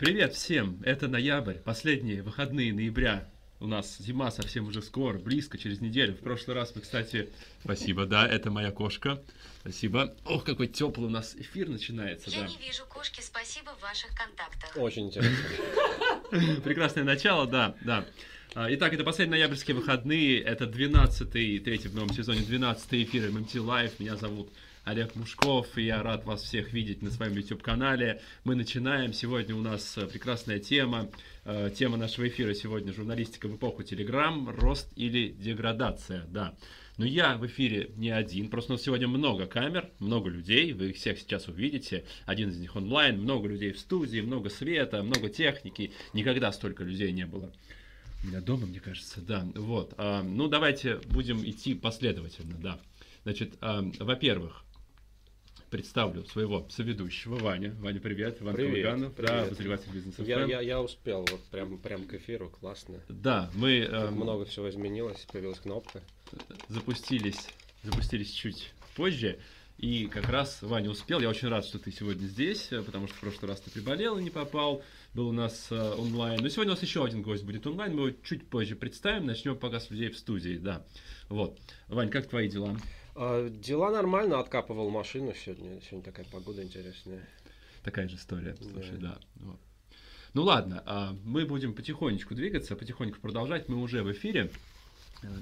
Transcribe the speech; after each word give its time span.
Привет 0.00 0.34
всем! 0.34 0.80
Это 0.82 1.08
ноябрь, 1.08 1.56
последние 1.56 2.22
выходные 2.22 2.72
ноября. 2.72 3.28
У 3.60 3.66
нас 3.66 3.98
зима 3.98 4.30
совсем 4.30 4.66
уже 4.66 4.80
скоро, 4.80 5.18
близко, 5.18 5.58
через 5.58 5.82
неделю. 5.82 6.14
В 6.14 6.20
прошлый 6.20 6.56
раз 6.56 6.74
мы, 6.74 6.80
кстати, 6.80 7.28
спасибо, 7.62 8.06
да, 8.06 8.26
это 8.26 8.50
моя 8.50 8.70
кошка. 8.70 9.22
Спасибо. 9.60 10.16
Ох, 10.24 10.44
какой 10.44 10.68
теплый 10.68 11.06
у 11.06 11.10
нас 11.10 11.36
эфир 11.36 11.68
начинается, 11.68 12.30
Я 12.30 12.40
да. 12.40 12.46
не 12.48 12.56
вижу 12.56 12.86
кошки, 12.86 13.20
спасибо 13.20 13.74
в 13.78 13.82
ваших 13.82 14.08
контактах. 14.16 14.74
Очень 14.76 15.08
интересно. 15.08 15.36
Прекрасное 16.64 17.04
начало, 17.04 17.46
да, 17.46 17.76
да. 17.82 18.06
А, 18.56 18.66
Итак, 18.74 18.92
это 18.92 19.04
последние 19.04 19.38
ноябрьские 19.38 19.76
выходные, 19.76 20.40
это 20.40 20.64
12-й, 20.64 21.60
третий 21.60 21.86
в 21.86 21.94
новом 21.94 22.12
сезоне, 22.12 22.40
12-й 22.40 23.04
эфир 23.04 23.28
MMT 23.28 23.64
Live. 23.64 23.92
Меня 24.00 24.16
зовут 24.16 24.50
Олег 24.82 25.14
Мушков, 25.14 25.78
и 25.78 25.82
я 25.82 26.02
рад 26.02 26.24
вас 26.24 26.42
всех 26.42 26.72
видеть 26.72 27.00
на 27.00 27.12
своем 27.12 27.34
YouTube-канале. 27.34 28.20
Мы 28.42 28.56
начинаем. 28.56 29.12
Сегодня 29.12 29.54
у 29.54 29.60
нас 29.60 29.96
э, 29.96 30.06
прекрасная 30.08 30.58
тема. 30.58 31.08
Э, 31.44 31.70
Тема 31.72 31.96
нашего 31.96 32.26
эфира 32.26 32.52
сегодня 32.52 32.92
журналистика 32.92 33.46
в 33.46 33.54
эпоху 33.54 33.82
Telegram, 33.82 34.52
рост 34.60 34.90
или 34.96 35.28
деградация, 35.28 36.26
да. 36.26 36.56
Но 36.96 37.06
я 37.06 37.36
в 37.36 37.46
эфире 37.46 37.92
не 37.94 38.10
один, 38.10 38.48
просто 38.48 38.72
у 38.72 38.74
нас 38.74 38.82
сегодня 38.82 39.06
много 39.06 39.46
камер, 39.46 39.90
много 40.00 40.28
людей, 40.28 40.72
вы 40.72 40.90
их 40.90 40.96
всех 40.96 41.20
сейчас 41.20 41.46
увидите, 41.46 42.04
один 42.26 42.50
из 42.50 42.58
них 42.58 42.74
онлайн, 42.74 43.20
много 43.20 43.46
людей 43.46 43.70
в 43.70 43.78
студии, 43.78 44.20
много 44.20 44.50
света, 44.50 45.04
много 45.04 45.28
техники, 45.28 45.92
никогда 46.14 46.50
столько 46.50 46.82
людей 46.82 47.12
не 47.12 47.26
было. 47.26 47.52
У 48.22 48.26
меня 48.26 48.40
дома, 48.40 48.66
мне 48.66 48.80
кажется, 48.80 49.20
да. 49.20 49.46
Вот. 49.54 49.94
а, 49.96 50.22
ну, 50.22 50.48
давайте 50.48 50.96
будем 51.06 51.44
идти 51.44 51.74
последовательно, 51.74 52.54
да. 52.58 52.80
Значит, 53.22 53.54
а, 53.60 53.82
во-первых, 53.98 54.62
представлю 55.70 56.24
своего 56.26 56.68
соведущего 56.68 57.36
Ваня. 57.36 57.74
Ваня, 57.80 58.00
привет. 58.00 58.42
Иван 58.42 58.54
Привет, 58.56 58.84
Калуганов, 58.84 59.16
да, 59.16 59.22
привет. 59.22 59.46
обозреватель 59.46 59.92
бизнеса. 59.92 60.22
Я, 60.22 60.44
я, 60.44 60.60
я 60.60 60.82
успел, 60.82 61.24
вот 61.30 61.40
прям, 61.44 61.78
прям 61.78 62.06
к 62.06 62.14
эфиру, 62.14 62.50
классно. 62.50 63.00
Да, 63.08 63.50
мы 63.54 63.78
эм, 63.78 64.14
Много 64.16 64.44
всего 64.44 64.68
изменилось, 64.68 65.26
появилась 65.32 65.60
кнопка. 65.60 66.02
запустились, 66.68 67.48
запустились 67.84 68.30
чуть 68.32 68.72
позже. 68.96 69.38
И 69.78 70.08
как 70.08 70.28
раз 70.28 70.60
Ваня 70.60 70.90
успел. 70.90 71.20
Я 71.20 71.30
очень 71.30 71.48
рад, 71.48 71.64
что 71.64 71.78
ты 71.78 71.90
сегодня 71.90 72.26
здесь, 72.26 72.68
э, 72.70 72.82
потому 72.82 73.06
что 73.06 73.16
в 73.16 73.20
прошлый 73.20 73.50
раз 73.50 73.60
ты 73.60 73.70
приболел 73.70 74.18
и 74.18 74.22
не 74.22 74.28
попал. 74.28 74.82
Был 75.12 75.28
у 75.28 75.32
нас 75.32 75.68
э, 75.70 75.94
онлайн. 75.94 76.40
Но 76.40 76.48
сегодня 76.48 76.72
у 76.72 76.74
нас 76.74 76.82
еще 76.82 77.04
один 77.04 77.22
гость 77.22 77.44
будет 77.44 77.66
онлайн. 77.66 77.94
Мы 77.96 78.08
его 78.08 78.16
чуть 78.22 78.48
позже 78.48 78.76
представим. 78.76 79.26
Начнем 79.26 79.56
пока 79.56 79.80
с 79.80 79.90
людей 79.90 80.08
в 80.08 80.16
студии, 80.16 80.56
да. 80.56 80.86
Вот. 81.28 81.58
Вань, 81.88 82.10
как 82.10 82.28
твои 82.28 82.48
дела? 82.48 82.76
А, 83.16 83.48
дела 83.48 83.90
нормально, 83.90 84.38
откапывал 84.38 84.88
машину 84.90 85.34
сегодня. 85.34 85.80
Сегодня 85.82 86.02
такая 86.02 86.26
погода 86.30 86.62
интересная. 86.62 87.28
Такая 87.82 88.08
же 88.08 88.16
история, 88.16 88.56
слушай, 88.60 88.98
Да. 88.98 89.18
да. 89.36 89.46
Вот. 89.46 89.60
Ну 90.32 90.42
ладно, 90.42 90.82
а, 90.86 91.16
мы 91.24 91.44
будем 91.44 91.74
потихонечку 91.74 92.36
двигаться, 92.36 92.76
потихоньку 92.76 93.18
продолжать. 93.20 93.68
Мы 93.68 93.78
уже 93.82 94.04
в 94.04 94.12
эфире, 94.12 94.50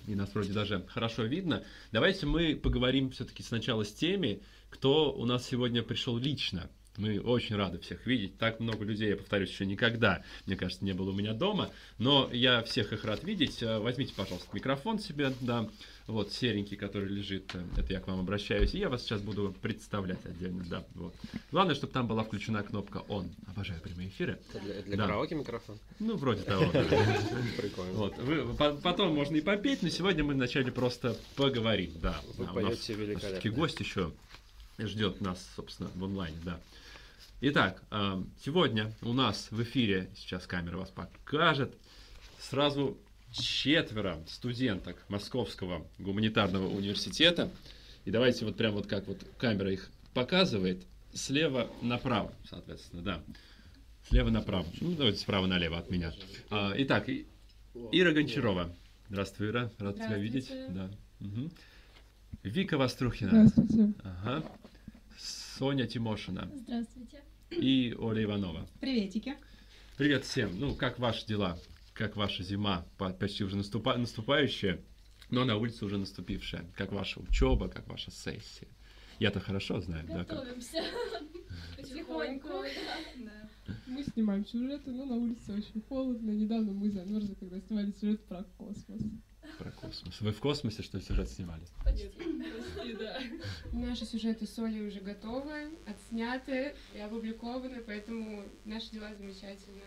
и 0.06 0.14
нас 0.14 0.32
вроде 0.34 0.54
даже 0.54 0.84
хорошо 0.88 1.24
видно. 1.24 1.62
Давайте 1.92 2.24
мы 2.24 2.56
поговорим 2.56 3.10
все-таки 3.10 3.42
сначала 3.42 3.84
с 3.84 3.92
теми, 3.92 4.40
кто 4.70 5.12
у 5.12 5.26
нас 5.26 5.46
сегодня 5.46 5.82
пришел 5.82 6.16
лично. 6.16 6.70
Мы 6.98 7.20
очень 7.20 7.56
рады 7.56 7.78
всех 7.78 8.06
видеть. 8.06 8.36
Так 8.38 8.58
много 8.60 8.84
людей, 8.84 9.08
я 9.10 9.16
повторюсь, 9.16 9.50
еще 9.50 9.64
никогда, 9.64 10.22
мне 10.46 10.56
кажется, 10.56 10.84
не 10.84 10.92
было 10.92 11.10
у 11.10 11.14
меня 11.14 11.32
дома. 11.32 11.70
Но 11.98 12.28
я 12.32 12.62
всех 12.64 12.92
их 12.92 13.04
рад 13.04 13.22
видеть. 13.24 13.62
Э, 13.62 13.78
Возьмите, 13.78 14.12
пожалуйста, 14.14 14.48
микрофон 14.52 14.98
себе, 14.98 15.32
да. 15.40 15.68
Вот 16.08 16.32
серенький, 16.32 16.76
который 16.76 17.08
лежит, 17.08 17.54
э, 17.54 17.62
это 17.76 17.92
я 17.92 18.00
к 18.00 18.08
вам 18.08 18.18
обращаюсь. 18.20 18.74
И 18.74 18.78
я 18.78 18.88
вас 18.88 19.02
сейчас 19.02 19.20
буду 19.22 19.54
представлять 19.62 20.24
отдельно, 20.26 20.64
да. 20.68 20.84
Вот. 20.94 21.14
Главное, 21.52 21.74
чтобы 21.76 21.92
там 21.92 22.08
была 22.08 22.24
включена 22.24 22.62
кнопка 22.64 23.04
«Он». 23.08 23.30
Обожаю 23.46 23.80
прямые 23.80 24.08
эфиры. 24.08 24.38
Это 24.52 24.64
для, 24.64 24.82
для 24.82 24.96
Да. 24.96 25.06
караоке 25.06 25.34
микрофон? 25.36 25.78
Ну, 26.00 26.16
вроде 26.16 26.42
того. 26.42 26.64
Прикольно. 27.56 27.92
Вот. 27.92 28.18
Вы- 28.18 28.54
по- 28.54 28.72
потом 28.74 29.14
можно 29.14 29.36
и 29.36 29.40
попеть, 29.40 29.82
но 29.82 29.88
сегодня 29.88 30.24
мы 30.24 30.34
вначале 30.34 30.72
просто 30.72 31.16
поговорим, 31.36 31.92
да. 32.02 32.20
Вы 32.36 32.44
нас 32.44 32.54
поете 32.54 32.74
все-таки 32.80 33.02
великолепно. 33.04 33.50
гость 33.52 33.80
еще 33.80 34.12
ждет 34.78 35.20
нас, 35.20 35.46
собственно, 35.56 35.90
в 35.94 36.04
онлайне, 36.04 36.38
да. 36.44 36.60
Итак, 37.40 37.80
э, 37.92 38.24
сегодня 38.44 38.92
у 39.00 39.12
нас 39.12 39.52
в 39.52 39.62
эфире, 39.62 40.10
сейчас 40.16 40.48
камера 40.48 40.76
вас 40.76 40.90
покажет, 40.90 41.72
сразу 42.40 42.98
четверо 43.30 44.18
студенток 44.26 45.04
Московского 45.08 45.86
гуманитарного 46.00 46.66
университета. 46.66 47.48
И 48.04 48.10
давайте 48.10 48.44
вот 48.44 48.56
прям 48.56 48.74
вот 48.74 48.88
как 48.88 49.06
вот 49.06 49.18
камера 49.38 49.72
их 49.72 49.88
показывает, 50.14 50.84
слева 51.14 51.70
направо, 51.80 52.34
соответственно, 52.44 53.02
да. 53.02 53.22
Слева 54.08 54.30
направо. 54.30 54.66
Ну, 54.80 54.96
давайте 54.96 55.20
справа 55.20 55.46
налево 55.46 55.78
от 55.78 55.90
меня. 55.90 56.12
А, 56.50 56.72
итак, 56.76 57.08
Ира 57.08 58.10
Гончарова. 58.10 58.74
Здравствуй, 59.10 59.50
Ира. 59.50 59.70
Рад 59.78 59.94
тебя 59.94 60.18
видеть. 60.18 60.50
Да. 60.70 60.90
Мгм. 61.20 61.52
Вика 62.42 62.78
Вострухина. 62.78 63.30
Здравствуйте. 63.30 63.94
Ага. 64.02 64.44
Соня 65.18 65.86
Тимошина 65.86 66.48
Здравствуйте. 66.54 67.22
И 67.50 67.94
Оля 67.98 68.24
Иванова. 68.24 68.68
Приветики. 68.80 69.34
Привет 69.96 70.24
всем. 70.24 70.58
Ну, 70.58 70.74
как 70.74 70.98
ваши 70.98 71.26
дела? 71.26 71.58
Как 71.94 72.16
ваша 72.16 72.42
зима? 72.42 72.86
По- 72.98 73.10
Почти 73.10 73.44
уже 73.44 73.56
наступа- 73.56 73.96
наступающая, 73.96 74.80
но 75.30 75.44
на 75.44 75.56
улице 75.56 75.84
уже 75.84 75.98
наступившая. 75.98 76.64
Как 76.76 76.92
ваша 76.92 77.20
учеба, 77.20 77.68
как 77.68 77.88
ваша 77.88 78.10
сессия? 78.10 78.68
Я-то 79.18 79.40
хорошо 79.40 79.80
знаю, 79.80 80.06
да, 80.06 80.24
как. 80.24 80.38
Готовимся 80.38 80.84
потихоньку. 81.76 82.48
Мы 83.86 84.04
снимаем 84.04 84.46
сюжеты, 84.46 84.90
но 84.92 85.04
на 85.06 85.16
улице 85.16 85.52
очень 85.52 85.82
холодно. 85.88 86.30
Недавно 86.30 86.72
мы 86.72 86.90
замерзли, 86.90 87.34
когда 87.34 87.60
снимали 87.60 87.92
сюжет 88.00 88.24
про 88.26 88.44
космос. 88.56 89.02
про 89.58 89.70
космос. 89.72 90.20
Вы 90.20 90.30
в 90.32 90.38
космосе, 90.38 90.82
что 90.82 90.98
ли, 90.98 91.04
сюжет 91.04 91.28
снимали? 91.28 91.62
Почти. 91.84 92.10
Почти, 92.88 93.04
да. 93.04 93.20
Наши 93.72 94.04
сюжеты 94.04 94.46
с 94.46 94.58
Олей 94.58 94.86
уже 94.86 95.00
готовы, 95.00 95.70
отсняты 95.86 96.74
и 96.94 97.00
опубликованы, 97.00 97.80
поэтому 97.80 98.44
наши 98.64 98.90
дела 98.90 99.14
замечательные. 99.14 99.84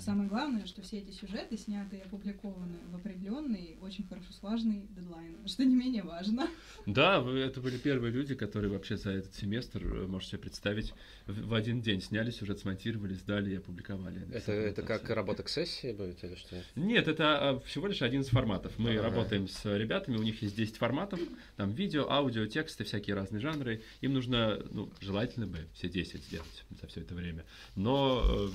А 0.00 0.02
самое 0.02 0.30
главное, 0.30 0.64
что 0.64 0.80
все 0.80 1.00
эти 1.00 1.10
сюжеты 1.10 1.58
сняты 1.58 1.96
и 1.96 2.00
опубликованы 2.00 2.78
в 2.90 2.96
определенный, 2.96 3.76
очень 3.82 4.06
хорошо 4.08 4.32
слаженный 4.32 4.86
дедлайн, 4.96 5.36
что 5.46 5.62
не 5.62 5.74
менее 5.74 6.02
важно. 6.02 6.48
Да, 6.86 7.20
вы, 7.20 7.40
это 7.40 7.60
были 7.60 7.76
первые 7.76 8.10
люди, 8.10 8.34
которые 8.34 8.72
вообще 8.72 8.96
за 8.96 9.10
этот 9.10 9.34
семестр, 9.34 9.84
э, 9.84 10.06
можете 10.06 10.30
себе 10.30 10.38
представить, 10.40 10.94
в, 11.26 11.48
в 11.48 11.52
один 11.52 11.82
день 11.82 12.00
сняли 12.00 12.30
сюжет, 12.30 12.60
смонтировали, 12.60 13.12
сдали 13.12 13.50
и 13.50 13.56
опубликовали. 13.56 14.26
Это, 14.32 14.52
это 14.52 14.80
как 14.80 15.10
работа 15.10 15.42
к 15.42 15.50
сессии 15.50 15.92
будет 15.92 16.24
или 16.24 16.34
что? 16.34 16.56
Нет, 16.76 17.06
это 17.06 17.50
а, 17.50 17.60
всего 17.60 17.86
лишь 17.86 18.00
один 18.00 18.22
из 18.22 18.28
форматов. 18.28 18.78
Мы 18.78 18.92
Ага. 18.92 19.02
работаем 19.02 19.48
с 19.48 19.66
ребятами, 19.66 20.16
у 20.16 20.22
них 20.22 20.40
есть 20.40 20.56
10 20.56 20.78
форматов, 20.78 21.20
там 21.56 21.72
видео, 21.72 22.08
аудио, 22.10 22.46
тексты, 22.46 22.84
всякие 22.84 23.16
разные 23.16 23.40
жанры. 23.40 23.82
Им 24.00 24.14
нужно, 24.14 24.62
ну, 24.70 24.90
желательно 25.00 25.46
бы 25.46 25.58
все 25.74 25.90
10 25.90 26.24
сделать 26.24 26.64
за 26.70 26.86
все 26.86 27.02
это 27.02 27.14
время, 27.14 27.44
но 27.76 28.22
э, 28.24 28.48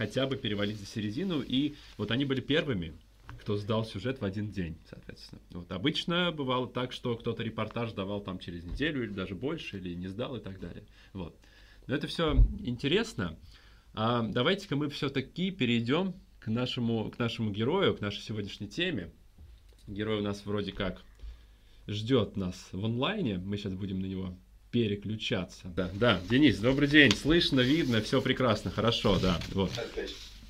хотя 0.00 0.26
бы 0.26 0.38
перевалить 0.38 0.78
за 0.78 0.86
середину, 0.86 1.42
и 1.42 1.74
вот 1.98 2.10
они 2.10 2.24
были 2.24 2.40
первыми, 2.40 2.94
кто 3.38 3.58
сдал 3.58 3.84
сюжет 3.84 4.22
в 4.22 4.24
один 4.24 4.50
день, 4.50 4.78
соответственно. 4.88 5.42
Вот 5.50 5.70
обычно 5.72 6.32
бывало 6.32 6.66
так, 6.66 6.92
что 6.92 7.14
кто-то 7.16 7.42
репортаж 7.42 7.92
давал 7.92 8.22
там 8.22 8.38
через 8.38 8.64
неделю 8.64 9.04
или 9.04 9.10
даже 9.10 9.34
больше, 9.34 9.76
или 9.76 9.92
не 9.92 10.08
сдал 10.08 10.36
и 10.36 10.40
так 10.40 10.58
далее. 10.58 10.84
Вот. 11.12 11.36
Но 11.86 11.94
это 11.94 12.06
все 12.06 12.32
интересно. 12.60 13.36
А 13.92 14.22
давайте-ка 14.22 14.74
мы 14.74 14.88
все-таки 14.88 15.50
перейдем 15.50 16.14
к 16.38 16.46
нашему, 16.46 17.10
к 17.10 17.18
нашему 17.18 17.50
герою, 17.50 17.94
к 17.94 18.00
нашей 18.00 18.22
сегодняшней 18.22 18.68
теме. 18.68 19.10
Герой 19.86 20.20
у 20.20 20.22
нас 20.22 20.46
вроде 20.46 20.72
как 20.72 21.04
ждет 21.86 22.38
нас 22.38 22.70
в 22.72 22.82
онлайне. 22.82 23.36
Мы 23.36 23.58
сейчас 23.58 23.74
будем 23.74 24.00
на 24.00 24.06
него 24.06 24.34
переключаться. 24.70 25.66
Да, 25.76 25.90
да, 25.94 26.20
Денис, 26.30 26.58
добрый 26.58 26.88
день. 26.88 27.12
Слышно, 27.12 27.60
видно, 27.60 28.00
все 28.00 28.20
прекрасно, 28.20 28.70
хорошо, 28.70 29.18
да. 29.18 29.40
Вот. 29.52 29.70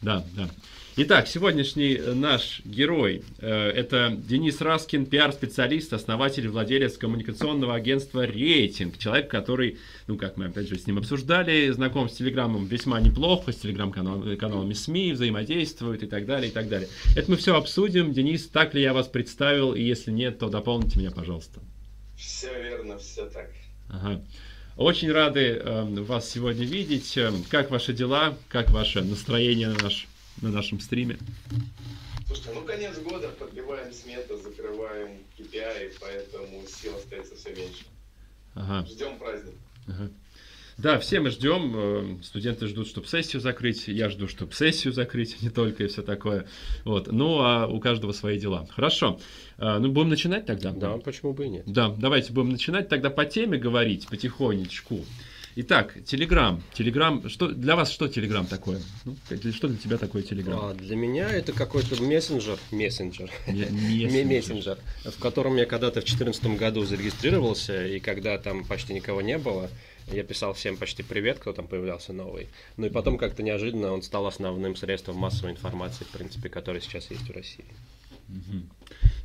Да, 0.03 0.25
да. 0.37 0.49
Итак, 0.97 1.29
сегодняшний 1.29 1.95
э, 1.95 2.15
наш 2.15 2.61
герой 2.65 3.23
э, 3.39 3.49
это 3.49 4.13
Денис 4.15 4.61
Раскин, 4.61 5.07
пиар-специалист, 5.07 5.93
основатель 5.93 6.47
и 6.47 6.49
владелец 6.49 6.99
коммуникационного 6.99 7.75
агентства 7.75 8.27
«Рейтинг». 8.27 8.99
Человек, 8.99 9.31
который, 9.31 9.79
ну, 10.09 10.19
как 10.19 10.37
мы 10.37 10.47
опять 10.47 10.69
же 10.69 10.77
с 10.77 10.87
ним 10.87 10.99
обсуждали, 10.99 11.71
знаком 11.71 12.09
с 12.09 12.15
Телеграмом 12.15 12.67
весьма 12.67 13.01
неплохо, 13.01 13.53
с 13.53 13.57
Телеграм-каналами 13.57 14.35
каналами 14.35 14.73
СМИ, 14.73 15.13
взаимодействует 15.13 16.03
и 16.03 16.07
так 16.07 16.27
далее, 16.27 16.51
и 16.51 16.53
так 16.53 16.69
далее. 16.69 16.89
Это 17.17 17.31
мы 17.31 17.37
все 17.37 17.55
обсудим. 17.57 18.13
Денис, 18.13 18.49
так 18.49 18.75
ли 18.75 18.83
я 18.83 18.93
вас 18.93 19.07
представил? 19.07 19.75
И 19.75 19.83
если 19.83 20.11
нет, 20.11 20.39
то 20.39 20.49
дополните 20.49 20.99
меня, 20.99 21.13
пожалуйста. 21.13 21.61
Все 22.17 22.53
верно, 22.63 22.99
все 22.99 23.27
так. 23.27 23.51
Ага. 23.93 24.21
Очень 24.77 25.13
рады 25.13 25.41
э, 25.63 25.85
вас 26.03 26.31
сегодня 26.31 26.65
видеть. 26.65 27.17
Э, 27.17 27.33
Как 27.51 27.71
ваши 27.71 27.93
дела? 27.93 28.37
Как 28.49 28.71
ваше 28.71 29.03
настроение 29.03 29.69
на, 29.69 29.83
наш, 29.83 30.09
на 30.41 30.51
нашем 30.51 30.81
стриме? 30.81 31.19
Слушайте, 32.27 32.51
ну 32.55 32.63
конец 32.63 32.99
года, 32.99 33.29
подбиваем 33.31 33.93
сметы, 33.93 34.37
закрываем 34.37 35.19
KPI, 35.37 35.95
поэтому 36.01 36.63
сил 36.67 36.97
остается 36.97 37.35
все 37.35 37.51
меньше. 37.55 37.85
Ага. 38.55 38.87
Ждем 38.87 39.19
праздник. 39.19 39.55
Ага. 39.89 40.11
Да, 40.82 40.99
все 40.99 41.21
мы 41.21 41.31
ждем, 41.31 41.73
э, 41.75 42.17
студенты 42.23 42.67
ждут, 42.67 42.88
чтобы 42.88 43.06
сессию 43.06 43.41
закрыть, 43.43 43.88
я 43.88 44.09
жду, 44.09 44.29
чтобы 44.29 44.53
сессию 44.55 44.93
закрыть, 44.93 45.37
не 45.43 45.50
только 45.50 45.85
и 45.85 45.87
все 45.88 46.03
такое. 46.03 46.47
Вот. 46.85 47.11
Ну, 47.12 47.38
а 47.41 47.67
у 47.67 47.81
каждого 47.81 48.12
свои 48.12 48.38
дела. 48.38 48.67
Хорошо. 48.71 49.21
А, 49.59 49.79
Ну, 49.79 49.91
будем 49.93 50.09
начинать 50.09 50.47
тогда? 50.47 50.71
Да, 50.73 50.97
почему 50.99 51.32
бы 51.32 51.47
и 51.47 51.49
нет. 51.49 51.65
Да, 51.67 51.94
давайте 51.97 52.32
будем 52.32 52.50
начинать 52.50 52.88
тогда 52.88 53.11
по 53.11 53.25
теме 53.25 53.59
говорить 53.59 54.06
потихонечку. 54.09 55.00
Итак, 55.56 55.97
Телеграм. 56.06 56.62
Телеграм, 56.75 57.29
что 57.29 57.49
для 57.49 57.75
вас 57.75 57.91
что 57.91 58.06
Телеграм 58.09 58.47
такое? 58.47 58.81
Ну, 59.05 59.17
что 59.53 59.67
для 59.69 59.76
тебя 59.76 59.99
такое 59.99 60.23
Телеграм? 60.23 60.59
А 60.62 60.75
для 60.75 60.94
меня 60.94 61.29
это 61.29 61.53
какой-то 61.53 62.00
мессенджер, 62.03 62.56
мессенджер, 62.71 63.31
Не- 63.49 63.65
Ме- 64.06 64.25
мессенджер, 64.37 64.79
в 65.05 65.19
котором 65.19 65.56
я 65.56 65.67
когда-то 65.67 66.00
в 66.00 66.05
2014 66.05 66.56
году 66.56 66.85
зарегистрировался, 66.85 67.85
и 67.85 67.99
когда 67.99 68.38
там 68.38 68.65
почти 68.65 68.94
никого 68.94 69.21
не 69.23 69.38
было, 69.38 69.69
я 70.12 70.23
писал 70.25 70.53
всем 70.55 70.77
почти 70.77 71.03
привет, 71.03 71.39
кто 71.39 71.53
там 71.53 71.67
появлялся 71.67 72.12
новый. 72.12 72.49
Ну 72.77 72.87
и 72.87 72.91
потом 72.91 73.19
как-то 73.19 73.43
неожиданно 73.43 73.93
он 73.93 74.03
стал 74.03 74.27
основным 74.27 74.77
средством 74.77 75.17
массовой 75.17 75.53
информации, 75.53 76.05
в 76.05 76.09
принципе, 76.09 76.49
который 76.49 76.81
сейчас 76.81 77.11
есть 77.11 77.29
в 77.29 77.33
России. 77.33 77.65
Мгм. 78.29 78.69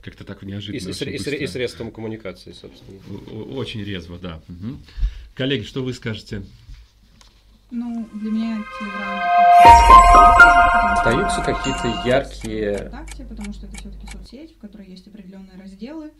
Как-то 0.01 0.23
так 0.23 0.41
неожиданно. 0.43 0.77
и 0.89 0.91
и 0.91 0.93
сре- 0.93 1.11
быстро. 1.17 1.35
и 1.35 1.47
средством 1.47 1.91
коммуникации, 1.91 2.51
собственно. 2.53 2.99
Очень 3.55 3.83
резво, 3.83 4.17
да. 4.17 4.41
Мгм. 4.47 4.81
Коллеги, 5.33 5.63
что 5.63 5.83
вы 5.83 5.93
скажете? 5.93 6.43
Ну, 7.71 8.07
для 8.13 8.31
меня 8.31 8.63
Телеграм... 8.79 9.19
Остаются 10.93 11.41
какие-то 11.41 12.07
яркие... 12.07 12.77
ВКонтакте, 12.77 13.25
потому 13.25 13.53
что 13.53 13.65
это 13.67 13.77
все-таки 13.77 14.07
соцсеть, 14.11 14.55
в 14.55 14.59
которой 14.59 14.87
есть 14.87 15.07
определенные 15.07 15.59
разделы. 15.59 16.11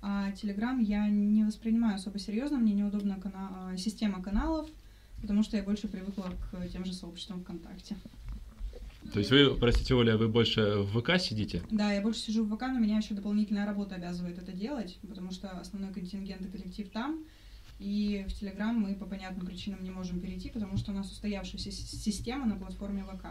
А 0.00 0.30
Телеграм 0.32 0.78
я 0.80 1.08
не 1.08 1.44
воспринимаю 1.44 1.96
особо 1.96 2.18
серьезно, 2.18 2.58
мне 2.58 2.72
неудобна 2.72 3.18
кана- 3.20 3.72
а, 3.72 3.76
система 3.76 4.22
каналов, 4.22 4.68
потому 5.20 5.42
что 5.42 5.56
я 5.56 5.62
больше 5.62 5.88
привыкла 5.88 6.32
к 6.50 6.68
тем 6.68 6.84
же 6.84 6.92
сообществам 6.92 7.42
ВКонтакте. 7.42 7.96
То 9.12 9.20
есть 9.20 9.30
вы, 9.30 9.54
простите, 9.56 9.94
Оля, 9.94 10.16
вы 10.16 10.28
больше 10.28 10.80
в 10.80 11.00
ВК 11.00 11.18
сидите? 11.18 11.62
Да, 11.70 11.92
я 11.92 12.02
больше 12.02 12.20
сижу 12.20 12.44
в 12.44 12.54
ВК, 12.54 12.62
но 12.62 12.78
меня 12.78 12.98
еще 12.98 13.14
дополнительная 13.14 13.64
работа 13.66 13.94
обязывает 13.94 14.38
это 14.38 14.52
делать, 14.52 14.98
потому 15.08 15.30
что 15.30 15.48
основной 15.50 15.92
контингент 15.92 16.42
и 16.42 16.48
коллектив 16.48 16.88
там. 16.90 17.24
И 17.78 18.24
в 18.28 18.32
Телеграм 18.34 18.76
мы 18.76 18.94
по 18.94 19.06
понятным 19.06 19.46
причинам 19.46 19.82
не 19.82 19.90
можем 19.90 20.20
перейти, 20.20 20.50
потому 20.50 20.76
что 20.76 20.90
у 20.92 20.94
нас 20.94 21.10
устоявшаяся 21.10 21.70
система 21.72 22.44
на 22.46 22.56
платформе 22.56 23.04
ВК. 23.04 23.26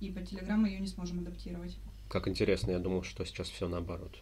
И 0.00 0.10
под 0.10 0.28
Телеграм 0.28 0.60
мы 0.62 0.68
ее 0.68 0.80
не 0.80 0.86
сможем 0.88 1.20
адаптировать. 1.20 1.76
Как 2.08 2.26
интересно, 2.26 2.72
я 2.72 2.78
думал, 2.78 3.02
что 3.02 3.24
сейчас 3.24 3.48
все 3.48 3.68
наоборот. 3.68 4.18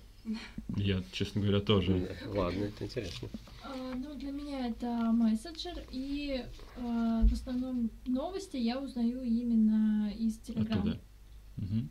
Я, 0.77 1.03
честно 1.13 1.41
говоря, 1.41 1.61
тоже. 1.61 2.17
Ладно, 2.27 2.65
это 2.65 2.85
интересно. 2.85 3.29
А, 3.65 3.95
Ну, 3.95 4.15
для 4.15 4.31
меня 4.31 4.69
это 4.69 4.87
мессенджер, 5.13 5.85
и 5.91 6.45
а, 6.77 7.27
в 7.27 7.33
основном 7.33 7.91
новости 8.07 8.57
я 8.57 8.81
узнаю 8.81 9.23
именно 9.23 10.11
из 10.19 10.37
Телеграма. 10.39 10.81
Оттуда. 10.83 11.01
Мгм. 11.57 11.89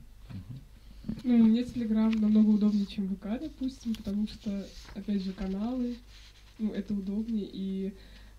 Ну, 1.24 1.38
мне 1.38 1.64
Телеграм 1.64 2.12
намного 2.22 2.50
удобнее, 2.52 2.86
чем 2.86 3.10
ВК, 3.16 3.40
допустим, 3.40 3.96
потому 3.96 4.28
что, 4.28 4.66
опять 4.96 5.24
же, 5.24 5.34
каналы, 5.34 5.96
ну, 6.60 6.72
это 6.72 6.94
удобнее, 6.94 7.50
и 7.52 7.94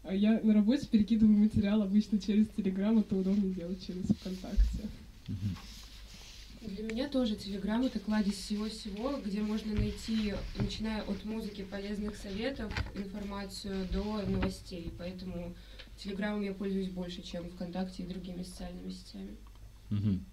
а, 0.05 0.15
я 0.15 0.41
на 0.43 0.55
работе 0.55 0.87
перекидываю 0.87 1.37
материал 1.37 1.83
обычно 1.83 2.19
через 2.19 2.47
Телеграм, 2.49 2.99
это 2.99 3.15
удобнее 3.15 3.53
делать 3.53 3.85
через 3.87 4.05
ВКонтакте. 4.05 4.89
Мгм. 5.29 5.57
Для 6.61 6.83
меня 6.83 7.09
тоже 7.09 7.37
Телеграм 7.37 7.85
это 7.85 8.01
кладезь 8.01 8.35
всего-всего, 8.35 9.21
где 9.25 9.41
можно 9.43 9.75
найти, 9.75 10.35
начиная 10.57 11.03
от 11.03 11.25
музыки, 11.25 11.63
полезных 11.63 12.17
советов, 12.17 12.73
информацию 12.95 13.87
до 13.93 14.23
новостей. 14.23 14.93
Поэтому 14.99 15.55
Телеграмом 15.97 16.43
я 16.43 16.53
пользуюсь 16.53 16.89
больше, 16.89 17.23
чем 17.23 17.49
ВКонтакте 17.51 18.03
и 18.03 18.07
другими 18.07 18.43
социальными 18.43 18.91
сетями. 18.91 19.37
Мгм. 19.91 20.25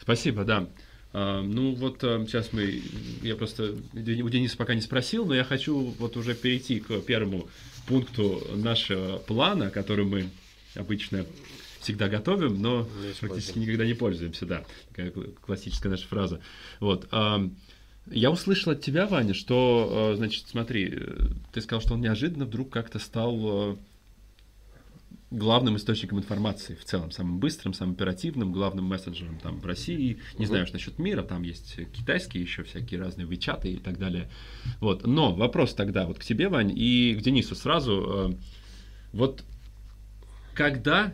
Спасибо, 0.00 0.44
да. 0.44 0.68
А, 1.12 1.40
ну 1.42 1.74
вот 1.74 2.02
а, 2.02 2.24
сейчас 2.26 2.52
мы, 2.52 2.82
я 3.22 3.36
просто 3.36 3.76
у 3.92 4.28
Дениса 4.28 4.56
пока 4.56 4.74
не 4.74 4.80
спросил, 4.80 5.24
но 5.24 5.34
я 5.34 5.44
хочу 5.44 5.94
вот 5.98 6.16
уже 6.16 6.34
перейти 6.34 6.80
к 6.80 7.00
первому 7.00 7.48
пункту 7.86 8.42
нашего 8.56 9.18
плана, 9.18 9.70
который 9.70 10.04
мы 10.04 10.30
обычно 10.74 11.26
всегда 11.80 12.08
готовим, 12.08 12.60
но 12.60 12.80
Не 12.82 12.86
практически 12.86 13.26
используем. 13.26 13.60
никогда 13.62 13.86
не 13.86 13.94
пользуемся, 13.94 14.46
да. 14.46 14.64
Такая 14.88 15.10
кл- 15.10 15.32
классическая 15.40 15.88
наша 15.88 16.06
фраза. 16.06 16.40
Вот. 16.80 17.08
я 18.10 18.30
услышал 18.30 18.72
от 18.72 18.80
тебя, 18.80 19.06
Ваня, 19.06 19.34
что, 19.34 19.88
а, 20.12 20.16
значит, 20.16 20.46
смотри, 20.48 20.90
э, 20.92 21.16
ты 21.52 21.60
сказал, 21.60 21.80
что 21.80 21.94
он 21.94 22.00
неожиданно 22.00 22.44
вдруг 22.44 22.70
как-то 22.70 22.98
стал 22.98 23.38
а, 23.42 23.76
главным 25.30 25.76
источником 25.76 26.18
информации 26.18 26.74
в 26.74 26.84
целом, 26.84 27.12
самым 27.12 27.38
быстрым, 27.38 27.72
самым 27.72 27.94
оперативным, 27.94 28.50
главным 28.52 28.86
мессенджером 28.86 29.38
там 29.38 29.60
в 29.60 29.66
России. 29.66 30.18
Не 30.38 30.46
знаю 30.46 30.64
уж 30.64 30.72
насчет 30.72 30.98
мира, 30.98 31.22
там 31.22 31.42
есть 31.42 31.76
китайские 31.92 32.42
еще 32.42 32.64
всякие 32.64 32.98
разные 33.00 33.26
вычаты 33.26 33.70
и 33.72 33.76
так 33.78 33.96
далее. 33.98 34.28
Вот. 34.80 35.06
Но 35.06 35.32
вопрос 35.32 35.74
тогда 35.74 36.06
вот 36.06 36.18
к 36.18 36.24
тебе, 36.24 36.48
Вань, 36.48 36.72
и 36.76 37.14
к 37.14 37.22
Денису 37.22 37.54
сразу. 37.54 38.32
э, 38.32 38.34
Вот 39.12 39.44
когда 40.54 41.12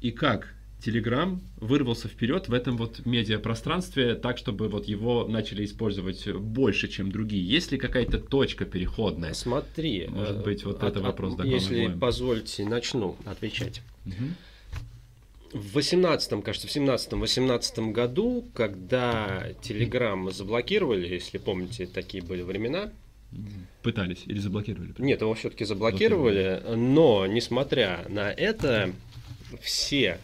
и 0.00 0.10
как 0.10 0.54
Telegram 0.84 1.38
вырвался 1.58 2.08
вперед 2.08 2.48
в 2.48 2.54
этом 2.54 2.76
вот 2.76 3.04
медиапространстве 3.04 4.14
так, 4.14 4.38
чтобы 4.38 4.68
вот 4.68 4.86
его 4.86 5.26
начали 5.26 5.64
использовать 5.64 6.26
больше, 6.32 6.88
чем 6.88 7.12
другие? 7.12 7.46
Есть 7.46 7.72
ли 7.72 7.78
какая-то 7.78 8.18
точка 8.18 8.64
переходная? 8.64 9.34
Смотри, 9.34 10.06
Может 10.08 10.38
э, 10.38 10.42
быть, 10.42 10.64
вот 10.64 10.82
это 10.82 11.00
вопрос, 11.00 11.34
вам 11.34 11.46
Если 11.46 11.84
обоим. 11.84 12.00
позвольте, 12.00 12.64
начну 12.64 13.16
отвечать. 13.26 13.82
Мгм. 14.06 14.36
В 15.52 15.74
18 15.74 16.42
кажется, 16.44 16.68
в 16.68 16.70
17-18 16.70 17.90
году, 17.92 18.46
когда 18.54 19.50
Telegram 19.62 20.32
заблокировали, 20.32 21.08
если 21.08 21.38
помните, 21.38 21.86
такие 21.86 22.22
были 22.22 22.42
времена, 22.42 22.90
Пытались 23.82 24.24
или 24.26 24.38
заблокировали? 24.38 24.92
нет, 24.98 25.20
его 25.20 25.34
все-таки 25.34 25.64
заблокировали, 25.64 26.62
но, 26.74 27.26
несмотря 27.26 28.04
на 28.08 28.30
это, 28.32 28.92
все, 29.58 30.18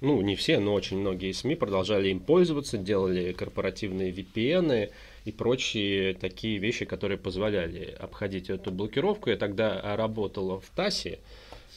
ну, 0.00 0.20
не 0.22 0.34
все, 0.34 0.58
но 0.58 0.72
очень 0.72 0.98
многие 0.98 1.32
СМИ 1.32 1.56
продолжали 1.56 2.08
им 2.08 2.20
пользоваться, 2.20 2.78
делали 2.78 3.32
корпоративные 3.32 4.12
VPN 4.12 4.90
и 5.24 5.32
прочие 5.32 6.14
такие 6.14 6.58
вещи, 6.58 6.86
которые 6.86 7.18
позволяли 7.18 7.96
обходить 7.98 8.48
эту 8.48 8.70
блокировку. 8.70 9.30
Я 9.30 9.36
тогда 9.36 9.96
работала 9.96 10.60
в 10.60 10.70
ТАССе, 10.74 11.18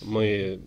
мы 0.02 0.62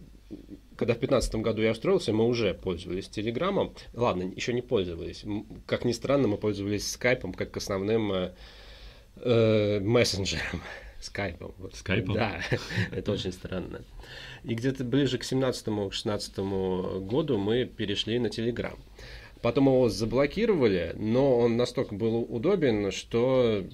когда 0.76 0.94
в 0.94 0.98
2015 0.98 1.36
году 1.36 1.62
я 1.62 1.70
устроился, 1.70 2.12
мы 2.12 2.26
уже 2.26 2.52
пользовались 2.52 3.08
Телеграмом. 3.08 3.72
Ладно, 3.94 4.24
еще 4.34 4.52
не 4.52 4.60
пользовались. 4.60 5.24
Как 5.66 5.84
ни 5.84 5.92
странно, 5.92 6.28
мы 6.28 6.36
пользовались 6.36 6.90
Скайпом 6.90 7.32
как 7.32 7.56
основным 7.56 8.12
э, 8.12 8.32
э, 9.16 9.80
мессенджером. 9.80 10.62
Скайпом. 11.00 11.54
Вот. 11.58 11.74
Скайпом? 11.74 12.14
Да, 12.14 12.40
это 12.92 13.12
очень 13.12 13.32
странно. 13.32 13.82
И 14.46 14.54
где-то 14.54 14.84
ближе 14.84 15.18
к 15.18 15.22
17-16 15.22 17.00
году 17.00 17.36
мы 17.36 17.64
перешли 17.64 18.20
на 18.20 18.30
Телеграм. 18.30 18.78
Потом 19.42 19.66
его 19.66 19.88
заблокировали, 19.88 20.94
но 20.96 21.38
он 21.38 21.56
настолько 21.56 21.96
был 21.96 22.22
удобен, 22.22 22.92
что 22.92 23.64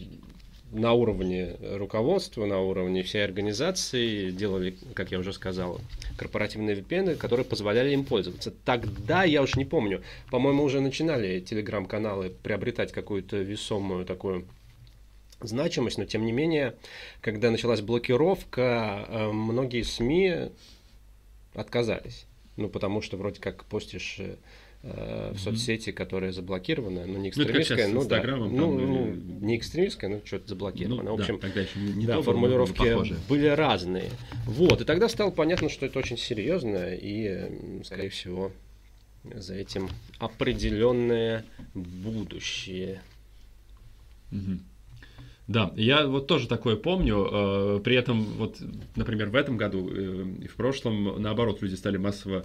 на 0.72 0.94
уровне 0.94 1.56
руководства, 1.74 2.46
на 2.46 2.60
уровне 2.60 3.02
всей 3.02 3.22
организации 3.22 4.30
делали, 4.30 4.74
как 4.94 5.12
я 5.12 5.18
уже 5.18 5.34
сказал, 5.34 5.78
корпоративные 6.16 6.76
VPN, 6.76 7.16
которые 7.16 7.44
позволяли 7.44 7.90
им 7.90 8.04
пользоваться. 8.04 8.50
Тогда, 8.64 9.24
я 9.24 9.42
уж 9.42 9.56
не 9.56 9.66
помню, 9.66 10.02
по-моему, 10.30 10.64
уже 10.64 10.80
начинали 10.80 11.40
телеграм-каналы 11.40 12.32
приобретать 12.42 12.92
какую-то 12.92 13.36
весомую 13.36 14.06
такую 14.06 14.46
значимость, 15.48 15.98
но 15.98 16.04
тем 16.04 16.24
не 16.24 16.32
менее, 16.32 16.74
когда 17.20 17.50
началась 17.50 17.80
блокировка, 17.80 19.06
э, 19.08 19.32
многие 19.32 19.82
СМИ 19.82 20.50
отказались. 21.54 22.26
Ну, 22.56 22.68
потому 22.68 23.00
что 23.00 23.16
вроде 23.16 23.40
как 23.40 23.64
постишь 23.64 24.18
э, 24.82 25.32
в 25.32 25.38
соцсети, 25.38 25.92
которая 25.92 26.32
заблокирована, 26.32 27.06
ну, 27.06 27.14
не 27.14 27.18
Ну, 27.18 27.28
экстремистская, 27.28 27.88
с 27.88 27.92
ну, 27.92 28.04
да. 28.04 28.22
Ну, 28.22 28.48
там 28.48 28.56
ну, 28.56 29.08
или- 29.08 29.44
не 29.44 29.56
экстремистская, 29.56 30.10
но 30.10 30.20
что-то 30.24 30.48
заблокировано. 30.48 31.02
Ну, 31.10 31.16
в 31.16 31.20
общем, 31.20 31.36
да, 31.36 31.46
тогда 31.46 31.60
еще 31.60 31.78
не, 31.78 31.92
не 31.92 32.06
да, 32.06 32.14
то 32.14 32.18
но 32.18 32.22
формулировки 32.24 33.28
были 33.28 33.46
разные. 33.46 34.10
Вот, 34.44 34.80
и 34.80 34.84
тогда 34.84 35.08
стало 35.08 35.30
понятно, 35.30 35.68
что 35.68 35.86
это 35.86 35.98
очень 35.98 36.18
серьезно, 36.18 36.94
и, 36.94 37.82
скорее 37.84 38.08
всего, 38.08 38.50
за 39.24 39.54
этим 39.54 39.88
определенное 40.18 41.44
будущее. 41.74 43.02
Мгм. 44.30 44.64
Да, 45.48 45.72
я 45.76 46.06
вот 46.06 46.28
тоже 46.28 46.46
такое 46.46 46.76
помню. 46.76 47.28
э, 47.30 47.80
При 47.82 47.96
этом, 47.96 48.22
вот, 48.22 48.58
например, 48.94 49.28
в 49.28 49.34
этом 49.34 49.56
году 49.56 49.90
э, 49.92 50.24
и 50.42 50.46
в 50.46 50.54
прошлом, 50.54 51.20
наоборот, 51.20 51.60
люди 51.62 51.74
стали 51.74 51.96
массово 51.96 52.44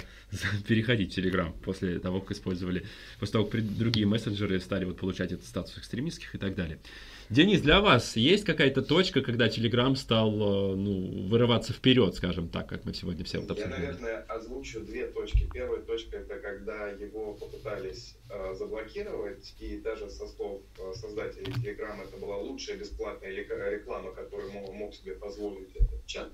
переходить 0.68 1.13
в 1.13 1.18
Telegram 1.18 1.54
после 1.63 2.00
того, 2.00 2.22
как 2.22 2.32
использовали, 2.32 2.86
после 3.20 3.34
того, 3.34 3.46
как 3.46 3.77
другие 3.77 4.08
мессенджеры 4.08 4.60
стали 4.60 4.86
вот 4.86 4.98
получать 4.98 5.32
этот 5.32 5.46
статус 5.46 5.77
экстремистских 5.77 6.34
и 6.34 6.38
так 6.38 6.56
далее. 6.56 6.80
Денис, 7.29 7.60
для 7.60 7.81
вас 7.81 8.15
есть 8.15 8.46
какая-то 8.46 8.81
точка, 8.81 9.22
когда 9.22 9.48
Telegram 9.48 9.93
стал 9.98 10.31
э, 10.31 10.75
ну, 10.75 11.27
вырываться 11.27 11.74
вперед, 11.74 12.15
скажем 12.15 12.48
так, 12.48 12.69
как 12.69 12.86
мы 12.86 12.93
сегодня 12.93 13.25
все 13.25 13.39
вот 13.39 13.48
Я, 13.48 13.65
обсуждали? 13.65 13.81
наверное, 13.81 14.22
озвучу 14.29 14.79
две 14.79 15.07
точки. 15.07 15.50
Первая 15.53 15.81
точка 15.81 16.17
это 16.17 16.39
когда 16.39 16.88
его 16.88 17.34
попытались 17.34 18.15
э, 18.29 18.55
заблокировать, 18.57 19.53
и 19.60 19.77
даже 19.77 20.10
со 20.10 20.25
слов 20.25 20.62
э, 20.79 20.93
создателей 20.93 21.51
Telegram 21.51 22.01
это 22.01 22.15
была 22.15 22.38
лучшая 22.38 22.77
бесплатная 22.77 23.31
реклама, 23.31 24.13
которую 24.13 24.50
мог, 24.53 24.74
мог 24.74 24.96
себе 24.96 25.13
позволить 25.13 25.75
этот 25.75 26.05
чат, 26.05 26.31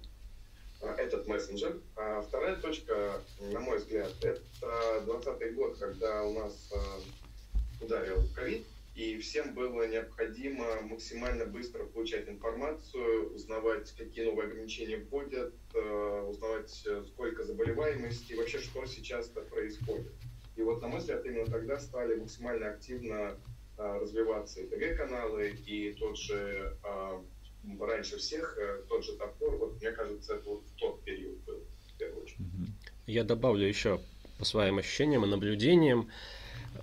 э, 0.82 0.94
этот 1.00 1.28
мессенджер. 1.28 1.76
А 1.96 2.22
вторая 2.22 2.56
точка, 2.58 3.20
на 3.52 3.60
мой 3.60 3.80
взгляд, 3.80 4.12
это 4.22 4.42
2020 5.08 5.56
год, 5.56 5.76
когда 5.80 6.24
у 6.24 6.34
нас 6.34 6.72
ударил 7.82 8.22
ковид, 8.36 8.64
и 8.96 9.18
всем 9.18 9.56
было 9.56 9.88
необходимо 9.88 10.82
максимально 10.84 11.46
быстро 11.46 11.84
получать 11.86 12.30
информацию, 12.30 13.34
узнавать, 13.34 13.92
какие 13.98 14.26
новые 14.26 14.48
ограничения 14.48 14.98
вводят, 14.98 15.56
э, 15.74 16.26
узнавать, 16.30 16.84
э, 16.86 17.04
сколько 17.08 17.44
заболеваемости, 17.44 18.34
вообще, 18.34 18.60
что 18.60 18.86
сейчас 18.86 19.30
происходит. 19.30 20.14
И 20.56 20.62
вот, 20.62 20.82
на 20.84 20.90
мой 20.90 21.00
взгляд, 21.00 21.26
именно 21.26 21.48
тогда 21.48 21.80
стали 21.80 22.16
максимально 22.16 22.70
активно 22.70 23.36
э, 23.80 23.98
развиваться 24.00 24.62
и 24.62 24.68
ТГ-каналы, 24.68 25.50
и 25.66 25.94
тот 25.94 26.16
же, 26.16 26.78
раньше 27.80 28.18
всех, 28.18 28.60
тот 28.88 29.04
же 29.04 29.14
Топор, 29.14 29.56
вот 29.58 29.82
мне 29.82 29.92
кажется, 29.92 30.36
это 30.36 30.50
вот 30.50 30.64
тот 30.78 31.04
период 31.04 31.40
был, 31.46 31.64
в 31.88 31.98
первую 31.98 32.24
очередь. 32.24 32.40
Я 33.08 33.24
добавлю 33.24 33.66
еще 33.66 34.00
по 34.38 34.46
своим 34.46 34.78
ощущениям 34.78 35.26
и 35.26 35.28
наблюдениям. 35.28 36.10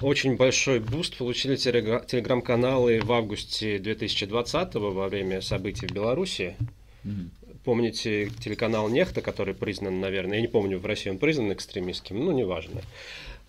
Очень 0.02 0.37
большой 0.37 0.80
буст 0.80 1.19
получили 1.19 1.57
телегра- 1.57 2.04
телеграм-каналы 2.07 3.00
в 3.00 3.12
августе 3.12 3.78
2020 3.78 4.75
во 4.75 5.09
время 5.09 5.42
событий 5.42 5.87
в 5.87 5.92
Беларуси. 5.92 6.57
Мгм. 7.04 7.30
Помните 7.64 8.30
телеканал 8.40 8.88
Нехта, 8.88 9.21
который 9.21 9.52
признан, 9.54 10.00
наверное, 10.00 10.37
я 10.37 10.40
не 10.40 10.49
помню, 10.49 10.78
в 10.78 10.87
России 10.87 11.11
он 11.11 11.19
признан 11.19 11.52
экстремистским, 11.52 12.19
ну, 12.19 12.33
неважно. 12.33 12.80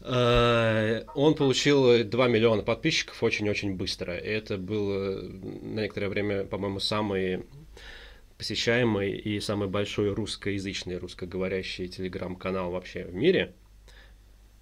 Э, 0.01 1.03
Он 1.15 1.35
получил 1.35 2.03
2 2.03 2.27
миллиона 2.27 2.63
подписчиков 2.63 3.21
очень-очень 3.23 3.75
быстро. 3.75 4.17
И 4.17 4.27
это 4.27 4.57
был 4.57 4.87
на 4.87 5.81
некоторое 5.81 6.09
время, 6.09 6.43
по-моему, 6.43 6.79
самый 6.79 7.43
посещаемый 8.37 9.11
и 9.11 9.39
самый 9.39 9.67
большой 9.67 10.13
русскоязычный, 10.13 10.97
русскоговорящий 10.97 11.87
телеграм-канал 11.87 12.71
вообще 12.71 13.05
в 13.05 13.13
мире. 13.13 13.53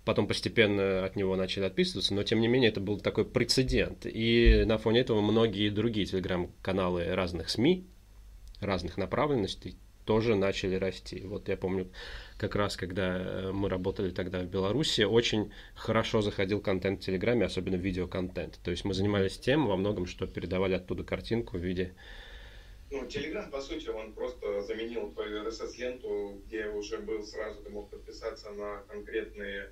Потом 0.05 0.27
постепенно 0.27 1.05
от 1.05 1.15
него 1.15 1.35
начали 1.35 1.65
отписываться, 1.65 2.13
но 2.13 2.23
тем 2.23 2.39
не 2.41 2.47
менее 2.47 2.69
это 2.69 2.79
был 2.79 2.99
такой 2.99 3.25
прецедент. 3.25 4.05
И 4.05 4.63
на 4.65 4.77
фоне 4.77 5.01
этого 5.01 5.21
многие 5.21 5.69
другие 5.69 6.05
телеграм-каналы 6.05 7.13
разных 7.13 7.49
СМИ, 7.49 7.85
разных 8.61 8.97
направленностей 8.97 9.77
тоже 10.09 10.35
начали 10.35 10.73
расти. 10.73 11.21
Вот 11.21 11.49
я 11.49 11.55
помню, 11.55 11.91
как 12.39 12.55
раз 12.55 12.75
когда 12.75 13.19
э, 13.19 13.51
мы 13.51 13.69
работали 13.69 14.09
тогда 14.09 14.39
в 14.41 14.47
Беларуси, 14.47 15.03
очень 15.03 15.51
хорошо 15.75 16.21
заходил 16.21 16.61
контент 16.61 17.03
в 17.03 17.05
Телеграме, 17.05 17.45
особенно 17.45 17.75
видеоконтент. 17.75 18.59
То 18.63 18.71
есть 18.71 18.85
мы 18.85 18.95
занимались 18.95 19.37
тем 19.37 19.67
во 19.67 19.77
многом, 19.77 20.07
что 20.07 20.25
передавали 20.25 20.73
оттуда 20.73 21.03
картинку 21.03 21.59
в 21.59 21.61
виде 21.61 21.93
Ну, 22.89 23.05
Telegram, 23.05 23.51
по 23.51 23.61
сути, 23.61 23.87
он 23.89 24.13
просто 24.13 24.63
заменил 24.63 25.11
твою 25.11 25.43
RSS-ленту, 25.43 26.41
где 26.47 26.65
уже 26.69 26.97
был 26.97 27.21
сразу, 27.21 27.61
ты 27.61 27.69
мог 27.69 27.91
подписаться 27.91 28.49
на 28.49 28.81
конкретные 28.87 29.69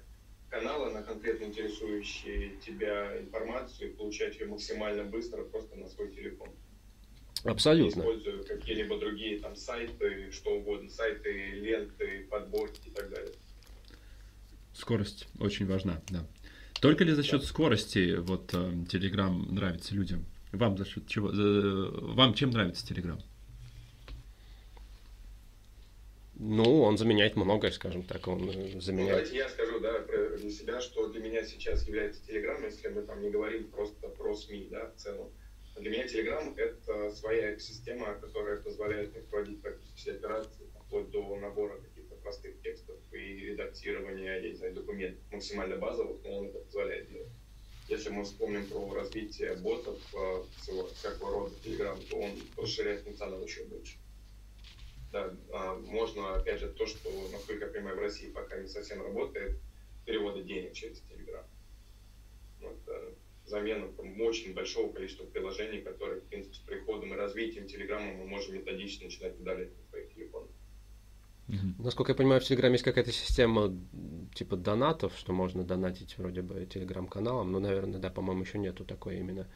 каналы, 0.49 0.91
на 0.91 1.01
конкретно 1.03 1.45
интересующие 1.45 2.57
тебя 2.65 3.19
информацию 3.19 3.89
и 3.89 3.93
получать 3.93 4.39
ее 4.39 4.47
максимально 4.47 5.03
быстро 5.03 5.43
просто 5.43 5.75
на 5.75 5.87
свой 5.89 6.09
телефон. 6.11 6.49
абсолютно. 7.43 7.99
Используя 8.01 8.43
какие-либо 8.43 8.97
другие 8.97 9.39
там 9.39 9.55
сайты, 9.55 10.31
что 10.31 10.51
угодно, 10.57 10.89
сайты, 10.89 11.31
ленты, 11.31 12.27
подборки 12.29 12.87
и 12.87 12.91
так 12.91 13.09
далее. 13.09 13.33
Скорость 14.73 15.27
очень 15.39 15.65
важна, 15.65 16.01
да. 16.09 16.25
Только 16.81 17.03
ли 17.03 17.13
за 17.13 17.23
счет 17.23 17.43
скорости 17.43 18.15
вот 18.17 18.53
э, 18.53 18.57
Telegram 18.91 19.51
нравится 19.51 19.95
людям? 19.95 20.25
Вам 20.51 20.77
за 20.77 20.85
счет 20.85 21.07
чего? 21.07 21.31
э, 21.31 21.89
Вам 22.13 22.35
чем 22.35 22.51
нравится 22.51 22.85
Telegram? 22.85 23.19
Ну, 26.39 26.81
он 26.83 26.97
заменяет 26.97 27.35
многое, 27.35 27.71
скажем 27.71 28.03
так, 28.03 28.27
он 28.27 28.49
э, 28.49 28.71
Ну, 28.73 28.81
заменяет. 28.81 29.09
давайте 29.09 29.37
я 29.37 29.49
скажу, 29.49 29.79
да, 29.79 29.99
для 30.37 30.51
себя, 30.51 30.79
что 30.81 31.07
для 31.07 31.19
меня 31.19 31.43
сейчас 31.43 31.87
является 31.87 32.21
Telegram, 32.21 32.63
если 32.63 32.89
мы 32.89 33.01
там 33.01 33.21
не 33.21 33.31
говорим 33.31 33.69
просто 33.69 34.07
про 34.09 34.35
СМИ, 34.35 34.67
да, 34.69 34.91
в 34.91 34.95
целом. 35.01 35.31
Для 35.77 35.89
меня 35.89 36.05
Telegram— 36.05 36.55
это 36.57 37.11
своя 37.11 37.53
экосистема, 37.53 38.15
которая 38.15 38.57
позволяет 38.57 39.13
мне 39.13 39.23
проводить 39.23 39.61
практически 39.61 40.09
операции, 40.09 40.67
вплоть 40.85 41.09
до 41.09 41.35
набора 41.37 41.79
каких-то 41.79 42.15
простых 42.15 42.61
текстов 42.61 42.97
и 43.11 43.17
редактирования, 43.17 44.39
я 44.39 44.49
не 44.49 44.55
знаю, 44.55 44.73
документов 44.73 45.23
максимально 45.31 45.77
базовых, 45.77 46.23
но 46.23 46.37
он 46.37 46.47
это 46.47 46.59
позволяет 46.59 47.09
делать. 47.11 47.31
Если 47.89 48.09
мы 48.09 48.23
вспомним 48.25 48.65
про 48.67 48.93
развитие 48.93 49.55
ботов 49.55 49.99
э, 50.13 50.43
всего, 50.61 50.87
всякого 50.87 51.31
рода 51.31 51.55
Telegram, 51.63 51.97
то 52.09 52.17
он 52.17 52.31
расширяет 52.57 53.01
функционал 53.01 53.43
еще 53.43 53.63
больше. 53.65 53.97
Да, 55.17 55.33
а, 55.51 55.75
можно, 55.75 56.35
опять 56.35 56.59
же, 56.59 56.67
то, 56.67 56.85
что, 56.85 57.09
насколько 57.31 57.65
я 57.65 57.71
понимаю, 57.71 57.97
в 57.97 58.01
России 58.01 58.29
пока 58.29 58.57
не 58.57 58.67
совсем 58.67 59.01
работает, 59.01 59.57
перевода 60.05 60.43
денег 60.43 60.73
через 60.73 61.01
Telegram. 61.09 61.43
Вот, 62.61 62.77
э, 62.87 63.13
замена 63.45 63.87
там, 63.93 64.21
очень 64.21 64.53
большого 64.53 64.93
количества 64.93 65.25
приложений, 65.25 65.81
которые, 65.81 66.21
в 66.21 66.25
принципе, 66.25 66.55
с 66.55 66.59
приходом 66.59 67.13
и 67.13 67.17
развитием 67.17 67.67
Телеграма 67.67 68.13
мы 68.13 68.27
можем 68.27 68.55
методично 68.55 69.05
начинать 69.05 69.39
удалять 69.39 69.75
на 69.75 69.89
своих 69.89 70.13
телефонах. 70.13 70.49
Мгм. 71.47 71.75
Насколько 71.79 72.11
я 72.11 72.15
понимаю, 72.15 72.41
в 72.41 72.43
Телеграме 72.43 72.73
есть 72.73 72.83
какая-то 72.83 73.11
система 73.11 73.75
типа 74.35 74.55
донатов, 74.55 75.17
что 75.17 75.33
можно 75.33 75.63
донатить 75.63 76.17
вроде 76.17 76.41
бы 76.41 76.65
телеграм-каналам. 76.65 77.51
Ну, 77.51 77.59
наверное, 77.59 77.99
да, 77.99 78.09
по-моему, 78.11 78.43
еще 78.43 78.59
нету 78.59 78.85
такой 78.85 79.17
именно 79.17 79.47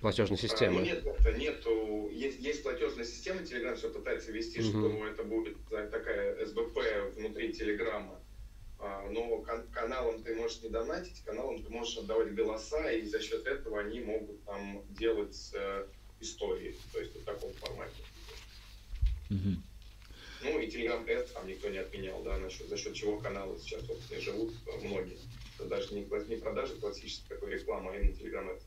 платежной 0.00 0.38
А, 0.38 0.42
ну, 0.42 0.48
системы. 0.48 0.82
нет, 0.82 1.04
это 1.06 1.32
нету. 1.32 2.08
Есть, 2.12 2.40
есть 2.40 2.62
платежная 2.62 3.04
система, 3.04 3.40
Telegram 3.42 3.74
все 3.74 3.90
пытается 3.90 4.32
вести, 4.32 4.60
Мгм. 4.60 4.68
что 4.70 5.06
это 5.06 5.24
будет 5.24 5.56
такая 5.68 6.44
СБП 6.46 6.78
внутри 7.16 7.52
Телеграма. 7.52 8.20
А, 8.78 9.08
Но 9.10 9.38
кан- 9.42 9.68
каналам 9.72 10.22
ты 10.22 10.34
можешь 10.34 10.62
не 10.62 10.70
донатить, 10.70 11.22
каналам 11.24 11.62
ты 11.62 11.68
можешь 11.70 11.98
отдавать 11.98 12.34
голоса, 12.34 12.90
и 12.90 13.04
за 13.06 13.20
счет 13.20 13.46
этого 13.46 13.80
они 13.80 14.00
могут 14.00 14.42
там 14.44 14.82
делать 14.98 15.50
э, 15.52 15.86
истории, 16.20 16.74
то 16.92 16.98
есть 17.00 17.14
в 17.14 17.24
таком 17.24 17.52
формате. 17.54 18.02
Мгм. 19.28 19.62
Ну 20.42 20.58
и 20.58 20.66
Telegram 20.68 21.04
Ads 21.06 21.32
там 21.34 21.46
никто 21.46 21.68
не 21.68 21.76
отменял, 21.78 22.22
да, 22.22 22.38
насчет, 22.38 22.68
за 22.68 22.78
счет 22.78 22.94
чего 22.94 23.18
каналы 23.18 23.58
сейчас, 23.58 23.84
собственно, 23.86 24.20
живут 24.20 24.54
многие. 24.82 25.18
Это 25.58 25.68
даже 25.68 25.92
не, 25.94 26.00
не 26.28 26.36
продажи 26.36 26.74
классической 26.76 27.34
такой 27.36 27.52
рекламы, 27.52 27.92
а 27.92 27.96
именно 27.96 28.12
Telegram 28.14 28.48
Ads. 28.48 28.62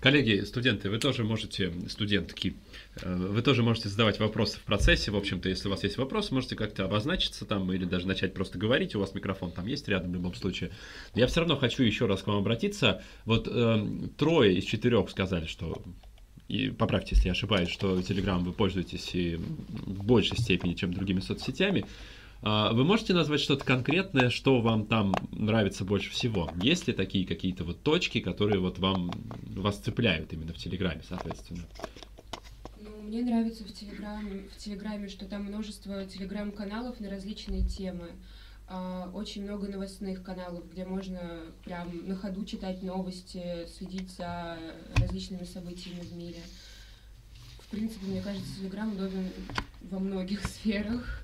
Коллеги, 0.00 0.44
студенты, 0.44 0.90
вы 0.90 0.98
тоже 0.98 1.24
можете, 1.24 1.72
студентки, 1.88 2.54
э, 3.02 3.14
вы 3.14 3.42
тоже 3.42 3.62
можете 3.62 3.88
задавать 3.88 4.18
вопросы 4.18 4.58
в 4.58 4.62
процессе. 4.62 5.10
В 5.10 5.16
общем-то, 5.16 5.48
если 5.48 5.68
у 5.68 5.70
вас 5.70 5.82
есть 5.82 5.96
вопросы, 5.96 6.32
можете 6.34 6.56
как-то 6.56 6.84
обозначиться 6.84 7.44
там 7.44 7.72
или 7.72 7.84
даже 7.84 8.06
начать 8.06 8.34
просто 8.34 8.58
говорить. 8.58 8.94
У 8.94 9.00
вас 9.00 9.14
микрофон 9.14 9.50
там 9.50 9.66
есть 9.66 9.88
рядом 9.88 10.12
в 10.12 10.14
любом 10.14 10.34
случае. 10.34 10.70
Я 11.14 11.26
все 11.26 11.40
равно 11.40 11.56
хочу 11.56 11.82
еще 11.82 12.06
раз 12.06 12.22
к 12.22 12.26
вам 12.26 12.38
обратиться. 12.38 13.02
Вот 13.24 13.48
эм, 13.48 14.10
трое 14.16 14.56
из 14.56 14.64
четырех 14.64 15.10
сказали, 15.10 15.46
что 15.46 15.82
и 16.48 16.68
поправьте, 16.68 17.14
если 17.14 17.26
я 17.26 17.32
ошибаюсь, 17.32 17.70
что 17.70 17.98
Telegram 17.98 18.38
вы 18.38 18.52
пользуетесь 18.52 19.14
и 19.14 19.36
в 19.36 20.04
большей 20.04 20.36
степени, 20.36 20.74
чем 20.74 20.92
другими 20.92 21.20
соцсетями. 21.20 21.86
А 22.46 22.74
Вы 22.74 22.84
можете 22.84 23.14
назвать 23.14 23.40
что-то 23.40 23.64
конкретное, 23.64 24.28
что 24.28 24.60
вам 24.60 24.84
там 24.84 25.14
нравится 25.32 25.82
больше 25.86 26.10
всего? 26.10 26.50
Есть 26.60 26.86
ли 26.86 26.92
такие 26.92 27.26
какие-то 27.26 27.64
вот 27.64 27.82
точки, 27.82 28.20
которые 28.20 28.60
вот 28.60 28.78
вам 28.78 29.10
вас 29.46 29.78
цепляют 29.78 30.30
именно 30.34 30.52
в 30.52 30.58
Телеграме, 30.58 31.02
соответственно? 31.08 31.62
Ну, 32.82 32.90
мне 33.00 33.22
нравится 33.22 33.64
в 33.64 33.72
Телеграме, 33.72 34.44
в 34.54 34.58
Телеграме, 34.58 35.08
что 35.08 35.24
там 35.24 35.44
множество 35.44 36.04
телеграм-каналов 36.04 37.00
на 37.00 37.08
различные 37.08 37.64
темы. 37.64 38.10
А, 38.68 39.10
Очень 39.14 39.44
много 39.44 39.66
новостных 39.68 40.22
каналов, 40.22 40.70
где 40.70 40.84
можно 40.84 41.40
прям 41.64 42.06
на 42.06 42.14
ходу 42.14 42.44
читать 42.44 42.82
новости, 42.82 43.66
следить 43.74 44.10
за 44.10 44.58
различными 44.96 45.44
событиями 45.44 46.00
в 46.00 46.12
мире. 46.14 46.42
В 47.60 47.70
принципе, 47.70 48.04
мне 48.04 48.20
кажется, 48.20 48.54
Телеграм 48.58 48.92
удобен 48.92 49.30
во 49.80 49.98
многих 49.98 50.44
сферах. 50.46 51.23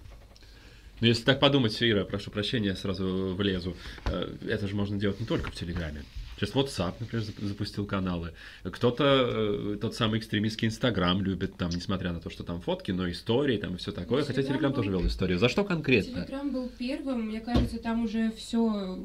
Ну, 1.00 1.06
если 1.06 1.24
так 1.24 1.40
подумать, 1.40 1.82
Ира, 1.82 2.04
прошу 2.04 2.30
прощения, 2.30 2.76
сразу 2.76 3.34
влезу. 3.34 3.74
э, 4.04 4.36
Это 4.48 4.66
же 4.68 4.74
можно 4.76 4.98
делать 4.98 5.18
не 5.18 5.26
только 5.26 5.50
в 5.50 5.54
Телеграме. 5.54 6.02
Сейчас 6.36 6.54
WhatsApp, 6.54 6.94
например, 7.00 7.24
зап- 7.24 7.44
запустил 7.44 7.86
каналы. 7.86 8.32
Кто-то, 8.64 9.04
э, 9.04 9.78
тот 9.80 9.94
самый 9.94 10.18
экстремистский 10.18 10.68
Инстаграм 10.68 11.22
любит, 11.22 11.56
там, 11.56 11.70
несмотря 11.70 12.12
на 12.12 12.20
то, 12.20 12.28
что 12.28 12.44
там 12.44 12.60
фотки, 12.60 12.92
но 12.92 13.10
истории 13.10 13.56
там 13.56 13.74
и 13.74 13.76
все 13.78 13.92
такое. 13.92 14.20
Ну, 14.20 14.26
Хотя 14.26 14.42
Телеграм 14.42 14.74
тоже 14.74 14.90
вел 14.90 15.06
историю. 15.06 15.38
За 15.38 15.48
что 15.48 15.64
конкретно? 15.64 16.12
Телеграм 16.24 16.52
был 16.52 16.68
первым, 16.78 17.26
мне 17.26 17.40
кажется, 17.40 17.78
там 17.78 18.02
уже 18.04 18.30
все, 18.32 18.98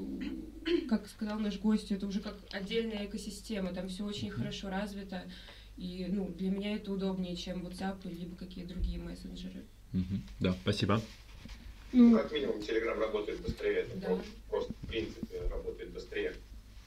как 0.89 1.07
сказал 1.07 1.39
наш 1.39 1.59
гость, 1.59 1.91
это 1.91 2.07
уже 2.07 2.19
как 2.19 2.35
отдельная 2.51 3.05
экосистема, 3.05 3.71
там 3.71 3.87
все 3.87 4.03
очень 4.03 4.31
хорошо 4.31 4.69
развито. 4.69 5.23
И 5.77 6.07
ну, 6.09 6.33
для 6.37 6.49
меня 6.49 6.75
это 6.75 6.91
удобнее, 6.91 7.35
чем 7.37 7.65
WhatsApp 7.65 7.97
либо 8.05 8.35
какие 8.35 8.65
другие 8.65 8.99
мессенджеры. 8.99 9.65
Мгм. 9.93 10.21
Да, 10.39 10.53
спасибо. 10.61 11.01
Ну, 11.95 12.17
как 12.17 12.31
минимум, 12.33 12.57
Telegram 12.57 12.99
работает 12.99 13.41
быстрее, 13.41 13.85
это 13.87 13.97
Да. 14.01 14.17
просто, 14.49 14.73
в 14.73 14.87
принципе 14.87 15.41
работает 15.49 15.91
быстрее. 15.91 16.33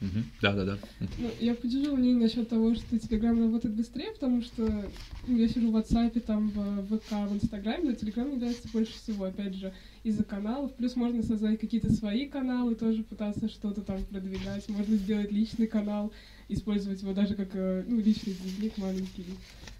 Мгм. 0.00 0.24
Да, 0.42 0.52
да, 0.52 0.64
да. 0.64 0.78
Ну, 1.18 1.30
я 1.40 1.54
поддержу 1.54 1.96
мнение 1.96 2.22
насчет 2.22 2.48
того, 2.48 2.74
что 2.74 2.94
Telegram 2.94 3.36
работает 3.40 3.74
быстрее, 3.74 4.12
потому 4.12 4.42
что 4.42 4.90
ну, 5.26 5.36
я 5.36 5.48
сижу 5.48 5.72
в 5.72 5.76
WhatsApp, 5.76 6.20
там 6.20 6.50
в 6.50 6.98
ВК, 6.98 7.10
в 7.28 7.34
Инстаграме, 7.34 7.84
но 7.84 7.90
Telegram 7.92 8.24
мне 8.26 8.36
нравится 8.36 8.68
больше 8.72 8.92
всего, 8.92 9.24
опять 9.24 9.54
же, 9.54 9.72
из-за 10.04 10.24
каналов. 10.24 10.74
Плюс 10.74 10.94
можно 10.94 11.22
создать 11.22 11.58
какие-то 11.58 11.90
свои 11.90 12.26
каналы, 12.26 12.74
тоже 12.76 13.02
пытаться 13.02 13.48
что-то 13.48 13.80
там 13.80 14.04
продвигать. 14.04 14.68
Можно 14.68 14.96
сделать 14.96 15.32
личный 15.32 15.66
канал, 15.66 16.12
использовать 16.48 17.02
его 17.02 17.12
даже 17.12 17.34
как 17.34 17.48
э, 17.54 17.82
ну, 17.88 17.98
личный 17.98 18.34
дневник 18.34 18.76
маленький. 18.78 19.24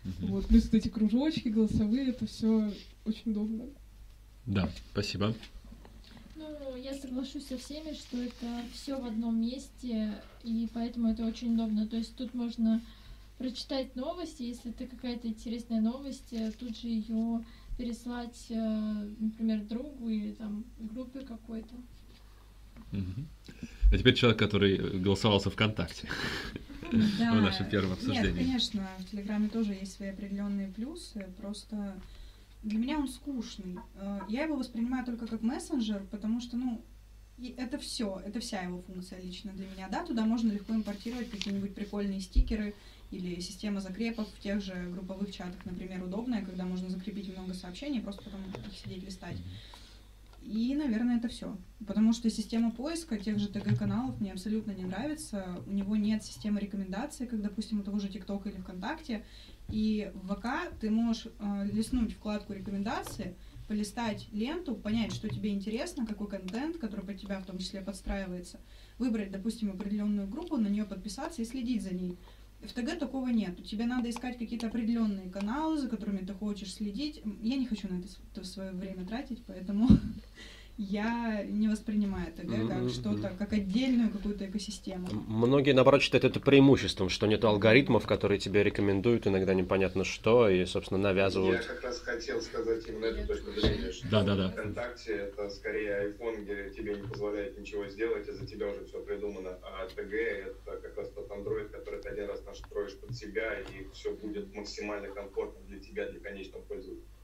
Мгм. 0.05 0.33
Вот. 0.33 0.47
Плюс 0.47 0.65
вот 0.65 0.75
эти 0.75 0.89
кружочки 0.89 1.49
голосовые, 1.49 2.09
это 2.09 2.27
все 2.27 2.73
очень 3.05 3.31
удобно. 3.31 3.67
Да, 4.49 4.67
спасибо. 4.93 5.35
Ну, 6.35 6.77
я 6.77 6.95
соглашусь 6.95 7.47
со 7.47 7.59
всеми, 7.59 7.93
что 7.93 8.17
это 8.17 8.63
все 8.73 8.99
в 8.99 9.05
одном 9.05 9.39
месте, 9.41 10.15
и 10.43 10.67
поэтому 10.73 11.11
это 11.13 11.27
очень 11.27 11.53
удобно. 11.55 11.87
То 11.87 11.97
есть 11.97 12.17
тут 12.17 12.33
можно 12.33 12.81
прочитать 13.37 13.95
новости, 13.95 14.43
если 14.43 14.71
это 14.71 14.87
какая-то 14.87 15.29
интересная 15.29 15.83
новость, 15.83 16.33
э, 16.33 16.51
тут 16.59 16.79
же 16.79 16.89
ее 16.89 17.45
переслать, 17.77 18.47
э, 18.49 19.09
например, 19.21 19.61
другу 19.65 20.09
или 20.09 20.33
там 20.33 20.65
группе 20.79 21.21
какой-то. 21.21 21.75
А 22.91 23.99
теперь 23.99 24.15
человек, 24.15 24.39
который 24.39 24.77
э, 24.79 24.99
голосовал 24.99 25.41
за 25.41 25.51
ВКонтакте. 25.51 26.09
Да. 27.19 27.35
В 27.35 27.43
нашем 27.43 27.69
первом 27.69 27.93
обсуждении. 27.93 28.31
Нет, 28.31 28.47
конечно, 28.47 28.89
в 28.99 29.11
Телеграме 29.11 29.49
тоже 29.49 29.75
есть 29.75 29.93
свои 29.93 30.09
определенные 30.09 30.69
плюсы, 30.69 31.27
просто 31.37 32.01
для 32.63 32.79
меня 32.79 32.99
он 32.99 33.09
скучный. 33.09 33.77
Э, 33.95 34.21
Я 34.29 34.45
его 34.45 34.57
воспринимаю 34.57 35.05
только 35.05 35.27
как 35.27 35.43
мессенджер, 35.43 36.05
потому 36.11 36.41
что, 36.41 36.57
ну, 36.57 36.83
это 37.57 37.79
все, 37.79 38.21
это 38.25 38.41
вся 38.41 38.63
его 38.63 38.83
функция 38.83 39.21
лично 39.21 39.53
для 39.53 39.67
меня, 39.67 39.89
да, 39.89 40.05
туда 40.05 40.25
можно 40.25 40.51
легко 40.51 40.75
импортировать 40.75 41.31
какие-нибудь 41.31 41.75
прикольные 41.75 42.21
стикеры 42.21 42.75
или 43.11 43.41
система 43.41 43.81
закрепов 43.81 44.29
в 44.29 44.41
тех 44.41 44.61
же 44.61 44.75
групповых 44.91 45.33
чатах, 45.33 45.65
например, 45.65 46.03
удобная, 46.03 46.45
когда 46.45 46.65
можно 46.65 46.91
закрепить 46.91 47.33
много 47.33 47.55
сообщений, 47.55 48.01
просто 48.01 48.25
потом 48.25 48.41
их 48.45 48.77
сидеть 48.77 49.05
листать. 49.05 49.37
И, 50.43 50.75
наверное, 50.75 51.19
это 51.19 51.29
все. 51.29 51.57
Потому 51.87 52.13
что 52.13 52.31
система 52.31 52.71
поиска 52.71 53.19
тех 53.19 53.39
же 53.39 53.49
ТГ-каналов 53.49 54.21
мне 54.21 54.33
абсолютно 54.33 54.73
не 54.73 54.85
нравится. 54.85 55.63
У 55.67 55.73
него 55.73 55.97
нет 55.97 56.25
системы 56.25 56.61
рекомендаций, 56.61 57.27
как, 57.27 57.43
допустим, 57.43 57.81
у 57.81 57.83
того 57.83 57.99
же 57.99 58.09
ТикТока 58.09 58.49
или 58.49 58.61
ВКонтакте. 58.61 59.25
И 59.69 60.11
в 60.15 60.35
ВК 60.35 60.73
ты 60.81 60.91
можешь 60.91 61.29
э, 61.39 61.69
листнуть 61.71 62.15
вкладку 62.15 62.55
рекомендации, 62.55 63.37
полистать 63.69 64.29
ленту, 64.33 64.75
понять, 64.75 65.13
что 65.13 65.29
тебе 65.29 65.51
интересно, 65.51 66.07
какой 66.07 66.29
контент, 66.29 66.79
который 66.79 67.05
под 67.05 67.21
тебя 67.21 67.39
в 67.39 67.45
том 67.45 67.59
числе 67.59 67.83
подстраивается, 67.83 68.59
выбрать, 68.99 69.31
допустим, 69.31 69.71
определенную 69.71 70.27
группу, 70.27 70.57
на 70.57 70.69
нее 70.69 70.85
подписаться 70.85 71.43
и 71.43 71.45
следить 71.45 71.83
за 71.83 71.95
ней. 71.95 72.17
В 72.61 72.73
ТГ 72.73 72.99
такого 72.99 73.29
нет. 73.29 73.65
Тебе 73.65 73.87
надо 73.87 74.11
искать 74.11 74.37
какие-то 74.37 74.67
определенные 74.67 75.31
каналы, 75.31 75.79
за 75.79 75.89
которыми 75.89 76.19
ты 76.19 76.35
хочешь 76.35 76.75
следить. 76.75 77.23
Я 77.41 77.57
не 77.57 77.67
хочу 77.67 77.89
на 77.89 78.01
это 78.01 78.45
свое 78.45 78.73
время 78.73 79.07
тратить, 79.07 79.45
поэтому 79.47 79.89
я 80.79 81.43
не 81.45 81.69
воспринимаю 81.69 82.33
ТГ 82.33 82.45
Мгм, 82.49 82.69
как 82.69 82.89
что-то, 82.91 83.29
как 83.39 83.53
отдельную 83.53 84.11
какую-то 84.11 84.47
экосистему. 84.47 85.09
Многие, 85.11 85.73
наоборот, 85.73 86.03
считают 86.03 86.25
это 86.25 86.41
преимуществом, 86.41 87.09
что 87.09 87.27
нет 87.27 87.45
алгоритмов, 87.45 88.07
которые 88.07 88.39
тебе 88.39 88.63
рекомендуют 88.63 89.27
иногда 89.27 89.55
непонятно 89.55 90.05
что, 90.05 90.49
и, 90.49 90.65
собственно, 90.67 90.99
Я 90.99 91.05
навязывают. 91.05 91.67
как 91.67 91.83
раз 91.83 91.99
хотел 92.01 92.41
сказать 92.41 92.87
именно 92.89 93.05
эту 93.07 93.27
точку 93.27 93.51
зрения, 93.53 93.91
что 93.91 94.09
Да, 94.09 94.23
да, 94.23 94.37
да. 94.37 94.51
ВКонтакте 94.51 95.13
это 95.13 95.49
скорее 95.51 96.11
iPhone, 96.11 96.45
где 96.45 96.71
тебе 96.71 96.95
не 96.97 97.03
позволяет 97.07 97.59
ничего 97.59 97.87
сделать, 97.89 98.29
и 98.29 98.33
за 98.33 98.47
тебя 98.47 98.69
уже 98.69 98.85
все 98.85 99.01
придумано. 99.01 99.59
А 99.63 99.87
ТГ 99.89 100.13
это 100.15 100.81
как 100.81 100.97
раз 100.97 101.11
тот 101.11 101.31
Android, 101.31 101.69
который 101.71 102.01
ты 102.03 102.09
один 102.09 102.27
раз 102.27 102.45
настроишь 102.47 102.99
под 103.01 103.15
себя, 103.15 103.61
и 103.61 103.91
все 103.93 104.15
будет 104.15 104.55
максимально 104.55 105.09
комфортно 105.09 105.61
для 105.67 105.81
тебя, 105.81 106.09
для 106.11 106.21
конечного 106.21 106.63
пользователя. 106.63 107.18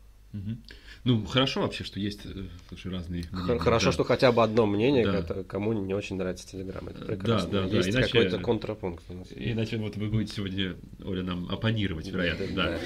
Ну, 1.04 1.24
хорошо 1.26 1.60
вообще, 1.60 1.84
что 1.84 2.00
есть 2.00 2.24
э, 2.24 2.46
слушай, 2.68 2.90
разные 2.90 3.24
мнения, 3.30 3.58
Хорошо, 3.58 3.86
да. 3.86 3.92
что 3.92 4.04
хотя 4.04 4.32
бы 4.32 4.42
одно 4.42 4.64
мнение, 4.64 5.04
Да. 5.04 5.42
кому 5.44 5.74
не 5.74 5.92
очень 5.92 6.16
нравится 6.16 6.48
Телеграм. 6.48 6.88
Это 6.88 7.00
Да, 7.00 7.04
прекрасно. 7.06 7.50
да, 7.50 7.68
да, 7.68 7.76
Есть 7.76 7.90
иначе- 7.90 8.12
какой-то 8.12 8.38
контрапункт 8.38 9.04
у 9.10 9.14
нас. 9.14 9.28
Иначе 9.36 9.76
вот 9.76 9.96
вы 9.96 10.08
будете 10.08 10.36
сегодня, 10.36 10.76
Оля, 11.04 11.22
нам 11.22 11.46
оппонировать, 11.50 12.06
вероятно, 12.08 12.46
да. 12.54 12.70
Да. 12.70 12.78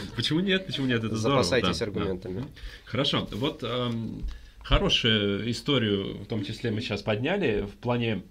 Почему 0.16 0.40
нет? 0.40 0.64
Почему 0.66 0.86
нет? 0.86 1.04
Это 1.04 1.16
здорово. 1.16 1.42
Запасайтесь 1.42 1.78
да, 1.80 1.84
аргументами. 1.84 2.40
да. 2.40 2.46
Хорошо. 2.86 3.28
Вот 3.32 3.62
эм, 3.62 4.22
хорошую 4.62 5.50
историю, 5.50 6.22
в 6.22 6.26
том 6.26 6.44
числе 6.44 6.70
мы 6.70 6.80
сейчас 6.80 7.02
подняли, 7.02 7.66
в 7.66 7.76
плане 7.76 8.22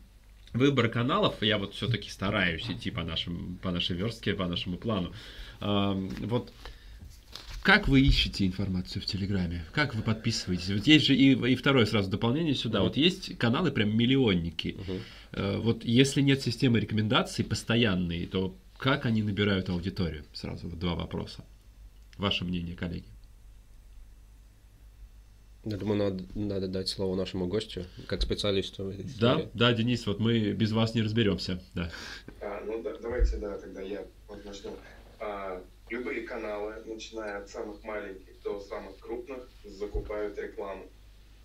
выбора 0.54 0.88
каналов. 0.90 1.42
Я 1.42 1.60
вот 1.60 1.76
все-таки 1.76 2.10
стараюсь 2.10 2.68
идти 2.70 2.90
по, 2.90 3.04
нашим, 3.04 3.60
по 3.62 3.70
нашей 3.72 3.96
верстке, 3.96 4.34
по 4.34 4.48
нашему 4.48 4.78
плану. 4.78 5.14
Эм, 5.62 6.10
вот 6.22 6.52
как 7.64 7.88
вы 7.88 8.02
ищете 8.02 8.46
информацию 8.46 9.02
в 9.02 9.06
Телеграме? 9.06 9.64
Как 9.72 9.96
вы 9.96 10.04
подписываетесь? 10.04 10.70
Вот 10.70 10.86
есть 10.86 11.06
же 11.06 11.16
и, 11.16 11.32
и 11.52 11.56
второе 11.56 11.86
сразу 11.86 12.10
дополнение 12.10 12.54
сюда. 12.56 12.80
Мгм. 12.80 12.88
Вот 12.90 12.98
есть 12.98 13.38
каналы 13.38 13.72
прям 13.72 13.96
миллионники. 13.98 14.78
Э, 15.32 15.58
Вот 15.58 15.84
если 15.86 16.22
нет 16.22 16.42
системы 16.42 16.80
рекомендаций 16.80 17.46
постоянной, 17.46 18.26
то 18.28 18.56
как 18.78 19.06
они 19.06 19.24
набирают 19.24 19.70
аудиторию? 19.70 20.26
Сразу 20.34 20.68
вот 20.68 20.78
два 20.78 20.96
вопроса. 20.96 21.46
Ваше 22.18 22.44
мнение, 22.46 22.76
коллеги. 22.76 23.06
Я 25.66 25.78
думаю, 25.78 25.98
надо, 25.98 26.24
надо 26.36 26.68
дать 26.68 26.90
слово 26.90 27.16
нашему 27.16 27.48
гостю, 27.48 27.86
как 28.08 28.22
специалисту. 28.22 28.84
в 28.84 28.90
этой 28.90 29.06
Да, 29.18 29.36
сфере. 29.36 29.50
да, 29.54 29.72
Денис, 29.74 30.06
вот 30.06 30.20
мы 30.20 30.52
без 30.52 30.74
вас 30.74 30.94
не 30.94 31.02
разберемся. 31.02 31.62
Да. 31.74 31.90
А, 32.42 32.62
ну 32.66 32.84
да, 32.84 32.92
давайте, 33.02 33.38
да, 33.38 33.58
тогда 33.58 33.82
я 33.82 34.06
вот 34.28 34.44
начну. 34.44 34.76
А, 35.22 35.64
любые 35.94 36.24
каналы, 36.24 36.82
начиная 36.86 37.38
от 37.38 37.50
самых 37.50 37.84
маленьких 37.84 38.42
до 38.42 38.60
самых 38.62 38.98
крупных, 38.98 39.48
закупают 39.64 40.38
рекламу. 40.40 40.86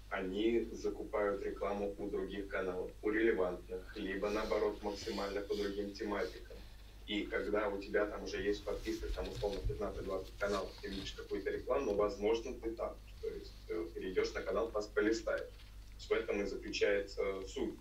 Они 0.09 0.67
закупают 0.73 1.43
рекламу 1.43 1.95
у 1.99 2.09
других 2.09 2.49
каналов, 2.49 2.91
у 3.03 3.11
релевантных, 3.11 3.95
либо 3.97 4.31
наоборот 4.31 4.83
максимально 4.83 5.43
по 5.43 5.55
другим 5.55 5.93
тематикам. 5.93 6.57
И 7.07 7.25
когда 7.25 7.69
у 7.69 7.81
тебя 7.81 8.07
там 8.07 8.25
уже 8.25 8.43
есть 8.43 8.63
в 8.63 8.65
подписках, 8.65 9.13
там 9.13 9.29
условно 9.29 9.59
15-20 9.69 10.27
каналов, 10.39 10.71
ты 10.81 10.89
видишь 10.89 11.13
какую-то 11.13 11.51
рекламу, 11.51 11.95
возможно, 11.95 12.55
ты 12.55 12.71
там, 12.71 12.97
то 13.21 13.29
есть 13.29 13.53
э, 13.69 13.85
перейдешь 13.95 14.33
на 14.33 14.41
канал. 14.41 14.71
То 14.71 14.79
есть 15.03 16.09
В 16.09 16.13
этом 16.13 16.41
и 16.41 16.47
заключается 16.47 17.23
суть. 17.49 17.75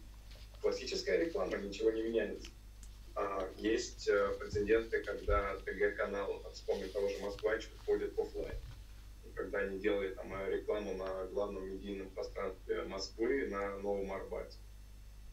Классическая 0.62 1.24
реклама, 1.24 1.56
ничего 1.58 1.92
не 1.92 2.04
меняется. 2.04 2.50
А, 3.20 3.50
Есть 3.58 4.08
э, 4.08 4.36
прецеденты, 4.40 5.02
когда 5.02 5.56
ТГ-канал, 5.66 6.40
вспомню 6.54 6.88
того 6.90 7.10
же 7.10 7.18
Москвач, 7.18 7.68
уходит 7.82 8.16
в 8.16 8.22
офлайн. 8.22 8.54
Когда 9.34 9.58
они 9.60 9.80
делают 9.80 10.16
там 10.18 10.32
э, 10.36 10.52
рекламу 10.52 10.94
на 10.94 11.26
главном 11.26 11.68
медийном 11.68 12.12
пространстве 12.12 12.84
Москвы 12.84 13.48
на 13.48 13.80
Новом 13.80 14.12
Арбате. 14.14 14.60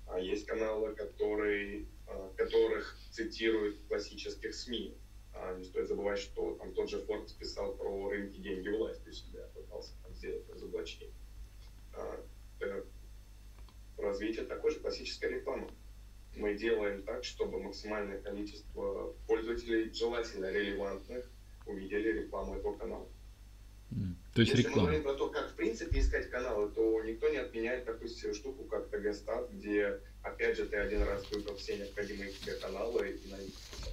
А 0.06 0.18
есть 0.18 0.46
каналы, 0.46 0.94
которые, 0.94 1.84
э, 2.08 2.30
которых 2.38 2.96
цитируют 3.10 3.76
в 3.76 3.88
классических 3.88 4.54
СМИ. 4.54 4.96
А 5.34 5.54
Не 5.54 5.64
стоит 5.64 5.86
забывать, 5.86 6.20
что 6.20 6.54
там 6.54 6.72
тот 6.72 6.88
же 6.88 7.02
Форд 7.02 7.36
писал 7.36 7.74
про 7.74 8.08
рынки, 8.08 8.38
деньги, 8.38 8.70
власть 8.70 9.06
у 9.06 9.12
себя, 9.12 9.46
пытался 9.54 9.92
там 10.02 10.14
сделать 10.14 10.48
разоблачение. 10.48 11.12
А, 11.92 12.24
развитие 13.98 14.46
такой 14.46 14.70
же 14.70 14.80
классической 14.80 15.32
рекламы 15.32 15.68
мы 16.36 16.54
делаем 16.54 17.02
так, 17.02 17.24
чтобы 17.24 17.62
максимальное 17.62 18.20
количество 18.20 19.12
пользователей, 19.26 19.92
желательно 19.92 20.50
релевантных, 20.50 21.24
увидели 21.66 22.22
рекламу 22.22 22.56
этого 22.56 22.76
канала. 22.76 23.08
То 24.34 24.40
есть 24.40 24.52
Если 24.52 24.64
мы 24.64 24.68
реклама. 24.70 24.88
говорим 24.88 25.02
про 25.04 25.14
то, 25.14 25.30
как 25.30 25.50
в 25.52 25.54
принципе 25.54 26.00
искать 26.00 26.28
каналы, 26.28 26.68
то 26.70 27.02
никто 27.04 27.28
не 27.28 27.36
отменяет 27.36 27.84
такую 27.84 28.10
штуку, 28.34 28.64
как 28.64 28.88
ТГ-стат, 28.90 29.50
где, 29.52 30.00
опять 30.22 30.56
же, 30.56 30.66
ты 30.66 30.76
один 30.76 31.02
раз 31.04 31.30
выбрал 31.30 31.54
все 31.56 31.76
необходимые 31.76 32.32
тебе 32.32 32.54
каналы 32.54 33.10
и 33.10 33.30
на 33.30 33.36
них 33.38 33.52
писал. 33.70 33.92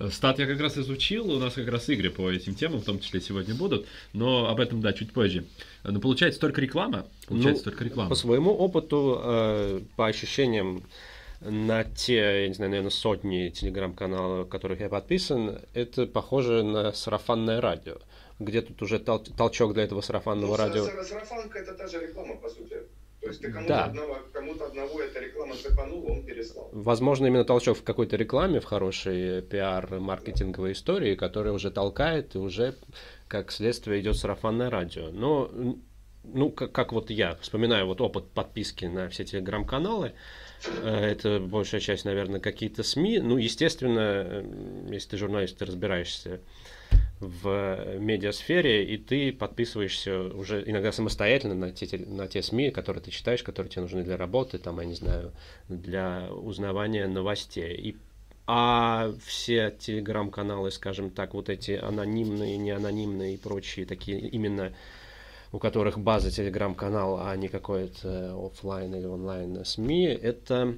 Э, 0.00 0.10
Стат 0.10 0.38
я 0.38 0.46
как 0.46 0.60
раз 0.60 0.78
изучил, 0.78 1.30
у 1.30 1.38
нас 1.38 1.54
как 1.54 1.68
раз 1.68 1.88
игры 1.88 2.10
по 2.10 2.30
этим 2.30 2.54
темам, 2.54 2.80
в 2.80 2.84
том 2.84 3.00
числе 3.00 3.20
сегодня 3.20 3.54
будут, 3.54 3.86
но 4.12 4.48
об 4.48 4.60
этом, 4.60 4.80
да, 4.80 4.92
чуть 4.92 5.12
позже. 5.12 5.44
Но 5.84 6.00
получается 6.00 6.40
только 6.40 6.60
реклама? 6.60 7.06
Получается 7.26 7.62
Ну, 7.64 7.70
только 7.70 7.84
реклама. 7.84 8.08
По 8.08 8.14
своему 8.14 8.52
опыту, 8.52 9.20
э, 9.22 9.80
по 9.96 10.06
ощущениям, 10.06 10.82
на 11.40 11.84
те, 11.84 12.42
я 12.42 12.48
не 12.48 12.54
знаю, 12.54 12.70
наверное, 12.70 12.90
сотни 12.90 13.48
телеграм-каналов, 13.50 14.48
которых 14.48 14.80
я 14.80 14.88
подписан, 14.88 15.58
это 15.74 16.06
похоже 16.06 16.62
на 16.62 16.92
сарафанное 16.92 17.60
радио. 17.60 17.96
Где 18.40 18.60
тут 18.62 18.82
уже 18.82 18.98
тол- 18.98 19.24
толчок 19.36 19.74
для 19.74 19.82
этого 19.84 20.00
сарафанного 20.00 20.50
Ну, 20.52 20.56
радио? 20.56 20.84
са- 20.84 21.00
са- 21.00 21.04
Сарафанка 21.04 21.58
это 21.58 21.74
та 21.74 21.86
же 21.88 22.00
реклама, 22.00 22.36
по 22.36 22.48
сути. 22.48 22.76
То 23.28 23.32
есть 23.32 23.42
ты 23.42 23.52
кому-то 23.52 23.74
Да. 23.74 23.84
одного, 23.84 24.18
кому-то 24.32 24.66
одного 24.66 25.02
эта 25.02 25.20
реклама 25.20 25.54
цепанула, 25.54 26.12
он 26.12 26.22
переслал. 26.24 26.70
Возможно, 26.72 27.26
именно 27.26 27.44
толчок 27.44 27.76
в 27.76 27.82
какой-то 27.82 28.16
рекламе, 28.16 28.60
в 28.60 28.64
хорошей 28.64 29.42
пиар-маркетинговой 29.42 30.72
истории, 30.72 31.14
которая 31.14 31.52
уже 31.52 31.70
толкает, 31.70 32.34
и 32.34 32.38
уже, 32.38 32.74
как 33.28 33.52
следствие, 33.52 34.00
идет 34.00 34.16
сарафанное 34.16 34.70
радио. 34.70 35.10
Но, 35.10 35.50
ну, 36.24 36.50
как, 36.50 36.72
как 36.72 36.92
вот 36.94 37.10
я 37.10 37.36
вспоминаю 37.42 37.86
вот 37.86 38.00
опыт 38.00 38.30
подписки 38.30 38.86
на 38.86 39.10
все 39.10 39.26
телеграм-каналы, 39.26 40.12
э, 40.82 40.88
это 40.88 41.38
большая 41.38 41.82
часть, 41.82 42.06
наверное, 42.06 42.40
какие-то 42.40 42.82
СМИ. 42.82 43.18
Ну, 43.18 43.36
естественно, 43.36 44.24
э, 44.24 44.88
если 44.90 45.10
ты 45.10 45.16
журналист, 45.18 45.58
ты 45.58 45.66
разбираешься 45.66 46.40
в 47.20 47.98
медиасфере, 47.98 48.84
и 48.84 48.96
ты 48.96 49.32
подписываешься 49.32 50.20
уже 50.20 50.62
иногда 50.64 50.92
самостоятельно 50.92 51.54
на 51.54 51.72
те, 51.72 51.98
на 52.06 52.28
те 52.28 52.42
СМИ, 52.42 52.70
которые 52.70 53.02
ты 53.02 53.10
читаешь, 53.10 53.42
которые 53.42 53.70
тебе 53.70 53.82
нужны 53.82 54.04
для 54.04 54.16
работы, 54.16 54.58
там, 54.58 54.78
я 54.80 54.86
не 54.86 54.94
знаю, 54.94 55.32
для 55.68 56.28
узнавания 56.30 57.06
новостей. 57.08 57.74
И, 57.74 57.96
а 58.46 59.12
все 59.24 59.74
телеграм-каналы, 59.78 60.70
скажем 60.70 61.10
так, 61.10 61.34
вот 61.34 61.48
эти 61.48 61.72
анонимные, 61.72 62.56
неанонимные 62.56 63.34
и 63.34 63.36
прочие, 63.36 63.84
такие 63.84 64.20
именно 64.20 64.72
у 65.50 65.58
которых 65.58 65.98
база 65.98 66.30
телеграм-канал, 66.30 67.20
а 67.22 67.34
не 67.36 67.48
какой-то 67.48 68.36
оффлайн 68.46 68.94
или 68.94 69.06
онлайн 69.06 69.64
СМИ, 69.64 70.04
это 70.04 70.76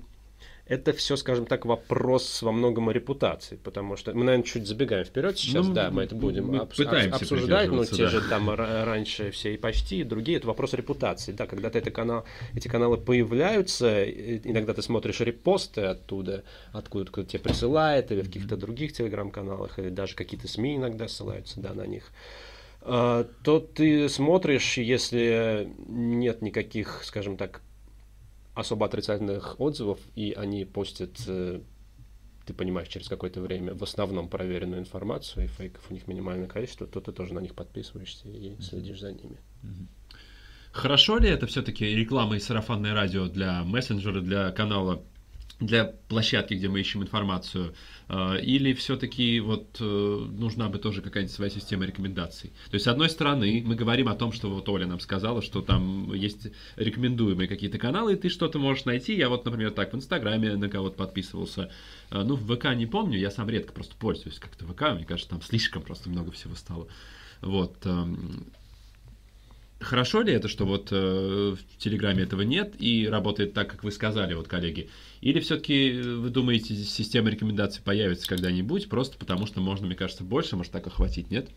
это 0.71 0.93
все, 0.93 1.17
скажем 1.17 1.47
так, 1.47 1.67
вопрос 1.67 2.43
во 2.43 2.53
многом 2.53 2.89
о 2.89 2.93
репутации, 2.93 3.57
потому 3.57 3.97
что 3.97 4.15
мы, 4.15 4.23
наверное, 4.25 4.47
чуть 4.47 4.69
забегаем 4.69 5.05
вперед 5.05 5.37
сейчас, 5.37 5.67
Ну, 5.67 5.75
да, 5.75 5.91
мы 5.91 6.05
это 6.05 6.15
будем 6.15 6.47
мы 6.47 6.59
обс- 6.59 6.77
пытаемся 6.77 7.17
обсуждать, 7.17 7.69
но 7.73 7.85
те 7.85 8.05
да. 8.05 8.09
же 8.09 8.21
там 8.29 8.49
ра- 8.51 8.85
раньше 8.85 9.33
все 9.33 9.53
и 9.55 9.57
почти, 9.57 10.01
и 10.01 10.05
другие, 10.05 10.39
это 10.39 10.47
вопрос 10.47 10.73
репутации, 10.75 11.33
да, 11.33 11.49
когда-то 11.49 11.77
это 11.79 11.91
канал, 11.91 12.25
эти 12.55 12.69
каналы 12.69 12.99
появляются, 12.99 14.05
иногда 14.09 14.73
ты 14.73 14.83
смотришь 14.83 15.19
репосты 15.21 15.81
оттуда, 15.81 16.45
откуда 16.73 17.11
кто 17.11 17.25
тебе 17.25 17.41
присылает, 17.41 18.13
или 18.13 18.23
в 18.23 18.27
каких-то 18.27 18.57
других 18.57 18.93
телеграм-каналах, 18.93 19.81
или 19.81 19.89
даже 19.89 20.15
какие-то 20.15 20.47
СМИ 20.47 20.77
иногда 20.77 21.09
ссылаются, 21.09 21.61
да, 21.61 21.75
на 21.75 21.85
них, 21.85 22.13
а, 22.83 23.27
то 23.43 23.59
ты 23.59 24.09
смотришь, 24.09 24.79
если 24.79 25.69
нет 25.89 26.43
никаких, 26.43 27.01
скажем 27.03 27.37
так, 27.37 27.61
особо 28.55 28.87
отрицательных 28.87 29.61
отзывов, 29.61 30.01
и 30.15 30.33
они 30.33 30.65
постят, 30.65 31.11
э, 31.27 31.61
ты 32.47 32.55
понимаешь, 32.55 32.89
через 32.89 33.09
какое-то 33.09 33.41
время 33.41 33.75
в 33.75 33.83
основном 33.83 34.29
проверенную 34.29 34.81
информацию, 34.81 35.45
и 35.45 35.49
фейков 35.49 35.91
у 35.91 35.95
них 35.95 36.07
минимальное 36.07 36.49
количество, 36.49 36.87
то 36.87 37.01
ты 37.01 37.13
тоже 37.13 37.35
на 37.35 37.41
них 37.41 37.55
подписываешься 37.55 38.29
и 38.29 38.61
следишь 38.61 39.01
за 39.01 39.13
ними. 39.13 39.39
Хорошо 40.73 41.19
ли 41.19 41.29
это 41.29 41.47
все-таки 41.47 41.85
реклама 41.85 42.37
и 42.37 42.41
сарафанное 42.41 42.95
радио 42.95 43.27
для 43.27 43.65
мессенджера, 43.65 44.21
для 44.21 44.53
канала, 44.53 45.03
для 45.61 45.85
площадки, 45.85 46.55
где 46.55 46.69
мы 46.69 46.81
ищем 46.81 47.03
информацию? 47.03 47.75
А, 48.09 48.37
Или 48.37 48.73
все-таки 48.73 49.41
вот 49.41 49.77
э, 49.79 49.85
нужна 49.85 50.69
бы 50.69 50.79
тоже 50.79 51.03
какая-нибудь 51.03 51.35
своя 51.35 51.51
система 51.51 51.85
рекомендаций? 51.85 52.51
То 52.71 52.75
есть, 52.75 52.85
с 52.85 52.89
одной 52.89 53.11
стороны, 53.11 53.63
мы 53.65 53.75
говорим 53.75 54.09
о 54.09 54.15
том, 54.15 54.33
что 54.33 54.51
вот 54.51 54.69
Оля 54.69 54.87
нам 54.87 55.01
сказала, 55.01 55.43
что 55.43 55.61
там 55.61 56.13
есть 56.15 56.49
рекомендуемые 56.77 57.47
какие-то 57.47 57.79
каналы, 57.79 58.15
и 58.15 58.17
ты 58.17 58.31
что-то 58.31 58.59
можешь 58.59 58.87
найти. 58.87 59.15
Я 59.15 59.29
вот, 59.29 59.45
например, 59.45 59.71
так 59.71 59.93
в 59.93 59.97
Инстаграме 59.97 60.57
на 60.57 60.69
кого-то 60.69 60.97
подписывался. 60.97 61.71
А, 62.11 62.25
Ну, 62.25 62.37
в 62.37 62.57
ВК 62.57 62.75
не 62.75 62.87
помню, 62.87 63.19
я 63.19 63.31
сам 63.31 63.49
редко 63.49 63.73
просто 63.73 63.95
пользуюсь 63.97 64.39
как-то 64.39 64.67
ВК, 64.67 64.95
мне 64.95 65.05
кажется, 65.05 65.31
там 65.31 65.43
слишком 65.43 65.83
просто 65.83 66.09
много 66.09 66.31
всего 66.33 66.55
стало. 66.55 66.89
Вот. 67.43 67.87
Хорошо 69.81 70.21
ли 70.21 70.33
это, 70.35 70.47
что 70.47 70.67
вот 70.67 70.89
э, 70.93 71.57
в 71.57 71.79
Телеграме 71.79 72.25
этого 72.25 72.43
нет 72.43 72.75
и 72.79 73.09
работает 73.09 73.55
так, 73.55 73.71
как 73.71 73.83
вы 73.83 73.91
сказали, 73.91 74.35
вот 74.35 74.47
коллеги? 74.47 74.91
Или 75.23 75.41
все-таки 75.41 75.93
вы 76.03 76.29
думаете, 76.29 76.75
система 76.77 77.31
рекомендаций 77.31 77.83
появится 77.83 78.29
когда-нибудь, 78.29 78.91
просто 78.91 79.17
потому 79.17 79.47
что 79.47 79.63
можно, 79.63 79.87
мне 79.87 79.97
кажется, 79.97 80.23
больше, 80.23 80.57
может 80.57 80.71
так 80.71 80.87
охватить, 80.87 81.31
нет? 81.31 81.49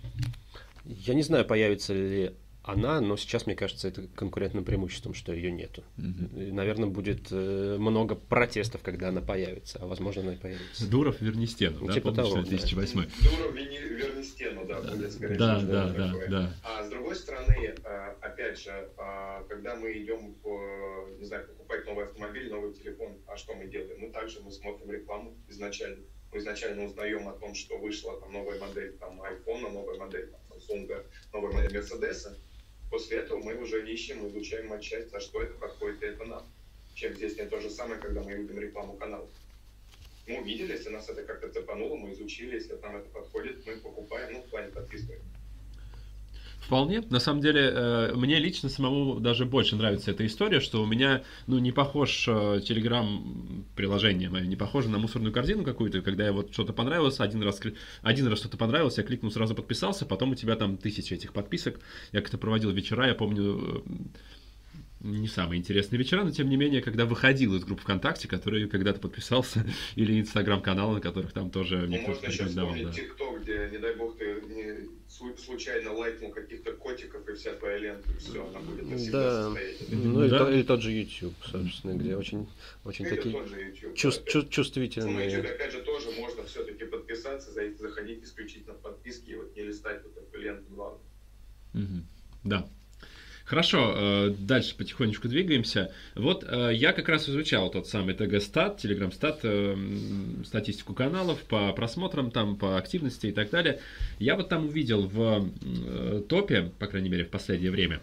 Я 0.86 1.16
не 1.16 1.22
знаю, 1.22 1.44
появится 1.44 1.94
ли 1.94 2.32
она, 2.64 3.02
но 3.02 3.18
сейчас, 3.18 3.46
мне 3.46 3.56
кажется, 3.56 3.88
это 3.90 4.08
конкурентным 4.16 4.64
преимуществом, 4.64 5.14
что 5.14 5.34
ее 5.34 5.52
нету. 5.52 5.84
И, 5.98 6.52
наверное, 6.52 6.88
будет 6.88 7.28
э, 7.32 7.76
много 7.78 8.16
протестов, 8.16 8.82
когда 8.82 9.10
она 9.10 9.22
появится, 9.22 9.80
а 9.82 9.86
возможно, 9.86 10.22
она 10.22 10.34
и 10.34 10.38
появится. 10.38 10.90
Дуров 10.90 11.20
верни 11.22 11.46
стену, 11.46 11.78
Ну, 11.82 11.88
да, 11.88 11.94
типа 11.94 12.14
помнишь, 12.14 12.30
того, 12.30 12.42
да. 12.44 12.50
2008 12.50 12.94
Дура, 12.96 13.52
вини, 13.52 13.80
верни 13.80 14.24
стену, 14.24 14.66
да, 14.66 14.82
будет 14.82 15.12
скорее 15.12 15.36
Да, 15.38 15.58
всего, 15.60 15.72
да, 15.72 15.90
да, 15.90 16.08
такое. 16.08 16.28
да. 16.30 16.54
А 16.64 16.84
с 16.86 16.90
другой 16.90 17.16
стороны, 17.16 17.76
а, 17.84 18.18
опять 18.22 18.58
же, 18.60 18.90
а, 18.98 19.44
когда 19.50 19.76
мы 19.76 19.92
идем, 19.94 20.36
не 21.20 21.26
знаю, 21.26 21.46
покупать 21.48 21.86
новый 21.86 22.06
автомобиль, 22.06 22.50
новый 22.50 22.74
телефон, 22.74 23.18
а 23.28 23.36
что 23.36 23.54
мы 23.56 23.68
делаем? 23.68 24.00
Мы 24.00 24.10
также 24.10 24.40
мы 24.40 24.52
смотрим 24.52 24.90
рекламу 24.90 25.36
изначально. 25.50 26.04
Мы 26.32 26.40
изначально 26.40 26.86
узнаем 26.86 27.28
о 27.28 27.34
том, 27.34 27.54
что 27.54 27.78
вышла 27.78 28.20
там 28.22 28.32
новая 28.32 28.58
модель 28.60 28.94
там, 28.94 29.22
iPhone, 29.22 29.70
новая 29.72 30.00
модель 30.00 30.28
там, 30.32 30.40
Samsung, 30.58 31.04
новая 31.34 31.52
модель 31.54 31.78
Mercedes. 31.78 32.38
После 32.94 33.18
этого 33.18 33.42
мы 33.42 33.56
уже 33.56 33.92
ищем, 33.92 34.28
изучаем 34.28 34.72
отчасти, 34.72 35.16
а 35.16 35.20
что 35.20 35.42
это 35.42 35.56
подходит 35.56 36.04
и 36.04 36.06
это 36.06 36.26
нам. 36.26 36.48
Чем 36.94 37.16
здесь 37.16 37.36
не 37.38 37.48
то 37.48 37.60
же 37.60 37.72
самое, 37.72 38.00
когда 38.00 38.22
мы 38.22 38.34
видим 38.34 38.60
рекламу 38.60 38.94
канала. 38.98 39.28
Мы 40.28 40.40
увидели, 40.40 40.74
если 40.74 40.90
нас 40.90 41.10
это 41.10 41.24
как-то 41.24 41.52
цепануло, 41.52 41.96
мы 41.96 42.14
изучили, 42.14 42.54
если 42.54 42.76
нам 42.76 42.98
это 42.98 43.10
подходит, 43.10 43.66
мы 43.66 43.78
покупаем, 43.78 44.34
ну, 44.34 44.42
в 44.44 44.50
плане 44.52 44.72
подписываем. 44.72 45.24
Вполне. 46.66 47.02
На 47.10 47.20
самом 47.20 47.42
деле, 47.42 47.62
э, 47.62 48.14
мне 48.16 48.40
лично 48.40 48.70
самому 48.70 49.20
даже 49.20 49.46
больше 49.46 49.76
нравится 49.76 50.12
эта 50.12 50.26
история, 50.26 50.62
что 50.62 50.82
у 50.82 50.86
меня, 50.86 51.24
ну, 51.46 51.60
не 51.60 51.74
похож 51.74 52.26
э, 52.28 52.32
Telegram 52.32 53.66
приложение 53.76 54.30
мое, 54.30 54.46
не 54.46 54.56
похоже 54.56 54.88
на 54.90 54.98
мусорную 54.98 55.34
корзину 55.34 55.64
какую-то, 55.64 56.02
когда 56.02 56.26
я 56.26 56.32
вот 56.32 56.54
что-то 56.54 56.72
понравилось, 56.72 57.20
один 57.20 57.44
раз, 57.44 57.60
один 58.02 58.28
раз 58.28 58.40
что-то 58.40 58.56
понравилось, 58.56 58.98
я 58.98 59.04
кликнул, 59.04 59.30
сразу 59.30 59.56
подписался, 59.56 60.06
потом 60.06 60.32
у 60.32 60.36
тебя 60.36 60.56
там 60.56 60.78
тысячи 60.78 61.14
этих 61.14 61.34
подписок. 61.34 61.82
Я 62.14 62.22
как-то 62.22 62.38
проводил 62.38 62.72
вечера, 62.72 63.08
я 63.08 63.14
помню, 63.14 63.84
э, 63.86 63.92
не 65.04 65.28
самые 65.28 65.60
интересные 65.60 66.00
вечера, 66.00 66.24
но 66.24 66.32
тем 66.32 66.50
не 66.50 66.56
менее, 66.56 66.82
когда 66.82 67.06
выходил 67.06 67.56
из 67.56 67.64
групп 67.66 67.82
ВКонтакте, 67.82 68.28
которые 68.28 68.68
когда-то 68.68 69.00
подписался, 69.00 69.66
или 69.96 70.20
Инстаграм-каналы, 70.20 70.96
на 70.96 71.02
которых 71.02 71.34
там 71.34 71.52
тоже 71.52 71.78
Ну, 71.82 71.88
мне 71.88 72.00
можно 72.00 72.14
кто-то 72.16 72.32
рекомендовал. 72.32 72.76
да. 72.76 72.92
ТикТок, 72.94 73.42
где, 73.44 73.70
не 73.72 73.78
дай 73.80 73.96
бог, 73.96 74.18
ты 74.18 74.26
не 74.48 74.88
слу- 75.10 75.38
случайно 75.38 75.92
лайкнул 75.94 76.32
каких-то 76.32 76.72
котиков, 76.74 77.28
и 77.28 77.34
вся 77.34 77.54
твоя 77.56 77.78
лента, 77.80 78.10
и 78.12 78.18
все, 78.18 78.48
она 78.48 78.60
будет 78.62 78.90
навсегда 78.90 79.20
Да, 79.22 79.44
состоять. 79.44 79.78
ну 79.92 80.24
или, 80.24 80.30
Да. 80.30 80.38
то- 80.40 80.52
или 80.52 80.64
тот 80.64 80.82
же 80.82 80.92
YouTube, 80.92 81.34
собственно, 81.52 81.94
где 81.98 82.16
очень, 82.16 82.48
очень 82.86 83.06
Или 83.06 83.16
такие 83.16 83.36
тот 83.36 83.48
же 83.50 83.60
YouTube. 83.60 83.94
чувс- 83.96 84.24
да, 84.24 84.32
чу- 84.32 84.40
опять. 84.40 84.44
Ну, 84.44 84.44
на 84.44 84.50
чувствительные. 84.50 85.30
YouTube, 85.32 85.52
опять 85.52 85.72
же, 85.74 85.82
тоже 85.82 86.12
можно 86.12 86.44
все-таки 86.46 86.86
подписаться, 86.86 87.52
зайти, 87.52 87.78
заходить 87.78 88.24
исключительно 88.24 88.74
в 88.74 88.80
подписки, 88.80 89.32
и 89.32 89.36
вот 89.36 89.54
не 89.56 89.64
листать 89.64 90.02
вот 90.04 90.16
эту 90.18 90.40
ленту 90.42 90.74
главную. 90.74 91.02
Мгм. 91.74 92.06
Да. 92.46 92.68
Хорошо, 93.46 93.94
э, 93.96 94.36
дальше 94.40 94.76
потихонечку 94.78 95.28
двигаемся. 95.28 95.92
Вот 96.16 96.46
э, 96.48 96.72
я 96.74 96.94
как 96.94 97.10
раз 97.10 97.28
изучал 97.28 97.70
тот 97.70 97.88
самый 97.88 98.14
ТГ-стат, 98.16 98.78
Телеграм-стат, 98.78 99.40
э, 99.44 99.76
статистику 100.46 100.94
каналов 100.94 101.40
по 101.44 101.74
просмотрам, 101.74 102.32
там, 102.32 102.56
по 102.56 102.78
активности 102.78 103.28
и 103.28 103.32
так 103.34 103.50
далее. 103.50 103.80
Я 104.18 104.36
вот 104.38 104.48
там 104.50 104.66
увидел 104.68 105.08
в 105.08 105.50
топе, 106.30 106.72
по 106.80 106.88
крайней 106.88 107.10
мере, 107.10 107.26
в 107.26 107.30
последнее 107.30 107.72
время, 107.72 108.00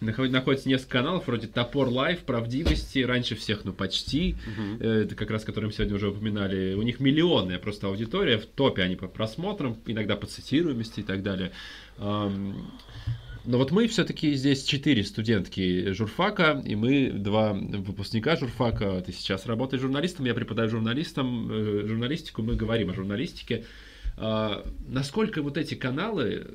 наход- 0.00 0.30
находится 0.30 0.68
несколько 0.68 0.92
каналов, 0.98 1.26
вроде 1.26 1.46
Топор 1.46 1.88
Лайв, 1.88 2.20
Правдивости, 2.20 3.00
раньше 3.00 3.34
всех, 3.36 3.64
ну 3.64 3.72
почти. 3.72 4.36
Э, 4.80 5.02
это 5.04 5.14
как 5.14 5.30
раз, 5.30 5.44
которым 5.44 5.72
сегодня 5.72 5.94
уже 5.94 6.10
упоминали, 6.10 6.74
у 6.74 6.82
них 6.82 7.00
миллионная 7.00 7.58
просто 7.58 7.86
аудитория, 7.86 8.38
в 8.38 8.46
топе 8.46 8.82
они 8.82 8.96
по 8.96 9.06
просмотрам, 9.08 9.76
иногда 9.86 10.16
по 10.16 10.26
цитируемости 10.26 11.00
и 11.00 11.02
так 11.04 11.22
далее. 11.22 11.52
Но 13.46 13.58
вот 13.58 13.70
мы 13.70 13.86
все-таки 13.86 14.34
здесь 14.34 14.64
четыре 14.64 15.04
студентки 15.04 15.92
журфака, 15.92 16.62
и 16.64 16.74
мы 16.74 17.10
два 17.10 17.52
выпускника 17.52 18.36
журфака. 18.36 19.00
Ты 19.00 19.12
сейчас 19.12 19.46
работаешь 19.46 19.80
журналистом, 19.80 20.26
я 20.26 20.34
преподаю 20.34 20.68
журналистам, 20.68 21.50
э, 21.50 21.86
журналистику, 21.86 22.42
мы 22.42 22.56
говорим 22.56 22.90
о 22.90 22.94
журналистике. 22.94 23.64
А, 24.16 24.66
Насколько 24.88 25.42
вот 25.42 25.58
эти 25.58 25.74
каналы 25.74 26.44
э, 26.44 26.46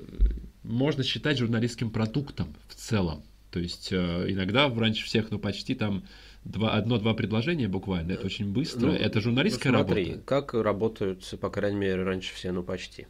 можно 0.63 1.03
считать 1.03 1.37
журналистским 1.37 1.91
продуктом 1.91 2.53
в 2.67 2.75
целом? 2.75 3.23
То 3.51 3.59
есть 3.59 3.93
э, 3.93 4.25
иногда 4.27 4.67
раньше 4.69 5.05
всех, 5.05 5.31
ну 5.31 5.39
почти 5.39 5.75
там 5.75 6.03
два, 6.43 6.71
одно-два 6.73 7.13
предложения 7.13 7.69
буквально, 7.69 8.13
это 8.13 8.25
очень 8.25 8.51
быстро. 8.51 8.87
Ну, 8.87 8.93
это 8.93 9.21
журналистская 9.21 9.71
ну, 9.71 9.79
смотри, 9.79 10.05
работа. 10.05 10.23
как 10.25 10.53
работают, 10.55 11.39
по 11.39 11.49
крайней 11.49 11.79
мере, 11.79 12.03
раньше 12.03 12.33
все, 12.35 12.51
ну 12.51 12.63
почти. 12.63 13.07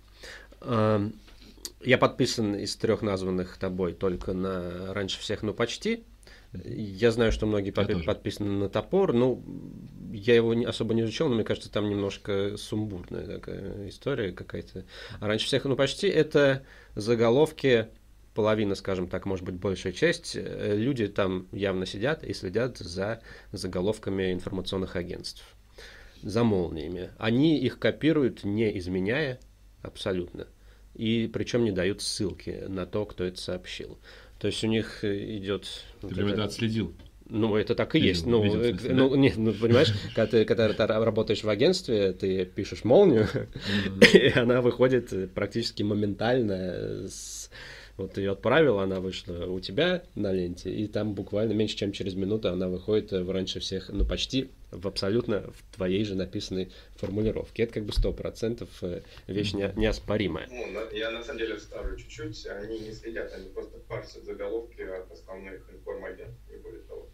Я 1.83 1.97
подписан 1.97 2.55
из 2.55 2.75
трех 2.75 3.01
названных 3.01 3.57
тобой 3.57 3.93
только 3.93 4.33
на 4.33 4.93
раньше 4.93 5.19
всех, 5.19 5.43
ну 5.43 5.53
почти. 5.53 6.03
Я 6.53 7.11
знаю, 7.11 7.31
что 7.31 7.45
многие 7.45 7.71
тоже. 7.71 8.03
подписаны 8.03 8.51
на 8.51 8.69
топор. 8.69 9.13
Ну, 9.13 9.41
я 10.11 10.35
его 10.35 10.53
не, 10.53 10.65
особо 10.65 10.93
не 10.93 11.03
изучал, 11.03 11.29
но 11.29 11.35
мне 11.35 11.43
кажется, 11.45 11.71
там 11.71 11.89
немножко 11.89 12.57
сумбурная 12.57 13.25
такая 13.25 13.87
история 13.87 14.31
какая-то. 14.33 14.85
А 15.19 15.27
раньше 15.27 15.45
всех, 15.45 15.63
ну, 15.63 15.75
почти 15.77 16.07
это 16.07 16.63
заголовки, 16.93 17.87
половина, 18.33 18.75
скажем 18.75 19.07
так, 19.07 19.25
может 19.25 19.45
быть, 19.45 19.55
большая 19.55 19.93
часть. 19.93 20.35
э, 20.35 20.75
Люди 20.75 21.07
там 21.07 21.47
явно 21.51 21.85
сидят 21.85 22.23
и 22.23 22.33
следят 22.33 22.77
за 22.77 23.21
заголовками 23.53 24.33
информационных 24.33 24.97
агентств, 24.97 25.43
за 26.21 26.43
молниями. 26.43 27.11
Они 27.17 27.57
их 27.59 27.79
копируют, 27.79 28.43
не 28.43 28.77
изменяя 28.77 29.39
абсолютно. 29.81 30.47
И 30.95 31.29
причем 31.31 31.63
не 31.63 31.71
дают 31.71 32.01
ссылки 32.01 32.63
на 32.67 32.85
то, 32.85 33.05
кто 33.05 33.23
это 33.23 33.39
сообщил. 33.39 33.97
То 34.39 34.47
есть 34.47 34.63
у 34.63 34.67
них 34.67 35.03
э, 35.03 35.37
идет... 35.37 35.67
Ты 36.01 36.07
вот 36.23 36.33
это- 36.33 36.43
отследил. 36.43 36.93
ну, 37.29 37.55
это 37.55 37.75
так 37.75 37.95
и 37.95 37.99
Видел, 37.99 38.09
есть. 38.09 38.25
Ну, 38.25 38.43
видел, 38.43 38.61
э, 38.61 38.69
смысле, 38.71 38.93
ну, 38.93 39.09
да? 39.09 39.17
не, 39.17 39.33
ну, 39.37 39.53
понимаешь, 39.53 39.93
когда 40.15 40.25
ты, 40.31 40.45
когда 40.45 40.73
ты 40.73 40.85
работаешь 40.87 41.43
в 41.43 41.49
агентстве, 41.49 42.11
ты 42.11 42.43
пишешь 42.45 42.83
молнию, 42.83 43.27
и 44.13 44.31
она 44.37 44.61
выходит 44.61 45.13
э, 45.13 45.27
практически 45.27 45.83
моментально. 45.83 47.07
с- 47.07 47.40
Вот 48.01 48.13
ты 48.13 48.21
ее 48.21 48.31
отправил, 48.31 48.79
она 48.79 48.99
вышла 48.99 49.45
у 49.45 49.59
тебя 49.59 50.03
на 50.15 50.31
ленте, 50.33 50.73
и 50.73 50.87
там 50.87 51.13
буквально 51.13 51.53
меньше, 51.53 51.75
чем 51.77 51.91
через 51.91 52.15
минуту 52.15 52.49
она 52.49 52.67
выходит 52.67 53.13
э, 53.13 53.21
в 53.23 53.29
раньше 53.29 53.59
всех, 53.59 53.89
ну, 53.89 54.05
почти 54.05 54.49
в 54.71 54.87
абсолютно 54.87 55.41
в 55.51 55.75
твоей 55.75 56.03
же 56.03 56.15
написанной 56.15 56.71
формулировке. 56.95 57.63
Это 57.63 57.73
как 57.75 57.85
бы 57.85 57.93
сто 57.93 58.11
процентов 58.11 58.69
э, 58.81 59.01
вещь 59.27 59.53
не- 59.53 59.71
неоспоримая. 59.75 60.47
Ну, 60.49 60.65
я 60.97 61.11
на 61.11 61.23
самом 61.23 61.39
деле 61.39 61.57
вставлю 61.57 61.95
чуть-чуть. 61.97 62.47
Они 62.47 62.79
не 62.79 62.91
следят, 62.91 63.31
они 63.33 63.49
просто 63.49 63.77
парсят 63.87 64.23
заголовки 64.25 64.81
от 64.81 65.11
основных 65.11 65.61
информагентов, 65.71 66.35
не 66.49 66.57
более 66.57 66.81
того. 66.81 67.07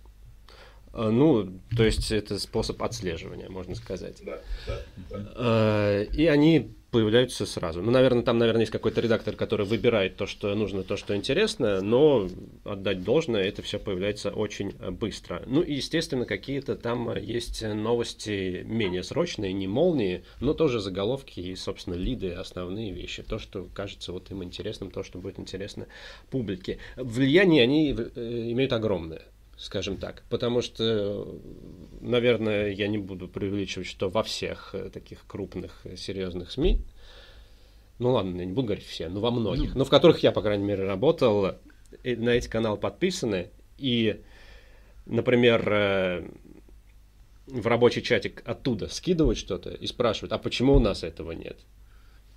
Э, 0.93 1.09
Ну, 1.09 1.59
то 1.75 1.83
есть 1.83 2.11
это 2.13 2.39
способ 2.39 2.81
отслеживания, 2.81 3.49
можно 3.49 3.75
сказать. 3.75 4.21
Да, 4.23 4.39
да, 4.67 4.81
да. 5.09 5.33
Э, 5.35 6.05
И 6.13 6.25
они 6.27 6.76
появляются 6.91 7.45
сразу. 7.45 7.81
Ну, 7.81 7.91
наверное, 7.91 8.23
там, 8.23 8.37
наверное, 8.37 8.61
есть 8.61 8.71
какой-то 8.71 9.01
редактор, 9.01 9.35
который 9.35 9.65
выбирает 9.65 10.15
то, 10.15 10.25
что 10.25 10.53
нужно, 10.55 10.83
то, 10.83 10.95
что 10.95 11.15
интересно, 11.15 11.81
но 11.81 12.29
отдать 12.63 13.03
должное, 13.03 13.43
это 13.43 13.61
все 13.61 13.77
появляется 13.77 14.31
очень 14.31 14.71
быстро. 14.91 15.43
Ну, 15.45 15.61
и, 15.61 15.73
естественно, 15.73 16.25
какие-то 16.25 16.75
там 16.75 17.15
есть 17.17 17.61
новости 17.61 18.63
менее 18.65 19.03
срочные, 19.03 19.53
не 19.53 19.67
молнии, 19.67 20.23
но 20.39 20.53
тоже 20.53 20.79
заголовки 20.79 21.39
и, 21.39 21.55
собственно, 21.55 21.95
лиды, 21.95 22.31
основные 22.31 22.91
вещи. 22.91 23.23
То, 23.23 23.37
что 23.37 23.67
кажется 23.73 24.13
вот 24.13 24.31
им 24.31 24.43
интересным, 24.43 24.91
то, 24.91 25.03
что 25.03 25.19
будет 25.19 25.39
интересно 25.39 25.87
публике. 26.29 26.79
Влияние 26.95 27.63
они 27.63 27.91
э, 27.93 28.51
имеют 28.51 28.73
огромное 28.73 29.23
скажем 29.57 29.97
так. 29.97 30.23
Потому 30.29 30.61
что, 30.61 31.39
наверное, 31.99 32.69
я 32.69 32.87
не 32.87 32.97
буду 32.97 33.27
преувеличивать, 33.27 33.87
что 33.87 34.09
во 34.09 34.23
всех 34.23 34.73
э, 34.73 34.89
таких 34.89 35.25
крупных, 35.27 35.81
э, 35.83 35.97
серьезных 35.97 36.51
СМИ, 36.51 36.81
ну 37.99 38.11
ладно, 38.11 38.39
я 38.39 38.45
не 38.45 38.53
буду 38.53 38.67
говорить 38.67 38.85
все, 38.85 39.09
но 39.09 39.19
во 39.19 39.31
многих, 39.31 39.73
Ну. 39.73 39.79
но 39.79 39.85
в 39.85 39.89
которых 39.89 40.19
я, 40.19 40.31
по 40.31 40.41
крайней 40.41 40.63
мере, 40.65 40.83
работал, 40.83 41.57
э, 42.03 42.15
на 42.15 42.29
эти 42.29 42.47
каналы 42.47 42.77
подписаны, 42.77 43.49
и, 43.77 44.21
например, 45.05 45.67
э, 45.67 46.29
в 47.47 47.65
рабочий 47.65 48.03
чатик 48.03 48.43
оттуда 48.45 48.87
скидывают 48.89 49.39
что-то 49.39 49.71
и 49.71 49.87
спрашивают, 49.87 50.33
а 50.33 50.37
почему 50.37 50.75
у 50.75 50.79
нас 50.79 51.03
этого 51.03 51.31
нет? 51.31 51.57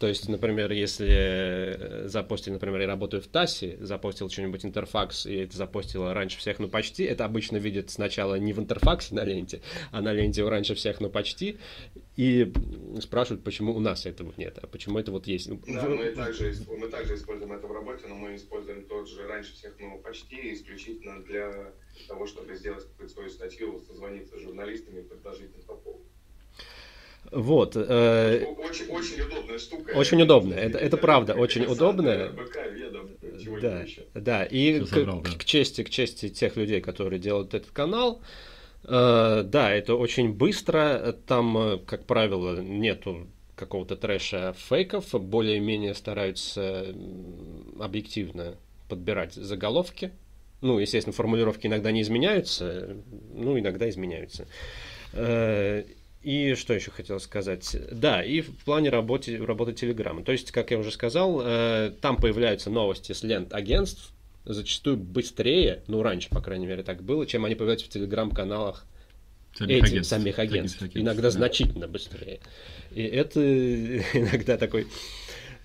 То 0.00 0.06
есть, 0.08 0.30
например, 0.30 0.72
если 0.72 1.06
э, 1.10 2.08
запостили, 2.08 2.54
например, 2.54 2.80
я 2.80 2.86
работаю 2.86 3.22
в 3.22 3.26
ТАССе, 3.26 3.76
запостил 3.82 4.30
что-нибудь 4.30 4.64
интерфакс, 4.64 5.26
и 5.26 5.34
это 5.36 5.54
запостило 5.58 6.14
раньше 6.14 6.38
всех, 6.38 6.58
ну 6.58 6.68
почти, 6.70 7.04
это 7.04 7.26
обычно 7.26 7.58
видят 7.58 7.90
сначала 7.90 8.36
не 8.36 8.54
в 8.54 8.58
интерфаксе 8.58 9.14
на 9.14 9.24
ленте, 9.24 9.60
а 9.92 10.00
на 10.00 10.14
ленте 10.14 10.48
раньше 10.48 10.74
всех, 10.74 11.00
ну 11.00 11.10
почти, 11.10 11.58
и 12.16 12.50
спрашивают, 13.02 13.44
почему 13.44 13.76
у 13.76 13.80
нас 13.80 14.06
этого 14.06 14.32
нет, 14.38 14.58
а 14.62 14.66
почему 14.66 14.98
это 14.98 15.12
вот 15.12 15.26
есть. 15.26 15.50
Ну, 15.50 15.60
Да, 15.68 15.86
в- 15.86 15.90
мы 15.90 16.10
также, 16.12 16.54
мы 16.78 16.88
также 16.88 17.14
используем 17.16 17.52
это 17.52 17.66
в 17.66 17.72
работе, 17.72 18.06
но 18.08 18.14
мы 18.14 18.34
используем 18.36 18.86
тот 18.86 19.06
же 19.06 19.26
раньше 19.26 19.52
всех, 19.52 19.74
ну, 19.78 19.98
почти 19.98 20.54
исключительно 20.54 21.22
для 21.24 21.74
того, 22.08 22.26
чтобы 22.26 22.54
сделать 22.56 22.86
свою 23.06 23.28
статью, 23.28 23.78
созвониться 23.86 24.38
с 24.38 24.40
журналистами 24.40 25.00
и 25.00 25.02
предложить 25.02 25.54
им 25.54 25.62
по 25.66 25.74
поводу. 25.74 26.04
Вот, 27.30 27.76
э, 27.76 28.44
Очень, 28.58 28.86
очень 28.88 29.20
удобная 29.22 29.58
штука. 29.58 29.90
Очень 29.96 30.22
удобно, 30.22 30.54
это- 30.54 30.78
это 30.78 30.96
правда, 30.96 31.34
очень. 31.34 31.64
БК, 31.64 32.66
ведом, 32.68 33.08
чего 33.42 33.60
Да, 33.60 33.80
еще. 33.82 34.02
да, 34.14 34.44
и 34.44 34.80
к, 34.80 34.88
собрал, 34.88 35.20
к- 35.20 35.30
да. 35.30 35.38
к 35.38 35.44
чести, 35.44 35.84
к 35.84 35.90
чести 35.90 36.28
тех 36.28 36.56
людей, 36.56 36.80
которые 36.80 37.20
делают 37.20 37.54
этот 37.54 37.70
канал, 37.70 38.20
э, 38.84 39.42
да, 39.44 39.72
это 39.72 39.94
очень 39.94 40.32
быстро, 40.32 41.14
там, 41.26 41.56
э, 41.56 41.78
как 41.86 42.04
правило, 42.06 42.60
нету 42.60 43.28
какого-то 43.54 43.94
трэша 43.96 44.54
фейков, 44.68 45.12
более-менее 45.12 45.94
стараются 45.94 46.94
объективно 47.78 48.54
подбирать 48.88 49.34
заголовки. 49.34 50.10
Ну, 50.62 50.78
естественно, 50.78 51.12
формулировки 51.14 51.66
иногда 51.66 51.92
не 51.92 52.02
изменяются, 52.02 52.96
ну, 53.34 53.58
иногда 53.58 53.88
изменяются. 53.88 54.46
И 56.22 56.54
что 56.54 56.74
еще 56.74 56.90
хотел 56.90 57.18
сказать? 57.18 57.74
Да, 57.90 58.22
и 58.22 58.42
в 58.42 58.64
плане 58.64 58.90
работы, 58.90 59.42
работы 59.44 59.72
Телеграма. 59.72 60.22
То 60.22 60.32
есть, 60.32 60.52
как 60.52 60.70
я 60.70 60.78
уже 60.78 60.90
сказал, 60.90 61.40
э, 61.42 61.92
там 62.00 62.16
появляются 62.16 62.68
новости 62.68 63.12
с 63.12 63.22
лент 63.22 63.54
агентств, 63.54 64.12
зачастую 64.44 64.98
быстрее, 64.98 65.82
ну, 65.86 66.02
раньше, 66.02 66.28
по 66.28 66.42
крайней 66.42 66.66
мере, 66.66 66.82
так 66.82 67.02
было, 67.02 67.26
чем 67.26 67.44
они 67.46 67.54
появляются 67.54 67.86
в 67.86 67.90
Телеграм-каналах 67.90 68.84
Самих 69.54 69.76
этих 69.78 69.92
агентств. 69.92 70.10
самих 70.10 70.38
агентств. 70.38 70.82
агентств, 70.82 71.00
Иногда 71.00 71.22
да. 71.22 71.30
значительно 71.30 71.88
быстрее. 71.88 72.40
И 72.92 73.02
это 73.02 73.40
иногда 74.14 74.56
такой, 74.56 74.86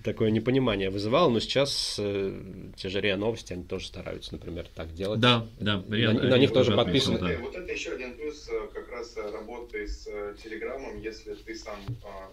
такое 0.06 0.30
непонимание 0.30 0.90
вызывало, 0.90 1.30
но 1.30 1.40
сейчас 1.40 1.98
э, 2.00 2.40
те 2.78 2.90
же 2.90 3.02
РИА 3.02 3.18
Новости, 3.18 3.52
они 3.54 3.64
тоже 3.64 3.88
стараются, 3.88 4.34
например, 4.34 4.68
так 4.74 4.94
делать. 4.94 5.20
Да, 5.20 5.46
да. 5.60 5.84
На- 5.88 5.96
Риа- 5.96 6.14
на 6.14 6.38
них 6.38 6.54
тоже 6.54 6.72
отметил, 6.74 6.86
подписано. 6.86 7.20
да. 7.20 7.26
Вот, 7.28 7.34
это, 7.34 7.42
вот 7.42 7.56
это 7.58 7.72
еще 7.74 7.92
один 7.92 8.14
плюс 8.16 8.48
э, 8.50 8.68
как 8.74 8.90
раз 8.90 9.18
э, 9.18 9.30
работы 9.32 9.88
с 9.88 10.08
э, 10.08 10.36
Телеграмом, 10.42 11.02
если 11.02 11.34
ты 11.34 11.56
сам 11.56 11.80
а, 12.06 12.32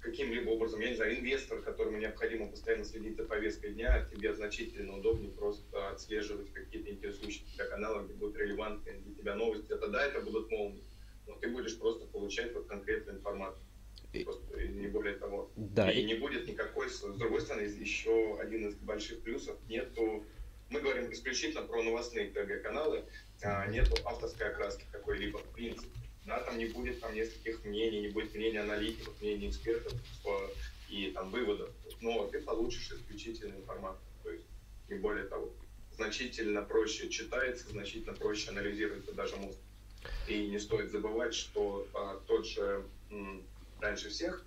каким-либо 0.00 0.50
образом, 0.50 0.80
я 0.80 0.90
не 0.90 0.96
знаю, 0.96 1.18
инвестор, 1.18 1.60
которому 1.60 1.98
необходимо 1.98 2.46
постоянно 2.46 2.84
следить 2.84 3.16
за 3.16 3.24
повесткой 3.24 3.72
дня, 3.74 4.06
тебе 4.10 4.32
значительно 4.34 4.96
удобнее 4.96 5.30
просто 5.32 5.90
отслеживать 5.90 6.52
какие-то 6.52 6.90
интересующие 6.90 7.44
тебя 7.52 7.66
каналы, 7.66 8.04
где 8.04 8.14
будут 8.14 8.36
релевантные 8.36 9.00
для 9.00 9.14
тебя 9.14 9.34
новости. 9.34 9.70
Это 9.72 9.88
да, 9.88 10.06
это 10.06 10.20
будут 10.20 10.50
молнии, 10.50 10.82
но 11.26 11.34
ты 11.34 11.48
будешь 11.48 11.76
просто 11.78 12.06
получать 12.06 12.54
вот 12.54 12.66
конкретную 12.66 13.18
информацию. 13.18 13.62
Просто, 14.20 14.62
не 14.62 14.88
более 14.88 15.14
того. 15.14 15.50
Да, 15.56 15.90
и 15.90 16.04
не 16.04 16.14
будет 16.14 16.46
никакой, 16.46 16.90
с 16.90 17.00
другой 17.00 17.40
стороны, 17.40 17.64
еще 17.64 18.38
один 18.38 18.68
из 18.68 18.74
больших 18.76 19.22
плюсов, 19.22 19.56
нету, 19.68 20.26
мы 20.68 20.80
говорим 20.80 21.10
исключительно 21.12 21.62
про 21.62 21.82
новостные 21.82 22.28
ТГ-каналы, 22.30 23.04
а, 23.42 23.66
нету 23.66 23.96
авторской 24.04 24.48
окраски 24.48 24.84
какой-либо 24.92 25.38
в 25.38 25.52
принципе. 25.52 25.90
Да, 26.26 26.40
там 26.40 26.58
не 26.58 26.66
будет 26.66 27.00
там 27.00 27.14
нескольких 27.14 27.64
мнений, 27.64 28.02
не 28.02 28.08
будет 28.08 28.34
мнения 28.34 28.60
аналитиков, 28.60 29.20
мнений 29.20 29.48
экспертов 29.48 29.92
и 30.88 31.10
там 31.10 31.30
выводов, 31.30 31.70
но 32.00 32.26
ты 32.28 32.40
получишь 32.42 32.92
исключительную 32.92 33.60
информацию, 33.60 34.06
то 34.22 34.30
есть 34.30 34.44
не 34.88 34.96
более 34.96 35.24
того. 35.24 35.52
Значительно 35.96 36.62
проще 36.62 37.08
читается, 37.08 37.70
значительно 37.70 38.14
проще 38.14 38.50
анализируется 38.50 39.12
даже 39.12 39.36
мозг. 39.36 39.58
И 40.28 40.46
не 40.48 40.58
стоит 40.58 40.90
забывать, 40.90 41.34
что 41.34 41.86
а, 41.94 42.20
тот 42.26 42.46
же 42.46 42.84
м, 43.10 43.42
раньше 43.82 44.08
всех 44.08 44.46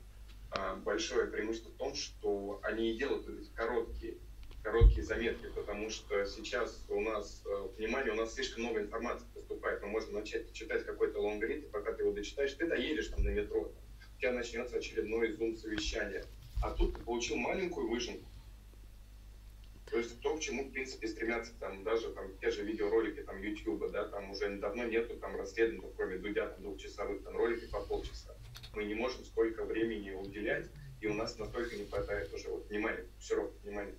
а, 0.52 0.76
большое 0.78 1.28
преимущество 1.28 1.70
в 1.70 1.78
том, 1.78 1.94
что 1.94 2.60
они 2.64 2.98
делают 2.98 3.28
эти 3.28 3.50
короткие, 3.54 4.18
короткие 4.64 5.04
заметки, 5.04 5.48
потому 5.54 5.90
что 5.90 6.26
сейчас 6.26 6.84
у 6.90 7.02
нас, 7.02 7.44
э, 7.46 7.68
внимание, 7.78 8.14
у 8.14 8.16
нас 8.16 8.34
слишком 8.34 8.64
много 8.64 8.82
информации 8.82 9.28
поступает, 9.34 9.82
мы 9.84 9.90
можем 9.90 10.14
начать 10.14 10.52
читать 10.54 10.86
какой-то 10.86 11.20
лонгрид, 11.22 11.66
и 11.66 11.68
пока 11.68 11.94
ты 11.94 12.04
его 12.04 12.14
дочитаешь, 12.14 12.54
ты 12.54 12.66
доедешь 12.66 13.10
там 13.10 13.24
на 13.24 13.30
метро, 13.30 13.62
у 13.62 14.20
тебя 14.20 14.32
начнется 14.32 14.78
очередной 14.78 15.34
зум-совещание, 15.34 16.26
а 16.64 16.72
тут 16.72 16.96
ты 16.96 17.02
получил 17.02 17.36
маленькую 17.36 17.90
выжимку, 17.90 18.28
то 19.92 19.98
есть 19.98 20.20
то, 20.22 20.36
к 20.36 20.40
чему, 20.40 20.64
в 20.64 20.72
принципе, 20.72 21.08
стремятся 21.08 21.54
там 21.60 21.84
даже 21.84 22.10
там 22.14 22.36
те 22.40 22.50
же 22.50 22.64
видеоролики 22.64 23.22
там 23.22 23.40
YouTube, 23.40 23.92
да, 23.92 24.06
там 24.08 24.32
уже 24.32 24.58
давно 24.58 24.86
нету 24.86 25.16
там 25.18 25.36
расследований, 25.36 25.94
кроме 25.96 26.18
Дудя, 26.18 26.48
там 26.48 26.64
двухчасовых 26.64 27.24
там 27.24 27.38
ролики 27.38 27.70
по 27.70 27.82
полчаса. 27.82 28.35
Мы 28.76 28.84
не 28.84 28.94
можем 28.94 29.24
столько 29.24 29.64
времени 29.64 30.12
уделять, 30.12 30.68
и 31.02 31.08
у 31.08 31.14
нас 31.14 31.38
настолько 31.38 31.76
не 31.76 31.86
хватает 31.86 32.34
уже 32.34 32.50
вот 32.50 32.70
внимания, 32.70 33.06
все 33.20 33.52
внимания. 33.64 33.96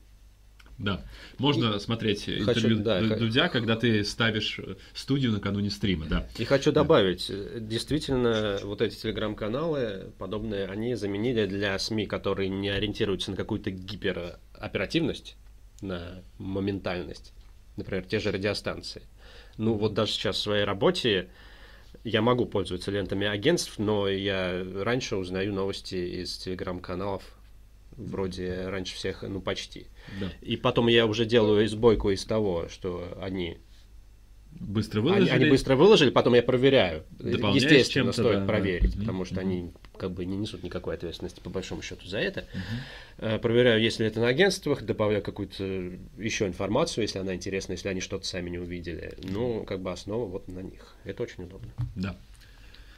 Да. 0.78 1.02
Можно 1.38 1.78
смотреть 1.78 2.24
Хочу- 2.24 2.68
интервью 2.68 2.78
да, 2.82 3.00
Дудя, 3.00 3.48
когда 3.48 3.76
ты 3.76 4.04
ставишь 4.04 4.58
э, 4.58 4.76
студию 4.92 5.32
накануне 5.32 5.70
стрима, 5.70 6.06
да. 6.06 6.28
И 6.36 6.44
хочу 6.44 6.70
добавить, 6.70 7.30
э, 7.30 7.58
действительно, 7.60 8.58
вот 8.62 8.82
эти 8.82 8.94
телеграм-каналы 8.94 10.12
подобные, 10.18 10.66
они 10.66 10.94
заменили 10.94 11.46
для 11.46 11.78
СМИ, 11.78 12.06
которые 12.06 12.50
не 12.50 12.68
ориентируются 12.68 13.30
на 13.30 13.38
какую-то 13.38 13.70
гипероперативность, 13.70 15.36
на 15.80 16.22
моментальность, 16.38 17.32
например, 17.76 18.04
те 18.04 18.18
же 18.18 18.30
радиостанции. 18.30 19.02
Ну 19.56 19.74
вот 19.74 19.94
даже 19.94 20.12
сейчас 20.12 20.36
в 20.36 20.42
своей 20.42 20.64
работе 20.64 21.30
я 22.06 22.22
могу 22.22 22.46
пользоваться 22.46 22.92
лентами 22.92 23.26
агентств, 23.26 23.78
но 23.78 24.08
я 24.08 24.64
раньше 24.76 25.16
узнаю 25.16 25.52
новости 25.52 25.96
из 25.96 26.36
телеграм-каналов 26.38 27.22
вроде 27.96 28.68
раньше 28.68 28.94
всех, 28.94 29.22
ну 29.22 29.40
почти. 29.40 29.86
Да. 30.20 30.30
И 30.40 30.56
потом 30.56 30.86
я 30.86 31.06
уже 31.06 31.24
делаю 31.24 31.68
сбойку 31.68 32.10
из 32.10 32.24
того, 32.24 32.68
что 32.68 33.18
они 33.20 33.58
Быстро 34.58 35.00
они, 35.00 35.08
выложили. 35.10 35.30
они 35.30 35.50
быстро 35.50 35.76
выложили, 35.76 36.10
потом 36.10 36.34
я 36.34 36.42
проверяю. 36.42 37.02
Естественно, 37.18 38.12
стоит 38.12 38.34
да, 38.34 38.40
да. 38.40 38.46
проверить, 38.46 38.94
Мгм, 38.94 39.00
потому 39.00 39.24
что 39.24 39.40
они 39.40 39.72
как 39.96 40.12
бы 40.12 40.24
не 40.24 40.36
несут 40.36 40.62
никакой 40.62 40.94
ответственности 40.94 41.40
по 41.40 41.50
большому 41.50 41.82
счету 41.82 42.06
за 42.06 42.18
это. 42.18 42.46
Э, 43.18 43.38
Проверяю, 43.38 43.80
если 43.82 44.06
это 44.06 44.20
на 44.20 44.28
агентствах, 44.28 44.82
добавляю 44.82 45.22
какую-то 45.22 45.64
еще 46.18 46.46
информацию, 46.46 47.02
если 47.02 47.18
она 47.18 47.34
интересна, 47.34 47.72
если 47.72 47.88
они 47.88 48.00
что-то 48.00 48.26
сами 48.26 48.50
не 48.50 48.58
увидели. 48.58 49.14
Ну, 49.22 49.64
как 49.64 49.80
бы 49.80 49.90
основа 49.92 50.26
вот 50.26 50.48
на 50.48 50.60
них. 50.60 50.94
Это 51.04 51.22
очень 51.22 51.44
удобно. 51.44 51.72
Да. 51.94 52.16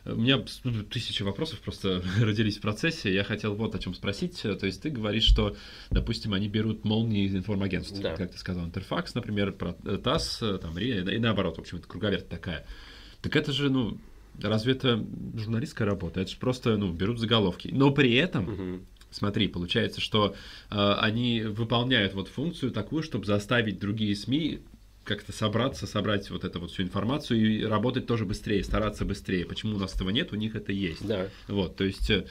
У 0.04 0.14
меня 0.14 0.42
ну, 0.64 0.84
тысячи 0.84 1.22
вопросов 1.22 1.60
просто 1.60 2.02
родились 2.20 2.56
в 2.58 2.60
процессе. 2.60 3.12
Я 3.12 3.24
хотел 3.24 3.54
вот 3.54 3.74
о 3.74 3.78
чем 3.78 3.94
спросить. 3.94 4.40
То 4.40 4.64
есть 4.66 4.80
ты 4.82 4.90
говоришь, 4.90 5.24
что, 5.24 5.56
допустим, 5.90 6.32
они 6.32 6.48
берут 6.48 6.84
молнии 6.84 7.24
из 7.24 7.34
информагентств, 7.34 8.00
Да. 8.00 8.16
как 8.16 8.32
ты 8.32 8.38
сказал, 8.38 8.64
Интерфакс, 8.64 9.14
например, 9.14 9.52
про 9.52 9.76
э, 9.84 9.98
ТАСС, 9.98 10.42
э, 10.42 10.58
там, 10.58 10.78
РИА, 10.78 11.02
и 11.10 11.18
наоборот, 11.18 11.58
в 11.58 11.60
общем, 11.60 11.78
это 11.78 11.86
круговерть 11.86 12.28
такая. 12.28 12.66
Так 13.20 13.36
это 13.36 13.52
же, 13.52 13.68
ну, 13.68 13.98
разве 14.42 14.72
это 14.72 15.04
журналистская 15.34 15.86
работа? 15.86 16.20
Это 16.20 16.30
же 16.30 16.36
просто, 16.38 16.76
ну, 16.76 16.92
берут 16.92 17.18
заголовки. 17.18 17.68
Но 17.72 17.90
при 17.90 18.14
этом, 18.14 18.44
Мгм. 18.44 18.86
смотри, 19.10 19.48
получается, 19.48 20.00
что 20.00 20.34
э, 20.70 20.92
они 21.00 21.42
выполняют 21.42 22.14
вот 22.14 22.28
функцию 22.28 22.72
такую, 22.72 23.02
чтобы 23.02 23.24
заставить 23.24 23.78
другие 23.78 24.14
СМИ 24.14 24.60
как-то 25.04 25.32
собраться, 25.32 25.86
собрать 25.86 26.28
вот 26.30 26.44
эту 26.44 26.60
вот 26.60 26.70
всю 26.70 26.82
информацию 26.82 27.40
и 27.40 27.64
работать 27.64 28.06
тоже 28.06 28.26
быстрее, 28.26 28.62
стараться 28.62 29.04
быстрее. 29.04 29.46
Почему 29.46 29.76
у 29.76 29.78
нас 29.78 29.94
этого 29.94 30.10
нет, 30.10 30.32
у 30.32 30.36
них 30.36 30.54
это 30.54 30.70
есть. 30.72 31.06
Да. 31.06 31.28
Вот, 31.48 31.76
то 31.76 31.84
есть, 31.84 32.10
э, 32.10 32.26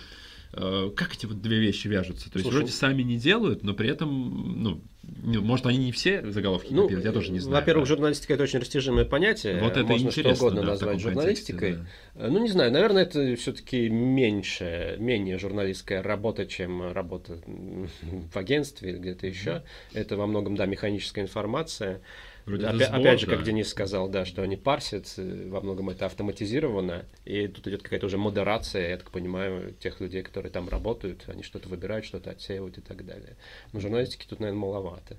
э, 0.53 0.91
как 0.95 1.15
эти 1.15 1.25
вот 1.25 1.41
две 1.41 1.59
вещи 1.59 1.87
вяжутся? 1.87 2.31
То 2.31 2.37
есть, 2.37 2.43
Слушай, 2.43 2.59
вроде 2.59 2.71
сами 2.71 3.01
не 3.01 3.17
делают, 3.17 3.63
но 3.63 3.73
при 3.73 3.89
этом, 3.89 4.61
ну, 4.61 4.83
может, 5.23 5.65
они 5.65 5.77
не 5.77 5.91
все 5.91 6.21
заголовки 6.31 6.71
Ну, 6.71 6.83
копируют, 6.83 7.05
я 7.05 7.11
тоже 7.11 7.31
не 7.31 7.39
знаю. 7.39 7.61
Во-первых, 7.61 7.85
да. 7.87 7.95
журналистика 7.95 8.33
это 8.33 8.43
очень 8.43 8.59
растяжимое 8.59 9.05
понятие. 9.05 9.59
Вот 9.61 9.73
это 9.73 9.83
Можно 9.85 10.11
что 10.11 10.21
интересно, 10.21 10.45
угодно 10.45 10.61
да, 10.61 10.67
назвать 10.67 10.99
журналистикой. 10.99 11.73
контексте, 11.75 11.91
Э, 12.15 12.27
Ну, 12.29 12.39
не 12.39 12.49
знаю, 12.49 12.71
наверное, 12.71 13.03
это 13.03 13.35
все-таки 13.35 13.89
меньше, 13.89 14.95
менее 14.99 15.37
журналистская 15.37 16.01
работа, 16.01 16.45
чем 16.45 16.91
работа 16.91 17.39
в 18.31 18.37
агентстве 18.37 18.91
или 18.91 18.97
где-то 18.97 19.27
еще. 19.27 19.63
Это 19.93 20.17
во 20.17 20.27
многом, 20.27 20.55
да, 20.55 20.65
механическая 20.65 21.23
информация. 21.23 22.01
Вроде 22.47 22.65
Опя- 22.65 22.85
сбор, 22.87 22.99
опять 23.01 23.19
же, 23.19 23.27
да. 23.27 23.35
как 23.35 23.43
Денис 23.43 23.67
сказал, 23.67 24.07
да, 24.07 24.23
что 24.23 24.41
они 24.41 24.55
парсят, 24.55 25.13
э, 25.17 25.49
во 25.49 25.59
многом 25.59 25.89
это 25.89 26.05
автоматизировано, 26.05 27.05
и 27.25 27.45
тут 27.49 27.67
идет 27.67 27.83
какая-то 27.83 28.05
уже 28.05 28.17
модерация, 28.17 28.87
я 28.91 28.97
так 28.97 29.11
понимаю, 29.11 29.73
тех 29.73 29.99
людей, 29.99 30.23
которые 30.23 30.49
там 30.49 30.69
работают, 30.69 31.25
они 31.27 31.43
что-то 31.43 31.67
выбирают, 31.67 32.05
что-то 32.05 32.31
отсеивают 32.31 32.77
и 32.77 32.81
так 32.81 33.05
далее. 33.05 33.35
Но 33.73 33.81
журналистики 33.81 34.25
тут, 34.25 34.39
наверное, 34.39 34.61
маловато. 34.61 35.17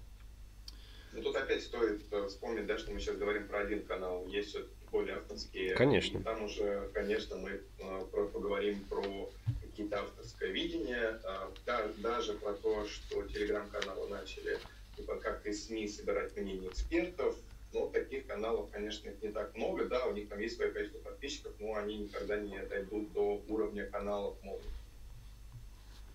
Ну, 1.13 1.21
тут 1.23 1.37
опять 1.37 1.63
стоит 1.63 2.01
э, 2.11 2.27
вспомнить, 2.29 2.65
да, 2.67 2.79
что 2.79 2.93
мы 2.93 3.01
сейчас 3.01 3.17
говорим 3.17 3.47
про 3.47 3.61
один 3.61 3.83
канал. 3.83 4.27
Есть 4.29 4.49
все 4.49 4.61
более 4.91 5.17
авторские. 5.17 5.75
Конечно. 5.75 6.19
И 6.19 6.23
там 6.23 6.43
уже, 6.43 6.89
конечно, 6.95 7.37
мы 7.37 7.61
э, 7.79 8.05
поговорим 8.33 8.81
про 8.89 9.29
какие-то 9.61 10.01
авторское 10.01 10.49
видение. 10.51 11.19
да- 11.67 11.89
даже 11.99 12.33
про 12.35 12.55
то, 12.55 12.87
что 12.87 13.23
телеграм-каналы 13.25 14.09
начали 14.09 14.57
типа, 14.99 15.17
как 15.17 15.47
и 15.47 15.53
СМИ 15.53 15.89
собирать 15.89 16.37
мнение 16.37 16.69
экспертов. 16.69 17.37
Но 17.73 17.87
таких 17.89 18.27
каналов, 18.27 18.71
конечно, 18.71 19.09
их 19.09 19.23
не 19.23 19.29
так 19.31 19.55
много. 19.57 19.87
Да, 19.87 20.07
у 20.07 20.15
них 20.15 20.29
там 20.29 20.41
есть 20.41 20.57
свое 20.57 20.71
количество 20.71 21.01
подписчиков, 21.01 21.53
но 21.61 21.75
они 21.75 21.99
никогда 21.99 22.39
не 22.39 22.59
дойдут 22.65 23.13
до 23.13 23.43
уровня 23.49 23.85
каналов 23.87 24.43
молнии. 24.43 24.65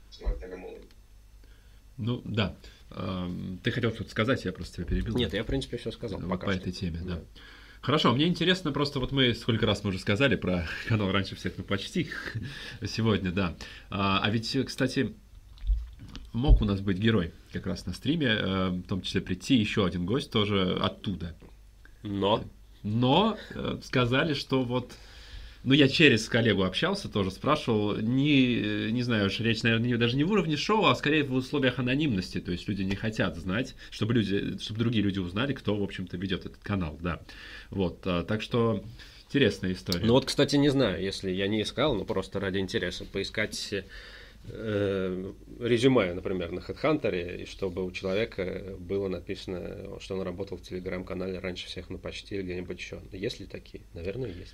С 0.10 0.20
марками 0.22 0.56
молнии. 0.56 0.82
Ну, 1.98 2.22
да. 2.26 2.56
Эм, 2.92 3.60
Ты 3.64 3.72
хотел 3.72 3.94
что-то 3.94 4.10
сказать, 4.10 4.44
я 4.46 4.52
просто 4.52 4.78
тебя 4.78 4.86
перебил. 4.86 5.16
Нет, 5.16 5.34
я, 5.34 5.44
в 5.44 5.48
принципе, 5.48 5.78
все 5.78 5.92
сказал. 5.92 6.20
Вот 6.20 6.30
пока 6.30 6.48
по 6.48 6.54
что. 6.54 6.62
этой 6.62 6.72
теме, 6.72 7.00
да. 7.04 7.16
Да. 7.16 7.22
Хорошо, 7.82 8.14
мне 8.14 8.28
интересно 8.28 8.72
просто, 8.72 9.02
вот 9.02 9.12
мы 9.12 9.34
сколько 9.36 9.66
раз 9.66 9.84
мы 9.84 9.90
уже 9.90 10.00
сказали 10.00 10.36
про 10.36 10.68
канал 10.88 11.12
раньше 11.12 11.36
всех, 11.36 11.54
ну 11.58 11.64
почти 11.64 12.10
сегодня, 12.86 13.32
да. 13.32 13.56
А, 13.90 14.22
а 14.24 14.30
ведь, 14.32 14.58
кстати, 14.66 15.14
мог 16.34 16.62
у 16.62 16.66
нас 16.66 16.82
быть 16.82 16.98
герой 16.98 17.32
как 17.52 17.66
раз 17.68 17.86
на 17.86 17.94
стриме, 17.94 18.28
э, 18.28 18.70
в 18.70 18.84
том 18.84 19.02
числе 19.02 19.22
прийти 19.22 19.56
еще 19.56 19.86
один 19.86 20.06
гость 20.06 20.32
тоже 20.32 20.78
оттуда. 20.82 21.36
Но 22.04 22.44
Но 22.84 23.38
э, 23.52 23.78
сказали, 23.84 24.34
что 24.34 24.64
вот... 24.64 24.94
Ну, 25.66 25.74
я 25.74 25.88
через 25.88 26.28
коллегу 26.28 26.64
общался, 26.64 27.08
тоже 27.08 27.32
спрашивал. 27.32 27.96
Не, 27.96 28.92
не 28.92 29.02
знаю, 29.02 29.28
уж 29.28 29.40
речь, 29.40 29.64
наверное, 29.64 29.88
не- 29.88 29.98
даже 29.98 30.18
не 30.18 30.26
в 30.26 30.32
уровне 30.32 30.58
шоу, 30.58 30.88
а 30.88 30.96
скорее 30.96 31.24
в 31.24 31.34
условиях 31.34 31.80
анонимности. 31.80 32.42
То 32.42 32.52
есть 32.52 32.68
люди 32.68 32.82
не 32.82 32.98
хотят 32.98 33.38
знать, 33.38 33.76
чтобы, 33.90 34.14
люди, 34.16 34.58
чтобы 34.60 34.80
другие 34.80 35.06
люди 35.06 35.20
узнали, 35.20 35.54
кто, 35.54 35.78
в 35.78 35.82
общем-то, 35.82 36.18
ведет 36.18 36.46
этот 36.46 36.62
канал, 36.62 37.00
да. 37.02 37.22
Вот, 37.70 38.00
а, 38.04 38.24
так 38.24 38.42
что 38.42 38.84
интересная 39.28 39.72
история. 39.72 40.06
Ну 40.06 40.12
вот, 40.12 40.26
кстати, 40.26 40.58
не 40.58 40.68
знаю, 40.68 41.02
если 41.02 41.32
я 41.32 41.48
не 41.48 41.62
искал, 41.62 41.96
но 41.96 42.04
просто 42.04 42.42
ради 42.42 42.58
интереса 42.58 43.06
поискать 43.06 43.74
э, 44.46 45.34
резюме, 45.60 46.14
например, 46.14 46.52
на 46.52 46.60
HeadHunter, 46.60 47.42
и 47.42 47.46
чтобы 47.46 47.86
у 47.86 47.92
человека 47.92 48.76
было 48.80 49.08
написано, 49.08 50.00
что 50.00 50.16
он 50.16 50.22
работал 50.22 50.58
в 50.58 50.62
телеграм-канале 50.62 51.40
раньше 51.40 51.68
всех 51.68 51.90
на 51.90 51.98
почти 51.98 52.36
или 52.36 52.44
где-нибудь 52.44 52.80
еще. 52.80 53.02
Есть 53.12 53.40
ли 53.40 53.46
такие? 53.46 53.84
Наверное, 53.94 54.30
есть. 54.30 54.54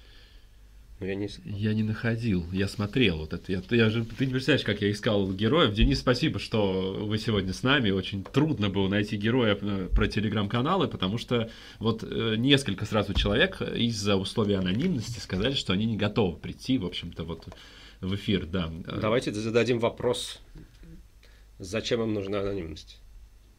Но 1.00 1.06
я 1.06 1.16
не 1.16 1.28
искал. 1.28 1.54
Я 1.56 1.74
не 1.74 1.84
находил, 1.84 2.46
я 2.52 2.68
смотрел 2.68 3.20
вот 3.20 3.34
это. 3.34 3.52
Я, 3.52 3.62
я 3.70 3.90
же, 3.90 4.04
ты 4.04 4.26
не 4.26 4.34
представляешь, 4.34 4.66
как 4.66 4.82
я 4.82 4.92
искал 4.92 5.32
героев. 5.32 5.74
Денис, 5.74 6.00
спасибо, 6.00 6.40
что 6.40 6.98
вы 7.02 7.18
сегодня 7.18 7.54
с 7.54 7.64
нами. 7.64 7.92
Очень 7.92 8.24
трудно 8.24 8.70
было 8.70 8.90
найти 8.90 9.16
героя 9.16 9.58
э, 9.60 9.88
про 9.96 10.08
телеграм-каналы, 10.08 10.90
потому 10.90 11.18
что 11.18 11.50
вот 11.80 12.04
э, 12.04 12.36
несколько 12.38 12.86
сразу 12.86 13.14
человек 13.14 13.62
из-за 13.62 14.18
условий 14.18 14.56
анонимности 14.56 15.20
сказали, 15.20 15.54
что 15.54 15.72
они 15.72 15.86
не 15.86 15.96
готовы 15.96 16.38
прийти, 16.38 16.78
в 16.78 16.86
общем-то, 16.86 17.24
вот 17.24 17.48
в 18.02 18.16
эфир, 18.16 18.46
да. 18.46 18.72
Давайте 19.02 19.32
зададим 19.34 19.80
вопрос, 19.80 20.40
зачем 21.58 22.02
им 22.02 22.14
нужна 22.14 22.40
анонимность? 22.40 23.00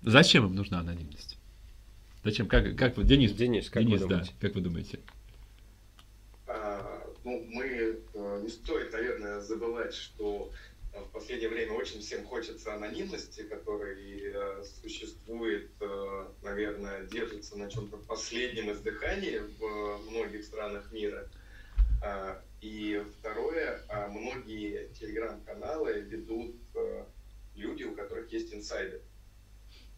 Зачем 0.03 0.47
им 0.47 0.55
нужна 0.55 0.81
анонимность? 0.81 1.39
Зачем? 2.25 2.49
Как, 2.49 2.77
как 2.77 2.97
вы, 2.97 3.05
Денис? 3.05 3.33
Денис, 3.33 3.71
как 3.71 3.85
Денис, 3.85 4.01
вы 4.01 4.09
да, 4.09 4.15
думаете? 4.15 4.35
как 4.41 4.55
вы 4.55 4.61
думаете? 4.61 5.01
А, 6.47 7.07
ну, 7.25 7.45
мы 7.53 7.65
э, 8.15 8.41
не 8.43 8.49
стоит, 8.49 8.93
наверное, 8.93 9.41
забывать, 9.41 9.95
что 9.95 10.51
в 10.93 11.13
последнее 11.13 11.49
время 11.49 11.73
очень 11.75 12.01
всем 12.01 12.25
хочется 12.25 12.75
анонимности, 12.75 13.43
который 13.43 14.33
э, 14.33 14.65
существует, 14.83 15.71
э, 15.81 16.27
наверное, 16.43 17.05
держится 17.07 17.57
на 17.57 17.71
чем-то 17.71 17.97
последнем 17.99 18.73
издыхании 18.73 19.41
в 19.59 20.11
многих 20.11 20.45
странах 20.45 20.91
мира. 20.93 21.29
И 22.61 23.03
второе, 23.19 23.83
а, 23.89 24.09
многие 24.09 24.89
телеграм-каналы 24.93 26.01
ведут 26.01 26.57
э, 26.75 27.05
люди, 27.55 27.85
у 27.85 27.95
которых 27.95 28.31
есть 28.33 28.53
инсайды. 28.53 29.01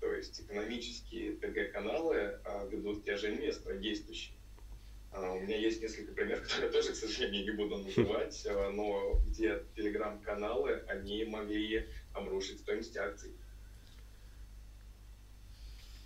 То 0.00 0.12
есть 0.12 0.40
экономические 0.40 1.32
ТГ-каналы 1.36 2.40
а, 2.44 2.66
ведут 2.66 3.04
те 3.04 3.16
же 3.16 3.32
инвесторы, 3.34 3.78
действующие. 3.78 4.34
А, 5.12 5.32
У 5.32 5.40
меня 5.40 5.56
есть 5.56 5.82
несколько 5.82 6.12
примеров, 6.12 6.42
которые 6.44 6.66
я 6.66 6.72
тоже, 6.72 6.92
к 6.92 6.96
сожалению, 6.96 7.44
не 7.44 7.50
буду 7.52 7.78
называть, 7.78 8.46
а, 8.46 8.70
но 8.70 9.20
где 9.26 9.62
телеграм-каналы, 9.76 10.82
они 10.88 11.24
могли 11.24 11.88
обрушить 12.14 12.60
стоимость 12.60 12.96
акций. 12.96 13.32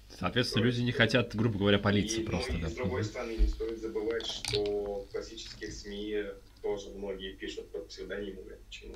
Соответственно, 0.09 0.65
люди 0.65 0.81
не 0.81 0.93
хотят, 0.93 1.35
грубо 1.35 1.59
говоря, 1.59 1.79
И, 1.79 1.83
палиться 1.83 2.21
ну, 2.21 2.27
просто, 2.27 2.53
и 2.53 2.61
да. 2.61 2.69
с 2.69 2.75
другой 2.75 3.05
стороны, 3.05 3.37
не 3.37 3.47
стоит 3.47 3.79
забывать, 3.81 4.27
что 4.27 5.05
в 5.05 5.11
классических 5.11 5.73
СМИ 5.73 6.25
тоже 6.63 6.91
многие 6.91 7.33
пишут 7.33 7.71
под 7.73 7.89
псевдонимами. 7.89 8.57
Почему? 8.67 8.95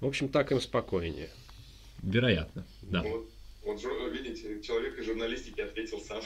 В 0.00 0.06
общем, 0.06 0.28
так 0.28 0.52
им 0.52 0.60
спокойнее. 0.60 1.30
Вероятно, 2.02 2.66
да. 2.82 3.02
Вот, 3.02 3.30
вот 3.64 3.82
видите, 4.12 4.62
человек 4.62 4.98
из 4.98 5.06
журналистики 5.06 5.60
ответил 5.60 6.00
сам. 6.00 6.20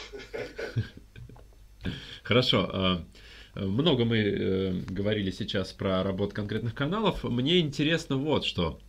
Хорошо. 2.23 2.69
а, 2.73 3.07
Много 3.55 4.05
мы 4.05 4.19
э, 4.19 4.73
говорили 4.89 5.31
сейчас 5.31 5.73
про 5.73 6.03
работу 6.03 6.35
конкретных 6.35 6.75
каналов. 6.75 7.25
Мне 7.25 7.61
интересно 7.61 8.17
вот 8.17 8.45
что. 8.45 8.81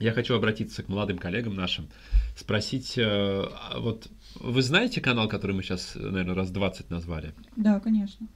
Я 0.00 0.12
хочу 0.12 0.34
обратиться 0.34 0.82
к 0.82 0.88
молодым 0.88 1.18
коллегам 1.18 1.54
нашим, 1.54 1.88
спросить, 2.36 2.98
э, 2.98 3.02
а 3.04 3.78
вот 3.78 4.08
вы 4.34 4.60
знаете 4.62 5.00
канал, 5.00 5.28
который 5.28 5.54
мы 5.54 5.62
сейчас, 5.62 5.94
наверное, 5.94 6.34
раз 6.34 6.50
20 6.50 6.90
назвали? 6.90 7.32
Да, 7.56 7.78
конечно. 7.78 8.26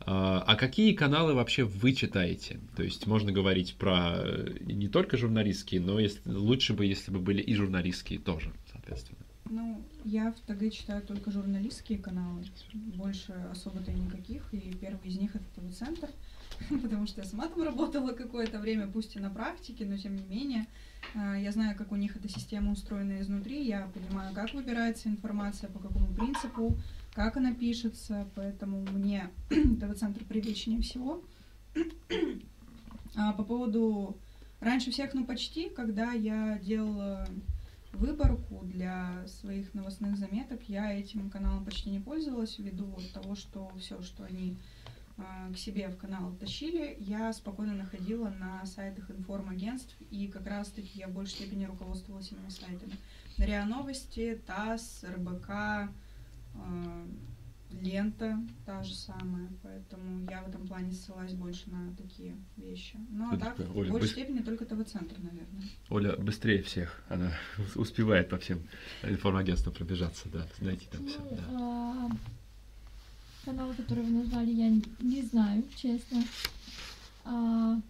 А 0.00 0.44
а 0.46 0.56
какие 0.56 0.92
каналы 0.92 1.34
вообще 1.34 1.64
вы 1.64 1.92
читаете? 1.92 2.60
То 2.76 2.82
есть 2.82 3.06
можно 3.06 3.32
говорить 3.32 3.76
про 3.76 4.16
э, 4.18 4.56
не 4.60 4.88
только 4.88 5.16
журналистские, 5.16 5.80
но 5.80 5.98
если, 5.98 6.20
лучше 6.30 6.74
бы, 6.74 6.84
если 6.84 7.10
бы 7.10 7.18
были 7.18 7.40
и 7.42 7.54
журналистские 7.54 8.18
тоже, 8.18 8.52
соответственно. 8.70 9.18
Ну, 9.48 9.80
я 10.04 10.32
в 10.32 10.40
ТГ 10.40 10.72
читаю 10.72 11.02
только 11.02 11.30
журналистские 11.30 11.98
каналы, 11.98 12.44
больше 12.74 13.32
особо-то 13.50 13.92
никаких, 13.92 14.52
и 14.52 14.74
первый 14.80 15.08
из 15.08 15.18
них 15.18 15.36
это 15.36 15.44
ТВ-центр, 15.54 16.08
потому 16.82 17.06
что 17.06 17.20
я 17.20 17.26
сама 17.26 17.46
там 17.46 17.62
работала 17.62 18.12
какое-то 18.12 18.58
время, 18.58 18.88
пусть 18.88 19.14
и 19.14 19.20
на 19.20 19.30
практике, 19.30 19.84
но 19.84 19.96
тем 19.96 20.16
не 20.16 20.24
менее, 20.24 20.66
а, 21.14 21.36
я 21.36 21.52
знаю, 21.52 21.76
как 21.76 21.92
у 21.92 21.96
них 21.96 22.16
эта 22.16 22.28
система 22.28 22.72
устроена 22.72 23.20
изнутри, 23.20 23.64
я 23.64 23.88
понимаю, 23.94 24.34
как 24.34 24.52
выбирается 24.52 25.08
информация, 25.08 25.70
по 25.70 25.78
какому 25.78 26.12
принципу, 26.12 26.76
как 27.16 27.38
она 27.38 27.54
пишется, 27.54 28.28
поэтому 28.34 28.82
мне 28.92 29.30
ТВ-центр 29.48 30.22
привычнее 30.24 30.82
всего. 30.82 31.24
А 33.14 33.32
по 33.32 33.42
поводу 33.42 34.18
раньше 34.60 34.90
всех, 34.90 35.14
ну 35.14 35.24
почти, 35.24 35.70
когда 35.70 36.12
я 36.12 36.58
делала 36.58 37.26
выборку 37.94 38.60
для 38.64 39.26
своих 39.28 39.72
новостных 39.72 40.18
заметок, 40.18 40.68
я 40.68 40.92
этим 40.92 41.30
каналом 41.30 41.64
почти 41.64 41.88
не 41.88 42.00
пользовалась 42.00 42.58
ввиду 42.58 42.94
того, 43.14 43.34
что 43.34 43.72
все, 43.78 44.02
что 44.02 44.24
они 44.24 44.58
э, 45.16 45.54
к 45.54 45.56
себе 45.56 45.88
в 45.88 45.96
канал 45.96 46.34
тащили, 46.38 46.98
я 47.00 47.32
спокойно 47.32 47.72
находила 47.72 48.28
на 48.28 48.66
сайтах 48.66 49.10
информагентств, 49.10 49.96
и 50.10 50.28
как 50.28 50.46
раз-таки 50.46 50.98
я 50.98 51.08
в 51.08 51.12
большей 51.12 51.36
степени 51.36 51.64
руководствовалась 51.64 52.30
именно 52.30 52.50
сайтами. 52.50 52.92
РИА 53.38 53.64
Новости, 53.64 54.38
ТАСС, 54.46 55.02
РБК, 55.04 55.90
лента 57.82 58.38
та 58.64 58.82
же 58.82 58.94
самая, 58.94 59.48
поэтому 59.62 60.26
я 60.30 60.42
в 60.42 60.48
этом 60.48 60.66
плане 60.66 60.92
ссылаюсь 60.92 61.32
больше 61.34 61.68
на 61.70 61.94
такие 61.96 62.34
вещи. 62.56 62.98
Ну, 63.10 63.32
а 63.32 63.36
так, 63.36 63.58
Оля, 63.74 63.90
в 63.90 63.92
большей 63.92 64.08
быс- 64.08 64.12
степени 64.12 64.38
только 64.40 64.64
ТВ-центр, 64.64 65.16
наверное. 65.18 65.62
Оля 65.90 66.16
быстрее 66.16 66.62
всех, 66.62 67.02
она 67.08 67.32
успевает 67.76 68.28
по 68.30 68.38
всем 68.38 68.60
информагентствам 69.02 69.74
пробежаться, 69.74 70.28
да, 70.30 70.46
знаете 70.58 70.86
там 70.90 71.06
все. 71.06 71.18
Ну, 71.20 71.36
Да. 71.36 71.42
а, 71.50 72.10
канал, 73.44 73.74
который 73.76 74.04
вы 74.04 74.10
назвали, 74.22 74.50
я 74.52 74.68
н- 74.68 74.84
не 75.00 75.22
знаю, 75.22 75.62
честно. 75.76 76.24
А, 77.24 77.80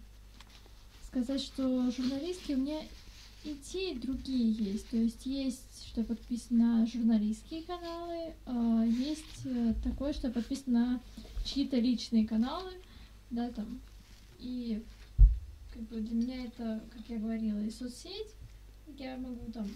сказать, 1.07 1.41
что 1.41 1.89
журналистские 1.91 2.57
у 2.57 2.59
меня 2.61 2.81
и 3.47 3.55
те, 3.55 3.93
и 3.93 3.99
другие 3.99 4.51
есть. 4.51 4.89
То 4.89 4.97
есть 4.97 5.25
есть, 5.25 5.87
что 5.87 6.03
подписано 6.03 6.79
на 6.79 6.85
журналистские 6.85 7.63
каналы, 7.63 8.33
а, 8.45 8.83
есть 8.83 9.45
э, 9.45 9.73
такое, 9.83 10.13
что 10.13 10.29
подписано 10.29 11.01
чьи-то 11.45 11.77
личные 11.77 12.27
каналы, 12.27 12.73
да, 13.29 13.49
там. 13.51 13.79
И 14.39 14.83
как 15.73 15.81
бы 15.83 16.01
для 16.01 16.15
меня 16.15 16.45
это, 16.45 16.83
как 16.91 17.01
я 17.07 17.19
говорила, 17.19 17.59
и 17.59 17.71
соцсеть. 17.71 18.35
Я 18.97 19.17
могу 19.17 19.51
там 19.51 19.67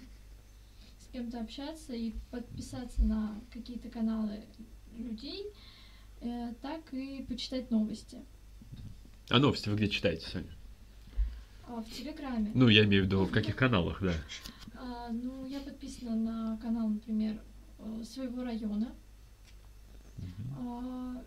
с 1.00 1.12
кем-то 1.14 1.40
общаться 1.40 1.94
и 1.94 2.14
подписаться 2.30 3.04
на 3.04 3.40
какие-то 3.52 3.90
каналы 3.90 4.44
людей, 4.98 5.46
э, 6.22 6.54
так 6.62 6.94
и 6.94 7.24
почитать 7.28 7.72
новости. 7.72 8.18
А 9.30 9.40
новости 9.40 9.70
вы 9.70 9.78
где 9.78 9.88
читаете, 9.88 10.28
Соня? 10.28 10.54
А, 11.72 11.82
в 11.82 11.90
Телеграме. 11.90 12.52
Ну, 12.54 12.68
я 12.68 12.84
имею 12.84 13.04
в 13.04 13.06
виду, 13.06 13.24
в 13.24 13.32
каких 13.32 13.56
каналах, 13.56 14.02
да. 14.04 14.14
А, 14.76 15.10
ну, 15.10 15.46
я 15.46 15.62
подписана 15.62 16.16
на 16.16 16.58
канал, 16.58 16.90
например, 16.90 17.42
э, 17.80 18.04
своего 18.04 18.44
района. 18.44 18.94
А, 20.60 21.24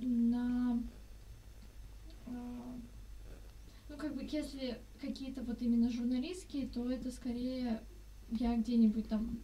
на... 0.00 0.82
а, 2.26 2.76
ну, 3.88 3.96
как 3.96 4.16
бы, 4.16 4.24
если 4.24 4.80
какие-то 5.00 5.42
вот 5.42 5.62
именно 5.62 5.88
журналистские, 5.90 6.66
то 6.66 6.90
это 6.90 7.12
скорее 7.12 7.80
я 8.30 8.56
где-нибудь 8.56 9.08
там 9.08 9.38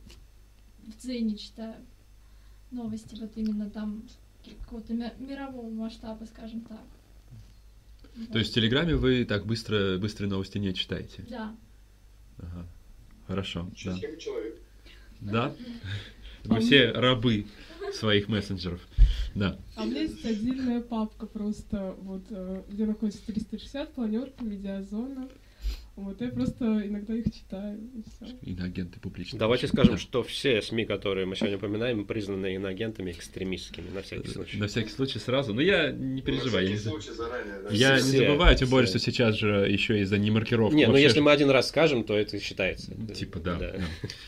в 0.83 0.97
Дзене 1.01 1.37
читаю 1.37 1.77
новости, 2.73 3.15
вот 3.21 3.37
именно 3.37 3.71
там 3.71 4.03
какого-то 4.63 4.95
ми- 4.95 5.13
мирового 5.19 5.71
масштаба, 5.71 6.25
скажем 6.25 6.63
так. 6.63 6.85
То 8.33 8.39
есть 8.39 8.51
в 8.53 8.55
Телеграме 8.55 8.97
вы 8.97 9.25
так 9.25 9.47
быстро, 9.47 9.99
быстрые 9.99 10.31
новости 10.31 10.59
не 10.59 10.75
читаете? 10.75 11.25
Да. 11.29 11.57
Ага. 12.39 12.67
Хорошо, 13.27 13.69
да. 13.85 13.93
Счастливый 13.93 14.19
человек. 14.19 14.61
Да? 15.21 15.55
Мы 16.45 16.61
все 16.61 16.91
рабы 16.93 17.47
своих 17.93 18.29
мессенджеров. 18.29 18.81
Да. 19.35 19.59
А 19.77 19.83
у 19.83 19.87
меня 19.87 20.03
есть 20.03 20.25
отдельная 20.25 20.81
папка 20.81 21.27
просто, 21.27 21.95
вот, 22.01 22.23
э, 22.31 22.63
где 22.69 22.87
находится 22.87 23.25
360, 23.27 23.95
планерка, 23.95 24.45
медиазона. 24.45 25.29
Вот, 25.97 26.19
я 26.23 26.29
просто 26.31 26.65
иногда 26.87 27.15
их 27.15 27.27
читаю, 27.27 27.79
и 27.79 28.03
все. 28.09 28.35
Иноагенты 28.43 28.99
публичные. 29.01 29.39
Давайте 29.39 29.67
скажем, 29.67 29.95
Да. 29.97 30.01
что 30.01 30.23
все 30.23 30.63
СМИ, 30.63 30.87
которые 30.87 31.27
мы 31.27 31.37
сегодня 31.37 31.59
упоминаем, 31.59 32.07
признаны 32.07 32.55
иноагентами 32.55 33.11
экстремистскими, 33.11 33.91
на 33.91 34.01
всякий 34.01 34.29
случай. 34.29 34.57
На 34.57 34.69
всякий 34.69 34.91
случай 34.91 35.19
сразу. 35.19 35.53
Но 35.53 35.61
я 35.61 35.91
не 35.91 36.23
переживаю. 36.23 36.65
Я, 36.65 36.71
На 36.71 36.75
не, 36.75 36.79
случай 36.81 37.11
заранее, 37.11 37.55
да. 37.65 37.69
я 37.71 37.97
не 37.97 38.03
Все, 38.03 38.19
забываю, 38.19 38.57
тем 38.57 38.71
более, 38.71 38.87
все. 38.87 38.99
что 38.99 39.11
сейчас 39.11 39.35
же 39.37 39.49
еще 39.69 40.01
из-за 40.01 40.17
немаркировки. 40.17 40.75
Не, 40.75 40.87
ну 40.87 40.93
вообще 40.93 41.05
если 41.05 41.21
мы 41.21 41.33
один 41.33 41.51
раз 41.51 41.69
скажем, 41.69 42.05
то 42.05 42.17
это 42.17 42.41
считается. 42.41 42.95
Типа, 43.13 43.39
да. 43.41 43.57
да. 43.59 43.75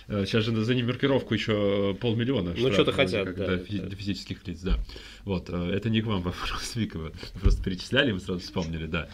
Э, 0.08 0.26
Сейчас 0.26 0.44
же 0.44 0.54
за 0.64 0.74
немаркировку 0.74 1.32
еще 1.32 1.96
полмиллиона. 2.00 2.54
Ну, 2.56 2.70
что-то 2.72 2.92
хотят, 2.92 3.28
как, 3.28 3.36
да, 3.36 3.46
да. 3.46 3.56
Для 3.56 3.96
физических 3.96 4.46
лиц, 4.46 4.60
да. 4.60 4.78
Вот, 5.24 5.48
э, 5.48 5.70
это 5.72 5.88
не 5.88 6.02
к 6.02 6.06
вам 6.06 6.20
вопрос, 6.22 6.72
Вика, 6.76 6.98
вы 6.98 7.12
просто 7.40 7.62
перечисляли, 7.62 8.12
мы 8.12 8.20
сразу 8.20 8.40
вспомнили, 8.40 8.86
да. 8.86 9.08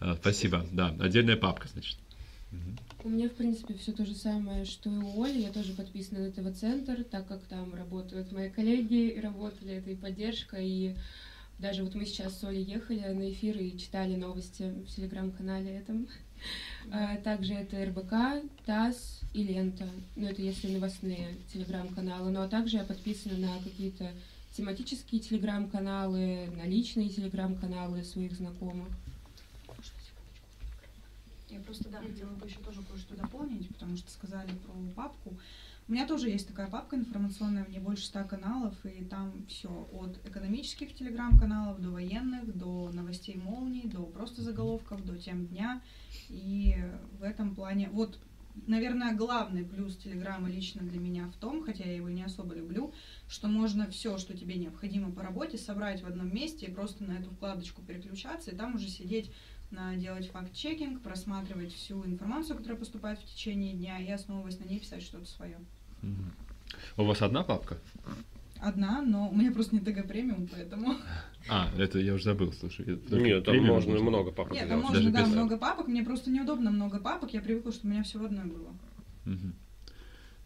Э, 0.00 0.16
Спасибо, 0.20 0.64
да. 0.72 0.94
Отдельная 1.00 1.36
папка, 1.36 1.68
значит. 1.72 1.98
У 3.02 3.08
меня, 3.10 3.28
в 3.28 3.32
принципе, 3.32 3.74
все 3.74 3.92
то 3.92 4.06
же 4.06 4.14
самое, 4.14 4.64
что 4.64 4.88
и 4.88 4.96
у 4.96 5.22
Оли. 5.22 5.42
Я 5.42 5.50
тоже 5.50 5.74
подписана 5.74 6.20
на 6.20 6.32
ТВ-центр, 6.32 7.04
так 7.04 7.26
как 7.26 7.42
там 7.42 7.74
работают 7.74 8.32
мои 8.32 8.48
коллеги, 8.48 9.08
и 9.08 9.20
работали, 9.20 9.74
это 9.74 9.90
и 9.90 9.94
поддержка, 9.94 10.56
и 10.58 10.94
даже 11.58 11.84
вот 11.84 11.94
мы 11.94 12.06
сейчас 12.06 12.38
с 12.38 12.44
Олей 12.44 12.64
ехали 12.64 13.00
на 13.12 13.30
эфир 13.30 13.58
и 13.58 13.76
читали 13.78 14.16
новости 14.16 14.72
в 14.86 14.94
телеграм-канале 14.94 15.70
этом. 15.70 16.08
А, 16.90 17.16
Также 17.18 17.54
это 17.54 17.84
РБК, 17.84 18.48
ТАСС 18.66 19.20
и 19.32 19.42
Лента. 19.42 19.86
Ну, 20.16 20.26
это 20.26 20.42
если 20.42 20.72
новостные 20.72 21.36
телеграм-каналы. 21.52 22.30
Ну, 22.30 22.42
а 22.42 22.48
также 22.48 22.78
я 22.78 22.84
подписана 22.84 23.36
на 23.38 23.58
какие-то 23.62 24.10
тематические 24.56 25.20
телеграм-каналы, 25.20 26.50
на 26.56 26.66
личные 26.66 27.08
телеграм-каналы 27.08 28.02
своих 28.04 28.32
знакомых. 28.32 28.88
Я 31.54 31.60
просто, 31.60 31.88
да, 31.88 32.00
хотела 32.00 32.30
бы 32.30 32.46
еще 32.46 32.58
тоже 32.58 32.82
кое-что 32.82 33.16
дополнить, 33.16 33.68
потому 33.68 33.96
что 33.96 34.10
сказали 34.10 34.50
про 34.66 34.74
папку. 34.96 35.38
У 35.86 35.92
меня 35.92 36.04
тоже 36.04 36.28
есть 36.28 36.48
такая 36.48 36.66
папка 36.66 36.96
информационная, 36.96 37.64
мне 37.64 37.78
больше 37.78 38.06
ста 38.06 38.24
каналов, 38.24 38.74
и 38.84 39.04
там 39.04 39.46
все 39.46 39.68
от 39.92 40.18
экономических 40.26 40.92
телеграм-каналов 40.94 41.80
до 41.80 41.90
военных, 41.90 42.56
до 42.56 42.90
новостей 42.92 43.36
молний, 43.36 43.86
до 43.86 44.02
просто 44.02 44.42
заголовков, 44.42 45.04
до 45.04 45.16
тем 45.16 45.46
дня. 45.46 45.80
И 46.28 46.76
в 47.20 47.22
этом 47.22 47.54
плане, 47.54 47.88
вот, 47.90 48.18
наверное, 48.66 49.14
главный 49.14 49.64
плюс 49.64 49.96
Телеграма 49.96 50.48
лично 50.48 50.82
для 50.82 50.98
меня 50.98 51.28
в 51.28 51.36
том, 51.36 51.62
хотя 51.62 51.84
я 51.84 51.94
его 51.94 52.08
не 52.08 52.24
особо 52.24 52.56
люблю, 52.56 52.92
что 53.28 53.46
можно 53.46 53.88
все, 53.88 54.18
что 54.18 54.36
тебе 54.36 54.56
необходимо 54.56 55.12
по 55.12 55.22
работе, 55.22 55.56
собрать 55.56 56.02
в 56.02 56.06
одном 56.06 56.34
месте 56.34 56.66
и 56.66 56.74
просто 56.74 57.04
на 57.04 57.12
эту 57.12 57.30
вкладочку 57.30 57.82
переключаться, 57.82 58.50
и 58.50 58.56
там 58.56 58.74
уже 58.74 58.88
сидеть 58.88 59.30
делать 59.96 60.30
факт-чекинг, 60.30 61.02
просматривать 61.02 61.72
всю 61.72 62.04
информацию, 62.04 62.56
которая 62.56 62.78
поступает 62.78 63.18
в 63.18 63.24
течение 63.24 63.72
дня, 63.74 63.98
и 63.98 64.10
основываясь 64.10 64.58
на 64.58 64.64
ней 64.64 64.80
писать 64.80 65.02
что-то 65.02 65.26
свое. 65.26 65.58
У 66.96 67.04
вас 67.04 67.22
одна 67.22 67.42
папка? 67.42 67.78
Одна, 68.60 69.02
но 69.02 69.28
у 69.28 69.34
меня 69.34 69.52
просто 69.52 69.74
не 69.74 69.80
ТГ 69.80 70.06
премиум, 70.08 70.46
поэтому... 70.50 70.94
А, 71.48 71.70
это 71.76 71.98
я 71.98 72.14
уже 72.14 72.24
забыл, 72.24 72.52
слушай. 72.52 72.86
Нет, 72.86 73.44
там 73.44 73.52
премиум 73.52 73.74
можно 73.74 73.92
много 74.00 74.30
папок 74.30 74.54
Нет, 74.54 74.68
там 74.68 74.80
можно, 74.80 74.94
даже 74.94 75.10
да, 75.10 75.22
без- 75.22 75.28
много 75.32 75.58
папок, 75.58 75.88
мне 75.88 76.02
просто 76.02 76.30
неудобно 76.30 76.70
много 76.70 76.98
папок, 77.00 77.32
я 77.34 77.42
привыкла, 77.42 77.72
что 77.72 77.86
у 77.86 77.90
меня 77.90 78.02
все 78.02 78.18
в 78.18 78.24
одной 78.24 78.46
было. 78.46 78.74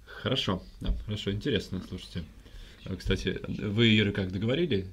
Хорошо, 0.05 0.63
да, 0.81 0.93
хорошо, 1.05 1.31
интересно, 1.31 1.81
слушайте. 1.89 2.25
А, 2.87 2.97
Кстати, 2.97 3.41
вы, 3.47 3.97
Ира, 3.99 4.11
как 4.11 4.33
договорили? 4.33 4.89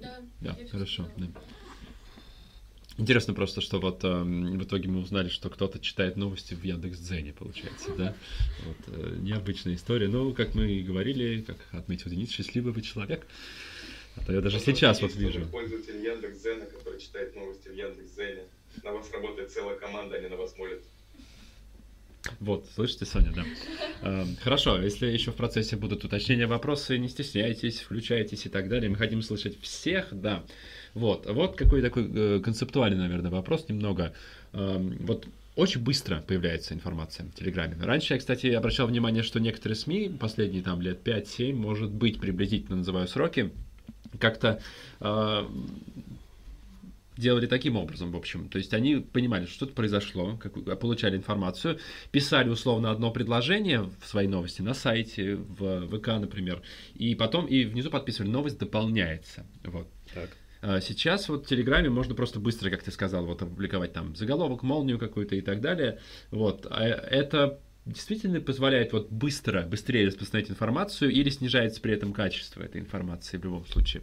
Да, 0.00 0.18
Да, 0.40 0.56
хорошо. 0.70 1.08
да. 1.16 1.26
Интересно 2.98 3.32
просто, 3.32 3.60
что 3.60 3.78
вот 3.78 4.02
эм, 4.02 4.58
в 4.58 4.64
итоге 4.64 4.88
мы 4.88 5.00
узнали, 5.00 5.28
что 5.28 5.48
кто-то 5.50 5.78
читает 5.78 6.16
новости 6.16 6.54
в 6.54 6.64
Яндекс.Дзене, 6.64 7.32
получается, 7.32 7.94
да? 7.96 8.14
Вот, 8.66 8.76
э, 8.88 9.16
необычная 9.20 9.76
история. 9.76 10.08
Ну, 10.08 10.34
как 10.34 10.56
мы 10.56 10.68
и 10.68 10.82
говорили, 10.82 11.42
как 11.42 11.56
отметил 11.70 12.10
Денис, 12.10 12.28
счастливый 12.30 12.72
вы 12.72 12.82
человек. 12.82 13.24
А 14.16 14.24
то 14.24 14.32
я 14.32 14.40
даже 14.40 14.56
Просто 14.56 14.74
сейчас 14.74 15.00
вот 15.00 15.14
вижу. 15.14 15.46
пользователь 15.46 16.04
Яндекс.Зена, 16.04 16.66
который 16.66 17.00
читает 17.00 17.36
новости 17.36 17.68
в 17.68 17.74
Яндекс.Зене. 17.74 18.42
На 18.82 18.92
вас 18.92 19.10
работает 19.12 19.52
целая 19.52 19.76
команда, 19.76 20.16
они 20.16 20.26
на 20.26 20.36
вас 20.36 20.58
молят. 20.58 20.80
Вот, 22.40 22.66
слышите, 22.74 23.04
Соня, 23.04 23.32
да. 23.34 23.44
Эм, 24.02 24.36
Хорошо, 24.42 24.80
если 24.80 25.06
еще 25.06 25.30
в 25.30 25.36
процессе 25.36 25.76
будут 25.76 26.04
уточнения, 26.04 26.46
вопросы, 26.46 26.98
не 26.98 27.08
стесняйтесь, 27.08 27.80
включайтесь 27.80 28.46
и 28.46 28.48
так 28.48 28.68
далее. 28.68 28.90
Мы 28.90 28.96
хотим 28.96 29.22
слышать 29.22 29.60
всех, 29.60 30.08
да. 30.12 30.44
Вот, 30.94 31.26
вот 31.26 31.56
какой 31.56 31.82
такой 31.82 32.10
э, 32.12 32.40
концептуальный, 32.40 32.98
наверное, 32.98 33.30
вопрос 33.30 33.68
немного. 33.68 34.12
Эм, 34.52 34.96
Вот 35.00 35.26
очень 35.56 35.80
быстро 35.80 36.22
появляется 36.26 36.72
информация 36.74 37.26
в 37.26 37.32
Телеграме. 37.34 37.76
Раньше 37.80 38.14
я, 38.14 38.20
кстати, 38.20 38.46
обращал 38.48 38.86
внимание, 38.86 39.24
что 39.24 39.40
некоторые 39.40 39.76
СМИ, 39.76 40.16
последние 40.20 40.62
там 40.62 40.80
лет 40.80 41.00
5-7, 41.04 41.52
может 41.52 41.90
быть, 41.90 42.20
приблизительно 42.20 42.76
называю 42.76 43.08
сроки, 43.08 43.50
как-то 44.20 44.60
э, 45.00 45.46
делали 47.18 47.46
таким 47.46 47.76
образом, 47.76 48.12
в 48.12 48.16
общем. 48.16 48.48
То 48.48 48.58
есть 48.58 48.72
они 48.72 48.96
понимали, 48.96 49.44
что 49.44 49.54
что-то 49.54 49.72
произошло, 49.74 50.36
как, 50.36 50.54
получали 50.78 51.16
информацию, 51.16 51.78
писали 52.10 52.48
условно 52.48 52.90
одно 52.90 53.10
предложение 53.10 53.82
в 54.00 54.06
своей 54.06 54.28
новости 54.28 54.62
на 54.62 54.72
сайте, 54.72 55.34
в 55.34 55.88
ВК, 55.88 56.08
например, 56.08 56.62
и 56.94 57.14
потом 57.14 57.46
и 57.46 57.64
внизу 57.64 57.90
подписывали 57.90 58.30
«новость 58.30 58.58
дополняется». 58.58 59.46
Вот. 59.64 59.88
Так. 60.14 60.30
А 60.60 60.80
Сейчас 60.80 61.28
вот 61.28 61.46
в 61.46 61.48
Телеграме 61.48 61.88
можно 61.88 62.14
просто 62.14 62.40
быстро, 62.40 62.70
как 62.70 62.82
ты 62.82 62.90
сказал, 62.90 63.26
вот 63.26 63.42
опубликовать 63.42 63.92
там 63.92 64.14
заголовок, 64.16 64.62
молнию 64.62 64.98
какую-то 64.98 65.34
и 65.36 65.40
так 65.40 65.60
далее. 65.60 66.00
Вот. 66.30 66.66
А 66.70 66.84
это 66.84 67.60
действительно 67.84 68.40
позволяет 68.40 68.92
вот 68.92 69.10
быстро, 69.10 69.62
быстрее 69.62 70.06
распространять 70.06 70.50
информацию 70.50 71.10
или 71.10 71.30
снижается 71.30 71.80
при 71.80 71.94
этом 71.94 72.12
качество 72.12 72.62
этой 72.62 72.80
информации 72.80 73.38
в 73.38 73.44
любом 73.44 73.66
случае. 73.66 74.02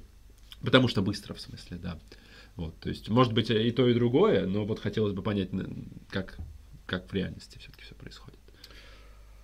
Потому 0.62 0.88
что 0.88 1.02
быстро, 1.02 1.34
в 1.34 1.42
смысле, 1.42 1.78
да. 1.78 2.00
Вот, 2.56 2.80
то 2.80 2.90
есть, 2.90 3.10
может 3.10 3.34
быть, 3.34 3.50
и 3.50 3.72
то, 3.72 3.88
и 3.88 3.94
другое, 3.94 4.46
но 4.46 4.66
вот 4.66 4.80
хотелось 4.80 5.14
бы 5.14 5.22
понять, 5.22 5.50
как, 6.10 6.38
как 6.86 7.10
в 7.12 7.14
реальности 7.14 7.58
все-таки 7.58 7.84
все 7.84 7.96
происходит. 7.96 8.40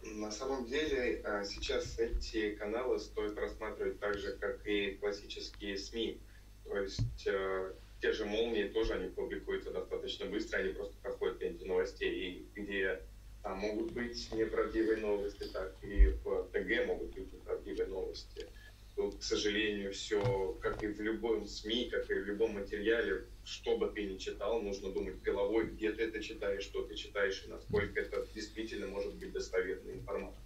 На 0.04 0.32
самом 0.32 0.66
деле, 0.66 1.22
а, 1.26 1.44
сейчас 1.44 2.00
эти 2.00 2.56
каналы 2.56 3.00
стоит 3.00 3.38
рассматривать 3.38 4.00
так 4.00 4.18
же, 4.18 4.36
как 4.38 4.66
и 4.66 4.92
классические 4.92 5.78
СМИ. 5.78 6.20
То 6.66 6.78
есть, 6.78 7.28
э, 7.28 7.74
те 8.02 8.14
же 8.14 8.26
молнии 8.26 8.64
тоже 8.70 8.94
они 8.94 9.10
публикуются 9.10 9.72
достаточно 9.72 10.26
быстро, 10.26 10.60
они 10.60 10.74
просто 10.74 10.96
проходят 11.04 11.42
ленте 11.42 11.66
новостей, 11.66 12.46
и 12.56 12.62
где 12.62 13.02
там 13.44 13.60
могут 13.60 13.92
быть 13.92 14.32
неправдивые 14.34 14.98
новости, 14.98 15.44
так 15.52 15.76
и 15.82 16.08
в 16.24 16.48
ТГ 16.52 16.88
могут 16.88 17.14
быть 17.14 17.32
неправдивые 17.34 17.88
новости 17.88 18.48
тут, 18.96 19.20
к 19.20 19.24
сожалению, 19.24 19.94
все, 19.94 20.58
как 20.62 20.84
и 20.84 20.88
в 20.88 21.02
любом 21.02 21.48
СМИ, 21.48 21.90
как 21.90 22.10
и 22.10 22.14
в 22.14 22.26
любом 22.26 22.54
материале, 22.54 23.26
что 23.44 23.78
бы 23.78 23.88
ты 23.88 24.04
ни 24.04 24.18
читал, 24.18 24.62
нужно 24.62 24.92
думать 24.92 25.22
головой, 25.22 25.68
где 25.68 25.92
ты 25.92 26.04
это 26.04 26.22
читаешь, 26.22 26.64
что 26.64 26.84
ты 26.84 26.96
читаешь, 26.96 27.44
и 27.46 27.50
насколько 27.50 28.00
это 28.00 28.28
действительно 28.34 28.88
может 28.88 29.14
быть 29.16 29.32
достоверной 29.32 29.96
информацией. 29.96 30.46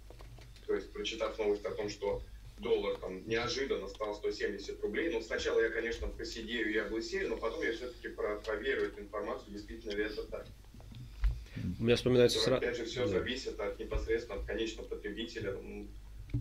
То 0.66 0.74
есть, 0.74 0.92
прочитав 0.92 1.38
новость 1.38 1.64
о 1.64 1.70
том, 1.72 1.88
что 1.88 2.22
доллар 2.58 2.96
там 2.98 3.26
неожиданно 3.28 3.88
стал 3.88 4.14
170 4.14 4.80
рублей, 4.80 5.10
ну, 5.10 5.20
сначала 5.20 5.60
я, 5.60 5.68
конечно, 5.68 6.08
посидею 6.08 6.72
и 6.72 6.76
облысею, 6.78 7.28
но 7.28 7.36
потом 7.36 7.62
я 7.62 7.72
все-таки 7.72 8.08
про 8.08 8.36
проверю 8.36 8.86
эту 8.86 9.00
информацию, 9.00 9.52
действительно 9.52 9.92
ли 9.92 10.04
это 10.04 10.22
так. 10.24 10.46
У 11.78 11.82
меня 11.82 11.96
вспоминается 11.96 12.38
сразу... 12.38 12.62
Опять 12.62 12.76
же, 12.76 12.84
все 12.84 13.00
да. 13.00 13.08
зависит 13.08 13.58
от 13.60 13.78
непосредственно 13.78 14.40
от 14.40 14.46
конечного 14.46 14.86
потребителя. 14.86 15.56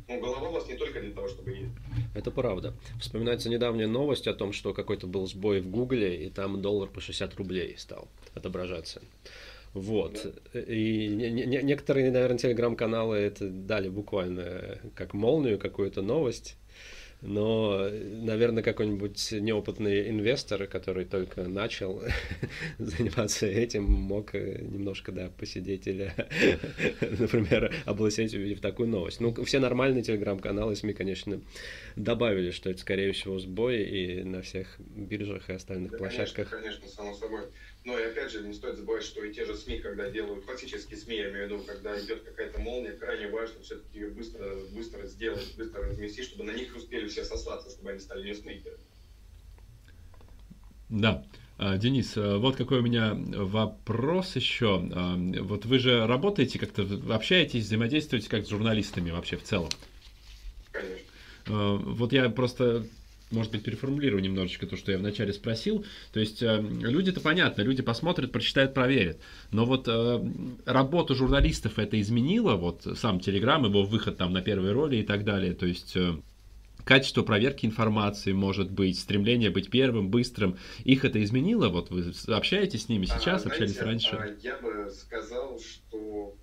Ну, 0.07 0.19
голова 0.19 0.49
у 0.49 0.51
вас 0.53 0.67
не 0.67 0.75
только 0.75 1.01
для 1.01 1.11
того, 1.11 1.27
чтобы 1.27 1.51
ездить. 1.51 1.71
Это 2.13 2.31
правда. 2.31 2.73
Вспоминается 2.99 3.49
недавняя 3.49 3.87
новость 3.87 4.27
о 4.27 4.33
том, 4.33 4.53
что 4.53 4.73
какой-то 4.73 5.07
был 5.07 5.27
сбой 5.27 5.61
в 5.61 5.69
Гугле, 5.69 6.25
и 6.25 6.29
там 6.29 6.61
доллар 6.61 6.89
по 6.89 7.01
60 7.01 7.35
рублей 7.35 7.75
стал 7.77 8.07
отображаться. 8.33 9.01
Вот. 9.73 10.25
Да. 10.53 10.59
И 10.61 11.07
не, 11.07 11.29
не, 11.29 11.61
некоторые, 11.61 12.09
наверное, 12.09 12.37
телеграм-каналы 12.37 13.17
это 13.17 13.49
дали 13.49 13.89
буквально 13.89 14.79
как 14.95 15.13
молнию 15.13 15.59
какую-то 15.59 16.01
новость 16.01 16.55
но, 17.25 17.89
наверное, 17.89 18.63
какой-нибудь 18.63 19.31
неопытный 19.33 20.09
инвестор, 20.09 20.67
который 20.67 21.05
только 21.05 21.43
начал 21.43 22.03
заниматься 22.77 23.47
этим, 23.47 23.83
мог 23.83 24.35
э, 24.35 24.61
немножко, 24.61 25.11
да, 25.11 25.29
посидеть 25.29 25.87
или, 25.87 26.13
например, 27.01 27.73
облысеть, 27.85 28.33
увидев 28.33 28.61
такую 28.61 28.89
новость. 28.89 29.19
Ну, 29.19 29.33
все 29.43 29.59
нормальные 29.59 30.03
телеграм-каналы 30.03 30.75
СМИ, 30.75 30.93
конечно, 30.93 31.41
добавили, 31.95 32.51
что 32.51 32.69
это, 32.69 32.79
скорее 32.79 33.11
всего, 33.11 33.39
сбой, 33.39 33.83
и 33.83 34.23
на 34.23 34.41
всех 34.41 34.75
биржах 34.79 35.49
и 35.49 35.53
остальных 35.53 35.91
да, 35.91 35.97
площадках. 35.97 36.49
Конечно, 36.49 36.81
конечно, 36.81 36.87
само 36.89 37.13
собой. 37.15 37.41
Но 37.85 37.99
и 37.99 38.03
опять 38.03 38.31
же, 38.31 38.41
не 38.41 38.53
стоит 38.53 38.77
забывать, 38.77 39.03
что 39.03 39.23
и 39.23 39.31
те 39.31 39.45
же 39.45 39.55
СМИ, 39.55 39.77
когда 39.79 40.09
делают, 40.09 40.43
классические 40.43 40.97
СМИ, 40.97 41.17
я 41.17 41.29
имею 41.29 41.47
в 41.47 41.51
виду, 41.51 41.63
когда 41.63 41.97
идет 41.99 42.23
какая-то 42.23 42.59
молния, 42.59 42.93
крайне 42.93 43.27
важно 43.27 43.61
все-таки 43.61 43.99
ее 43.99 44.09
быстро, 44.09 44.55
быстро 44.71 45.05
сделать, 45.05 45.53
быстро 45.55 45.83
разместить, 45.83 46.25
чтобы 46.25 46.45
на 46.45 46.51
них 46.51 46.75
успели 46.75 47.07
все 47.07 47.23
сослаться, 47.23 47.69
чтобы 47.69 47.91
они 47.91 47.99
стали 47.99 48.27
ньюсмейкерами. 48.27 48.79
Да. 50.89 51.23
А, 51.59 51.77
Денис, 51.77 52.13
а, 52.17 52.39
вот 52.39 52.55
какой 52.55 52.79
у 52.79 52.81
меня 52.81 53.13
вопрос 53.13 54.35
еще. 54.35 54.83
А, 54.91 55.15
вот 55.43 55.65
вы 55.65 55.77
же 55.77 56.07
работаете 56.07 56.57
как-то, 56.57 56.87
общаетесь, 57.13 57.65
взаимодействуете 57.65 58.29
как 58.29 58.47
с 58.47 58.49
журналистами 58.49 59.11
вообще 59.11 59.37
в 59.37 59.43
целом? 59.43 59.69
Конечно. 60.71 61.05
Вот 61.45 62.11
я 62.11 62.31
просто 62.31 62.87
может 63.31 63.51
быть, 63.51 63.63
переформулирую 63.63 64.21
немножечко 64.21 64.67
то, 64.67 64.77
что 64.77 64.91
я 64.91 64.97
вначале 64.97 65.33
спросил. 65.33 65.85
То 66.13 66.19
есть 66.19 66.41
э, 66.43 66.61
люди-то 66.61 67.21
понятно, 67.21 67.61
люди 67.61 67.81
посмотрят, 67.81 68.31
прочитают, 68.31 68.73
проверят. 68.73 69.19
Но 69.51 69.65
вот 69.65 69.87
э, 69.87 70.23
работу 70.65 71.15
журналистов 71.15 71.79
это 71.79 71.99
изменило, 71.99 72.55
вот 72.55 72.87
сам 72.95 73.19
Телеграм, 73.19 73.65
его 73.65 73.83
выход 73.83 74.17
там 74.17 74.31
на 74.31 74.41
первой 74.41 74.71
роли 74.71 74.97
и 74.97 75.03
так 75.03 75.23
далее. 75.23 75.53
То 75.53 75.65
есть 75.65 75.95
э, 75.95 76.17
качество 76.83 77.23
проверки 77.23 77.65
информации, 77.65 78.31
может 78.31 78.71
быть, 78.71 78.99
стремление 78.99 79.49
быть 79.49 79.69
первым, 79.69 80.09
быстрым. 80.09 80.57
Их 80.83 81.03
это 81.03 81.21
изменило? 81.23 81.69
Вот 81.69 81.89
вы 81.89 82.13
общаетесь 82.27 82.83
с 82.83 82.89
ними 82.89 83.05
сейчас, 83.05 83.45
а, 83.45 83.49
общались 83.49 83.71
знаете, 83.71 83.85
раньше? 83.85 84.15
А, 84.15 84.35
я 84.41 84.57
бы 84.57 84.89
сказал, 84.91 85.59
что 85.59 86.37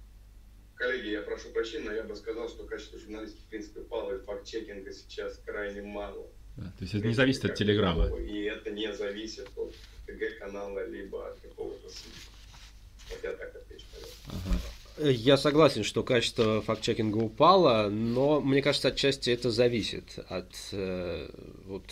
коллеги, 0.75 1.11
я 1.11 1.23
прошу 1.23 1.51
прощения, 1.51 1.91
но 1.91 1.95
я 1.95 2.03
бы 2.03 2.17
сказал, 2.17 2.49
что 2.49 2.65
качество 2.65 2.99
журналистики, 2.99 3.41
в 3.43 3.49
принципе, 3.49 3.81
пало, 3.83 4.17
и 4.17 4.25
факт-чекинга 4.25 4.93
сейчас 4.93 5.39
крайне 5.47 5.83
мало. 5.83 6.27
Да, 6.57 6.65
то 6.65 6.83
есть 6.83 6.95
это 6.95 7.07
не 7.07 7.15
зависит 7.15 7.45
от 7.45 7.55
Телеграма. 7.55 8.07
И 8.19 8.43
это 8.43 8.71
не 8.71 8.93
зависит 8.93 9.49
от 9.57 9.75
ТГ-канала, 10.07 10.87
либо 10.89 11.29
от 11.29 11.41
какого-то 11.41 11.89
СМИ. 11.89 12.13
Вот 13.11 13.19
я 13.23 13.33
так 13.33 13.55
отвечу. 13.57 13.85
Ага. 14.27 15.11
Я 15.11 15.37
согласен, 15.39 15.85
что 15.85 16.03
качество 16.03 16.61
факт-чекинга 16.61 17.17
упало, 17.17 17.89
но 17.89 18.41
мне 18.41 18.61
кажется, 18.61 18.89
отчасти 18.89 19.31
это 19.31 19.51
зависит 19.51 20.19
от 20.29 20.55
э, 20.73 21.31
вот, 21.65 21.91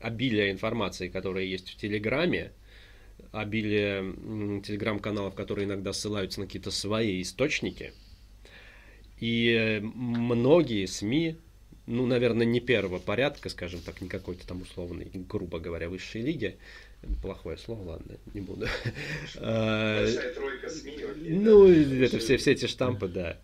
обилия 0.00 0.50
информации, 0.50 1.08
которая 1.08 1.44
есть 1.44 1.70
в 1.70 1.76
Телеграме, 1.76 2.52
обилие 3.30 4.62
телеграм-каналов, 4.62 5.34
которые 5.34 5.66
иногда 5.66 5.92
ссылаются 5.92 6.40
на 6.40 6.46
какие-то 6.46 6.70
свои 6.70 7.20
источники. 7.20 7.92
И 9.18 9.80
многие 9.82 10.86
СМИ 10.86 11.36
ну, 11.88 12.06
наверное, 12.06 12.46
не 12.46 12.60
первого 12.60 12.98
порядка, 12.98 13.48
скажем 13.48 13.80
так, 13.80 14.00
не 14.00 14.08
какой-то 14.08 14.46
там 14.46 14.62
условный, 14.62 15.10
грубо 15.14 15.58
говоря, 15.58 15.88
высшей 15.88 16.22
лиги. 16.22 16.56
Плохое 17.22 17.56
слово, 17.56 17.90
ладно, 17.92 18.16
не 18.34 18.40
буду. 18.40 18.66
А, 19.36 20.02
Большая 20.02 20.34
тройка 20.34 20.68
СМИ. 20.68 20.98
Ну, 21.16 21.68
это 21.68 22.18
все, 22.18 22.36
все 22.36 22.52
эти 22.52 22.66
штампы, 22.66 23.08
да. 23.08 23.38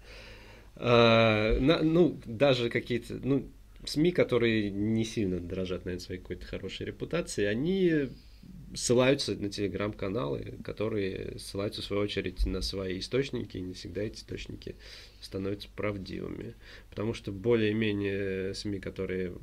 А, 0.77 1.59
ну, 1.59 2.21
даже 2.27 2.69
какие-то, 2.69 3.15
ну, 3.23 3.49
СМИ, 3.85 4.13
которые 4.13 4.71
не 4.71 5.05
сильно 5.05 5.41
дорожат, 5.41 5.85
наверное, 5.85 6.05
своей 6.05 6.21
какой-то 6.21 6.47
хорошей 6.47 6.87
репутацией, 6.87 7.47
они 7.47 8.09
ссылаются 8.75 9.35
на 9.35 9.51
телеграм-каналы, 9.51 10.59
которые 10.65 11.39
ссылаются, 11.39 11.83
в 11.83 11.85
свою 11.85 12.03
очередь, 12.03 12.45
на 12.47 12.61
свои 12.61 12.99
источники, 12.99 13.57
и 13.57 13.61
не 13.61 13.75
всегда 13.75 14.03
эти 14.03 14.17
источники 14.17 14.77
становятся 15.21 15.69
правдивыми. 15.75 16.55
Потому 16.91 17.15
что 17.15 17.33
более-менее 17.33 18.55
СМИ, 18.55 18.81
которые 18.81 19.35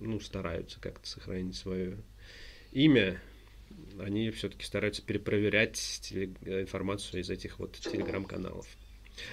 ну, 0.00 0.20
стараются 0.20 0.80
как-то 0.80 1.08
сохранить 1.08 1.56
свое 1.56 1.96
имя, 2.72 3.20
они 3.98 4.30
все-таки 4.30 4.64
стараются 4.64 5.02
перепроверять 5.02 6.12
информацию 6.12 7.20
из 7.20 7.30
этих 7.30 7.58
вот 7.58 7.72
телеграм-каналов. 7.72 8.66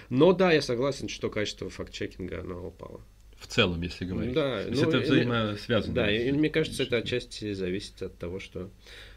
Но 0.09 0.33
да, 0.33 0.51
я 0.51 0.61
согласен, 0.61 1.07
что 1.07 1.29
качество 1.29 1.69
факт-чекинга, 1.69 2.41
оно 2.41 2.67
упало. 2.67 3.01
В 3.39 3.47
целом, 3.47 3.81
если 3.81 4.05
говорить. 4.05 4.33
Да, 4.33 4.63
То 4.63 4.69
есть 4.69 4.81
ну, 4.81 4.89
это 4.89 4.99
взаимосвязано. 4.99 5.93
Да, 5.93 6.11
и 6.11 6.31
мне 6.31 6.49
кажется, 6.49 6.83
это 6.83 6.97
отчасти 6.97 7.53
зависит 7.53 8.01
от 8.01 8.17
того, 8.17 8.39
что 8.39 8.71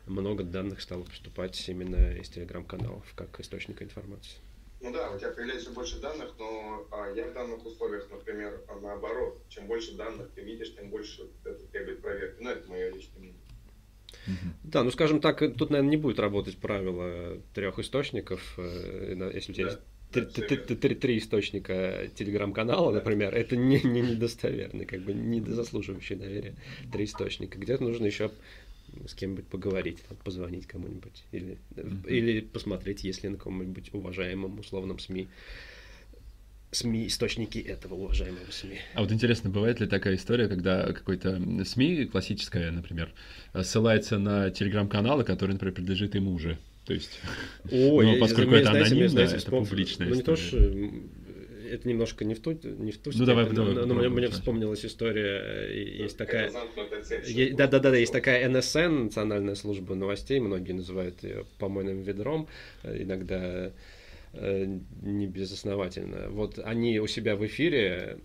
много 0.07 0.44
данных 0.44 0.80
стало 0.80 1.05
поступать 1.05 1.68
именно 1.68 2.16
из 2.16 2.28
телеграм-каналов 2.28 3.05
как 3.14 3.38
источника 3.40 3.84
информации. 3.84 4.38
Ну 4.80 4.92
да, 4.92 5.11
у 5.11 5.18
тебя 5.18 5.30
появляется 5.30 5.70
больше 5.70 6.01
данных, 6.01 6.34
но 6.38 6.86
а, 6.90 7.12
я 7.14 7.26
в 7.26 7.34
данных 7.34 7.64
условиях, 7.66 8.09
например, 8.11 8.62
наоборот, 8.80 9.42
чем 9.48 9.66
больше 9.66 9.94
данных 9.94 10.30
ты 10.34 10.40
видишь, 10.40 10.74
тем 10.74 10.88
больше 10.88 11.28
это 11.44 11.66
требует 11.66 12.01
проверки. 12.01 12.42
Ну, 12.42 12.51
это 12.51 12.68
мое 12.68 12.90
личное 12.90 13.18
мнение. 13.18 13.40
Да, 14.64 14.82
ну 14.82 14.90
скажем 14.90 15.20
так, 15.20 15.38
тут, 15.38 15.70
наверное, 15.70 15.90
не 15.90 15.96
будет 15.96 16.18
работать 16.18 16.57
правило 16.57 17.38
трех 17.55 17.78
источников. 17.78 18.55
Э, 18.59 19.30
если 19.34 19.53
у 19.53 19.55
тебя 19.55 19.66
да, 19.66 19.72
есть 19.72 19.82
три, 20.11 20.24
три, 20.24 20.76
три, 20.76 20.94
три 20.94 21.18
источника 21.18 22.09
телеграм-канала, 22.14 22.90
например, 22.90 23.34
это 23.34 23.57
не, 23.57 23.80
не 23.82 24.01
недостоверный, 24.01 24.84
как 24.84 25.03
бы 25.03 25.12
не 25.12 25.40
заслуживающий 25.40 26.16
доверия 26.16 26.57
три 26.92 27.05
источника. 27.05 27.59
Где-то 27.59 27.82
нужно 27.82 28.07
еще 28.07 28.30
с 29.07 29.14
кем-нибудь 29.14 29.47
поговорить, 29.47 29.99
там, 30.09 30.16
позвонить 30.24 30.66
кому-нибудь 30.66 31.24
или, 31.32 31.59
Мгм. 31.76 32.03
или 32.09 32.41
посмотреть, 32.41 33.05
если 33.05 33.28
на 33.28 33.36
каком-нибудь 33.36 33.91
уважаемом 33.95 34.59
условном 34.59 34.99
СМИ 34.99 35.28
СМИ, 36.72 37.09
источники 37.09 37.59
этого 37.59 37.95
уважаемого 37.95 38.49
СМИ. 38.51 38.78
А 38.95 39.01
вот 39.01 39.11
интересно, 39.11 39.51
бывает 39.51 39.80
ли 39.80 39.88
такая 39.88 40.14
история, 40.14 40.47
когда 40.47 40.93
какой-то 40.93 41.41
СМИ 41.64 42.05
классическая, 42.05 42.70
например, 42.70 43.12
ссылается 43.64 44.18
на 44.18 44.51
телеграм-каналы, 44.53 45.24
который, 45.24 45.53
например, 45.53 45.74
принадлежит 45.74 46.14
ему 46.14 46.38
же? 46.38 46.59
То 46.84 46.95
есть, 46.95 47.18
О, 47.72 48.03
Ну, 48.03 48.14
я- 48.14 48.20
поскольку 48.20 48.51
мне, 48.51 48.61
это 48.61 48.70
знаете, 48.70 48.91
анонимно, 48.91 49.09
знаете, 49.11 49.34
это 49.36 49.43
вспом- 49.51 49.64
публичная 49.66 50.09
Ну, 50.09 50.14
не 50.14 50.22
то, 50.22 50.34
история. 50.34 50.68
что 50.68 50.80
это 51.71 51.89
немножко 51.89 52.25
не 52.25 52.35
в 52.35 52.41
ту, 52.41 52.53
не 52.53 52.93
в 52.93 52.99
ту 52.99 53.11
Ну, 53.14 53.25
давай, 53.25 53.51
давай, 53.51 53.75
но, 53.75 53.87
но 53.87 53.95
мне, 53.95 54.09
мне 54.09 54.29
вспомнилась 54.29 54.85
история, 54.85 55.68
э, 55.68 56.03
есть 56.03 56.16
такая... 56.16 56.45
Это 56.45 56.53
замкнутая 56.53 57.03
цепь. 57.03 57.29
Е- 57.29 57.55
Да, 57.55 57.66
да, 57.66 57.79
да, 57.79 57.91
да, 57.91 57.97
есть 57.97 58.12
такая 58.12 58.49
НСН, 58.49 59.05
Национальная 59.05 59.55
служба 59.55 59.95
новостей, 59.95 60.41
многие 60.41 60.73
называют 60.73 61.23
ее 61.23 61.47
помойным 61.59 62.03
ведром, 62.03 62.49
э, 62.83 63.03
иногда 63.03 63.73
э, 64.33 64.79
не 65.03 65.27
безосновательно. 65.27 66.29
Вот 66.31 66.59
они 66.59 66.99
у 67.01 67.07
себя 67.07 67.37
в 67.37 67.47
эфире 67.47 68.18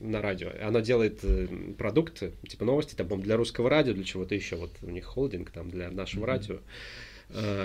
на 0.00 0.20
радио, 0.22 0.50
она 0.62 0.80
делает 0.80 1.20
продукты, 1.76 2.32
типа 2.48 2.64
новости, 2.64 2.94
там, 2.94 3.06
по-моему, 3.06 3.24
для 3.24 3.36
русского 3.36 3.70
радио, 3.70 3.92
для 3.92 4.04
чего-то 4.04 4.34
еще, 4.34 4.56
вот 4.56 4.70
у 4.82 4.90
них 4.90 5.04
холдинг 5.04 5.50
там 5.50 5.70
для 5.70 5.90
нашего 5.90 6.22
Мгм. 6.22 6.26
радио, 6.26 6.58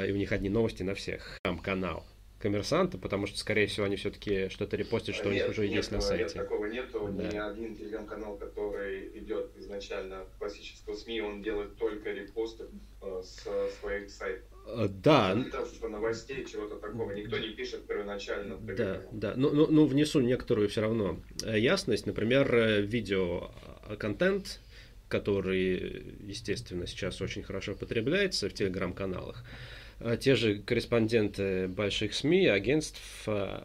и 0.06 0.12
у 0.12 0.16
них 0.16 0.32
одни 0.32 0.50
новости 0.50 0.84
на 0.84 0.94
всех, 0.94 1.38
там 1.44 1.58
канал 1.58 2.06
коммерсанта, 2.44 2.98
потому 2.98 3.26
что, 3.26 3.40
скорее 3.40 3.68
всего, 3.68 3.86
они 3.86 3.96
все-таки 3.96 4.50
что-то 4.50 4.76
репостят, 4.76 5.16
что 5.16 5.30
у 5.30 5.32
них 5.32 5.44
Нет, 5.44 5.52
уже 5.52 5.62
нет, 5.62 5.78
есть 5.78 5.92
на 5.92 5.96
нет, 5.96 6.04
сайте. 6.04 6.40
такого 6.40 6.66
нету. 6.66 7.08
Да. 7.14 7.24
Ни 7.24 7.38
один 7.38 7.74
телеграм-канал, 7.74 8.36
который 8.36 9.18
идет 9.18 9.52
изначально 9.56 10.26
классического 10.38 10.94
СМИ, 10.94 11.22
он 11.22 11.42
делает 11.42 11.78
только 11.78 12.12
репосты 12.12 12.66
э, 13.02 13.22
с 13.24 13.48
своих 13.80 14.12
сайтов. 14.12 14.50
Э, 14.68 14.90
Да, 14.90 15.42
новостей, 15.84 16.46
чего-то 16.46 16.76
такого. 16.76 17.14
Никто 17.14 17.38
не 17.38 17.52
пишет 17.52 17.88
первоначально. 17.88 18.58
в 18.58 18.76
Да, 18.76 19.02
да. 19.14 19.34
Ну, 19.38 19.52
ну, 19.52 19.68
ну, 19.68 19.86
внесу 19.86 20.20
некоторую 20.20 20.68
все 20.68 20.82
равно 20.82 21.22
э, 21.46 21.58
ясность. 21.58 22.06
Например, 22.06 22.54
видео-контент, 22.82 24.60
который, 25.08 26.18
естественно, 26.20 26.88
сейчас 26.88 27.22
очень 27.22 27.44
хорошо 27.44 27.74
потребляется 27.74 28.50
в 28.50 28.54
телеграм-каналах. 28.54 29.46
Э, 29.46 29.83
Те 30.20 30.36
же 30.36 30.60
корреспонденты 30.60 31.68
больших 31.68 32.14
СМИ, 32.14 32.48
агентств, 32.48 33.02
э, 33.28 33.64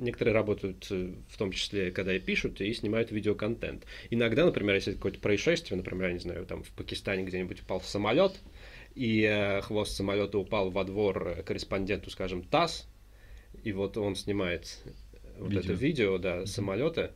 некоторые 0.00 0.34
работают 0.34 0.86
э, 0.90 1.12
в 1.28 1.36
том 1.36 1.52
числе, 1.52 1.90
когда 1.90 2.14
и 2.14 2.18
пишут, 2.18 2.60
и 2.60 2.72
снимают 2.72 3.10
видеоконтент. 3.10 3.84
Иногда, 4.10 4.44
например, 4.44 4.74
если 4.74 4.92
какое-то 4.92 5.18
происшествие, 5.18 5.76
например, 5.76 6.08
я 6.08 6.14
не 6.14 6.20
знаю, 6.20 6.46
там 6.46 6.62
в 6.62 6.70
Пакистане 6.70 7.24
где-нибудь 7.24 7.62
упал 7.62 7.80
самолет, 7.80 8.40
и 8.94 9.22
э, 9.22 9.60
хвост 9.62 9.96
самолета 9.96 10.38
упал 10.38 10.70
во 10.70 10.84
двор 10.84 11.28
э, 11.28 11.42
корреспонденту, 11.42 12.10
скажем, 12.10 12.42
ТАСС, 12.42 12.88
и 13.64 13.72
вот 13.72 13.96
он 13.96 14.16
снимает 14.16 14.78
вот 15.38 15.50
Видео. 15.50 15.60
это 15.60 15.72
видео, 15.72 16.18
да, 16.18 16.46
самолета, 16.46 17.12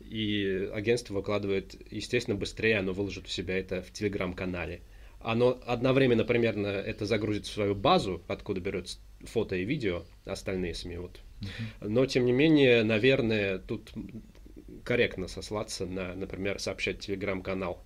и 0.00 0.70
агентство 0.72 1.14
выкладывает, 1.14 1.74
естественно, 1.90 2.36
быстрее, 2.36 2.78
оно 2.78 2.92
выложит 2.92 3.26
у 3.26 3.28
себя 3.28 3.58
это 3.58 3.82
в 3.82 3.92
телеграм-канале. 3.92 4.80
Оно 5.24 5.58
одновременно 5.66 6.24
примерно 6.24 6.66
это 6.66 7.06
загрузит 7.06 7.46
в 7.46 7.52
свою 7.52 7.74
базу, 7.74 8.22
откуда 8.28 8.60
берет 8.60 8.98
фото 9.22 9.56
и 9.56 9.64
видео, 9.64 10.04
остальные 10.26 10.74
СМИ. 10.74 10.98
Вот. 10.98 11.20
Но, 11.80 12.04
тем 12.06 12.26
не 12.26 12.32
менее, 12.32 12.84
наверное, 12.84 13.58
тут 13.58 13.92
корректно 14.84 15.26
сослаться 15.26 15.86
на, 15.86 16.14
например, 16.14 16.60
сообщать 16.60 17.00
телеграм-канал 17.00 17.82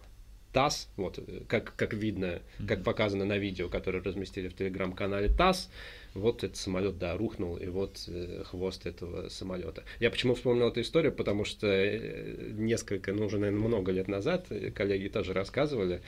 ТАСС, 0.53 0.89
вот, 0.97 1.19
э, 1.19 1.43
как, 1.47 1.77
как 1.77 1.95
видно, 1.95 2.41
как 2.67 2.83
показано 2.83 3.25
на 3.25 3.39
видео, 3.39 3.69
которое 3.69 4.03
разместили 4.03 4.49
в 4.49 4.57
телеграм-канале 4.57 5.29
ТАСС, 5.29 5.71
вот 6.15 6.45
этот 6.45 6.57
самолет, 6.57 6.99
да, 6.99 7.17
рухнул, 7.17 7.57
и 7.57 7.67
вот 7.67 8.05
э, 8.09 8.43
хвост 8.45 8.87
этого 8.87 9.29
самолета. 9.29 9.85
Я 10.01 10.11
почему 10.11 10.35
вспомнил 10.35 10.69
эту 10.69 10.81
историю, 10.81 11.13
потому 11.13 11.45
что 11.45 11.67
э, 11.67 12.51
несколько, 12.53 13.13
ну, 13.13 13.27
уже, 13.27 13.39
наверное, 13.39 13.67
много 13.67 13.93
лет 13.93 14.09
назад 14.09 14.47
э, 14.51 14.71
коллеги 14.71 15.09
тоже 15.09 15.33
рассказывали, 15.33 16.03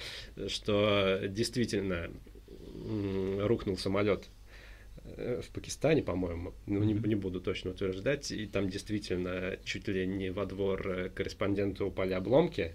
что 0.49 1.21
действительно 1.29 2.11
рухнул 3.39 3.77
самолет 3.77 4.29
в 5.05 5.51
Пакистане, 5.53 6.03
по-моему, 6.03 6.55
ну 6.67 6.83
не, 6.83 6.95
не 6.95 7.15
буду 7.15 7.41
точно 7.41 7.71
утверждать, 7.71 8.31
и 8.31 8.47
там 8.47 8.69
действительно 8.69 9.59
чуть 9.65 9.89
ли 9.89 10.07
не 10.07 10.31
во 10.31 10.47
двор 10.47 11.11
корреспонденту 11.15 11.87
упали 11.87 12.13
обломки, 12.13 12.75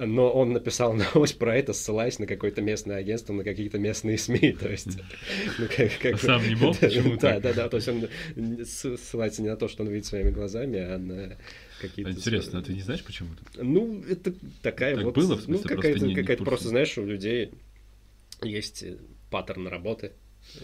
но 0.00 0.30
он 0.30 0.52
написал 0.52 0.94
новость 1.14 1.38
про 1.38 1.56
это, 1.56 1.72
ссылаясь 1.72 2.18
на 2.18 2.26
какое-то 2.26 2.62
местное 2.62 2.96
агентство, 2.96 3.32
на 3.32 3.44
какие-то 3.44 3.78
местные 3.78 4.18
СМИ, 4.18 4.52
то 4.60 4.70
есть... 4.70 4.98
ну, 5.58 5.66
как- 5.66 5.98
как 6.00 6.14
А 6.14 6.18
сам 6.18 6.48
не 6.48 6.54
мог? 6.54 6.78
Да, 6.80 6.86
Почему 6.86 7.16
Да, 7.16 7.40
да, 7.40 7.52
да, 7.52 7.68
то 7.68 7.76
есть 7.76 7.88
он 7.88 8.08
ссылается 8.64 9.42
не 9.42 9.48
на 9.48 9.56
то, 9.56 9.68
что 9.68 9.82
он 9.82 9.90
видит 9.90 10.06
своими 10.06 10.30
глазами, 10.30 10.78
а 10.78 10.98
на 10.98 11.36
какие-то... 11.80 12.10
Интересно, 12.10 12.60
а 12.60 12.62
ты 12.62 12.72
не 12.72 12.80
знаешь, 12.80 13.04
почему? 13.04 13.30
Ну, 13.56 14.02
это 14.08 14.32
такая 14.62 14.96
Так 14.96 15.04
вот... 15.04 15.14
было, 15.14 15.36
в 15.36 15.48
ну, 15.48 15.58
смысле, 15.58 15.68
просто 15.68 15.68
какая-то, 15.76 16.08
какая-то 16.08 16.36
курсе? 16.36 16.44
просто, 16.44 16.68
знаешь, 16.68 16.98
у 16.98 17.04
людей 17.04 17.52
есть 18.42 18.82
э, 18.82 18.96
паттерн 19.30 19.68
работы, 19.68 20.12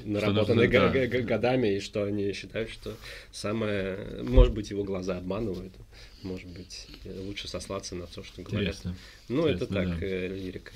нужно, 0.04 0.28
наработанный 0.28 0.68
да. 0.68 0.88
годами, 0.88 1.76
и 1.76 1.80
что 1.80 2.04
они 2.04 2.32
считают, 2.32 2.70
что 2.70 2.96
самое... 3.30 4.22
Может 4.22 4.54
быть, 4.54 4.70
его 4.70 4.84
глаза 4.84 5.18
обманывают, 5.18 5.74
может 6.22 6.48
быть, 6.48 6.86
э, 7.04 7.20
лучше 7.20 7.48
сослаться 7.48 7.94
на 7.94 8.06
то, 8.06 8.22
что 8.22 8.42
говорят. 8.42 8.74
Интересно. 8.76 8.94
Ну, 9.28 9.46
это 9.46 9.64
Интересно, 9.64 9.90
так, 9.92 10.00
да. 10.00 10.06
э, 10.06 10.28
лирика. 10.28 10.72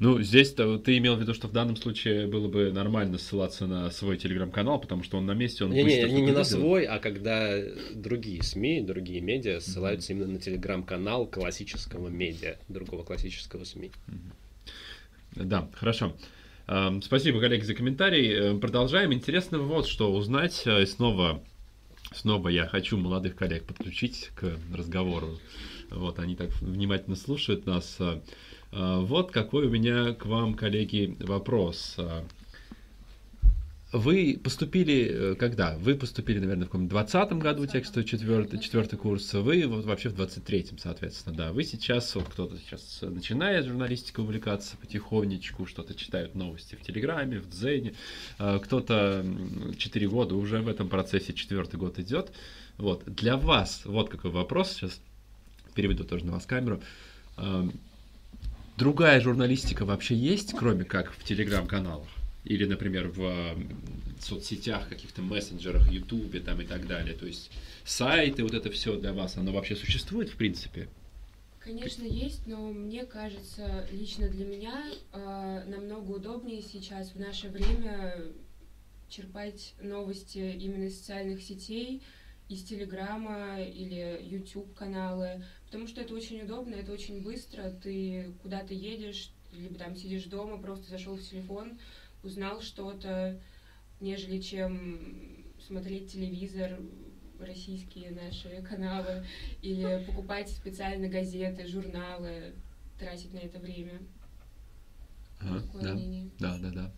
Ну, 0.00 0.20
здесь-то 0.20 0.78
ты 0.78 0.98
имел 0.98 1.16
в 1.16 1.20
виду, 1.20 1.34
что 1.34 1.46
в 1.46 1.52
данном 1.52 1.76
случае 1.76 2.26
было 2.26 2.48
бы 2.48 2.72
нормально 2.72 3.16
ссылаться 3.16 3.66
на 3.66 3.90
свой 3.90 4.16
телеграм-канал, 4.16 4.80
потому 4.80 5.04
что 5.04 5.18
он 5.18 5.26
на 5.26 5.32
месте, 5.32 5.64
он 5.64 5.70
Не, 5.70 5.78
не, 5.78 5.84
быстро 5.84 6.08
не, 6.08 6.22
не 6.22 6.32
на 6.32 6.44
свой, 6.44 6.84
а 6.84 6.98
когда 6.98 7.56
другие 7.94 8.42
СМИ, 8.42 8.82
другие 8.82 9.20
медиа 9.20 9.60
ссылаются 9.60 10.12
именно 10.12 10.32
на 10.32 10.40
телеграм-канал 10.40 11.26
классического 11.26 12.08
медиа, 12.08 12.56
другого 12.68 13.04
классического 13.04 13.64
СМИ. 13.64 13.92
Да, 15.36 15.68
хорошо. 15.74 16.14
Эм, 16.66 17.02
Спасибо, 17.02 17.40
коллеги, 17.40 17.62
за 17.62 17.74
комментарий. 17.74 18.32
Э, 18.32 18.58
Продолжаем. 18.58 19.12
Интересно 19.12 19.58
вот 19.58 19.86
что 19.86 20.12
узнать. 20.12 20.62
Э, 20.64 20.82
и 20.82 20.86
Снова, 20.86 21.42
снова 22.14 22.48
я 22.48 22.66
хочу 22.66 22.96
молодых 22.96 23.36
коллег 23.36 23.64
подключить 23.64 24.30
к 24.34 24.58
разговору. 24.72 25.38
Вот, 25.90 26.18
они 26.18 26.36
так 26.36 26.50
внимательно 26.60 27.16
слушают 27.16 27.66
нас. 27.66 27.96
Э, 28.00 28.20
Вот 28.72 29.30
какой 29.30 29.66
у 29.66 29.70
меня 29.70 30.14
к 30.14 30.26
вам, 30.26 30.54
коллеги, 30.54 31.16
вопрос. 31.20 31.96
Э, 33.94 33.98
Вы 33.98 34.38
поступили 34.42 35.32
э, 35.32 35.34
когда? 35.36 35.76
Вы 35.78 35.94
поступили, 35.94 36.38
наверное, 36.38 36.66
в 36.66 36.68
каком 36.68 36.88
20 36.88 37.32
году 37.34 37.66
текстовый 37.66 38.04
четвертый, 38.04 38.58
четвертый 38.60 38.98
курс, 38.98 39.32
вы 39.32 39.66
вот 39.66 39.84
вообще 39.84 40.08
в 40.08 40.20
23-м, 40.20 40.78
соответственно, 40.78 41.36
да. 41.36 41.52
Вы 41.52 41.64
сейчас, 41.64 42.14
вот 42.14 42.28
кто-то 42.28 42.56
сейчас 42.58 43.00
начинает 43.02 43.66
журналистикой 43.66 44.24
увлекаться 44.24 44.76
потихонечку, 44.76 45.66
что-то 45.66 45.94
читают 45.94 46.34
новости 46.34 46.74
в 46.74 46.82
Телеграме, 46.82 47.38
в 47.38 47.48
Дзене, 47.48 47.94
э, 48.38 48.58
кто-то 48.62 49.24
4 49.78 50.08
года 50.08 50.34
уже 50.34 50.60
в 50.60 50.68
этом 50.68 50.88
процессе, 50.88 51.32
четвертый 51.32 51.76
год 51.76 51.98
идет. 51.98 52.32
Вот, 52.76 53.04
для 53.06 53.36
вас, 53.36 53.82
вот 53.84 54.10
какой 54.10 54.32
вопрос, 54.32 54.72
сейчас 54.72 55.00
переведу 55.74 56.04
тоже 56.04 56.24
на 56.26 56.32
вас 56.32 56.46
камеру. 56.46 56.82
Эм, 57.36 57.72
Другая 58.76 59.20
журналистика 59.20 59.84
вообще 59.84 60.16
есть, 60.16 60.52
кроме 60.58 60.84
как 60.84 61.12
в 61.12 61.22
телеграм-каналах? 61.22 62.08
Или, 62.44 62.66
например, 62.66 63.08
в 63.08 63.56
соцсетях, 64.20 64.88
каких-то 64.88 65.22
мессенджерах, 65.22 65.90
ютубе 65.90 66.40
там 66.40 66.60
и 66.60 66.66
так 66.66 66.86
далее. 66.86 67.14
То 67.14 67.26
есть 67.26 67.50
сайты, 67.84 68.42
вот 68.42 68.54
это 68.54 68.70
все 68.70 68.96
для 68.96 69.12
вас, 69.12 69.36
оно 69.36 69.52
вообще 69.52 69.76
существует 69.76 70.30
в 70.30 70.36
принципе? 70.36 70.88
Конечно, 71.58 72.04
есть, 72.04 72.46
но 72.46 72.72
мне 72.72 73.06
кажется, 73.06 73.88
лично 73.90 74.28
для 74.28 74.44
меня 74.44 74.84
э, 75.12 75.64
намного 75.66 76.10
удобнее 76.12 76.60
сейчас 76.60 77.12
в 77.12 77.18
наше 77.18 77.48
время 77.48 78.16
черпать 79.08 79.74
новости 79.80 80.38
именно 80.60 80.84
из 80.84 80.98
социальных 80.98 81.42
сетей, 81.42 82.02
из 82.50 82.64
Телеграма 82.64 83.62
или 83.62 84.20
YouTube 84.22 84.74
каналы, 84.74 85.42
потому 85.66 85.86
что 85.86 86.02
это 86.02 86.14
очень 86.14 86.42
удобно, 86.42 86.74
это 86.74 86.92
очень 86.92 87.22
быстро. 87.22 87.70
Ты 87.82 88.34
куда-то 88.42 88.74
едешь, 88.74 89.30
либо 89.52 89.76
там 89.76 89.96
сидишь 89.96 90.24
дома, 90.24 90.58
просто 90.58 90.90
зашел 90.90 91.16
в 91.16 91.22
телефон, 91.22 91.78
узнал 92.24 92.60
что-то, 92.60 93.38
нежели 94.00 94.40
чем 94.40 94.98
смотреть 95.66 96.12
телевизор, 96.12 96.78
российские 97.38 98.12
наши 98.12 98.62
каналы, 98.62 99.24
или 99.62 100.04
покупать 100.06 100.48
специально 100.48 101.08
газеты, 101.08 101.66
журналы, 101.66 102.54
тратить 102.98 103.32
на 103.34 103.38
это 103.38 103.58
время. 103.58 104.00
Да, 106.38 106.58
да, 106.58 106.58
да, 106.58 106.70
да. 106.70 106.92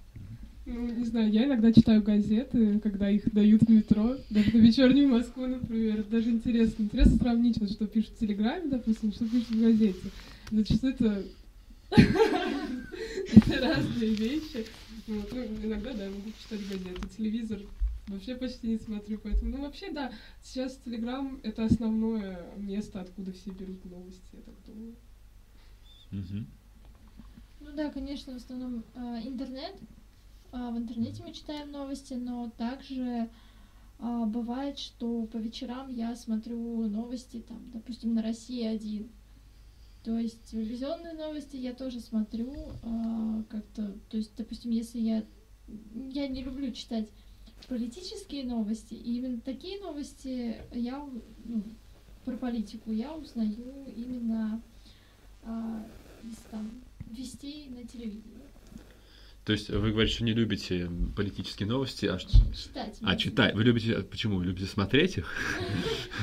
Ну, 0.66 0.88
не 0.92 1.04
знаю, 1.04 1.30
я 1.30 1.44
иногда 1.44 1.72
читаю 1.72 2.02
газеты, 2.02 2.80
когда 2.80 3.08
их 3.08 3.32
дают 3.32 3.62
в 3.62 3.68
метро, 3.68 4.16
даже 4.30 4.56
на 4.56 4.60
вечернюю 4.60 5.08
Москву, 5.08 5.46
например. 5.46 6.02
Даже 6.04 6.30
интересно. 6.30 6.82
Интересно 6.82 7.16
сравнить, 7.16 7.58
вот 7.58 7.70
что 7.70 7.86
пишут 7.86 8.14
в 8.14 8.18
Телеграме, 8.18 8.68
допустим, 8.68 9.12
что 9.12 9.26
пишут 9.26 9.50
в 9.50 9.60
газете. 9.60 10.10
Зачастую 10.50 10.94
это 10.94 11.24
Это 11.90 13.60
разные 13.60 14.14
вещи. 14.14 14.66
Вот, 15.06 15.32
ну, 15.32 15.44
иногда, 15.44 15.92
да, 15.92 16.04
я 16.04 16.10
могу 16.10 16.30
почитать 16.30 16.68
газеты. 16.68 17.08
Телевизор 17.16 17.60
вообще 18.08 18.34
почти 18.34 18.68
не 18.68 18.78
смотрю, 18.78 19.18
поэтому... 19.18 19.56
Ну, 19.56 19.62
вообще, 19.62 19.90
да, 19.92 20.12
сейчас 20.42 20.76
Телеграм— 20.84 21.40
это 21.44 21.64
основное 21.64 22.56
место, 22.56 23.00
откуда 23.00 23.32
все 23.32 23.50
берут 23.50 23.84
новости, 23.84 24.26
я 24.32 24.42
так 24.42 24.54
думаю. 24.66 24.96
Мгм. 26.10 26.46
Ну 27.60 27.72
да, 27.76 27.90
конечно, 27.90 28.32
в 28.32 28.36
основном 28.36 28.84
а, 28.94 29.20
интернет. 29.20 29.76
А, 30.52 30.70
в 30.70 30.78
интернете 30.78 31.22
мы 31.22 31.32
читаем 31.32 31.70
новости, 31.70 32.14
но 32.14 32.50
также 32.56 33.28
а, 33.98 34.24
бывает, 34.24 34.78
что 34.78 35.26
по 35.26 35.36
вечерам 35.36 35.88
я 35.88 36.16
смотрю 36.16 36.88
новости, 36.88 37.44
там, 37.46 37.70
допустим, 37.72 38.14
на 38.14 38.22
России 38.22 38.64
один. 38.64 39.08
То 40.06 40.16
есть 40.20 40.52
телевизионные 40.52 41.14
новости 41.14 41.56
я 41.56 41.74
тоже 41.74 41.98
смотрю 41.98 42.54
а, 42.84 43.42
как-то, 43.50 43.92
то 44.08 44.16
есть, 44.16 44.30
допустим, 44.36 44.70
если 44.70 45.00
я 45.00 45.24
я 46.12 46.28
не 46.28 46.44
люблю 46.44 46.70
читать 46.70 47.08
политические 47.66 48.44
новости, 48.44 48.94
и 48.94 49.16
именно 49.16 49.40
такие 49.40 49.80
новости 49.80 50.58
я 50.72 51.04
ну, 51.44 51.64
про 52.24 52.36
политику 52.36 52.92
я 52.92 53.16
узнаю 53.16 53.84
именно 53.96 54.62
а, 55.42 55.84
из 56.22 56.36
там 56.52 56.70
вестей 57.10 57.68
на 57.70 57.84
телевидении. 57.84 58.45
То 59.46 59.52
есть 59.52 59.70
вы 59.70 59.92
говорите, 59.92 60.12
что 60.12 60.24
не 60.24 60.32
любите 60.32 60.90
политические 61.14 61.68
новости, 61.68 62.06
а, 62.06 62.18
Читать. 62.18 62.98
а 63.00 63.14
читать. 63.14 63.54
Вы 63.54 63.62
любите, 63.62 64.02
почему? 64.02 64.38
Вы 64.38 64.46
любите 64.46 64.66
смотреть 64.66 65.18
их? 65.18 65.32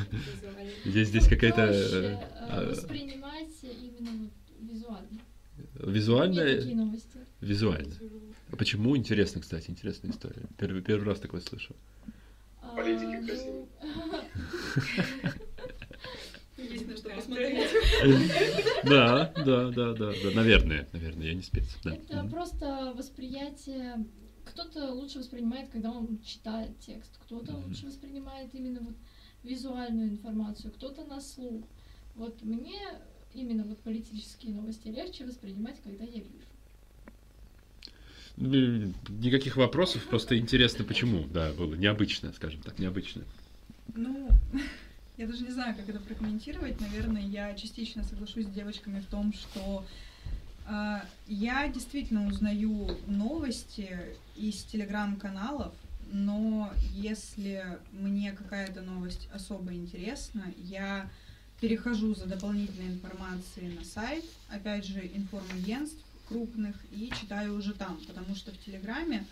Здесь, 0.86 1.08
здесь 1.08 1.30
какая-то 1.30 1.62
э, 1.62 1.72
э, 1.72 2.18
а, 2.50 2.70
воспринимать 2.70 3.48
именно 3.64 4.30
визуально. 4.60 5.22
Новости. 6.76 7.20
визуально. 7.40 7.94
А 8.52 8.58
Почему? 8.58 8.98
Интересно, 8.98 9.40
кстати, 9.40 9.70
интересная 9.70 10.12
история. 10.12 10.44
Первый, 10.58 10.82
первый 10.82 11.06
раз 11.06 11.22
такое 11.22 11.40
слышу. 11.40 11.74
А, 12.62 12.76
Политики 12.76 13.06
ну, 13.06 13.26
красивые. 13.26 13.66
Есть 16.74 16.88
на 16.88 16.98
что 16.98 17.10
посмотреть. 17.12 17.70
Да, 18.84 19.34
да, 19.38 19.70
да, 19.72 19.94
да, 19.94 20.14
да. 20.14 20.32
Наверное, 20.32 20.88
наверное, 20.94 21.28
я 21.28 21.34
не 21.34 21.42
спец. 21.42 21.66
Да. 21.84 21.94
Это 21.96 22.24
просто 22.30 22.94
восприятие. 22.96 24.06
Кто-то 24.46 24.92
лучше 24.92 25.20
воспринимает, 25.20 25.70
когда 25.70 25.92
он 25.92 26.22
читает 26.22 26.80
текст, 26.80 27.18
кто-то 27.18 27.54
Мгм. 27.54 27.66
лучше 27.70 27.86
воспринимает 27.86 28.54
именно 28.54 28.82
вот 28.82 28.96
визуальную 29.44 30.10
информацию, 30.10 30.72
кто-то 30.74 31.06
на 31.06 31.22
слух. 31.22 31.66
Вот 32.16 32.42
мне 32.44 32.80
именно 33.34 33.64
вот 33.64 33.80
политические 33.82 34.54
новости 34.54 34.88
легче 34.90 35.26
воспринимать, 35.26 35.82
когда 35.82 36.04
я 36.04 36.20
вижу. 36.20 36.46
М, 38.38 38.94
Никаких 39.10 39.58
вопросов, 39.58 40.06
просто 40.08 40.38
интересно, 40.38 40.84
почему. 40.84 41.26
Да, 41.28 41.52
было 41.54 41.76
необычно, 41.76 42.34
скажем 42.34 42.62
так, 42.62 42.80
необычно. 42.80 43.24
Ну, 43.96 44.30
я 45.18 45.28
даже 45.28 45.44
не 45.44 45.52
знаю, 45.52 45.76
как 45.76 45.88
это 45.88 46.00
прокомментировать. 46.00 46.80
Наверное, 46.82 47.22
я 47.22 47.54
частично 47.56 48.04
соглашусь 48.04 48.46
с 48.46 48.50
девочками 48.50 49.00
в 49.00 49.06
том, 49.06 49.34
что 49.34 49.86
э, 50.68 51.02
я 51.28 51.68
действительно 51.68 52.28
узнаю 52.28 52.98
новости 53.06 54.00
из 54.36 54.64
телеграм-каналов, 54.64 55.74
но 56.12 56.72
если 56.92 57.80
мне 57.92 58.32
какая-то 58.34 58.82
новость 58.82 59.30
особо 59.34 59.74
интересна, 59.74 60.52
я 60.58 61.10
перехожу 61.62 62.14
за 62.16 62.26
дополнительной 62.26 62.94
информацией 62.94 63.76
на 63.78 63.86
сайт, 63.86 64.26
опять 64.50 64.86
же, 64.86 65.00
информагентств 65.14 66.04
крупных, 66.28 66.76
и 66.92 67.12
читаю 67.20 67.56
уже 67.56 67.74
там, 67.74 68.00
потому 68.08 68.36
что 68.36 68.52
в 68.52 68.58
Телеграме 68.58 69.26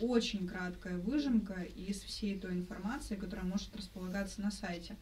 очень 0.00 0.46
краткая 0.46 0.98
выжимка 0.98 1.62
из 1.62 2.00
всей 2.02 2.38
той 2.38 2.52
информации, 2.52 3.16
которая 3.16 3.44
может 3.44 3.74
располагаться 3.76 4.40
на 4.40 4.50
сайте. 4.50 4.96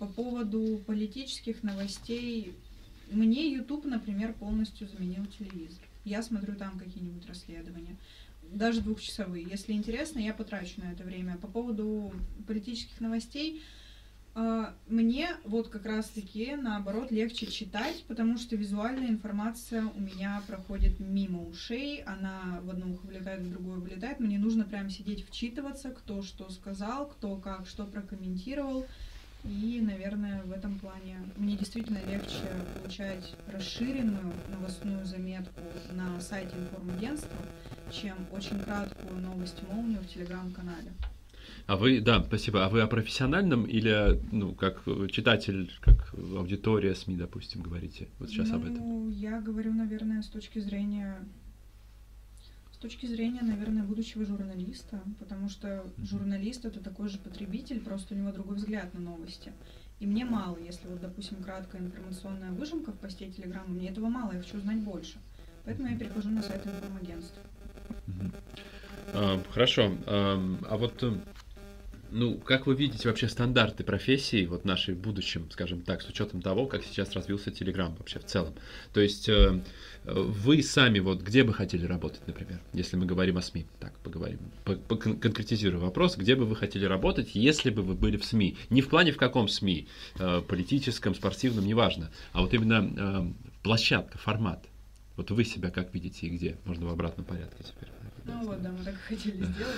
По 0.00 0.06
поводу 0.06 0.80
политических 0.86 1.62
новостей, 1.62 2.54
мне 3.10 3.52
YouTube, 3.52 3.84
например, 3.84 4.32
полностью 4.32 4.88
заменил 4.88 5.26
телевизор. 5.26 5.84
Я 6.06 6.22
смотрю 6.22 6.54
там 6.54 6.78
какие-нибудь 6.78 7.28
расследования, 7.28 7.98
даже 8.50 8.80
двухчасовые. 8.80 9.46
Если 9.46 9.74
интересно, 9.74 10.18
я 10.18 10.32
потрачу 10.32 10.80
на 10.80 10.90
это 10.90 11.04
время. 11.04 11.36
По 11.36 11.48
поводу 11.48 12.14
политических 12.46 12.98
новостей, 13.02 13.62
а, 14.34 14.74
мне 14.88 15.36
вот 15.44 15.68
как 15.68 15.84
раз-таки 15.84 16.56
наоборот 16.56 17.10
легче 17.10 17.46
читать, 17.46 18.02
потому 18.08 18.38
что 18.38 18.56
визуальная 18.56 19.10
информация 19.10 19.84
у 19.84 20.00
меня 20.00 20.42
проходит 20.46 20.98
мимо 20.98 21.46
ушей, 21.46 22.02
она 22.04 22.60
в 22.62 22.70
одно 22.70 22.90
ухо 22.90 23.06
вылетает, 23.06 23.42
в 23.42 23.50
другое 23.50 23.76
вылетает. 23.76 24.18
Мне 24.18 24.38
нужно 24.38 24.64
прям 24.64 24.88
сидеть 24.88 25.26
вчитываться, 25.26 25.90
кто 25.90 26.22
что 26.22 26.48
сказал, 26.48 27.06
кто 27.08 27.36
как 27.36 27.66
что 27.66 27.84
прокомментировал. 27.84 28.86
И, 29.44 29.80
наверное, 29.80 30.42
в 30.42 30.52
этом 30.52 30.78
плане 30.78 31.18
мне 31.36 31.56
действительно 31.56 31.98
легче 32.06 32.44
получать 32.78 33.34
расширенную 33.46 34.32
новостную 34.50 35.04
заметку 35.06 35.62
на 35.92 36.20
сайте 36.20 36.54
информагентства, 36.56 37.38
чем 37.90 38.16
очень 38.32 38.58
краткую 38.60 39.20
новость 39.20 39.62
молнию 39.68 40.00
в 40.00 40.06
телеграм-канале. 40.06 40.92
А 41.66 41.76
вы, 41.76 42.00
да, 42.00 42.22
спасибо. 42.22 42.66
А 42.66 42.68
вы 42.68 42.80
о 42.82 42.86
профессиональном 42.86 43.64
или, 43.64 44.20
ну, 44.30 44.54
как 44.54 44.84
читатель, 45.10 45.70
как 45.80 46.12
аудитория 46.14 46.94
СМИ, 46.94 47.16
допустим, 47.16 47.62
говорите? 47.62 48.08
Вот 48.18 48.28
сейчас 48.28 48.50
об 48.50 48.64
этом. 48.64 48.76
Ну, 48.76 49.08
я 49.08 49.40
говорю, 49.40 49.72
наверное, 49.72 50.22
с 50.22 50.28
точки 50.28 50.58
зрения 50.58 51.18
точки 52.80 53.06
зрения, 53.06 53.42
наверное, 53.42 53.82
будущего 53.82 54.24
журналиста, 54.24 55.00
потому 55.18 55.48
что 55.48 55.84
журналист 55.98 56.64
это 56.64 56.80
такой 56.80 57.08
же 57.08 57.18
потребитель, 57.18 57.80
просто 57.80 58.14
у 58.14 58.18
него 58.18 58.32
другой 58.32 58.56
взгляд 58.56 58.92
на 58.94 59.00
новости. 59.00 59.52
И 60.00 60.06
мне 60.06 60.24
мало, 60.24 60.56
если 60.58 60.88
вот, 60.88 61.00
допустим, 61.00 61.42
краткая 61.42 61.82
информационная 61.82 62.50
выжимка 62.52 62.92
в 62.92 62.98
посте 62.98 63.30
Телеграма, 63.30 63.68
мне 63.68 63.90
этого 63.90 64.08
мало, 64.08 64.32
я 64.32 64.38
хочу 64.40 64.58
знать 64.60 64.78
больше. 64.78 65.18
Поэтому 65.64 65.88
я 65.88 65.98
перехожу 65.98 66.30
на 66.30 66.42
сайт 66.42 66.66
информагентства. 66.66 67.42
Хорошо. 69.50 69.92
А 70.06 70.76
вот, 70.76 71.02
э, 71.02 71.14
ну, 72.10 72.38
как 72.38 72.66
вы 72.66 72.74
видите 72.74 73.08
вообще 73.08 73.28
стандарты 73.28 73.84
профессии, 73.84 74.46
вот 74.46 74.64
нашей 74.64 74.94
в 74.94 74.98
будущем, 74.98 75.48
скажем 75.50 75.82
так, 75.82 76.02
с 76.02 76.08
учетом 76.08 76.42
того, 76.42 76.66
как 76.66 76.84
сейчас 76.84 77.12
развился 77.12 77.50
Телеграм 77.50 77.94
вообще 77.96 78.18
в 78.18 78.24
целом? 78.24 78.54
То 78.92 79.00
есть 79.00 79.28
э, 79.28 79.60
вы 80.04 80.62
сами 80.62 80.98
вот 80.98 81.22
где 81.22 81.44
бы 81.44 81.52
хотели 81.54 81.84
работать, 81.86 82.26
например, 82.26 82.60
если 82.72 82.96
мы 82.96 83.06
говорим 83.06 83.38
о 83.38 83.42
СМИ, 83.42 83.66
так 83.78 83.92
поговорим, 84.00 84.38
по- 84.64 84.74
по- 84.76 84.96
кон- 84.96 85.18
конкретизирую 85.18 85.80
вопрос, 85.80 86.16
где 86.16 86.34
бы 86.36 86.44
вы 86.44 86.56
хотели 86.56 86.84
работать, 86.84 87.30
если 87.34 87.70
бы 87.70 87.82
вы 87.82 87.94
были 87.94 88.16
в 88.16 88.24
СМИ? 88.24 88.56
Не 88.70 88.82
в 88.82 88.88
плане 88.88 89.12
в 89.12 89.16
каком 89.16 89.48
СМИ, 89.48 89.88
э, 90.18 90.42
политическом, 90.46 91.14
спортивном, 91.14 91.66
неважно, 91.66 92.10
а 92.32 92.42
вот 92.42 92.52
именно 92.54 92.92
э, 92.96 93.32
площадка, 93.62 94.18
формат. 94.18 94.64
Вот 95.16 95.30
вы 95.30 95.44
себя 95.44 95.70
как 95.70 95.92
видите 95.92 96.26
и 96.26 96.30
где? 96.30 96.56
Можно 96.64 96.86
в 96.86 96.90
обратном 96.92 97.26
порядке 97.26 97.62
теперь. 97.62 97.90
Ну 98.24 98.46
вот, 98.46 98.62
да, 98.62 98.70
мы 98.70 98.84
так 98.84 98.94
и 98.94 99.14
хотели 99.14 99.36
сделать. 99.36 99.76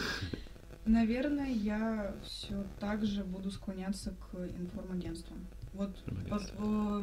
Наверное, 0.84 1.50
я 1.50 2.14
все 2.24 2.64
так 2.80 3.04
же 3.04 3.22
буду 3.22 3.50
склоняться 3.50 4.10
к 4.12 4.36
информагентствам. 4.58 5.46
Вот 5.74 5.96
э, 6.58 7.02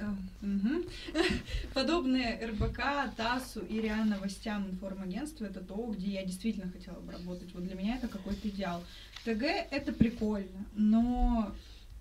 э, 0.00 0.82
подобные 1.74 2.44
РБК, 2.46 3.14
ТАССу 3.16 3.60
и 3.60 3.80
РИА 3.80 4.04
новостям 4.04 4.68
информагентства 4.68 5.44
это 5.44 5.60
то, 5.60 5.76
где 5.96 6.10
я 6.10 6.24
действительно 6.24 6.72
хотела 6.72 6.98
бы 6.98 7.12
работать. 7.12 7.54
Вот 7.54 7.64
для 7.64 7.76
меня 7.76 7.96
это 7.96 8.08
какой-то 8.08 8.48
идеал. 8.48 8.82
ТГ 9.24 9.42
это 9.70 9.92
прикольно, 9.92 10.66
но 10.74 11.54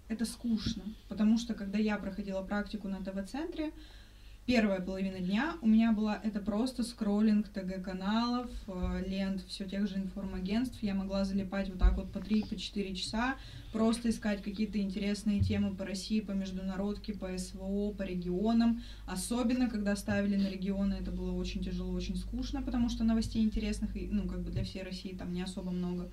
это 0.07 0.25
скучно, 0.25 0.83
потому 1.09 1.37
что 1.37 1.53
когда 1.53 1.77
я 1.77 1.97
проходила 1.97 2.41
практику 2.41 2.87
на 2.87 3.03
ТВ-центре, 3.03 3.71
первая 4.49 4.81
половина 4.81 5.19
дня 5.19 5.57
у 5.61 5.67
меня 5.67 5.91
была 5.91 6.19
это 6.23 6.39
просто 6.39 6.81
скроллинг 6.81 7.49
ТГ-каналов, 7.49 8.49
э, 8.65 9.03
лент 9.07 9.43
все 9.47 9.65
тех 9.65 9.87
же 9.87 9.97
информагентств. 9.97 10.81
Я 10.81 10.95
могла 10.95 11.23
залипать 11.23 11.69
вот 11.69 11.77
так 11.77 11.97
вот 11.97 12.11
по 12.11 12.19
3 12.19 12.45
по 12.49 12.55
4 12.55 12.95
часа, 12.95 13.35
просто 13.71 14.09
искать 14.09 14.41
какие-то 14.41 14.79
интересные 14.79 15.41
темы 15.41 15.75
по 15.75 15.85
России, 15.85 16.19
по 16.19 16.31
международке, 16.31 17.13
по 17.13 17.37
СВО, 17.37 17.91
по 17.93 18.01
регионам. 18.01 18.81
Особенно, 19.05 19.69
когда 19.69 19.95
ставили 19.95 20.35
на 20.35 20.49
регионы, 20.49 20.95
это 20.95 21.11
было 21.11 21.31
очень 21.33 21.63
тяжело, 21.63 21.93
очень 21.93 22.15
скучно, 22.15 22.63
потому 22.63 22.89
что 22.89 23.03
новостей 23.03 23.43
интересных, 23.43 23.91
ну, 23.93 24.27
как 24.27 24.41
бы 24.41 24.49
для 24.49 24.63
всей 24.63 24.81
России 24.81 25.13
там 25.13 25.31
не 25.31 25.43
особо 25.43 25.69
много. 25.69 26.09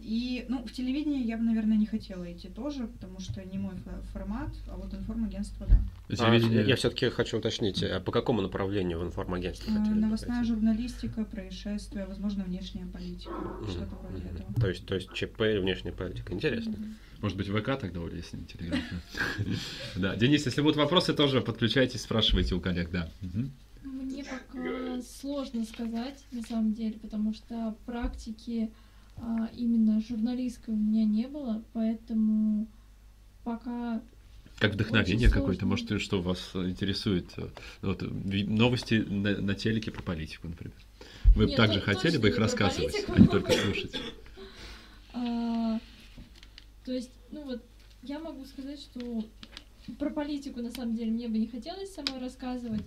И, 0.00 0.44
ну, 0.48 0.64
в 0.66 0.72
телевидении 0.72 1.24
я 1.24 1.38
бы, 1.38 1.44
наверное, 1.44 1.76
не 1.78 1.86
хотела 1.86 2.30
идти 2.30 2.48
тоже, 2.48 2.86
потому 2.88 3.20
что 3.20 3.42
не 3.44 3.58
мой 3.58 3.74
фо- 3.76 4.02
формат, 4.12 4.50
а 4.68 4.76
вот 4.76 4.92
информагентство, 4.92 5.66
да. 5.66 5.76
А, 6.10 6.14
Телевидение- 6.16 6.66
я 6.68 6.76
все-таки 6.76 7.08
хочу 7.08 7.38
уточнить, 7.38 7.82
а 7.82 8.00
по 8.00 8.12
какому 8.12 8.42
направлению 8.42 8.98
в 8.98 9.04
информагентстве 9.04 9.72
Э, 9.72 9.78
хотели 9.78 9.98
Новостная 10.00 10.38
пойти? 10.40 10.48
журналистика, 10.52 11.24
происшествия, 11.24 12.04
возможно, 12.06 12.44
внешняя 12.44 12.84
политика, 12.86 13.30
Мгм, 13.32 13.70
что-то 13.70 13.96
вроде 13.96 14.24
мгм. 14.26 14.36
этого. 14.36 14.54
То 14.60 14.68
есть, 14.68 14.84
то 14.84 14.94
есть 14.94 15.12
ЧП 15.14 15.40
и 15.54 15.58
внешняя 15.58 15.92
политика. 15.92 16.34
Интересно. 16.34 16.72
Мгм. 16.72 16.94
Может 17.22 17.38
быть, 17.38 17.46
ВК 17.48 17.78
тогда, 17.80 18.00
Оля, 18.00 18.16
если 18.16 18.36
не 18.36 18.44
Телеграм. 18.44 18.80
Да, 19.96 20.16
Денис, 20.16 20.44
если 20.44 20.60
будут 20.60 20.76
вопросы, 20.76 21.14
тоже 21.14 21.40
подключайтесь, 21.40 22.02
спрашивайте 22.02 22.54
у 22.54 22.60
коллег, 22.60 22.90
да. 22.90 23.08
Мне 23.82 24.24
пока 24.24 25.00
сложно 25.02 25.64
сказать, 25.64 26.22
на 26.32 26.42
самом 26.42 26.74
деле, 26.74 26.98
потому 27.00 27.32
что 27.32 27.74
практики 27.86 28.70
именно 29.54 30.00
журналистской 30.00 30.74
у 30.74 30.76
меня 30.76 31.04
не 31.04 31.26
было, 31.28 31.62
поэтому 31.72 32.66
пока 33.44 34.02
Как 34.58 34.72
вдохновение 34.74 35.30
какое-то, 35.30 35.66
может, 35.66 36.00
что 36.00 36.20
вас 36.20 36.50
интересует? 36.54 37.30
Вот, 37.82 38.02
новости 38.02 38.94
на, 38.94 39.36
на 39.40 39.54
телеке 39.54 39.90
про 39.90 40.02
политику, 40.02 40.48
например. 40.48 40.74
Вы 41.34 41.44
бы 41.44 41.50
Нет, 41.50 41.56
также 41.56 41.80
то- 41.80 41.86
хотели 41.86 42.12
точно 42.12 42.20
бы 42.20 42.28
их 42.28 42.38
рассказывать, 42.38 42.92
политику. 42.92 43.12
а 43.14 43.20
не 43.20 43.26
только 43.26 43.52
слушать? 43.52 44.00
А, 45.16 45.78
то 46.84 46.90
есть, 46.90 47.12
ну 47.30 47.44
вот, 47.44 47.62
я 48.02 48.18
могу 48.18 48.44
сказать, 48.46 48.80
что 48.80 49.24
про 49.96 50.10
политику, 50.10 50.60
на 50.60 50.72
самом 50.72 50.96
деле, 50.96 51.12
мне 51.12 51.28
бы 51.28 51.38
не 51.38 51.46
хотелось 51.46 51.94
самой 51.94 52.20
рассказывать. 52.20 52.82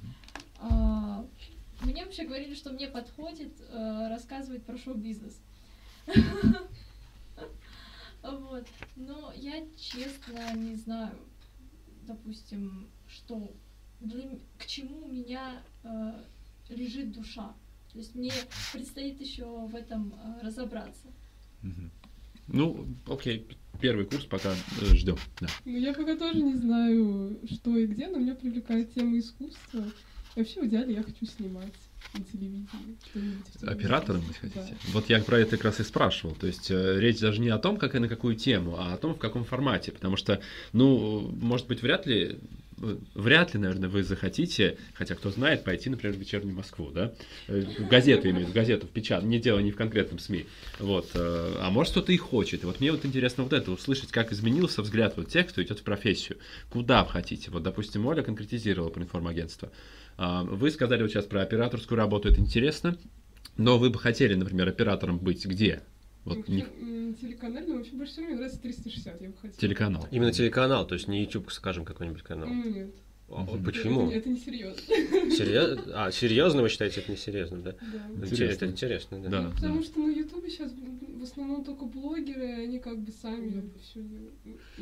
А, 0.60 1.26
мне 1.84 2.04
вообще 2.04 2.26
говорили, 2.26 2.54
что 2.54 2.72
мне 2.72 2.88
подходит 2.88 3.54
э, 3.70 4.08
рассказывать 4.10 4.64
про 4.64 4.78
шоу-бизнес. 4.78 5.40
Вот. 8.24 8.68
Но 8.96 9.32
я 9.36 9.64
честно 9.78 10.54
не 10.56 10.76
знаю, 10.76 11.18
допустим, 12.06 12.88
что 13.08 13.52
для 14.00 14.24
к 14.58 14.66
чему 14.66 15.06
у 15.06 15.12
меня 15.12 15.62
э, 15.84 16.24
лежит 16.70 17.12
душа. 17.14 17.54
То 17.94 18.00
есть 18.00 18.16
мне 18.16 18.32
предстоит 18.74 19.22
еще 19.22 19.46
в 19.46 19.76
этом 19.76 20.14
э, 20.14 20.46
разобраться. 20.46 21.08
Ну, 22.48 22.88
окей, 23.08 23.48
первый 23.82 24.06
курс 24.06 24.26
пока 24.26 24.56
ждем. 24.82 25.18
Да. 25.42 25.48
Ну, 25.66 25.78
я 25.78 25.94
пока 25.94 26.16
тоже 26.16 26.42
не 26.42 26.56
знаю, 26.56 27.40
что 27.50 27.78
и 27.78 27.88
где, 27.88 28.08
но 28.08 28.20
меня 28.20 28.36
привлекает 28.36 28.94
тема 28.94 29.18
искусства. 29.18 29.86
И 30.36 30.40
вообще, 30.40 30.62
в 30.62 30.66
идеале, 30.68 30.96
я 30.96 31.04
хочу 31.04 31.26
снимать 31.26 31.74
на 32.14 32.24
телевидении. 32.24 32.68
Оператором 33.62 34.24
Да. 34.28 34.34
хотите? 34.40 34.78
Вот 34.94 35.10
я 35.10 35.22
про 35.22 35.40
это 35.40 35.52
как 35.58 35.66
раз 35.66 35.80
и 35.80 35.84
спрашивал. 35.84 36.36
То 36.36 36.48
есть 36.48 36.72
э, 36.72 37.00
речь 37.00 37.20
даже 37.20 37.42
не 37.42 37.50
о 37.50 37.58
том, 37.58 37.78
как 37.78 37.96
и 37.96 38.00
на 38.00 38.08
какую 38.08 38.36
тему, 38.36 38.76
а 38.78 38.94
о 38.94 38.98
том, 38.98 39.14
в 39.14 39.18
каком 39.18 39.44
формате. 39.44 39.92
Потому 39.92 40.18
что, 40.18 40.42
ну, 40.74 41.30
может 41.40 41.68
быть, 41.68 41.82
вряд 41.82 42.06
ли, 42.08 42.40
вряд 43.14 43.54
ли, 43.54 43.60
наверное, 43.60 43.90
вы 43.90 44.04
захотите, 44.04 44.78
хотя 44.94 45.16
кто 45.16 45.32
знает, 45.32 45.64
пойти, 45.64 45.90
например, 45.90 46.16
в 46.16 46.20
вечернюю 46.20 46.56
Москву, 46.56 46.92
да? 46.92 47.14
Э, 47.48 47.62
В 47.62 47.88
газету 47.88 48.30
имею, 48.30 48.48
в 48.48 48.54
газету, 48.54 48.88
в 48.88 48.90
печать, 48.90 49.24
не 49.24 49.40
дело 49.40 49.60
не 49.60 49.72
в 49.72 49.76
конкретном 49.76 50.20
СМИ. 50.20 50.46
Вот. 50.80 51.10
э, 51.14 51.56
А 51.60 51.70
может, 51.70 51.92
кто-то 51.92 52.12
и 52.12 52.18
хочет. 52.18 52.64
И 52.64 52.66
вот 52.66 52.80
мне 52.80 52.92
вот 52.92 53.06
интересно 53.06 53.44
вот 53.44 53.54
это, 53.54 53.72
услышать, 53.72 54.12
как 54.12 54.32
изменился 54.32 54.82
взгляд 54.82 55.18
вот 55.18 55.30
тех, 55.30 55.48
кто 55.48 55.62
идет 55.62 55.80
в 55.80 55.84
профессию. 55.84 56.38
Куда 56.70 57.04
вы 57.04 57.12
хотите? 57.12 57.52
Вот, 57.52 57.64
допустим, 57.64 58.06
Оля 58.06 58.24
конкретизировала 58.24 58.90
про 58.90 59.04
информагентство. 59.04 59.72
А, 60.18 60.44
Вы 60.44 60.72
сказали 60.72 61.02
вот 61.04 61.12
сейчас 61.12 61.26
про 61.26 61.42
операторскую 61.42 61.98
работу, 61.98 62.30
это 62.30 62.40
интересно. 62.40 62.98
Но 63.56 63.78
вы 63.78 63.90
бы 63.90 64.00
хотели, 64.00 64.34
например, 64.36 64.68
оператором 64.68 65.18
быть 65.20 65.46
где? 65.46 65.82
Вот 66.26 66.38
Вообще, 66.38 66.52
не 66.54 66.62
м, 66.62 67.16
телеканальный, 67.16 67.78
вообще 67.78 67.92
больше 67.94 68.12
всего 68.14 68.26
мне 68.26 68.36
нравится 68.36 68.60
360, 68.62 69.22
я 69.22 69.30
бы 69.30 69.36
хотела. 69.36 69.54
телеканал. 69.60 70.08
Именно 70.12 70.32
телеканал, 70.34 70.86
то 70.86 70.94
есть 70.96 71.08
не 71.08 71.22
YouTube, 71.24 71.52
скажем, 71.52 71.86
какой-нибудь 71.86 72.22
канал. 72.22 72.50
Нет. 72.50 72.92
Мгм. 73.30 73.64
Почему? 73.64 74.08
Это, 74.10 74.20
это 74.20 74.30
не 74.30 74.40
серьезно. 75.32 75.84
А, 75.94 76.12
серьезно 76.14 76.62
вы 76.62 76.70
считаете 76.70 77.02
это 77.02 77.12
несерьезно, 77.12 77.58
да? 77.62 77.72
Да. 77.82 78.26
Интересно. 78.26 78.54
Это 78.56 78.66
интересно, 78.68 79.20
да. 79.22 79.30
Да. 79.30 79.42
Ну, 79.42 79.52
потому 79.52 79.84
что 79.84 80.00
на 80.00 80.12
Ютубе 80.12 80.50
сейчас 80.50 80.72
в 80.72 81.24
основном 81.24 81.64
только 81.66 81.86
блогеры, 81.86 82.64
они 82.64 82.80
как 82.80 82.98
бы 83.00 83.12
сами 83.12 83.70
все. 83.82 84.00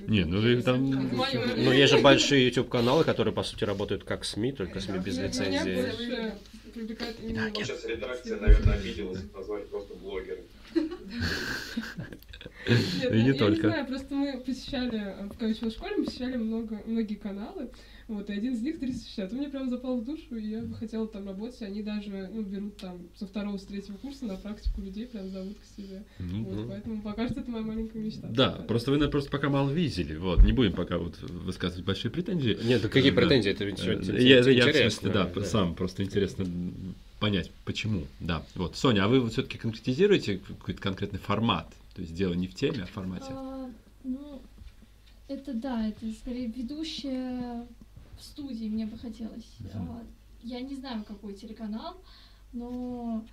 Не, 0.08 0.26
ну 0.26 0.48
и 0.48 0.62
там- 0.62 0.89
Но 1.58 1.74
есть 1.74 1.93
же 1.93 2.00
большие 2.00 2.46
YouTube-каналы, 2.46 3.04
которые, 3.04 3.34
по 3.34 3.41
сути, 3.43 3.64
работают 3.64 4.04
как 4.04 4.24
СМИ, 4.26 4.52
только 4.52 4.80
СМИ 4.80 5.00
без 5.00 5.18
Меня 5.18 5.28
лицензии. 5.28 5.76
больше 5.82 6.34
привлекает 6.74 7.16
именно... 7.24 7.50
Ну, 7.50 7.56
сейчас 7.64 7.86
редакция, 7.86 8.39
наверное, 8.39 8.74
обиделась 8.76 9.22
назвать 9.34 9.68
просто 9.70 9.96
блогеры. 9.96 10.43
Нет, 12.67 13.11
И 13.13 13.17
я, 13.17 13.23
не 13.23 13.28
я 13.30 13.34
только. 13.36 13.55
не 13.55 13.61
знаю, 13.61 13.86
просто 13.86 14.15
мы 14.15 14.38
посещали, 14.39 14.97
э, 14.99 15.28
пока 15.30 15.45
я 15.45 15.51
училась 15.51 15.73
в 15.73 15.78
школе, 15.78 15.97
мы 15.97 16.05
посещали 16.05 16.36
много, 16.38 16.82
многие 16.86 17.13
каналы, 17.15 17.69
вот, 18.07 18.30
и 18.30 18.34
один 18.34 18.53
из 18.53 18.61
них 18.61 18.80
360. 18.80 19.32
Он 19.32 19.38
мне 19.38 19.49
прям 19.49 19.69
запал 19.69 19.97
в 19.99 20.03
душу, 20.05 20.36
и 20.36 20.47
я 20.49 20.61
бы 20.61 20.73
хотела 20.73 21.07
там 21.07 21.28
работать. 21.28 21.61
Они 21.61 21.84
даже 21.84 22.30
ну, 22.34 22.41
берут 22.41 22.78
там 22.78 23.07
со 23.15 23.28
второго, 23.28 23.57
с 23.57 23.65
третьего 23.65 23.97
курса 23.97 24.26
на 24.26 24.36
практику 24.36 24.82
людей, 24.82 25.05
прям 25.05 25.30
зовут 25.30 25.57
к 25.59 25.78
себе. 25.78 26.05
Ну, 26.19 26.43
Вот, 26.43 26.53
Мгм. 26.55 26.67
поэтому 26.69 27.01
пока 27.03 27.28
что 27.28 27.41
это 27.41 27.51
моя 27.51 27.63
маленькая 27.63 27.99
мечта. 27.99 28.28
Да, 28.30 28.51
такая. 28.51 28.67
просто 28.67 28.91
вы, 28.91 28.97
наверное, 28.97 29.11
просто 29.11 29.30
пока 29.32 29.49
мало 29.49 29.69
видели. 29.69 30.15
Вот, 30.15 30.43
не 30.43 30.51
будем 30.51 30.73
пока 30.73 30.97
вот 30.97 31.19
высказывать 31.21 31.86
большие 31.86 32.09
претензии. 32.11 32.57
Нет, 32.63 32.82
да 32.82 32.89
какие 32.89 33.11
Да. 33.11 33.21
претензии? 33.21 33.51
Это 33.51 33.63
ведь 33.65 33.80
Э, 33.86 34.01
Я, 34.19 34.39
я 34.49 34.67
в 34.67 34.76
смысле, 34.76 35.11
да, 35.11 35.32
сам 35.43 35.76
просто 35.76 36.03
интересно 36.03 36.45
понять, 37.26 37.49
почему. 37.65 38.05
Да, 38.19 38.43
вот. 38.53 38.76
Соня, 38.76 39.05
а 39.05 39.07
вы 39.07 39.19
вот 39.19 39.34
все-таки 39.34 39.57
конкретизируете 39.57 40.38
какой-то 40.38 40.80
конкретный 40.80 41.17
формат? 41.17 41.73
То 41.95 42.01
есть 42.01 42.13
дело 42.13 42.34
не 42.34 42.47
в 42.47 42.53
теме, 42.53 42.84
а 42.84 42.86
в 42.86 42.91
формате? 42.91 43.26
А, 43.30 43.67
ну, 44.03 44.43
это 45.28 45.55
да, 45.55 45.88
это 45.88 46.11
скорее 46.11 46.45
ведущая 46.45 47.65
в 48.15 48.23
студии 48.23 48.65
мне 48.65 48.86
бы 48.86 48.95
хотелось. 48.99 49.55
Мгм. 49.59 49.89
А, 49.89 50.03
я 50.43 50.59
не 50.61 50.76
знаю, 50.76 51.03
какой 51.03 51.34
телеканал, 51.34 51.97
но 52.53 53.26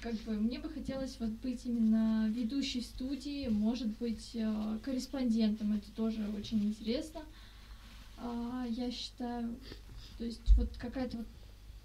как 0.00 0.14
бы 0.20 0.32
мне 0.32 0.58
бы 0.58 0.70
хотелось 0.70 1.20
вот 1.20 1.32
быть 1.42 1.66
именно 1.66 2.30
ведущей 2.30 2.80
студии, 2.80 3.48
может 3.48 3.88
быть, 3.98 4.30
э, 4.32 4.78
корреспондентом, 4.82 5.74
это 5.74 5.90
тоже 5.90 6.26
очень 6.34 6.64
интересно. 6.64 7.20
А, 8.16 8.64
я 8.70 8.90
считаю, 8.90 9.54
то 10.16 10.24
есть 10.24 10.56
вот 10.56 10.74
какая-то 10.78 11.18
вот 11.18 11.26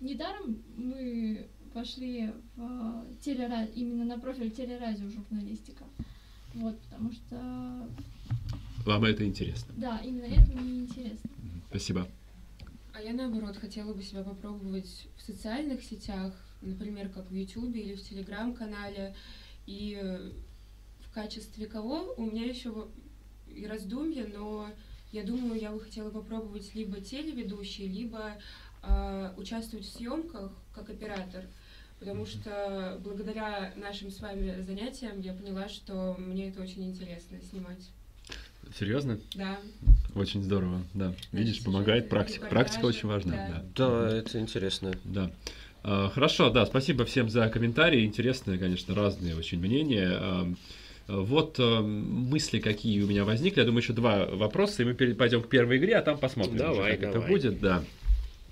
недаром 0.04 0.62
мы 0.78 1.48
пошли 1.74 2.32
в 2.56 3.06
телера... 3.22 3.66
именно 3.66 4.06
на 4.06 4.20
профиль 4.20 4.52
телерадио 4.52 5.10
журналистика. 5.10 5.86
Вот, 6.54 6.80
потому 6.82 7.12
что, 7.12 7.90
Вам 8.86 9.06
это 9.06 9.26
интересно? 9.26 9.74
да, 9.78 10.00
именно 10.04 10.26
это 10.26 10.52
мне 10.52 10.82
интересно. 10.82 11.30
Спасибо. 11.70 12.08
А 12.94 13.02
я 13.02 13.14
наоборот 13.14 13.58
хотела 13.58 13.92
бы 13.94 14.04
себя 14.04 14.24
попробовать 14.24 15.08
в 15.18 15.22
социальных 15.24 15.84
сетях, 15.84 16.32
например, 16.62 17.10
как 17.10 17.30
в 17.32 17.34
Ютубе 17.34 17.82
или 17.82 17.96
в 17.96 18.08
Телеграм-канале. 18.08 19.16
И 19.66 19.98
э, 20.00 20.32
в 21.00 21.12
качестве 21.12 21.66
кого 21.66 22.14
у 22.18 22.26
меня 22.26 22.46
еще 22.46 22.88
и 23.48 23.66
раздумья, 23.66 24.28
но 24.32 24.70
я 25.12 25.24
думаю, 25.24 25.60
я 25.60 25.72
бы 25.72 25.80
хотела 25.80 26.10
попробовать 26.12 26.74
либо 26.76 27.02
телеведущий, 27.02 27.88
либо 27.88 28.34
а, 28.84 29.34
участвовать 29.38 29.86
в 29.86 29.92
съемках 29.92 30.52
как 30.74 30.90
оператор. 30.90 31.46
Потому 32.00 32.26
что 32.26 33.00
благодаря 33.02 33.74
нашим 33.78 34.12
с 34.12 34.20
вами 34.20 34.62
занятиям 34.62 35.22
я 35.22 35.34
поняла, 35.34 35.70
что 35.70 36.16
мне 36.18 36.50
это 36.50 36.62
очень 36.62 36.84
интересно 36.90 37.38
снимать. 37.50 37.90
Серьезно? 38.78 39.20
Да. 39.36 39.58
Очень 40.16 40.44
здорово, 40.44 40.82
да. 40.94 41.14
Видишь, 41.32 41.56
Значит, 41.56 41.66
помогает 41.66 42.04
сюжеты, 42.04 42.10
практика. 42.10 42.46
Практика 42.48 42.86
очень 42.86 43.08
важна, 43.08 43.32
да. 43.32 43.64
да. 43.76 44.10
Да, 44.10 44.18
это 44.18 44.40
интересно. 44.40 44.94
Да. 45.06 45.32
А, 45.84 46.10
Хорошо, 46.10 46.50
да, 46.50 46.66
спасибо 46.66 47.06
всем 47.06 47.30
за 47.30 47.48
комментарии. 47.50 48.06
Интересные, 48.06 48.58
конечно, 48.58 48.94
разные 48.96 49.36
очень 49.36 49.60
мнения. 49.60 50.10
А, 50.12 50.54
Вот 51.08 51.58
а, 51.60 51.82
мысли, 51.82 52.60
какие 52.60 53.02
у 53.02 53.08
меня 53.08 53.24
возникли. 53.26 53.60
Я 53.60 53.66
думаю, 53.66 53.82
еще 53.82 53.94
два 53.94 54.26
вопроса, 54.26 54.82
и 54.82 54.86
мы 54.86 54.94
пойдем 54.94 55.42
к 55.42 55.50
первой 55.50 55.78
игре, 55.78 55.96
а 55.96 56.02
там 56.02 56.18
посмотрим, 56.18 56.56
уже, 56.56 56.64
Давай, 56.64 56.92
как 56.92 57.04
это 57.04 57.14
давай. 57.14 57.30
будет. 57.30 57.60
Да. 57.60 57.84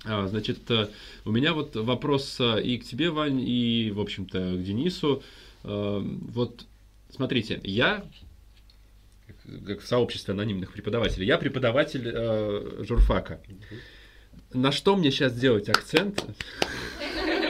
А, 0.04 0.26
Значит, 0.26 0.70
э, 0.70 0.88
у 1.24 1.30
меня 1.30 1.54
вот 1.54 1.76
вопрос 1.76 2.36
а, 2.40 2.56
и 2.56 2.78
к 2.78 2.84
тебе, 2.84 3.10
Вань, 3.10 3.40
и, 3.40 3.92
в 3.94 4.00
общем-то, 4.00 4.38
к 4.56 4.62
Денису. 4.62 5.22
А, 5.64 6.00
Вот, 6.00 6.64
смотрите, 7.10 7.60
я 7.64 8.04
как- 9.66 9.80
в 9.80 9.86
сообществе 9.86 10.34
анонимных 10.34 10.72
преподавателей, 10.72 11.26
я 11.26 11.38
преподаватель 11.38 12.02
э, 12.12 12.84
журфака. 12.86 13.40
На 14.52 14.72
что 14.72 14.96
мне 14.96 15.10
сейчас 15.10 15.34
делать 15.34 15.68
акцент? 15.68 16.24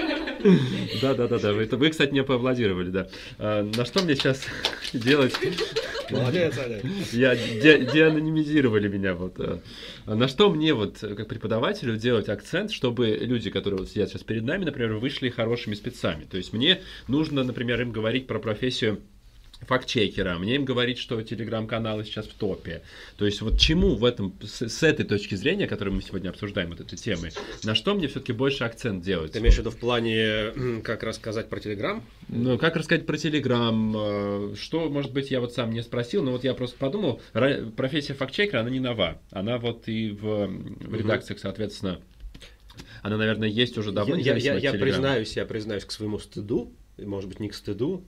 Да, 1.01 1.15
да, 1.15 1.29
да, 1.29 1.39
да. 1.39 1.53
Вы, 1.53 1.67
вы, 1.71 1.91
кстати, 1.91 2.13
не 2.13 2.23
поаплодировали, 2.23 2.91
да. 2.91 3.09
А, 3.39 3.63
на 3.63 3.85
что 3.85 4.03
мне 4.03 4.15
сейчас 4.17 4.45
делать? 4.93 5.35
Молодец, 6.11 6.59
Олег. 6.59 6.85
Я 7.13 7.35
де- 7.37 7.87
деанонимизировали 7.93 8.89
меня 8.89 9.15
вот. 9.15 9.39
э. 9.39 9.59
А 10.07 10.15
На 10.15 10.29
что 10.29 10.51
мне 10.51 10.75
вот 10.75 10.99
как 11.01 11.29
преподавателю 11.29 11.97
делать 11.97 12.29
акцент, 12.29 12.71
чтобы 12.71 13.09
люди, 13.21 13.51
которые 13.51 13.79
вот 13.81 13.89
сидят 13.89 14.11
сейчас 14.11 14.23
перед 14.23 14.43
нами, 14.45 14.65
например, 14.65 14.95
вышли 14.95 15.31
хорошими 15.31 15.75
спецами. 15.75 16.25
То 16.25 16.37
есть 16.37 16.53
мне 16.53 16.81
нужно, 17.09 17.45
например, 17.45 17.81
им 17.81 17.93
говорить 17.93 18.27
про 18.27 18.39
профессию 18.39 19.01
фактчекера, 19.67 20.39
мне 20.39 20.57
им 20.57 20.65
говорить, 20.65 20.99
что 20.99 21.21
телеграм-каналы 21.23 22.05
сейчас 22.05 22.27
в 22.27 22.35
топе. 22.35 22.83
То 23.17 23.27
есть 23.27 23.41
вот 23.41 23.59
чему 23.59 23.95
в 23.95 24.05
этом, 24.05 24.35
с, 24.43 24.69
с 24.69 24.83
этой 24.83 25.05
точки 25.05 25.35
зрения, 25.35 25.67
которую 25.67 25.95
мы 25.95 26.03
сегодня 26.03 26.31
обсуждаем, 26.31 26.71
вот 26.71 26.81
этой 26.81 26.97
темы, 26.97 27.31
на 27.65 27.75
что 27.75 27.95
мне 27.95 28.09
все-таки 28.09 28.33
больше 28.33 28.65
акцент 28.65 29.03
делать? 29.05 29.33
Ты 29.33 29.39
имеешь 29.39 29.55
в 29.55 29.59
виду 29.59 29.71
в 29.71 29.77
плане, 29.77 30.81
как 30.83 31.03
рассказать 31.03 31.49
про 31.49 31.61
Телеграм? 31.61 32.03
Ну, 32.29 32.59
как 32.59 32.77
рассказать 32.77 33.07
про 33.07 33.17
Телеграм? 33.17 33.95
э, 33.97 34.55
Что, 34.59 34.89
может 34.89 35.13
быть, 35.13 35.31
я 35.31 35.41
вот 35.41 35.53
сам 35.53 35.71
не 35.73 35.83
спросил, 35.83 36.23
но 36.23 36.33
вот 36.33 36.45
я 36.45 36.55
просто 36.55 36.77
подумал, 36.79 37.21
профессия 37.77 38.15
фактчекера, 38.15 38.61
она 38.61 38.71
не 38.71 38.81
нова. 38.81 39.21
Она 39.31 39.59
вот 39.59 39.89
и 39.89 40.11
в, 40.11 40.47
в 40.47 40.95
редакциях, 40.95 41.39
соответственно, 41.39 42.01
Она, 43.03 43.17
наверное, 43.17 43.49
есть 43.49 43.77
уже 43.79 43.93
давно. 43.93 44.17
я, 44.17 44.37
я, 44.37 44.55
я, 44.55 44.73
я 44.73 44.73
признаюсь, 44.73 45.37
я 45.37 45.45
признаюсь 45.45 45.85
к 45.85 45.91
своему 45.93 46.19
стыду, 46.19 46.73
может 46.99 47.29
быть, 47.29 47.41
не 47.41 47.49
к 47.49 47.55
стыду, 47.55 48.05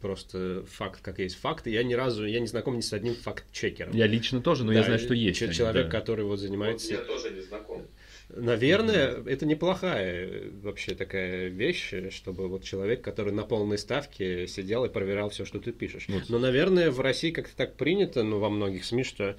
просто 0.00 0.64
факт, 0.70 1.00
как 1.02 1.18
есть 1.18 1.36
факт. 1.36 1.66
Я 1.66 1.82
ни 1.82 1.94
разу, 1.94 2.24
я 2.26 2.40
не 2.40 2.46
знаком 2.46 2.76
ни 2.76 2.80
с 2.80 2.92
одним 2.92 3.14
факт-чекером. 3.14 3.94
Я 3.94 4.06
лично 4.06 4.40
тоже, 4.40 4.64
но 4.64 4.72
Да, 4.72 4.78
я 4.78 4.84
знаю, 4.84 4.98
что 4.98 5.14
есть. 5.14 5.38
че- 5.38 5.46
они, 5.46 5.54
Человек, 5.54 5.86
да. 5.86 5.90
который 6.00 6.24
вот 6.24 6.30
Вот 6.32 6.40
занимается... 6.40 6.92
я 6.92 6.98
тоже 6.98 7.30
не 7.30 7.40
знаком. 7.42 7.86
Наверное, 8.30 9.22
это 9.24 9.46
неплохая 9.46 10.26
э, 10.28 10.50
вообще 10.62 10.94
такая 10.94 11.48
вещь, 11.48 11.92
э, 11.94 12.10
чтобы 12.10 12.48
вот 12.48 12.62
человек, 12.62 13.00
который 13.02 13.32
на 13.32 13.42
полной 13.44 13.78
ставке 13.78 14.46
сидел 14.46 14.84
и 14.84 14.90
проверял 14.90 15.30
все, 15.30 15.44
что 15.46 15.58
ты 15.60 15.72
пишешь. 15.72 16.04
Вот. 16.08 16.24
Но, 16.28 16.38
наверное, 16.38 16.90
в 16.90 17.00
России 17.00 17.30
как-то 17.30 17.56
так 17.56 17.76
принято, 17.76 18.22
ну, 18.22 18.38
во 18.38 18.50
многих 18.50 18.84
СМИ, 18.84 19.04
что 19.04 19.36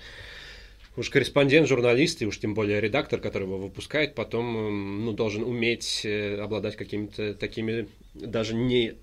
уж 1.00 1.10
корреспондент, 1.10 1.68
журналист 1.68 2.22
и 2.22 2.26
уж 2.26 2.38
тем 2.40 2.54
более 2.54 2.82
редактор, 2.82 3.22
который 3.22 3.44
его 3.44 3.58
выпускает, 3.58 4.16
потом 4.16 4.58
м, 4.58 5.06
ну, 5.06 5.14
должен 5.14 5.44
уметь 5.44 6.02
э, 6.04 6.38
обладать 6.42 6.76
какими-то 6.76 7.34
такими 7.34 7.88
даже 8.14 8.54
не 8.54 8.96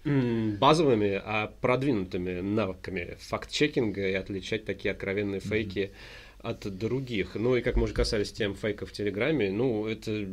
базовыми, 0.59 1.21
а 1.25 1.53
продвинутыми 1.63 2.41
навыками 2.41 3.17
факт-чекинга 3.21 4.09
и 4.09 4.13
отличать 4.13 4.67
такие 4.67 4.93
откровенные 4.93 5.41
фейки 5.41 5.93
от 6.41 6.67
других. 6.77 7.35
Ну 7.35 7.57
и 7.57 7.63
как 7.63 7.77
мы 7.77 7.85
уже 7.85 7.95
касались 7.95 8.31
тем 8.31 8.55
фейков 8.55 8.91
в 8.91 8.93
Телеграме, 8.93 9.51
ну 9.51 9.87
это, 9.87 10.29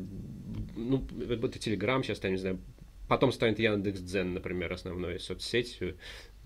ну, 0.75 1.07
это 1.29 1.59
Телеграм 1.59 2.03
сейчас, 2.03 2.19
там, 2.19 2.31
не 2.31 2.37
знаю, 2.37 2.59
потом 3.07 3.31
станет 3.31 3.59
Яндекс.Дзен, 3.59 4.33
например, 4.33 4.73
основной 4.73 5.17
соцсетью. 5.17 5.95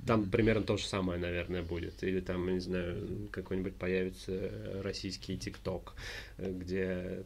Там 0.05 0.29
примерно 0.29 0.63
то 0.63 0.77
же 0.77 0.85
самое, 0.85 1.19
наверное, 1.19 1.63
будет. 1.63 2.03
Или 2.03 2.21
там, 2.21 2.53
не 2.53 2.59
знаю, 2.59 3.29
какой-нибудь 3.31 3.75
появится 3.75 4.81
российский 4.83 5.37
ТикТок, 5.37 5.95
где 6.37 7.23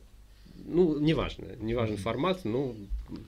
ну, 0.65 0.99
неважно, 0.99 1.45
неважен 1.59 1.97
формат, 1.97 2.41
ну, 2.43 2.75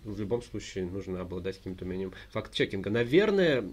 в 0.03 0.19
любом 0.19 0.41
случае 0.41 0.85
нужно 0.85 1.21
обладать 1.21 1.57
каким-то 1.57 1.85
умением 1.85 2.13
факт-чекинга. 2.31 2.89
Наверное, 2.89 3.63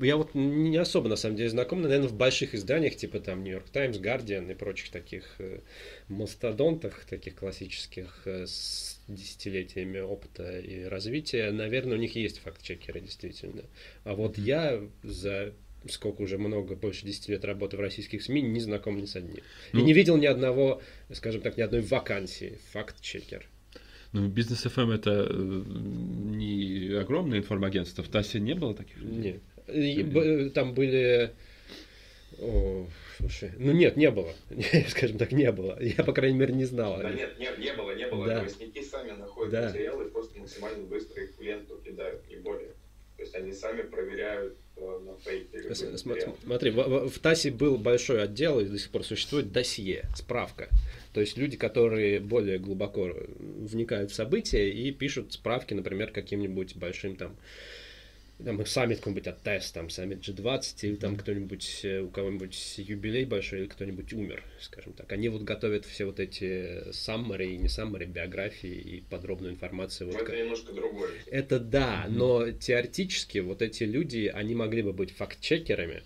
я 0.00 0.16
вот 0.16 0.34
не 0.34 0.76
особо, 0.76 1.08
на 1.08 1.16
самом 1.16 1.36
деле, 1.36 1.50
знаком, 1.50 1.82
наверное, 1.82 2.08
в 2.08 2.14
больших 2.14 2.54
изданиях, 2.54 2.96
типа 2.96 3.20
там 3.20 3.42
Нью-Йорк 3.42 3.68
Таймс, 3.70 3.98
Guardian 3.98 4.50
и 4.50 4.54
прочих 4.54 4.90
таких 4.90 5.34
э, 5.38 5.60
мастодонтах, 6.08 7.04
таких 7.04 7.36
классических, 7.36 8.22
э, 8.24 8.46
с 8.46 9.00
десятилетиями 9.08 10.00
опыта 10.00 10.58
и 10.58 10.84
развития, 10.84 11.50
наверное, 11.50 11.96
у 11.96 12.00
них 12.00 12.16
есть 12.16 12.38
факт-чекеры, 12.38 13.00
действительно. 13.00 13.62
А 14.04 14.14
вот 14.14 14.38
я 14.38 14.80
за 15.02 15.52
сколько 15.90 16.22
уже 16.22 16.38
много, 16.38 16.76
больше 16.76 17.04
10 17.04 17.28
лет 17.28 17.44
работы 17.44 17.76
в 17.76 17.80
российских 17.80 18.22
СМИ, 18.22 18.40
не 18.42 18.60
знаком 18.60 18.96
ни 18.96 19.04
с 19.04 19.16
одним. 19.16 19.36
И 19.36 19.40
Ну- 19.74 19.84
не 19.84 19.92
видел 19.92 20.16
ни 20.16 20.26
одного, 20.26 20.80
скажем 21.12 21.42
так, 21.42 21.56
ни 21.58 21.62
одной 21.62 21.82
вакансии 21.82 22.58
факт-чекер. 22.72 23.46
Ну, 24.12 24.28
бизнес 24.28 24.64
FM 24.64 24.94
это 24.94 25.26
э, 25.28 25.34
не 25.34 26.94
огромное 26.94 27.38
информагентство. 27.38 28.04
В 28.04 28.08
ТАСе 28.08 28.38
не 28.38 28.54
было 28.54 28.72
таких 28.72 28.98
людей? 28.98 29.32
Нет. 29.32 29.42
Б- 29.66 30.50
Там 30.50 30.74
были... 30.74 31.30
О, 32.40 32.86
слушай, 33.18 33.52
ну 33.58 33.72
нет, 33.72 33.96
не 33.96 34.10
было. 34.10 34.32
Скажем 34.88 35.18
так, 35.18 35.30
не 35.32 35.50
было. 35.52 35.78
Я, 35.80 36.02
по 36.02 36.12
крайней 36.12 36.36
мере, 36.38 36.52
не 36.52 36.64
знал. 36.64 36.98
Да 37.00 37.10
нет, 37.12 37.38
не, 37.38 37.48
не 37.64 37.72
было, 37.74 37.94
не 37.94 38.06
было. 38.08 38.26
Да. 38.26 38.36
Новостники 38.38 38.82
сами 38.82 39.12
находят 39.12 39.52
Да. 39.52 39.68
материалы 39.68 40.04
и 40.06 40.10
просто 40.10 40.38
максимально 40.40 40.84
быстро 40.86 41.22
их 41.22 41.30
в 41.38 41.40
ленту 41.42 41.80
кидают, 41.84 42.28
не 42.28 42.36
более. 42.36 42.70
То 43.16 43.22
есть 43.22 43.34
они 43.36 43.52
сами 43.52 43.82
проверяют 43.82 44.56
э, 44.76 45.00
на 45.06 45.16
фейке 45.18 45.58
любой 45.58 45.76
С- 45.76 45.78
см- 45.78 46.08
материал. 46.08 46.36
Смотри, 46.44 46.70
в, 46.72 46.76
в- 46.76 47.08
в 47.08 47.18
ТАСе 47.20 47.52
был 47.52 47.78
большой 47.78 48.20
отдел, 48.24 48.58
и 48.58 48.64
до 48.64 48.76
сих 48.80 48.90
пор 48.90 49.04
существует 49.04 49.52
досье, 49.52 50.02
справка. 50.16 50.68
То 51.12 51.20
есть 51.20 51.38
люди, 51.38 51.56
которые 51.56 52.18
более 52.18 52.58
глубоко 52.58 53.14
вникают 53.38 54.10
в 54.10 54.14
события 54.16 54.68
и 54.68 54.90
пишут 54.90 55.32
справки, 55.32 55.72
например, 55.72 56.10
каким-нибудь 56.10 56.74
большим 56.74 57.14
там 57.14 57.36
там 58.42 58.64
саммит 58.66 58.98
какой-нибудь 58.98 59.26
от 59.28 59.42
ТЭС, 59.42 59.70
там 59.70 59.90
саммит 59.90 60.26
G20, 60.26 60.74
или 60.82 60.96
там 60.96 61.16
кто-нибудь, 61.16 61.80
э, 61.84 62.00
у 62.00 62.08
кого-нибудь 62.08 62.74
юбилей 62.78 63.24
большой, 63.24 63.60
или 63.60 63.66
кто-нибудь 63.66 64.12
умер, 64.12 64.42
скажем 64.60 64.92
так. 64.92 65.10
Они 65.12 65.28
вот 65.28 65.42
готовят 65.42 65.84
все 65.84 66.04
вот 66.04 66.18
эти 66.18 66.90
саммари 66.92 67.54
и 67.54 67.56
не 67.56 67.68
саммари, 67.68 68.06
биографии 68.06 68.74
и 68.74 69.00
подробную 69.02 69.52
информацию. 69.52 70.08
Вот 70.08 70.16
это 70.16 70.24
как- 70.24 70.36
немножко 70.36 70.72
другое. 70.72 71.10
это 71.26 71.60
да, 71.60 72.06
но 72.08 72.50
теоретически 72.50 73.38
вот 73.38 73.62
эти 73.62 73.84
люди, 73.84 74.30
они 74.32 74.54
могли 74.54 74.82
бы 74.82 74.92
быть 74.92 75.12
факт-чекерами, 75.12 76.02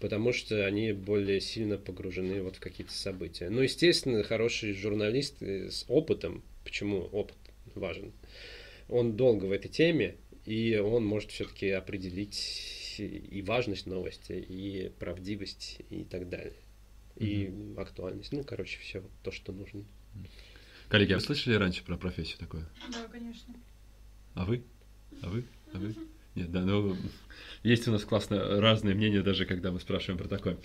потому 0.00 0.32
что 0.32 0.64
они 0.64 0.92
более 0.92 1.40
сильно 1.40 1.76
погружены 1.76 2.42
вот 2.42 2.56
в 2.56 2.60
какие-то 2.60 2.92
события. 2.94 3.50
Ну, 3.50 3.60
естественно, 3.60 4.22
хороший 4.22 4.72
журналист 4.72 5.42
э, 5.42 5.70
с 5.70 5.84
опытом, 5.88 6.42
почему 6.64 7.00
опыт 7.12 7.36
важен, 7.74 8.12
он 8.88 9.16
долго 9.16 9.44
в 9.44 9.52
этой 9.52 9.68
теме, 9.68 10.14
и 10.46 10.76
он 10.78 11.04
может 11.04 11.30
все-таки 11.32 11.68
определить 11.70 12.94
и 12.98 13.42
важность 13.46 13.86
новости, 13.86 14.32
и 14.32 14.88
правдивость, 14.98 15.80
и 15.90 16.04
так 16.04 16.28
далее. 16.28 16.54
И 17.16 17.52
актуальность. 17.76 18.32
Ну, 18.32 18.44
короче, 18.44 18.78
все 18.80 19.02
то, 19.22 19.30
что 19.32 19.52
нужно. 19.52 19.84
Коллеги, 20.88 21.12
а 21.12 21.16
вы 21.16 21.20
слышали 21.22 21.54
раньше 21.54 21.82
про 21.84 21.96
профессию 21.96 22.38
такое? 22.38 22.66
Да, 22.92 23.06
конечно. 23.10 23.54
А 24.34 24.44
вы? 24.44 24.62
А 25.22 25.28
вы? 25.28 25.44
А 25.72 25.78
вы? 25.78 25.94
Нет, 26.34 26.52
да, 26.52 26.60
ну, 26.60 26.94
есть 27.62 27.88
у 27.88 27.92
нас 27.92 28.04
классно 28.04 28.60
разные 28.60 28.94
мнения, 28.94 29.22
даже 29.22 29.46
когда 29.46 29.72
мы 29.72 29.80
спрашиваем 29.80 30.18
про 30.18 30.28
такое. 30.28 30.58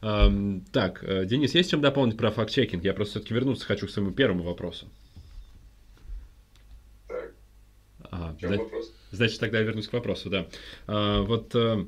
Ам, 0.00 0.62
так, 0.72 1.04
э, 1.04 1.26
Денис, 1.26 1.54
есть 1.54 1.70
чем 1.70 1.82
дополнить 1.82 2.16
про 2.16 2.30
факт-чекинг? 2.30 2.82
Я 2.82 2.94
просто 2.94 3.12
все-таки 3.18 3.34
вернуться 3.34 3.66
хочу 3.66 3.86
к 3.86 3.90
своему 3.90 4.12
первому 4.12 4.42
вопросу. 4.42 4.88
Так, 7.06 7.34
Ага, 8.10 8.32
в 8.32 8.40
чем 8.40 8.54
зна- 8.54 8.62
вопрос? 8.62 8.92
Значит, 9.10 9.40
тогда 9.40 9.58
я 9.58 9.64
вернусь 9.64 9.88
к 9.88 9.92
вопросу, 9.92 10.30
да. 10.30 10.48
А, 10.86 11.22
вот 11.22 11.54
э, 11.54 11.86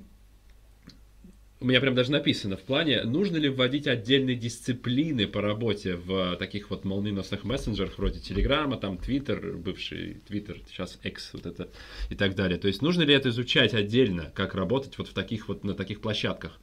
у 1.61 1.65
меня 1.67 1.81
прям 1.81 1.95
даже 1.95 2.11
написано 2.11 2.57
в 2.57 2.63
плане, 2.63 3.03
нужно 3.03 3.37
ли 3.37 3.51
вводить 3.51 3.87
отдельные 3.87 4.35
дисциплины 4.35 5.27
по 5.27 5.43
работе 5.43 5.97
в 5.97 6.37
таких 6.37 6.71
вот 6.71 6.85
молниеносных 6.85 7.45
мессенджерах 7.45 7.99
вроде 7.99 8.19
Телеграма, 8.19 8.79
там 8.79 8.97
Твиттер, 8.97 9.59
бывший 9.59 10.23
Твиттер, 10.27 10.63
сейчас 10.67 10.99
X, 11.03 11.35
вот 11.35 11.45
это 11.45 11.69
и 12.09 12.15
так 12.15 12.35
далее. 12.35 12.59
То 12.59 12.69
есть 12.69 12.81
нужно 12.81 13.03
ли 13.03 13.13
это 13.13 13.29
изучать 13.29 13.75
отдельно, 13.75 14.33
как 14.35 14.55
работать 14.55 14.97
вот 14.97 15.09
в 15.09 15.13
таких 15.13 15.49
вот 15.49 15.63
на 15.63 15.75
таких 15.75 16.01
площадках? 16.01 16.59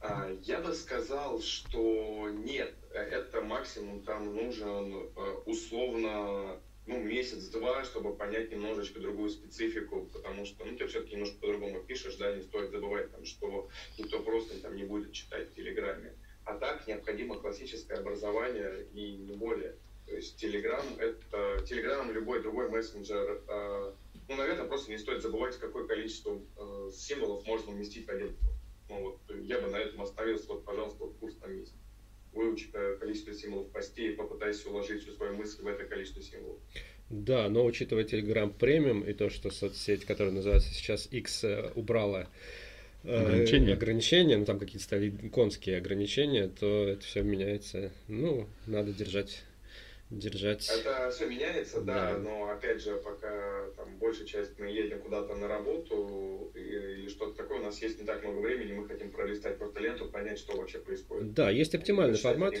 А, 0.00 0.28
Я 0.42 0.60
бы 0.60 0.74
сказал, 0.74 1.40
что 1.40 2.28
нет, 2.30 2.74
э, 2.90 2.98
это 2.98 3.42
максимум 3.42 4.02
там 4.02 4.34
нужен 4.34 4.92
э, 4.92 5.20
условно 5.46 6.58
ну, 6.86 7.00
месяц-два, 7.00 7.84
чтобы 7.84 8.14
понять 8.14 8.50
немножечко 8.50 9.00
другую 9.00 9.30
специфику, 9.30 10.08
потому 10.12 10.44
что 10.44 10.64
ну, 10.64 10.76
ты 10.76 10.86
все-таки 10.86 11.14
немножко 11.14 11.38
по-другому 11.38 11.82
пишешь, 11.82 12.16
да, 12.16 12.34
не 12.34 12.42
стоит 12.42 12.70
забывать, 12.70 13.10
там, 13.10 13.24
что 13.24 13.68
никто 13.98 14.20
просто 14.20 14.60
там 14.60 14.76
не 14.76 14.84
будет 14.84 15.12
читать 15.12 15.50
в 15.50 15.54
Телеграме. 15.54 16.14
А 16.44 16.58
так 16.58 16.86
необходимо 16.86 17.36
классическое 17.36 17.98
образование 17.98 18.86
и 18.92 19.16
не 19.16 19.34
более. 19.34 19.76
То 20.06 20.14
есть 20.14 20.36
Телеграм 20.36 20.84
это 20.98 21.64
Телеграм, 21.66 22.12
любой 22.12 22.42
другой 22.42 22.68
мессенджер. 22.68 23.42
э, 23.48 23.92
ну, 24.28 24.36
наверное, 24.36 24.66
просто 24.66 24.90
не 24.90 24.98
стоит 24.98 25.22
забывать, 25.22 25.58
какое 25.58 25.86
количество 25.86 26.38
э, 26.56 26.90
символов 26.92 27.46
можно 27.46 27.72
уместить 27.72 28.06
в 28.06 28.10
один 28.10 28.36
ну, 28.88 29.00
вот, 29.00 29.20
я 29.42 29.60
бы 29.60 29.68
на 29.68 29.76
этом 29.76 30.02
остановился. 30.02 30.48
Вот, 30.48 30.64
пожалуйста, 30.64 31.04
вот 31.04 31.16
курс 31.16 31.34
там 31.36 31.56
есть. 31.56 31.74
Выучи 32.34 32.68
э, 32.72 32.96
количество 33.00 33.32
символов 33.32 33.70
постей 33.70 34.12
и 34.12 34.16
попытайся 34.16 34.68
уложить 34.68 35.02
всю 35.02 35.12
свою 35.12 35.34
мысль 35.34 35.62
в 35.62 35.66
это 35.66 35.84
количество 35.84 36.22
символов. 36.22 36.58
Да, 37.10 37.48
но 37.48 37.64
учитывая 37.64 38.04
Telegram 38.04 38.52
премиум 38.52 39.02
и 39.02 39.12
то, 39.12 39.30
что 39.30 39.50
соцсеть, 39.50 40.04
которая 40.04 40.32
называется 40.32 40.72
сейчас 40.72 41.06
X, 41.10 41.44
э, 41.44 41.70
убрала 41.74 42.28
э, 43.04 43.16
Ограничения? 43.16 43.74
ограничения, 43.74 44.36
ну 44.36 44.44
там 44.44 44.58
какие-то 44.58 44.84
стали 44.84 45.10
иконские 45.10 45.78
ограничения, 45.78 46.48
то 46.48 46.88
это 46.88 47.04
все 47.04 47.22
меняется. 47.22 47.92
Ну, 48.08 48.48
надо 48.66 48.92
держать, 48.92 49.44
держать. 50.18 50.68
Это 50.68 51.10
все 51.10 51.26
меняется, 51.26 51.80
да, 51.80 52.12
Да. 52.12 52.18
но 52.18 52.48
опять 52.50 52.80
же, 52.82 52.96
пока 52.96 53.66
там 53.76 53.96
большая 53.98 54.26
часть 54.26 54.58
мы 54.58 54.66
едем 54.66 55.00
куда-то 55.00 55.34
на 55.34 55.48
работу 55.48 56.50
или 56.54 57.08
что-то 57.08 57.36
такое, 57.36 57.60
у 57.60 57.62
нас 57.62 57.80
есть 57.82 57.98
не 58.00 58.06
так 58.06 58.22
много 58.24 58.38
времени, 58.40 58.72
мы 58.72 58.86
хотим 58.88 59.10
пролистать 59.10 59.58
просто 59.58 59.80
ленту, 59.80 60.06
понять, 60.10 60.38
что 60.38 60.56
вообще 60.56 60.78
происходит. 60.78 61.34
Да, 61.34 61.50
есть 61.50 61.74
оптимальный 61.74 62.18
формат. 62.18 62.54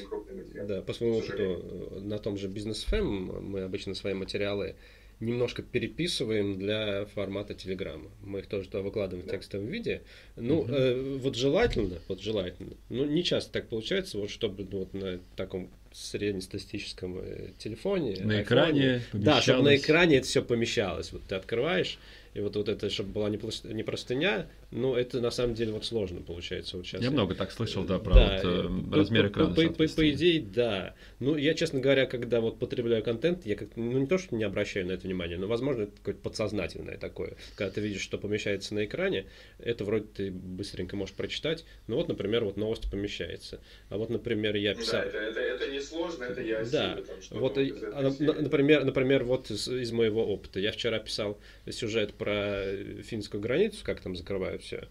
Да, 0.66 0.82
по 0.82 0.92
своему 0.92 1.18
опыту 1.18 1.42
э, 1.42 2.00
на 2.00 2.18
том 2.18 2.36
же 2.36 2.48
Business 2.48 2.86
FM 2.90 3.40
мы 3.40 3.62
обычно 3.62 3.94
свои 3.94 4.14
материалы 4.14 4.76
немножко 5.20 5.62
переписываем 5.62 6.58
для 6.58 7.06
формата 7.06 7.54
Телеграма. 7.54 8.10
Мы 8.22 8.40
их 8.40 8.46
тоже 8.48 8.66
туда 8.66 8.82
выкладываем 8.82 9.22
в 9.26 9.30
Да. 9.30 9.36
текстовом 9.36 9.66
виде. 9.68 10.02
Ну, 10.36 10.66
э, 10.68 11.18
вот 11.18 11.36
желательно, 11.36 12.00
вот 12.08 12.20
желательно, 12.20 12.76
ну, 12.88 13.04
не 13.04 13.22
часто 13.22 13.52
так 13.52 13.68
получается, 13.68 14.18
вот 14.18 14.28
чтобы 14.30 14.64
ну, 14.70 14.80
вот 14.80 14.92
на 14.92 15.20
таком 15.36 15.70
среднестатистическом 15.94 17.18
э, 17.18 17.50
телефоне, 17.58 18.16
На 18.24 18.38
айфоне, 18.38 18.42
экране 18.42 19.02
да, 19.12 19.40
чтобы 19.40 19.62
на 19.62 19.76
экране 19.76 20.16
это 20.16 20.26
все 20.26 20.42
помещалось. 20.42 21.12
Вот 21.12 21.22
ты 21.28 21.36
открываешь, 21.36 21.98
И 22.34 22.40
вот, 22.40 22.56
вот 22.56 22.68
это, 22.68 22.90
чтобы 22.90 23.10
была 23.10 23.30
не, 23.30 23.38
не 23.72 23.82
простыня, 23.84 24.46
ну, 24.70 24.94
это 24.94 25.20
на 25.20 25.30
самом 25.30 25.54
деле 25.54 25.72
вот 25.72 25.84
сложно 25.84 26.20
получается. 26.20 26.76
Вот 26.76 26.86
сейчас 26.86 27.02
Я 27.02 27.10
много 27.10 27.34
так 27.34 27.52
слышал, 27.52 27.84
да, 27.84 27.98
про 27.98 28.14
Да, 28.14 28.40
вот, 28.42 28.44
э, 28.44 28.90
по- 28.90 28.96
размер 28.96 29.28
экрана. 29.28 29.54
По, 29.54 29.62
по- 29.68 29.88
по 29.88 30.10
идее, 30.10 30.40
да. 30.40 30.94
Ну, 31.20 31.36
я, 31.36 31.54
честно 31.54 31.80
говоря, 31.80 32.06
когда 32.06 32.40
вот 32.40 32.58
потребляю 32.58 33.02
контент, 33.02 33.46
я 33.46 33.56
как 33.56 33.76
ну, 33.76 33.98
не 33.98 34.06
то, 34.06 34.18
что 34.18 34.34
не 34.34 34.44
обращаю 34.44 34.86
на 34.86 34.92
это 34.92 35.06
внимание, 35.06 35.38
но, 35.38 35.46
возможно, 35.46 35.82
это 35.82 35.92
какое-то 35.96 36.20
подсознательное 36.20 36.96
такое. 36.96 37.36
Когда 37.56 37.70
ты 37.72 37.80
видишь, 37.80 38.02
что 38.02 38.18
помещается 38.18 38.74
на 38.74 38.84
экране, 38.84 39.26
это 39.58 39.84
вроде 39.84 40.06
ты 40.06 40.30
быстренько 40.30 40.96
можешь 40.96 41.14
прочитать. 41.14 41.64
Ну, 41.86 41.96
вот, 41.96 42.08
например, 42.08 42.44
вот 42.44 42.56
новость 42.56 42.90
помещается. 42.90 43.60
А 43.88 43.96
вот, 43.96 44.10
например, 44.10 44.56
я 44.56 44.74
писал... 44.74 45.02
Да, 45.02 45.06
это, 45.08 45.18
это, 45.18 45.40
это 45.40 45.70
не 45.70 45.80
сложно, 45.80 46.24
это 46.24 46.40
я 46.42 46.64
Да, 46.64 46.94
осилю 46.94 47.06
там 47.06 47.38
вот, 47.38 47.58
этой 47.58 47.72
а, 47.92 48.02
например, 48.42 48.84
например, 48.84 49.24
вот 49.24 49.50
из, 49.50 49.68
из 49.68 49.92
моего 49.92 50.26
опыта. 50.26 50.60
Я 50.60 50.72
вчера 50.72 50.98
писал 50.98 51.38
сюжет 51.70 52.14
про 52.14 52.32
э, 52.34 53.02
финскую 53.02 53.40
границу, 53.40 53.84
как 53.84 54.00
там 54.00 54.16
закрывают 54.16 54.63
все. 54.64 54.88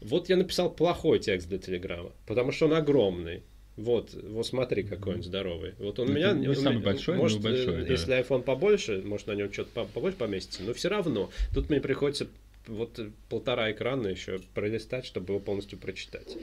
Вот 0.00 0.28
я 0.28 0.36
написал 0.36 0.70
плохой 0.70 1.18
текст 1.18 1.48
для 1.48 1.58
Телеграма, 1.58 2.12
потому 2.26 2.52
что 2.52 2.66
он 2.66 2.74
огромный. 2.74 3.42
Вот, 3.76 4.14
вот 4.14 4.46
смотри, 4.46 4.84
какой 4.84 5.16
он 5.16 5.22
здоровый. 5.24 5.72
Вот 5.78 5.98
он 5.98 6.06
у 6.06 6.08
Ну, 6.10 6.14
меня... 6.16 6.28
это 6.28 6.38
не 6.38 6.48
у 6.48 6.54
самый 6.54 6.76
меня- 6.76 6.84
большой, 6.84 7.16
но 7.16 7.22
может, 7.22 7.40
большой, 7.40 7.80
э, 7.82 7.84
да. 7.84 7.92
если 7.92 8.20
iPhone 8.20 8.42
побольше, 8.42 9.02
может, 9.04 9.26
на 9.26 9.32
нем 9.32 9.52
что-то 9.52 9.70
по- 9.74 9.84
побольше 9.86 10.16
поместится, 10.16 10.62
но 10.62 10.74
все 10.74 10.88
равно. 10.88 11.30
Тут 11.52 11.70
мне 11.70 11.80
приходится 11.80 12.28
вот 12.68 13.00
полтора 13.28 13.72
экрана 13.72 14.06
еще 14.06 14.38
пролистать, 14.54 15.04
чтобы 15.06 15.32
его 15.32 15.40
полностью 15.40 15.76
прочитать. 15.78 16.36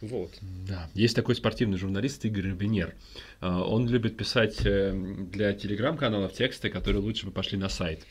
Вот. 0.00 0.30
Да, 0.66 0.88
есть 0.94 1.14
такой 1.14 1.34
спортивный 1.34 1.76
журналист 1.76 2.24
Игорь 2.24 2.48
Робинер. 2.48 2.94
А, 3.40 3.62
Он 3.62 3.86
любит 3.86 4.16
писать 4.16 4.64
э, 4.64 4.94
для 5.30 5.52
телеграм-каналов 5.52 6.32
тексты, 6.32 6.70
которые 6.70 7.02
лучше 7.02 7.26
бы 7.26 7.32
пошли 7.32 7.58
на 7.58 7.68
сайт. 7.68 8.06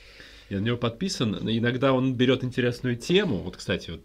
Я 0.49 0.59
на 0.59 0.65
него 0.65 0.77
подписан. 0.77 1.37
Иногда 1.49 1.93
он 1.93 2.15
берет 2.15 2.43
интересную 2.43 2.95
тему. 2.95 3.37
Вот, 3.37 3.57
кстати, 3.57 3.91
вот 3.91 4.01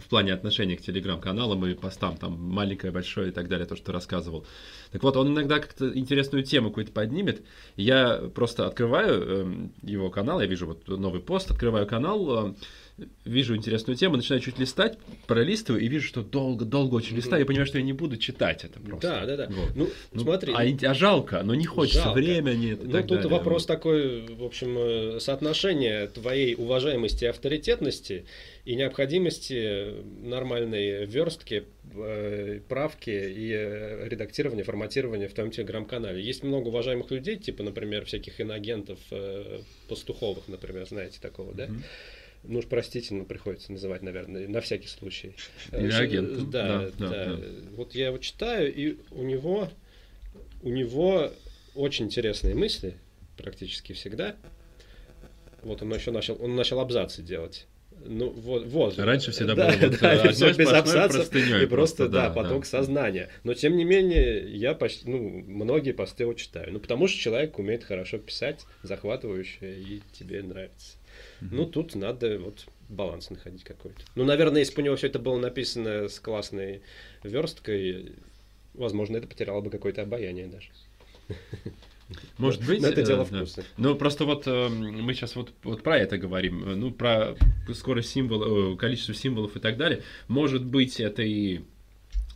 в 0.00 0.08
плане 0.08 0.32
отношения 0.32 0.76
к 0.76 0.80
телеграм-каналам 0.80 1.66
и 1.66 1.74
постам, 1.74 2.16
там 2.16 2.40
маленькое, 2.40 2.92
большое 2.92 3.28
и 3.28 3.32
так 3.32 3.48
далее, 3.48 3.66
то, 3.66 3.76
что 3.76 3.92
рассказывал. 3.92 4.46
Так 4.92 5.02
вот, 5.02 5.16
он 5.16 5.28
иногда 5.28 5.58
как-то 5.58 5.96
интересную 5.96 6.44
тему 6.44 6.68
какую-то 6.68 6.92
поднимет. 6.92 7.44
Я 7.76 8.18
просто 8.34 8.66
открываю 8.66 9.22
эм, 9.22 9.72
его 9.82 10.10
канал, 10.10 10.40
я 10.40 10.46
вижу 10.46 10.66
вот 10.66 10.86
новый 10.88 11.20
пост, 11.20 11.50
открываю 11.50 11.86
канал, 11.86 12.50
э, 12.50 12.54
вижу 13.24 13.56
интересную 13.56 13.96
тему, 13.96 14.16
начинаю 14.16 14.40
чуть 14.42 14.58
листать, 14.58 14.98
пролистываю 15.26 15.82
и 15.82 15.88
вижу, 15.88 16.06
что 16.06 16.22
долго-долго 16.22 16.96
очень 16.96 17.16
листаю, 17.16 17.40
я 17.40 17.46
понимаю, 17.46 17.66
что 17.66 17.78
я 17.78 17.84
не 17.84 17.92
буду 17.92 18.16
читать 18.16 18.64
это 18.64 18.80
просто. 18.80 19.08
Да, 19.08 19.26
да, 19.26 19.36
да. 19.36 19.46
Вот. 19.50 19.76
Ну, 19.76 19.90
Ну, 20.12 20.20
смотри. 20.22 20.52
А, 20.56 20.64
ин- 20.66 20.78
а 20.82 20.94
жалко, 20.94 21.42
но 21.42 21.54
не 21.54 21.66
хочется, 21.66 22.04
Жалко. 22.04 22.18
время 22.18 22.52
нет. 22.52 22.80
Ну, 22.82 22.92
тут 23.00 23.08
далее. 23.08 23.28
вопрос 23.28 23.66
такой, 23.66 24.26
в 24.26 24.42
общем, 24.42 24.76
э, 24.78 25.20
соотношение 25.20 26.08
твоей 26.08 26.54
уважаемости 26.54 27.24
и 27.24 27.26
авторитетности 27.28 28.24
и 28.64 28.74
необходимости 28.74 29.94
нормальной 30.24 31.06
верстки, 31.06 31.64
э, 31.94 32.60
правки 32.68 33.10
и 33.10 33.52
э, 33.52 34.08
редактирования, 34.08 34.64
форматирования 34.64 35.28
в 35.28 35.34
твоем 35.34 35.50
телеграм-канале. 35.50 36.22
Есть 36.22 36.42
много 36.42 36.68
уважаемых 36.68 37.10
людей, 37.10 37.36
типа, 37.36 37.62
например, 37.62 38.04
всяких 38.04 38.40
инагентов, 38.40 38.98
пастуховых, 39.88 40.48
например, 40.48 40.86
знаете 40.86 41.18
такого, 41.20 41.54
да? 41.54 41.68
Ну 42.48 42.60
уж 42.60 42.64
простите, 42.66 43.14
но 43.14 43.24
приходится 43.24 43.70
называть, 43.70 44.02
наверное, 44.02 44.48
на 44.48 44.62
всякий 44.62 44.88
случай. 44.88 45.34
Э, 45.70 45.84
Иноагент, 45.84 46.30
ш- 46.30 46.34
ну, 46.38 46.50
Да, 46.50 46.90
да, 46.98 47.08
да, 47.08 47.36
да. 47.36 47.46
Вот 47.76 47.94
я 47.94 48.06
его 48.06 48.16
читаю, 48.16 48.74
и 48.74 48.96
у 49.10 49.22
него, 49.22 49.68
у 50.62 50.70
него 50.70 51.30
очень 51.74 52.06
интересные 52.06 52.54
мысли, 52.54 52.96
практически 53.36 53.92
всегда. 53.92 54.34
Вот 55.62 55.82
он 55.82 55.92
еще 55.92 56.10
начал, 56.10 56.42
он 56.42 56.56
начал 56.56 56.80
абзацы 56.80 57.22
делать. 57.22 57.66
Ну, 58.04 58.30
вот, 58.30 58.64
вот. 58.66 58.98
Раньше 58.98 59.32
всегда 59.32 59.54
да, 59.54 59.66
было 59.70 59.90
вот, 59.90 60.00
да, 60.00 60.14
э, 60.14 60.32
и 60.32 60.56
без 60.56 60.68
абзацев, 60.68 61.34
и 61.34 61.40
просто, 61.40 61.66
просто, 61.66 62.08
да, 62.08 62.28
да, 62.28 62.34
поток 62.34 62.62
да. 62.62 62.68
сознания. 62.68 63.28
Но, 63.44 63.52
тем 63.52 63.76
не 63.76 63.84
менее, 63.84 64.48
я 64.56 64.72
почти, 64.72 65.08
ну, 65.08 65.18
многие 65.18 65.92
посты 65.92 66.22
его 66.22 66.32
читаю. 66.32 66.72
Ну, 66.72 66.78
потому 66.78 67.08
что 67.08 67.18
человек 67.18 67.58
умеет 67.58 67.84
хорошо 67.84 68.18
писать, 68.18 68.64
захватывающе, 68.82 69.80
и 69.80 70.02
тебе 70.12 70.42
нравится. 70.42 70.97
Ну, 71.40 71.66
тут 71.66 71.94
надо 71.94 72.38
вот 72.38 72.66
баланс 72.88 73.30
находить 73.30 73.64
какой-то. 73.64 74.00
Ну, 74.14 74.24
наверное, 74.24 74.60
если 74.60 74.74
бы 74.74 74.82
у 74.82 74.84
него 74.84 74.96
все 74.96 75.08
это 75.08 75.18
было 75.18 75.38
написано 75.38 76.08
с 76.08 76.18
классной 76.20 76.82
версткой, 77.22 78.16
возможно, 78.74 79.16
это 79.16 79.26
потеряло 79.26 79.60
бы 79.60 79.70
какое-то 79.70 80.02
обаяние 80.02 80.46
даже. 80.46 80.68
Может 82.38 82.66
быть. 82.66 82.80
Но 82.80 82.88
это 82.88 83.02
э, 83.02 83.04
дело 83.04 83.26
да. 83.30 83.38
вкуса. 83.38 83.64
Ну, 83.76 83.94
просто 83.94 84.24
вот 84.24 84.46
э, 84.46 84.68
мы 84.68 85.12
сейчас 85.12 85.36
вот, 85.36 85.52
вот 85.62 85.82
про 85.82 85.98
это 85.98 86.16
говорим, 86.16 86.60
ну, 86.80 86.90
про 86.90 87.36
скорость 87.74 88.10
символов, 88.10 88.74
э, 88.74 88.76
количество 88.78 89.14
символов 89.14 89.56
и 89.56 89.60
так 89.60 89.76
далее. 89.76 90.02
Может 90.26 90.64
быть, 90.64 91.00
это 91.00 91.22
и 91.22 91.60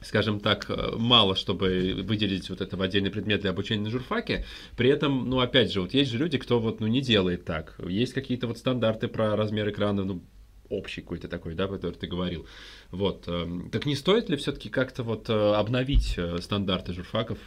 скажем 0.04 0.40
так, 0.40 0.66
э, 0.68 0.92
мало, 0.96 1.34
чтобы 1.36 2.02
выделить 2.04 2.50
вот 2.50 2.60
это 2.60 2.76
в 2.76 2.82
отдельный 2.82 3.10
предмет 3.10 3.40
для 3.42 3.50
обучения 3.50 3.82
на 3.84 3.90
журфаке. 3.90 4.44
При 4.76 4.88
этом, 4.90 5.28
ну, 5.28 5.40
опять 5.40 5.72
же, 5.72 5.80
вот 5.80 5.94
есть 5.94 6.10
же 6.10 6.18
люди, 6.18 6.38
кто 6.38 6.58
вот, 6.60 6.80
ну, 6.80 6.86
не 6.86 7.00
делает 7.00 7.44
так. 7.44 7.74
Есть 7.86 8.12
какие-то 8.12 8.46
вот 8.46 8.58
стандарты 8.58 9.08
про 9.08 9.36
размер 9.36 9.68
экрана, 9.70 10.04
ну, 10.04 10.22
общий 10.68 11.02
какой-то 11.02 11.28
такой, 11.28 11.54
да, 11.54 11.68
который 11.68 11.94
ты 11.96 12.06
говорил. 12.06 12.46
Вот. 12.90 13.28
эм, 13.28 13.68
Так 13.70 13.84
не 13.84 13.94
стоит 13.94 14.30
ли 14.30 14.36
все-таки 14.38 14.70
как-то 14.70 15.02
вот 15.02 15.28
э, 15.28 15.32
обновить 15.54 16.14
э, 16.16 16.38
стандарты 16.40 16.94
журфаков, 16.94 17.38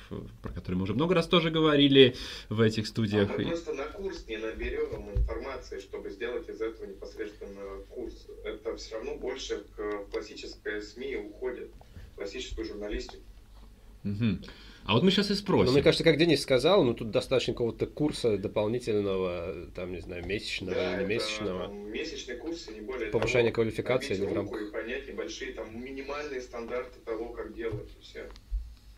про 0.44 0.52
которые 0.54 0.78
мы 0.78 0.84
уже 0.84 0.94
много 0.94 1.16
раз 1.16 1.28
тоже 1.28 1.50
говорили 1.50 2.16
в 2.50 2.62
этих 2.62 2.84
А 2.84 2.88
студиях? 2.88 3.36
мы 3.36 3.44
И- 3.44 3.48
просто 3.48 3.74
на 3.74 3.86
курс 3.86 4.26
не 4.28 4.38
наберем 4.38 5.10
информации, 5.16 5.80
чтобы 5.80 6.12
сделать 6.12 6.48
из 6.50 6.62
этого 6.62 6.86
непосредственно 6.86 7.62
курс. 7.90 8.28
Это 8.44 8.76
все 8.78 8.96
равно 8.96 9.16
больше 9.16 9.64
к 9.76 10.12
классической 10.12 10.84
СМИ 10.84 11.16
уходит, 11.16 11.72
классическую 12.16 12.66
журналистику. 12.66 13.24
Мгм. 14.04 14.44
А 14.86 14.94
вот 14.94 15.02
мы 15.04 15.10
сейчас 15.10 15.28
и 15.28 15.34
Ну, 15.34 15.38
спросим. 15.38 15.74
мне 15.74 15.82
кажется, 15.82 16.04
как 16.04 16.18
Денис 16.18 16.40
сказал, 16.42 16.84
ну, 16.84 16.94
тут 16.94 17.10
достаточно 17.10 17.54
какого-то 17.54 17.88
курса 17.88 18.38
дополнительного, 18.38 19.68
там, 19.74 19.92
не 19.92 20.00
знаю, 20.00 20.24
месячного 20.28 20.76
Да, 20.76 20.98
или 21.02 21.06
месячного. 21.08 21.68
там, 21.70 21.92
месячный 21.92 22.36
курс, 22.38 22.70
и 22.70 22.74
не 22.76 22.82
более 22.82 23.10
Повышение 23.10 23.52
того, 23.52 23.64
квалификации 23.64 24.16
или 24.16 24.26
в 24.26 24.34
рамках- 24.34 24.62
и 24.62 24.72
понять 24.72 25.08
небольшие, 25.08 25.54
там, 25.54 25.84
минимальные 25.84 26.40
стандарты 26.42 27.00
того, 27.00 27.30
как 27.30 27.56
делать, 27.56 27.90
и 28.00 28.02
все. 28.04 28.30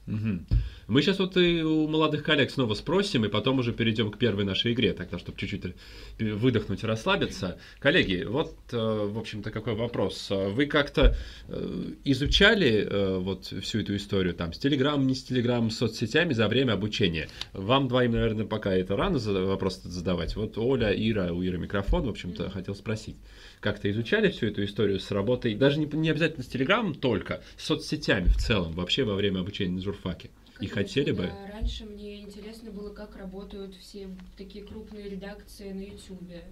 Мгм. 0.08 0.46
Мы 0.88 1.02
сейчас 1.02 1.20
вот 1.20 1.36
и 1.36 1.62
у 1.62 1.86
молодых 1.88 2.24
коллег 2.24 2.50
снова 2.50 2.74
спросим, 2.74 3.26
и 3.26 3.28
потом 3.28 3.60
уже 3.60 3.74
перейдем 3.74 4.10
к 4.10 4.18
первой 4.18 4.46
нашей 4.46 4.72
игре, 4.72 4.94
тогда, 4.94 5.20
чтобы 5.20 5.38
чуть-чуть 5.38 5.76
выдохнуть 6.18 6.84
расслабиться. 6.86 7.60
Коллеги, 7.80 8.24
вот, 8.24 8.56
э, 8.72 8.78
в 8.78 9.20
общем-то, 9.20 9.52
какой 9.52 9.76
вопрос. 9.76 10.30
Вы 10.30 10.66
как-то 10.66 11.18
э, 11.50 11.84
изучали 12.06 12.88
э, 12.90 13.18
вот 13.18 13.48
всю 13.62 13.82
эту 13.82 13.98
историю 13.98 14.34
там 14.34 14.54
с 14.54 14.60
Телеграмом, 14.60 15.08
не 15.08 15.14
с 15.14 15.24
Телеграмом, 15.24 15.72
с 15.72 15.78
соцсетями 15.78 16.32
за 16.32 16.48
время 16.48 16.74
обучения? 16.74 17.28
Вам 17.52 17.90
двоим, 17.90 18.14
наверное, 18.14 18.46
пока 18.46 18.74
это 18.74 18.96
рано 18.96 19.20
вопрос 19.20 19.82
задавать. 19.84 20.38
Вот 20.38 20.58
Оля, 20.58 20.94
Ира, 20.94 21.34
у 21.34 21.42
Иры 21.42 21.58
микрофон, 21.58 22.06
в 22.06 22.10
общем-то, 22.10 22.50
хотел 22.50 22.76
спросить. 22.76 23.18
Как-то 23.60 23.90
изучали 23.90 24.30
всю 24.30 24.48
эту 24.48 24.64
историю 24.64 25.00
с 25.00 25.10
работой, 25.12 25.56
даже 25.56 25.80
не, 25.80 25.86
не 25.86 26.10
обязательно 26.10 26.44
с 26.44 26.48
Телеграмом 26.48 26.94
только, 26.94 27.42
с 27.58 27.66
соцсетями 27.66 28.28
в 28.28 28.38
целом, 28.38 28.74
вообще 28.74 29.04
во 29.04 29.16
время 29.16 29.40
обучения 29.40 29.74
на 29.74 29.82
журфаке? 29.82 30.30
И 30.60 30.68
хотели 30.68 31.12
бы? 31.12 31.24
да. 31.24 31.52
Раньше 31.54 31.86
мне 31.86 32.22
интересно 32.22 32.72
было, 32.72 32.94
как 32.94 33.16
работают 33.16 33.76
все 33.76 34.10
такие 34.38 34.66
крупные 34.66 35.10
редакции 35.10 35.72
на 35.72 35.82
Ютубе. 35.82 36.44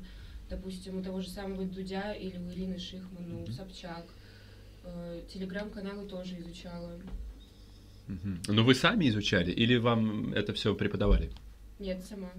Допустим, 0.49 0.99
у 0.99 1.03
того 1.03 1.21
же 1.21 1.29
самого 1.29 1.65
Дудя 1.65 2.13
или 2.13 2.37
у 2.37 2.51
Ирины 2.51 2.77
Шихман, 2.77 3.33
у. 3.33 3.47
Собчак. 3.51 4.05
Э, 4.83 5.21
Телеграм-каналы 5.27 6.07
тоже 6.07 6.39
изучала. 6.39 6.99
Но 8.47 8.63
вы 8.63 8.75
сами 8.75 9.09
изучали 9.09 9.51
или 9.51 9.77
вам 9.77 10.33
это 10.33 10.53
все 10.53 10.75
преподавали? 10.75 11.31
Нет, 11.79 12.03
сама. 12.07 12.31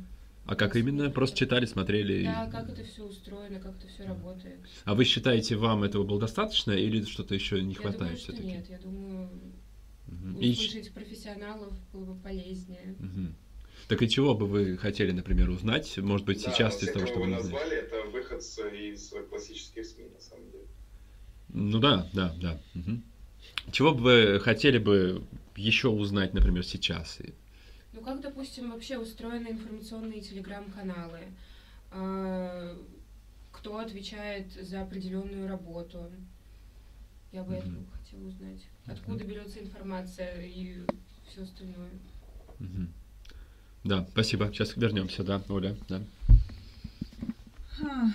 А 0.47 0.55
как 0.55 0.77
именно? 0.77 1.11
Просто 1.11 1.37
читали, 1.37 1.67
смотрели? 1.67 2.13
и- 2.23 2.27
Да, 2.27 2.47
как 2.51 2.69
это 2.69 2.85
все 2.85 3.03
устроено, 3.05 3.59
как 3.59 3.77
это 3.77 3.89
все 3.89 4.05
работает. 4.05 4.57
А 4.85 4.95
вы 4.95 5.05
считаете, 5.05 5.57
вам 5.57 5.83
этого 5.85 6.05
было 6.05 6.21
достаточно 6.21 6.73
или 6.73 7.05
что-то 7.05 7.35
еще 7.35 7.61
не 7.63 7.75
я 7.75 7.81
хватает 7.81 8.19
все-таки? 8.19 8.55
нет. 8.55 8.69
Я 8.69 8.79
думаю, 8.79 9.29
И... 10.41 10.53
услышать 10.53 10.93
профессионалов 10.93 11.73
было 11.93 12.05
бы 12.15 12.21
полезнее. 12.23 12.95
Мгм. 12.99 13.35
Так 13.89 14.03
и 14.03 14.09
чего 14.09 14.35
бы 14.35 14.47
вы 14.47 14.77
хотели, 14.79 15.13
например, 15.13 15.51
узнать? 15.51 15.99
Может 15.99 16.27
быть, 16.27 16.45
Да, 16.45 16.51
сейчас 16.51 16.83
из 16.83 16.91
того, 16.91 17.07
что 17.07 17.21
вы 17.21 17.27
назвали, 17.29 17.77
это 17.77 18.03
выходцы 18.11 18.91
из 18.91 19.13
классических 19.31 19.85
СМИ, 19.85 20.09
на 20.15 20.21
самом 20.21 20.51
деле. 20.51 20.65
Ну 21.53 21.79
да, 21.79 22.07
да, 22.13 22.33
да. 22.41 22.59
Мгм. 22.75 23.03
Чего 23.73 23.93
бы 23.95 24.03
вы 24.03 24.41
хотели 24.41 24.79
бы 24.79 25.23
еще 25.57 25.89
узнать, 25.89 26.35
например, 26.35 26.65
сейчас? 26.65 27.19
Ну, 27.97 28.03
как, 28.03 28.21
допустим, 28.21 28.71
вообще 28.73 28.99
устроены 28.99 29.49
информационные 29.49 30.21
телеграм-каналы? 30.21 31.21
А, 31.91 32.77
Кто 33.53 33.79
отвечает 33.79 34.53
за 34.53 34.83
определенную 34.83 35.49
работу? 35.49 36.11
Я 37.33 37.43
бы 37.43 37.55
это 37.55 37.67
Мгм. 37.69 37.87
хотела 37.99 38.27
узнать. 38.27 38.61
Откуда 38.87 39.25
берется 39.25 39.61
информация 39.61 40.43
и 40.43 40.83
все 41.27 41.43
остальное. 41.43 41.91
Мгм. 42.59 42.93
Да, 43.85 44.07
спасибо. 44.13 44.49
Сейчас 44.53 44.77
вернемся, 44.77 45.25
да, 45.25 45.43
Оля, 45.49 45.75
да. 45.89 46.03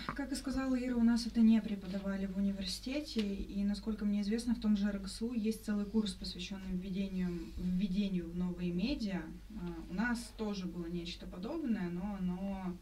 Как 0.07 0.31
и 0.31 0.35
сказала 0.35 0.75
Ира, 0.75 0.95
у 0.95 1.03
нас 1.03 1.27
это 1.27 1.39
не 1.41 1.61
преподавали 1.61 2.25
в 2.25 2.37
университете, 2.37 3.21
и, 3.21 3.63
насколько 3.63 4.05
мне 4.05 4.21
известно, 4.21 4.55
в 4.55 4.59
том 4.59 4.75
же 4.75 4.91
РГСУ 4.91 5.33
есть 5.33 5.65
целый 5.65 5.85
курс, 5.85 6.13
посвященный 6.13 6.71
введению, 6.71 7.29
введению 7.57 8.29
в 8.29 8.35
новые 8.35 8.71
медиа. 8.71 9.21
А, 9.55 9.75
У 9.89 9.93
нас 9.93 10.19
тоже 10.37 10.65
было 10.65 10.87
нечто 10.87 11.27
подобное, 11.27 11.89
но 11.89 12.17
оно, 12.19 12.75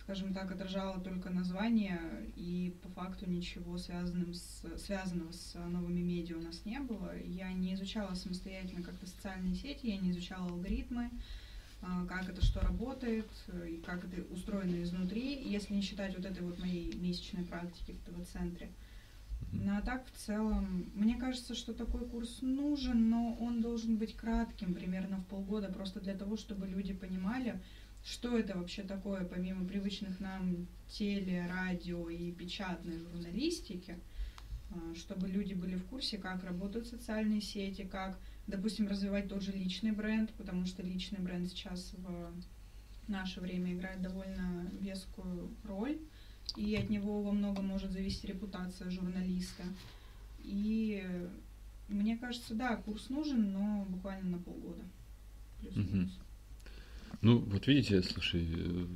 скажем 0.00 0.32
так, 0.32 0.50
отражало 0.50 0.98
только 1.00 1.28
название, 1.28 2.00
и 2.36 2.74
по 2.82 2.88
факту 2.90 3.28
ничего 3.28 3.76
связанным 3.76 4.32
с, 4.32 4.64
связанного 4.78 5.32
с 5.32 5.54
новыми 5.54 6.00
медиа 6.00 6.38
у 6.38 6.42
нас 6.42 6.64
не 6.64 6.80
было. 6.80 7.12
Я 7.18 7.52
не 7.52 7.74
изучала 7.74 8.14
самостоятельно 8.14 8.82
как-то 8.82 9.06
социальные 9.06 9.56
сети, 9.56 9.88
я 9.88 9.98
не 9.98 10.10
изучала 10.12 10.48
алгоритмы, 10.48 11.10
как 12.08 12.28
это 12.28 12.44
что 12.44 12.60
работает 12.60 13.26
э, 13.48 13.70
и 13.70 13.76
как 13.78 14.04
это 14.04 14.22
устроено 14.32 14.82
изнутри, 14.82 15.42
если 15.42 15.74
не 15.74 15.82
считать 15.82 16.16
вот 16.16 16.24
этой 16.24 16.42
вот 16.42 16.58
моей 16.58 16.94
месячной 16.94 17.44
практики 17.44 17.92
в 17.92 18.10
ТВ-центре. 18.10 18.70
Ну 19.50 19.76
а 19.76 19.82
так 19.82 20.06
в 20.06 20.18
целом, 20.18 20.90
мне 20.94 21.16
кажется, 21.16 21.54
что 21.54 21.74
такой 21.74 22.08
курс 22.08 22.38
нужен, 22.40 23.10
но 23.10 23.36
он 23.40 23.60
должен 23.60 23.96
быть 23.96 24.16
кратким, 24.16 24.74
примерно 24.74 25.18
в 25.18 25.26
полгода, 25.26 25.68
просто 25.72 26.00
для 26.00 26.14
того, 26.14 26.36
чтобы 26.36 26.66
люди 26.66 26.94
понимали, 26.94 27.60
что 28.04 28.38
это 28.38 28.56
вообще 28.56 28.82
такое, 28.82 29.24
помимо 29.24 29.66
привычных 29.66 30.20
нам 30.20 30.66
теле, 30.88 31.46
радио 31.48 32.08
и 32.08 32.32
печатной 32.32 32.98
журналистики, 32.98 33.98
а, 34.70 34.94
чтобы 34.94 35.28
люди 35.28 35.54
были 35.54 35.76
в 35.76 35.84
курсе, 35.86 36.18
как 36.18 36.44
работают 36.44 36.86
социальные 36.86 37.40
сети, 37.40 37.82
как 37.82 38.18
допустим, 38.46 38.88
развивать 38.88 39.28
тот 39.28 39.42
же 39.42 39.52
личный 39.52 39.92
бренд, 39.92 40.30
потому 40.34 40.66
что 40.66 40.82
личный 40.82 41.18
бренд 41.18 41.48
сейчас 41.48 41.94
в 41.96 43.10
наше 43.10 43.40
время 43.40 43.72
играет 43.72 44.02
довольно 44.02 44.70
вескую 44.80 45.50
роль, 45.64 45.98
и 46.56 46.74
от 46.76 46.90
него 46.90 47.22
во 47.22 47.32
многом 47.32 47.66
может 47.66 47.92
зависеть 47.92 48.24
репутация 48.24 48.90
журналиста. 48.90 49.62
И 50.40 51.04
мне 51.88 52.16
кажется, 52.16 52.54
да, 52.54 52.76
курс 52.76 53.08
нужен, 53.10 53.52
но 53.52 53.86
буквально 53.88 54.36
на 54.36 54.38
полгода. 54.38 54.82
Плюс-минус. 55.60 56.18
Ну, 57.20 57.38
вот 57.38 57.66
видите, 57.68 58.02
слушай, 58.02 58.48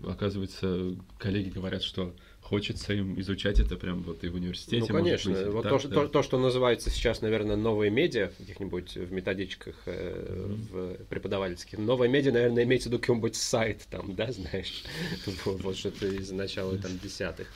оказывается, 0.04 0.96
коллеги 1.18 1.50
говорят, 1.50 1.82
что 1.82 2.16
хочется 2.46 2.94
им 2.94 3.18
изучать 3.20 3.58
это 3.58 3.76
прям 3.76 4.02
вот 4.02 4.22
и 4.22 4.28
в 4.28 4.36
университете. 4.36 4.86
Ну, 4.92 4.98
конечно. 4.98 5.30
может 5.30 5.46
быть, 5.46 5.54
вот 5.54 5.62
так, 5.64 5.72
то, 5.72 5.78
что, 5.80 5.88
да. 5.88 5.94
то, 5.94 6.08
то, 6.08 6.22
что 6.22 6.38
называется 6.38 6.90
сейчас, 6.90 7.20
наверное, 7.20 7.56
новые 7.56 7.90
медиа, 7.90 8.30
где-нибудь 8.38 8.94
в 8.94 9.12
методичках 9.12 9.74
э, 9.86 10.54
в 10.70 11.04
преподавательских. 11.06 11.78
Новые 11.78 12.08
медиа, 12.08 12.32
наверное, 12.32 12.62
имеется 12.62 12.88
в 12.88 12.92
виду 12.92 13.00
какой-нибудь 13.00 13.34
сайт 13.34 13.86
там, 13.90 14.14
да, 14.14 14.30
знаешь? 14.30 14.84
Вот, 15.44 15.60
вот 15.62 15.76
что-то 15.76 16.06
из 16.06 16.30
начала 16.30 16.78
там 16.78 16.96
десятых. 16.98 17.48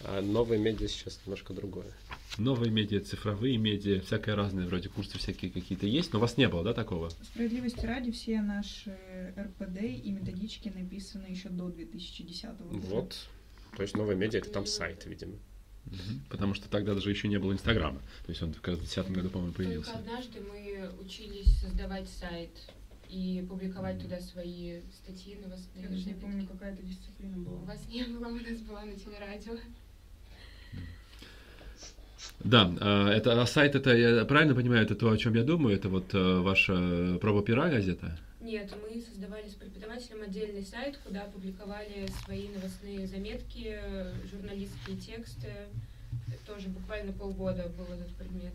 А 0.00 0.20
новые 0.20 0.60
медиа 0.60 0.88
сейчас 0.88 1.20
немножко 1.24 1.54
другое. 1.54 1.86
Новые 2.36 2.70
медиа, 2.70 3.00
цифровые 3.00 3.56
медиа, 3.56 4.00
всякое 4.00 4.34
разное, 4.34 4.66
вроде 4.66 4.90
курсы 4.90 5.16
всякие 5.16 5.50
какие-то 5.50 5.86
есть, 5.86 6.12
но 6.12 6.18
у 6.18 6.22
вас 6.22 6.36
не 6.36 6.48
было, 6.48 6.62
да, 6.62 6.74
такого? 6.74 7.08
Справедливости 7.08 7.86
ради, 7.86 8.10
все 8.10 8.42
наши 8.42 8.94
РПД 9.38 9.82
и 9.82 10.10
методички 10.10 10.68
написаны 10.68 11.26
еще 11.28 11.48
до 11.48 11.68
2010 11.68 12.44
года. 12.58 12.78
Вот. 12.88 13.16
То 13.76 13.82
есть 13.82 13.96
новые 13.96 14.16
медиа 14.16 14.38
это 14.38 14.50
там 14.50 14.66
сайт, 14.66 15.04
видимо. 15.06 15.34
Потому 16.30 16.54
что 16.54 16.68
тогда 16.68 16.94
даже 16.94 17.10
еще 17.10 17.28
не 17.28 17.38
было 17.38 17.52
Инстаграма. 17.52 18.00
То 18.24 18.30
есть 18.30 18.42
он 18.42 18.52
в 18.52 18.60
2010 18.62 19.10
году, 19.10 19.28
по-моему, 19.30 19.52
появился. 19.52 19.92
Только 19.92 20.00
однажды 20.00 20.40
мы 20.40 20.90
учились 21.00 21.58
создавать 21.60 22.08
сайт 22.08 22.50
и 23.08 23.44
публиковать 23.48 24.00
туда 24.00 24.18
свои 24.20 24.80
статьи 24.92 25.36
новостные. 25.36 25.84
Я 25.84 25.90
даже 25.90 26.06
не 26.06 26.14
помню, 26.14 26.42
такое. 26.42 26.58
какая 26.58 26.72
это 26.72 26.82
дисциплина 26.82 27.36
У 27.36 27.40
была. 27.40 27.58
вас 27.74 27.86
не 27.88 28.02
было, 28.04 28.28
у 28.28 28.34
нас 28.34 28.60
была 28.60 28.84
на 28.84 28.94
телерадио. 28.94 29.58
Да, 32.40 32.74
а, 32.80 33.10
это 33.10 33.40
а 33.40 33.46
сайт, 33.46 33.74
это, 33.74 33.94
я 33.94 34.24
правильно 34.24 34.54
понимаю, 34.54 34.82
это 34.82 34.94
то, 34.94 35.10
о 35.10 35.16
чем 35.16 35.34
я 35.34 35.44
думаю, 35.44 35.76
это 35.76 35.88
вот 35.88 36.12
э, 36.14 36.38
ваша 36.40 37.18
проба 37.20 37.42
пера 37.42 37.68
газета? 37.68 38.18
Нет, 38.44 38.70
мы 38.82 39.00
создавали 39.00 39.48
с 39.48 39.54
преподавателем 39.54 40.22
отдельный 40.22 40.62
сайт, 40.62 40.98
куда 41.02 41.22
публиковали 41.22 42.06
свои 42.24 42.48
новостные 42.48 43.06
заметки, 43.06 43.80
журналистские 44.30 44.98
тексты. 44.98 45.48
Тоже 46.46 46.68
буквально 46.68 47.12
полгода 47.12 47.72
был 47.78 47.86
этот 47.86 48.14
предмет. 48.16 48.52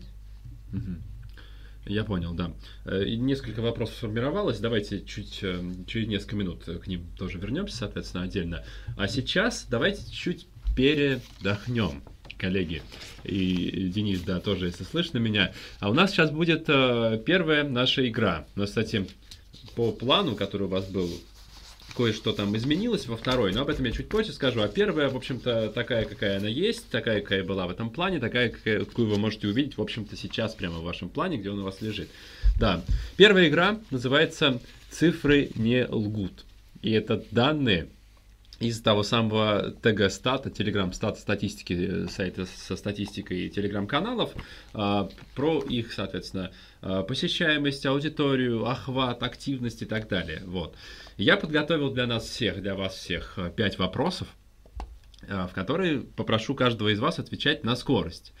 Я 1.86 2.04
понял, 2.04 2.34
да. 2.34 2.52
Э, 2.84 3.02
и 3.04 3.16
Несколько 3.16 3.62
вопросов 3.62 3.96
сформировалось. 3.96 4.60
Давайте 4.60 5.02
чуть 5.02 5.40
э, 5.42 5.60
через 5.88 6.06
несколько 6.06 6.36
минут 6.36 6.64
к 6.64 6.86
ним 6.86 7.06
тоже 7.18 7.38
вернемся, 7.38 7.78
соответственно, 7.78 8.22
отдельно. 8.22 8.64
А 8.96 9.08
сейчас 9.08 9.66
давайте 9.68 10.08
чуть 10.12 10.46
передохнем, 10.76 12.04
коллеги. 12.38 12.82
И 13.24 13.90
Денис, 13.92 14.20
да, 14.20 14.38
тоже, 14.38 14.66
если 14.66 14.84
слышно 14.84 15.18
меня. 15.18 15.52
А 15.80 15.90
у 15.90 15.94
нас 15.94 16.12
сейчас 16.12 16.30
будет 16.30 16.66
э, 16.68 17.20
первая 17.26 17.64
наша 17.64 18.08
игра. 18.08 18.46
Нас, 18.54 18.68
кстати, 18.68 19.08
по 19.74 19.92
плану, 19.92 20.36
который 20.36 20.64
у 20.64 20.70
вас 20.70 20.86
был, 20.86 21.08
кое-что 21.96 22.32
там 22.32 22.56
изменилось 22.56 23.06
во 23.06 23.16
второй, 23.16 23.52
но 23.52 23.62
об 23.62 23.68
этом 23.68 23.84
я 23.84 23.92
чуть 23.92 24.08
позже 24.08 24.32
скажу. 24.32 24.62
А 24.62 24.68
первая, 24.68 25.08
в 25.08 25.16
общем-то, 25.16 25.70
такая, 25.70 26.04
какая 26.04 26.38
она 26.38 26.48
есть, 26.48 26.88
такая, 26.88 27.20
какая 27.20 27.44
была 27.44 27.66
в 27.66 27.70
этом 27.70 27.90
плане, 27.90 28.20
такая, 28.20 28.50
какую 28.50 29.08
вы 29.08 29.18
можете 29.18 29.48
увидеть, 29.48 29.76
в 29.76 29.82
общем-то, 29.82 30.16
сейчас 30.16 30.54
прямо 30.54 30.78
в 30.78 30.84
вашем 30.84 31.08
плане, 31.08 31.36
где 31.36 31.50
он 31.50 31.60
у 31.60 31.64
вас 31.64 31.80
лежит. 31.80 32.08
Да, 32.58 32.82
первая 33.16 33.48
игра 33.48 33.78
называется 33.90 34.60
«Цифры 34.90 35.50
не 35.54 35.86
лгут». 35.86 36.44
И 36.82 36.90
это 36.92 37.24
данные 37.30 37.88
из 38.60 38.82
того 38.82 39.02
самого 39.02 39.70
ТГ 39.82 40.10
стата, 40.10 40.50
телеграм 40.50 40.92
стат 40.92 41.18
статистики, 41.18 41.72
э, 41.72 42.08
сайта 42.08 42.44
со 42.44 42.76
статистикой 42.76 43.48
телеграм-каналов, 43.48 44.32
а, 44.74 45.08
про 45.34 45.60
их, 45.60 45.92
соответственно, 45.92 46.52
а, 46.82 47.02
посещаемость, 47.02 47.86
аудиторию, 47.86 48.66
охват, 48.66 49.22
активность 49.22 49.80
и 49.80 49.86
так 49.86 50.08
далее. 50.08 50.42
Вот. 50.44 50.76
Я 51.16 51.38
подготовил 51.38 51.90
для 51.90 52.06
нас 52.06 52.24
всех, 52.24 52.60
для 52.60 52.74
вас 52.74 52.94
всех 52.94 53.38
э, 53.38 53.50
пять 53.50 53.78
вопросов, 53.78 54.28
а, 55.26 55.46
в 55.46 55.52
которые 55.54 56.00
попрошу 56.00 56.54
каждого 56.54 56.90
из 56.90 57.00
вас 57.00 57.18
отвечать 57.18 57.64
на 57.64 57.74
скорость. 57.76 58.34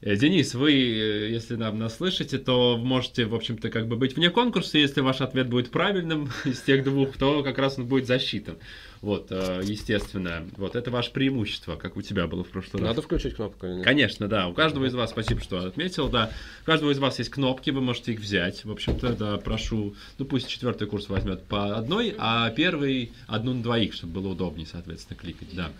Э, 0.00 0.16
Денис, 0.16 0.54
вы, 0.54 0.72
э, 0.72 1.30
если 1.30 1.56
нам 1.56 1.78
нас 1.78 1.96
слышите, 1.96 2.38
то 2.38 2.76
можете, 2.76 3.24
в 3.24 3.34
общем-то, 3.34 3.68
как 3.68 3.88
бы 3.88 3.96
быть 3.96 4.16
вне 4.16 4.30
конкурса. 4.30 4.78
Если 4.78 5.00
ваш 5.00 5.20
ответ 5.20 5.48
будет 5.48 5.70
правильным 5.70 6.30
из 6.44 6.60
тех 6.60 6.84
двух, 6.84 7.16
то 7.16 7.42
как 7.42 7.58
раз 7.58 7.78
он 7.78 7.86
будет 7.86 8.06
засчитан. 8.06 8.58
Вот, 9.00 9.28
э, 9.30 9.60
естественно. 9.62 10.44
Вот 10.56 10.74
это 10.74 10.90
ваше 10.90 11.12
преимущество, 11.12 11.76
как 11.76 11.96
у 11.96 12.02
тебя 12.02 12.26
было 12.26 12.42
в 12.42 12.48
прошлый 12.48 12.82
раз. 12.82 12.90
Надо 12.90 13.02
включить 13.02 13.34
кнопку 13.34 13.66
или 13.66 13.74
нет? 13.74 13.84
Конечно, 13.84 14.28
да. 14.28 14.48
У 14.48 14.54
каждого 14.54 14.86
из 14.86 14.94
вас, 14.94 15.10
спасибо, 15.10 15.40
что 15.40 15.64
отметил, 15.64 16.08
да. 16.08 16.30
У 16.62 16.66
каждого 16.66 16.90
из 16.90 16.98
вас 16.98 17.18
есть 17.18 17.30
кнопки, 17.30 17.70
вы 17.70 17.80
можете 17.80 18.12
их 18.12 18.20
взять. 18.20 18.64
В 18.64 18.72
общем-то, 18.72 19.14
да, 19.14 19.36
прошу, 19.36 19.94
ну 20.18 20.24
пусть 20.24 20.48
четвертый 20.48 20.88
курс 20.88 21.08
возьмет 21.08 21.44
по 21.44 21.76
одной, 21.76 22.14
а 22.18 22.50
первый 22.50 23.12
одну 23.26 23.54
на 23.54 23.62
двоих, 23.62 23.94
чтобы 23.94 24.14
было 24.14 24.32
удобнее, 24.32 24.66
соответственно, 24.66 25.18
кликать, 25.18 25.54
да. 25.54 25.70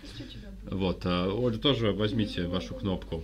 Вот, 0.63 1.01
а, 1.05 1.33
Оля, 1.33 1.57
тоже 1.57 1.91
возьмите 1.91 2.47
вашу 2.47 2.75
кнопку. 2.75 3.23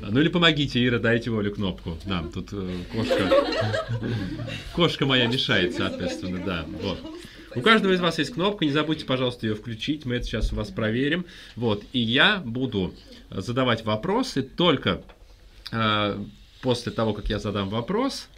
Ну 0.00 0.20
или 0.20 0.28
помогите, 0.28 0.84
Ира, 0.84 0.98
дайте 0.98 1.30
Оле 1.30 1.50
кнопку. 1.50 1.98
Да, 2.04 2.24
тут 2.32 2.48
э, 2.52 2.76
кошка, 2.92 3.30
кошка 4.74 5.06
моя 5.06 5.26
мешает, 5.26 5.74
соответственно, 5.74 6.42
да, 6.44 6.66
вот. 6.82 6.98
У 7.56 7.62
каждого 7.62 7.92
из 7.92 8.00
вас 8.00 8.18
есть 8.18 8.34
кнопка, 8.34 8.64
не 8.66 8.70
забудьте, 8.70 9.06
пожалуйста, 9.06 9.46
ее 9.46 9.54
включить, 9.54 10.04
мы 10.04 10.16
это 10.16 10.26
сейчас 10.26 10.52
у 10.52 10.56
вас 10.56 10.68
проверим. 10.70 11.24
Вот, 11.56 11.82
и 11.92 12.00
я 12.00 12.42
буду 12.44 12.94
задавать 13.30 13.84
вопросы 13.84 14.42
только 14.42 15.02
э, 15.72 16.24
после 16.60 16.92
того, 16.92 17.14
как 17.14 17.30
я 17.30 17.38
задам 17.38 17.70
вопрос, 17.70 18.28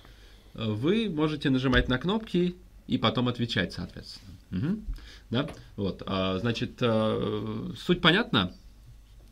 вы 0.55 1.09
можете 1.09 1.51
нажимать 1.51 1.89
на 1.89 1.99
кнопки 1.99 2.55
и 2.87 2.97
потом 2.97 3.29
отвечать, 3.29 3.73
соответственно. 3.73 4.33
Мгм. 4.51 4.85
Да, 5.31 5.49
вот, 5.77 6.03
а, 6.07 6.39
значит, 6.39 6.79
э, 6.81 7.73
суть 7.77 8.01
понятна? 8.01 8.53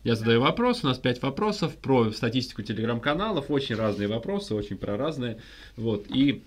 Я 0.04 0.14
задаю 0.14 0.40
вопрос, 0.40 0.84
у 0.84 0.86
нас 0.86 0.98
пять 0.98 1.22
вопросов 1.22 1.74
про 1.76 2.12
статистику 2.12 2.62
телеграм-каналов, 2.62 3.50
очень 3.50 3.76
разные 3.76 4.08
вопросы, 4.08 4.54
очень 4.54 4.76
про 4.76 4.96
разные. 4.96 5.38
Вот, 5.76 6.06
и 6.08 6.42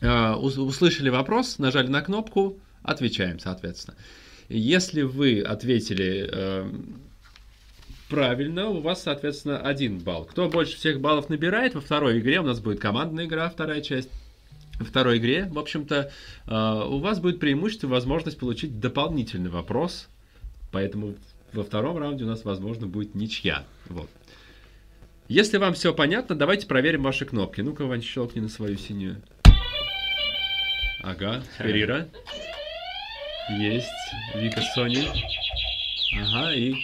э, 0.00 0.34
ус- 0.34 0.58
услышали 0.58 1.08
вопрос, 1.08 1.58
нажали 1.58 1.88
на 1.88 2.02
кнопку, 2.02 2.58
отвечаем, 2.84 3.40
соответственно. 3.40 3.96
Если 4.48 5.02
вы 5.02 5.40
ответили 5.40 6.28
э, 6.30 6.70
правильно, 8.08 8.68
у 8.68 8.80
вас, 8.80 9.02
соответственно, 9.02 9.58
один 9.58 9.98
балл. 9.98 10.26
Кто 10.26 10.48
больше 10.48 10.76
всех 10.76 11.00
баллов 11.00 11.30
набирает, 11.30 11.74
во 11.74 11.80
второй 11.80 12.20
игре 12.20 12.40
у 12.40 12.44
нас 12.44 12.60
будет 12.60 12.78
командная 12.78 13.26
игра, 13.26 13.48
вторая 13.48 13.80
часть. 13.80 14.10
Во 14.78 14.84
второй 14.84 15.18
игре, 15.18 15.48
в 15.50 15.58
общем-то, 15.58 16.10
э, 16.46 16.84
у 16.88 16.98
вас 16.98 17.20
будет 17.20 17.40
преимущество, 17.40 17.88
возможность 17.88 18.38
получить 18.38 18.80
дополнительный 18.80 19.50
вопрос, 19.50 20.08
поэтому 20.72 21.14
во 21.52 21.62
втором 21.62 21.96
раунде 21.96 22.24
у 22.24 22.26
нас, 22.26 22.44
возможно, 22.44 22.86
будет 22.86 23.14
ничья. 23.14 23.64
Вот. 23.86 24.10
Если 25.28 25.56
вам 25.56 25.72
все 25.74 25.94
понятно, 25.94 26.34
давайте 26.34 26.66
проверим 26.66 27.04
ваши 27.04 27.24
кнопки. 27.24 27.60
Ну-ка, 27.60 27.86
Вань, 27.86 28.02
щелкни 28.02 28.40
на 28.40 28.48
свою 28.48 28.76
синюю. 28.76 29.22
Ага, 31.02 31.42
Ферира. 31.58 32.08
Есть. 33.50 33.88
Вика 34.34 34.60
Сони. 34.74 35.06
Ага, 36.20 36.52
и 36.52 36.74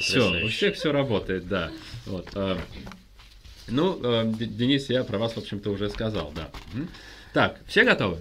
Все, 0.00 0.44
у 0.44 0.48
всех 0.48 0.74
все 0.74 0.92
работает, 0.92 1.46
да. 1.48 1.70
Вот. 2.06 2.28
а, 2.34 2.58
Ну, 3.68 4.00
э, 4.02 4.24
Д- 4.24 4.46
Денис, 4.46 4.88
я 4.90 5.04
про 5.04 5.18
вас, 5.18 5.34
в 5.34 5.38
общем-то, 5.38 5.70
уже 5.70 5.90
сказал, 5.90 6.32
да. 6.34 6.48
Так, 7.32 7.60
все 7.68 7.84
готовы? 7.84 8.18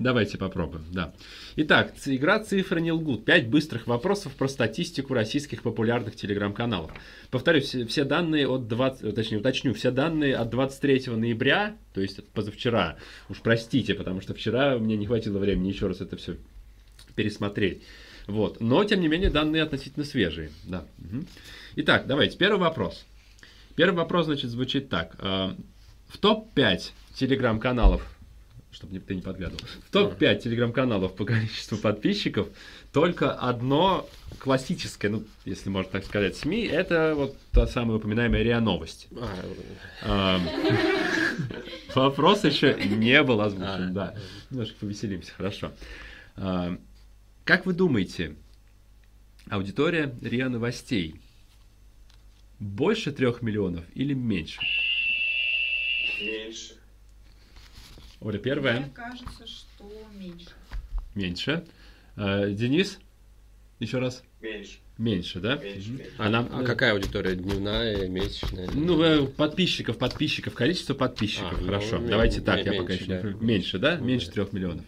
Давайте 0.00 0.38
попробуем, 0.38 0.86
да. 0.92 1.12
Итак, 1.58 1.94
игра 2.04 2.38
«Цифры 2.40 2.82
не 2.82 2.92
лгут». 2.92 3.24
Пять 3.24 3.48
быстрых 3.48 3.86
вопросов 3.86 4.34
про 4.34 4.46
статистику 4.46 5.14
российских 5.14 5.62
популярных 5.62 6.14
телеграм-каналов. 6.14 6.92
Повторюсь, 7.30 7.64
все- 7.64 7.86
все 7.86 8.04
данные 8.04 8.46
от 8.46 8.68
20, 8.68 9.02
э, 9.04 9.12
точнее, 9.12 9.38
уточню, 9.38 9.72
все 9.72 9.90
данные 9.90 10.36
от 10.36 10.50
23 10.50 11.16
ноября, 11.16 11.74
то 11.94 12.02
есть 12.02 12.22
позавчера. 12.34 12.98
Уж 13.30 13.40
простите, 13.40 13.94
потому 13.94 14.20
что 14.20 14.34
вчера 14.34 14.76
мне 14.78 14.98
не 14.98 15.06
хватило 15.06 15.38
времени 15.38 15.68
еще 15.68 15.86
раз 15.86 16.02
это 16.02 16.18
все 16.18 16.36
пересмотреть. 17.14 17.82
Вот. 18.26 18.60
Но, 18.60 18.84
тем 18.84 19.00
не 19.00 19.08
менее, 19.08 19.30
данные 19.30 19.62
относительно 19.62 20.04
свежие. 20.04 20.50
Да. 20.64 20.84
Мгм. 20.98 21.26
Итак, 21.76 22.06
давайте, 22.06 22.36
первый 22.36 22.60
вопрос. 22.60 23.06
Первый 23.76 23.96
вопрос, 23.96 24.26
значит, 24.26 24.50
звучит 24.50 24.90
так. 24.90 25.16
А, 25.20 25.56
В 26.08 26.18
топ-5 26.18 26.92
телеграм-каналов, 27.14 28.06
чтобы 28.76 29.00
ты 29.00 29.14
не 29.14 29.22
подглядывал, 29.22 29.60
в 29.86 29.90
топ-5 29.90 30.40
телеграм-каналов 30.42 31.14
по 31.16 31.24
количеству 31.24 31.78
подписчиков 31.78 32.48
только 32.92 33.32
одно 33.32 34.06
классическое, 34.38 35.10
ну, 35.10 35.24
если 35.46 35.70
можно 35.70 35.90
так 35.92 36.04
сказать, 36.04 36.36
СМИ, 36.36 36.66
это 36.66 37.14
вот 37.16 37.36
та 37.52 37.66
самая 37.66 37.96
упоминаемая 37.96 38.42
РИА 38.42 38.60
Новости. 38.60 39.08
А, 40.02 40.38
Вопрос 41.94 42.44
еще 42.44 42.74
не 42.84 43.22
был 43.22 43.40
озвучен, 43.40 43.88
А. 43.88 43.90
да. 43.92 44.14
Немножко 44.50 44.76
повеселимся, 44.80 45.32
хорошо. 45.32 45.72
Как 47.44 47.64
вы 47.64 47.72
думаете, 47.72 48.36
аудитория 49.48 50.14
РИА 50.20 50.50
Новостей 50.50 51.14
больше 52.58 53.10
трех 53.10 53.40
миллионов 53.40 53.84
или 53.94 54.12
меньше? 54.12 54.60
Меньше. 56.20 56.74
Оля, 58.26 58.34
Мне 58.34 58.42
первая. 58.42 58.90
кажется, 58.92 59.46
что 59.46 59.88
меньше. 60.18 60.48
Меньше. 61.14 61.64
А, 62.16 62.48
Денис? 62.50 62.98
Еще 63.78 64.00
раз. 64.00 64.24
Меньше. 64.40 64.78
Меньше, 64.98 65.38
да? 65.38 65.54
Меньше, 65.58 65.90
меньше. 65.90 66.12
А 66.18 66.28
нам... 66.28 66.48
а 66.50 66.64
какая 66.64 66.92
аудитория? 66.94 67.36
Дневная, 67.36 68.08
месячная? 68.08 68.68
Ну, 68.74 69.00
э, 69.00 69.26
подписчиков, 69.28 69.96
подписчиков, 69.98 70.54
количество 70.54 70.94
подписчиков. 70.94 71.52
А, 71.52 71.60
ну, 71.60 71.66
Хорошо. 71.66 71.98
ме- 71.98 72.08
Давайте 72.08 72.40
так, 72.40 72.56
ме- 72.56 72.74
я 72.74 72.80
пока 72.80 72.94
меньше, 72.94 73.04
еще 73.04 73.22
не 73.22 73.32
да. 73.32 73.44
Меньше, 73.44 73.78
да? 73.78 73.96
Ну, 73.98 74.04
меньше 74.06 74.30
трех 74.32 74.52
миллионов. 74.52 74.84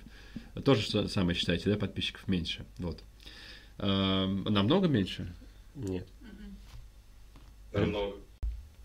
Тоже 0.64 0.82
что 0.82 1.06
самое 1.06 1.38
считаете, 1.38 1.70
да, 1.70 1.76
подписчиков 1.76 2.26
меньше. 2.26 2.66
Вот. 2.78 3.04
Эм, 3.78 4.42
Намного 4.44 4.88
меньше? 4.88 5.32
Нет. 5.76 6.08
Намного. 7.72 8.16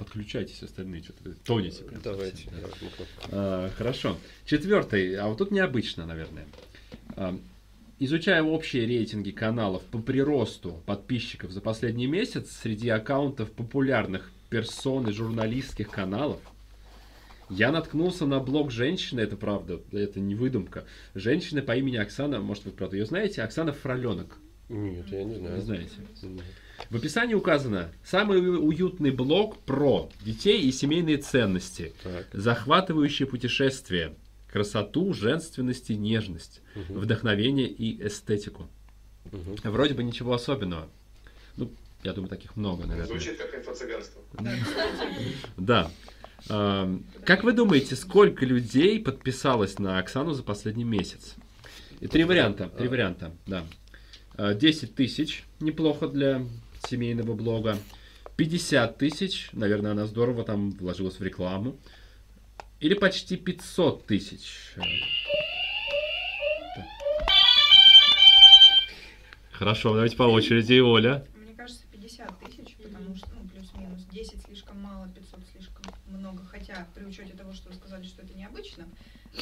Подключайтесь 0.04 0.62
остальные, 0.62 1.04
что-то 1.04 1.34
тонете. 1.44 1.84
прям 1.84 2.02
Давайте. 2.02 2.44
совсем, 2.44 2.54
да. 2.62 3.30
А, 3.32 3.70
Хорошо. 3.78 4.18
Четвертый, 4.46 5.16
а 5.16 5.28
вот 5.28 5.38
тут 5.38 5.52
необычно, 5.52 6.06
наверное. 6.06 6.46
А, 7.16 7.40
Изучая 8.00 8.44
общие 8.44 8.86
рейтинги 8.86 9.32
каналов 9.32 9.82
по 9.84 9.98
приросту 9.98 10.82
подписчиков 10.86 11.52
за 11.52 11.62
последний 11.62 12.08
месяц 12.08 12.52
среди 12.52 12.90
аккаунтов 12.90 13.52
популярных 13.52 14.30
персон 14.50 15.08
и 15.08 15.14
журналистских 15.14 15.90
каналов, 15.90 16.42
я 17.50 17.72
наткнулся 17.72 18.26
на 18.26 18.40
блог 18.40 18.72
женщины, 18.72 19.22
это 19.22 19.38
правда, 19.38 19.80
это 19.92 20.20
не 20.20 20.36
выдумка. 20.36 20.86
Женщины 21.16 21.62
по 21.62 21.76
имени 21.78 21.98
Оксана, 21.98 22.42
может 22.42 22.66
вы, 22.66 22.72
правда, 22.72 22.98
ее 22.98 23.06
знаете, 23.06 23.42
Оксана 23.42 23.72
Фроленок. 23.72 24.38
Нет, 24.70 25.08
я 25.10 25.24
не 25.24 25.36
знаю. 25.36 25.56
Не 25.56 25.62
знаете? 25.62 25.92
Нет. 26.24 26.44
В 26.90 26.96
описании 26.96 27.34
указано 27.34 27.90
самый 28.04 28.40
уютный 28.40 29.12
блог 29.12 29.60
про 29.60 30.10
детей 30.24 30.62
и 30.62 30.72
семейные 30.72 31.18
ценности. 31.18 31.94
Так. 32.04 32.28
Захватывающее 32.34 33.28
путешествие, 33.28 34.14
красоту, 34.52 35.14
женственность 35.14 35.90
и 35.90 35.96
нежность, 35.96 36.62
Мгм. 36.76 37.00
вдохновение 37.00 37.68
и 37.68 38.06
эстетику. 38.06 38.68
Мгм. 39.32 39.56
Вроде 39.64 39.94
бы 39.96 40.04
ничего 40.04 40.34
особенного. 40.34 40.88
Ну, 41.58 41.72
я 42.04 42.14
думаю, 42.14 42.30
таких 42.30 42.56
много, 42.56 42.86
наверное. 42.86 43.08
Звучит 43.08 43.38
как 43.38 43.56
инфо-цыганство. 43.56 44.22
Да. 45.58 45.90
Ам, 46.50 47.04
Как 47.26 47.44
вы 47.46 47.54
думаете, 47.54 47.96
сколько 47.96 48.46
людей 48.46 49.00
подписалось 49.00 49.80
на 49.80 49.98
Оксану 50.00 50.34
за 50.34 50.44
последний 50.44 50.84
месяц? 50.84 51.36
И 52.02 52.08
три 52.08 52.26
варианта. 52.26 52.68
Три 52.68 52.90
варианта, 52.90 53.32
да. 53.48 53.64
А, 54.36 54.54
10 54.54 54.94
тысяч, 54.94 55.46
неплохо 55.62 56.08
для 56.10 56.46
семейного 56.88 57.34
блога. 57.34 57.78
50 58.36 58.98
тысяч, 58.98 59.50
наверное, 59.54 59.92
она 59.92 60.06
здорово 60.08 60.44
там 60.44 60.72
вложилась 60.72 61.20
в 61.20 61.24
рекламу. 61.24 61.78
Или 62.80 62.96
почти 62.96 63.38
500 63.38 64.06
тысяч. 64.06 64.76
Хорошо, 69.52 69.94
давайте 69.94 70.18
по 70.18 70.24
очереди, 70.24 70.80
Оля. 70.80 71.26
Мне 71.36 71.54
кажется, 71.54 71.86
50 71.92 72.40
тысяч, 72.40 72.76
потому 72.76 73.16
что, 73.16 73.30
ну, 73.40 73.48
плюс-минус. 73.48 74.04
10 74.12 74.42
слишком 74.44 74.82
мало, 74.82 75.08
500 75.10 75.40
слишком 75.54 75.94
много. 76.08 76.44
Хотя, 76.44 76.88
при 76.94 77.06
учете 77.06 77.34
того, 77.34 77.54
что 77.54 77.70
вы 77.70 77.76
сказали, 77.76 78.04
что 78.04 78.24
это 78.24 78.34
необычно, 78.34 78.90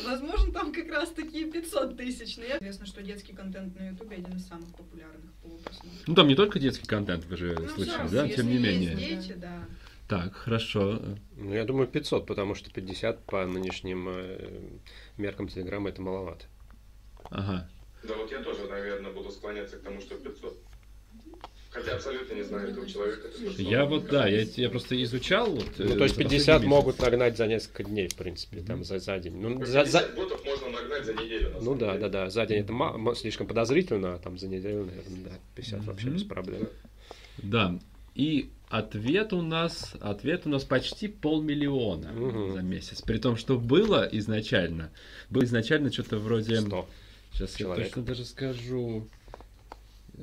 возможно, 0.05 0.51
там 0.53 0.71
как 0.73 0.87
раз 0.89 1.09
таки 1.11 1.45
500 1.49 1.97
тысяч. 1.97 2.37
Но 2.37 2.43
я 2.45 2.57
известно, 2.57 2.85
что 2.85 3.01
детский 3.01 3.33
контент 3.33 3.77
на 3.79 3.89
Ютубе 3.89 4.17
один 4.17 4.35
из 4.37 4.47
самых 4.47 4.69
популярных 4.75 5.31
по 5.41 5.49
просмотру. 5.49 5.99
Ну, 6.07 6.15
там 6.15 6.27
не 6.27 6.35
только 6.35 6.59
детский 6.59 6.87
контент, 6.87 7.25
вы 7.25 7.37
же 7.37 7.55
Ну, 7.59 7.67
слышали, 7.69 8.07
да? 8.09 8.23
если 8.25 8.37
Тем 8.41 8.47
не 8.47 8.53
есть 8.57 8.63
менее. 8.65 8.95
дети, 8.95 9.33
да. 9.33 9.65
Так, 10.07 10.33
хорошо. 10.35 11.01
Ну, 11.37 11.53
я 11.53 11.63
думаю, 11.63 11.87
500, 11.87 12.25
потому 12.25 12.53
что 12.55 12.69
50 12.71 13.23
по 13.25 13.45
нынешним 13.45 14.07
э, 14.09 14.69
меркам 15.17 15.47
Телеграма 15.47 15.89
это 15.89 16.01
маловато. 16.01 16.45
Ага. 17.29 17.69
Да 18.03 18.15
вот 18.15 18.31
я 18.31 18.41
тоже, 18.43 18.65
наверное, 18.67 19.11
буду 19.13 19.31
склоняться 19.31 19.77
к 19.77 19.81
тому, 19.83 20.01
что 20.01 20.15
500. 20.15 20.57
Хотя 21.71 21.95
абсолютно 21.95 22.33
не 22.33 22.43
знаю 22.43 22.69
этого 22.69 22.85
человека. 22.85 23.27
это. 23.29 23.61
Я 23.61 23.85
вот, 23.85 24.07
да, 24.07 24.27
я, 24.27 24.41
я 24.41 24.69
просто 24.69 25.01
изучал. 25.03 25.49
Вот, 25.51 25.65
Ну, 25.77 25.85
э, 25.85 25.97
то 25.97 26.03
есть 26.03 26.15
за 26.15 26.23
50 26.23 26.45
последний 26.47 26.67
могут 26.67 26.99
нагнать 26.99 27.37
за 27.37 27.47
несколько 27.47 27.83
дней, 27.85 28.09
в 28.09 28.15
принципе, 28.15 28.59
там, 28.59 28.83
за, 28.83 28.99
за 28.99 29.17
день. 29.19 29.37
Ну, 29.39 29.49
Ну, 29.49 29.65
за, 29.65 29.85
за- 29.85 29.99
50 30.01 30.15
ботов 30.15 30.43
можно 30.43 30.69
нагнать 30.69 31.05
за 31.05 31.13
неделю. 31.13 31.53
ну 31.61 31.75
да, 31.75 31.97
да, 31.97 32.09
да, 32.09 32.29
за 32.29 32.45
день 32.45 32.59
это 32.65 33.15
слишком 33.15 33.47
подозрительно, 33.47 34.15
а 34.15 34.17
там 34.19 34.37
за 34.37 34.47
неделю, 34.49 34.85
наверное, 34.85 35.23
да, 35.23 35.31
50 35.55 35.85
вообще 35.85 36.07
Мгм. 36.07 36.15
без 36.15 36.23
проблем. 36.23 36.67
Да. 37.37 37.79
И 38.15 38.49
ответ 38.67 39.31
у 39.31 39.41
нас, 39.41 39.93
ответ 40.01 40.41
у 40.45 40.49
нас 40.49 40.65
почти 40.65 41.07
полмиллиона 41.07 42.11
Мгм. 42.11 42.51
за 42.53 42.61
месяц. 42.61 43.01
При 43.01 43.17
том, 43.17 43.37
что 43.37 43.57
было 43.57 44.07
изначально, 44.11 44.91
было 45.29 45.45
изначально 45.45 45.89
что-то 45.91 46.17
вроде... 46.17 46.59
100. 46.59 46.87
Сейчас 47.31 47.51
я 47.53 47.57
человек. 47.59 47.85
точно 47.87 48.03
даже 48.03 48.25
скажу. 48.25 49.07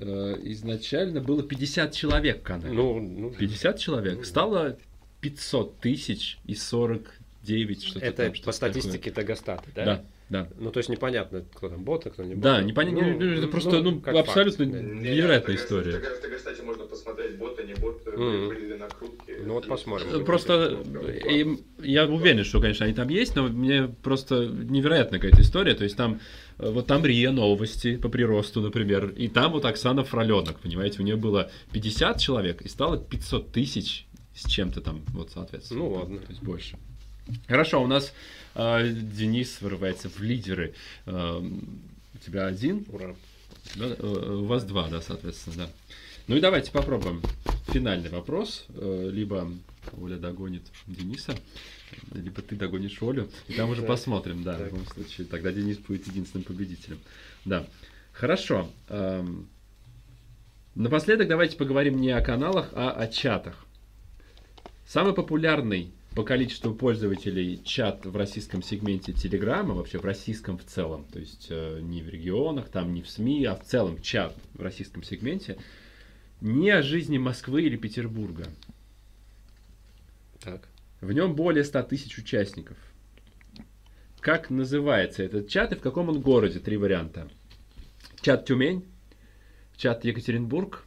Э, 0.00 0.36
изначально 0.44 1.20
было 1.20 1.42
50 1.42 1.92
человек 1.92 2.40
в 2.40 2.42
канале. 2.42 2.72
Ну, 2.72 3.00
ну 3.00 3.30
50 3.30 3.78
человек. 3.78 4.18
Ну, 4.18 4.24
Стало 4.24 4.78
500 5.20 5.78
тысяч 5.80 6.38
и 6.46 6.54
49 6.54 7.82
что-то 7.82 8.06
это 8.06 8.24
там, 8.24 8.34
что-то 8.34 8.46
по 8.46 8.52
статистике 8.52 9.10
Тагостата, 9.10 9.64
да? 9.74 9.84
такое. 9.84 10.04
Да, 10.30 10.44
да. 10.44 10.48
Ну, 10.58 10.70
то 10.70 10.78
есть 10.78 10.88
непонятно, 10.88 11.44
кто 11.54 11.68
там 11.68 11.82
боты, 11.82 12.10
кто 12.10 12.22
не 12.22 12.34
боты. 12.36 12.42
Да, 12.42 12.62
непонятно, 12.62 13.00
Ну, 13.00 13.32
это 13.32 13.42
ну, 13.46 13.48
просто, 13.48 13.82
ну, 13.82 14.00
как 14.00 14.14
абсолютно 14.14 14.66
факт, 14.66 14.76
да. 14.76 14.82
Не, 14.82 15.00
невероятная 15.16 15.56
Тагас- 15.56 15.64
история. 15.64 15.92
В 15.98 16.22
Тагас- 16.22 16.60
в 16.60 16.64
можно 16.64 16.84
посмотреть, 16.84 17.36
боты, 17.36 17.64
не 17.64 17.74
боты, 17.74 18.10
Мгм. 18.12 18.48
были 18.48 18.66
ли 18.68 18.74
накрутки. 18.74 19.36
Ну 19.44 19.54
вот 19.54 19.66
посмотрим. 19.66 20.24
Просто 20.24 20.78
э, 21.24 21.56
я 21.82 22.06
уверен, 22.06 22.44
что, 22.44 22.60
конечно, 22.60 22.84
они 22.86 22.94
там 22.94 23.08
есть, 23.08 23.34
но 23.36 23.48
мне 23.48 23.88
просто 24.02 24.46
невероятная 24.46 25.18
какая-то 25.18 25.42
история. 25.42 25.74
То 25.74 25.84
есть 25.84 25.96
там 25.96 26.14
э, 26.14 26.18
вот 26.58 26.86
там 26.86 27.04
РИА 27.04 27.30
новости 27.32 27.96
по 27.96 28.08
приросту, 28.08 28.60
например, 28.60 29.08
и 29.10 29.28
там 29.28 29.52
вот 29.52 29.64
Оксана 29.64 30.04
Фроленок, 30.04 30.58
понимаете, 30.60 31.00
у 31.00 31.04
нее 31.04 31.16
было 31.16 31.50
50 31.72 32.18
человек 32.18 32.62
и 32.62 32.68
стало 32.68 32.98
500 32.98 33.52
тысяч 33.52 34.06
с 34.34 34.48
чем-то 34.48 34.80
там, 34.80 35.02
вот, 35.08 35.30
соответственно. 35.32 35.80
Ну, 35.80 35.90
ладно. 35.90 36.18
То 36.18 36.30
есть 36.30 36.42
больше. 36.42 36.76
Хорошо, 37.46 37.82
у 37.82 37.86
нас 37.86 38.12
э, 38.54 38.90
Денис 38.90 39.60
вырывается 39.60 40.08
в 40.08 40.20
лидеры. 40.20 40.74
Э, 41.06 41.40
у 41.40 42.18
тебя 42.24 42.46
один, 42.46 42.86
Ура. 42.88 43.14
да, 43.76 43.86
э, 43.86 44.32
у 44.40 44.44
вас 44.44 44.64
два, 44.64 44.88
да, 44.88 45.00
соответственно, 45.00 45.56
да. 45.56 45.70
Ну 46.26 46.36
и 46.36 46.40
давайте 46.40 46.70
попробуем 46.70 47.22
финальный 47.68 48.10
вопрос. 48.10 48.66
Э, 48.70 49.10
Либо 49.12 49.50
Оля 50.00 50.16
догонит 50.16 50.62
Дениса, 50.86 51.36
либо 52.12 52.42
ты 52.42 52.56
догонишь 52.56 52.98
Олю. 53.02 53.28
И 53.48 53.54
там 53.54 53.70
уже 53.70 53.82
посмотрим, 53.82 54.42
да, 54.42 54.56
в 54.56 54.64
любом 54.64 54.86
случае. 54.86 55.26
Тогда 55.26 55.52
Денис 55.52 55.78
будет 55.78 56.06
единственным 56.06 56.44
победителем. 56.44 56.98
Да. 57.44 57.66
Хорошо. 58.12 58.70
Эм, 58.88 59.48
Напоследок 60.78 61.26
давайте 61.26 61.56
поговорим 61.56 62.00
не 62.00 62.10
о 62.10 62.20
каналах, 62.20 62.70
а 62.72 62.92
о 62.92 63.08
чатах. 63.08 63.66
Самый 64.86 65.12
популярный 65.12 65.90
по 66.14 66.22
количеству 66.22 66.72
пользователей 66.72 67.60
чат 67.64 68.06
в 68.06 68.16
российском 68.16 68.62
сегменте 68.62 69.12
Телеграма, 69.12 69.74
вообще 69.74 69.98
в 69.98 70.04
российском 70.04 70.56
в 70.56 70.64
целом, 70.64 71.04
то 71.12 71.18
есть 71.18 71.48
э, 71.50 71.80
не 71.82 72.00
в 72.02 72.08
регионах, 72.08 72.68
там 72.68 72.94
не 72.94 73.02
в 73.02 73.10
СМИ, 73.10 73.44
а 73.46 73.56
в 73.56 73.64
целом 73.64 74.00
чат 74.00 74.36
в 74.54 74.62
российском 74.62 75.02
сегменте, 75.02 75.58
не 76.40 76.70
о 76.70 76.82
жизни 76.82 77.18
Москвы 77.18 77.62
или 77.62 77.76
Петербурга. 77.76 78.46
Так. 80.40 80.68
В 81.00 81.12
нем 81.12 81.34
более 81.34 81.64
100 81.64 81.82
тысяч 81.84 82.18
участников. 82.18 82.76
Как 84.20 84.50
называется 84.50 85.22
этот 85.22 85.48
чат 85.48 85.72
и 85.72 85.76
в 85.76 85.80
каком 85.80 86.08
он 86.08 86.20
городе? 86.20 86.58
Три 86.58 86.76
варианта. 86.76 87.28
Чат 88.20 88.46
Тюмень, 88.46 88.84
чат 89.76 90.04
Екатеринбург, 90.04 90.84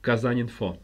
Казань-Инфо. 0.00 0.78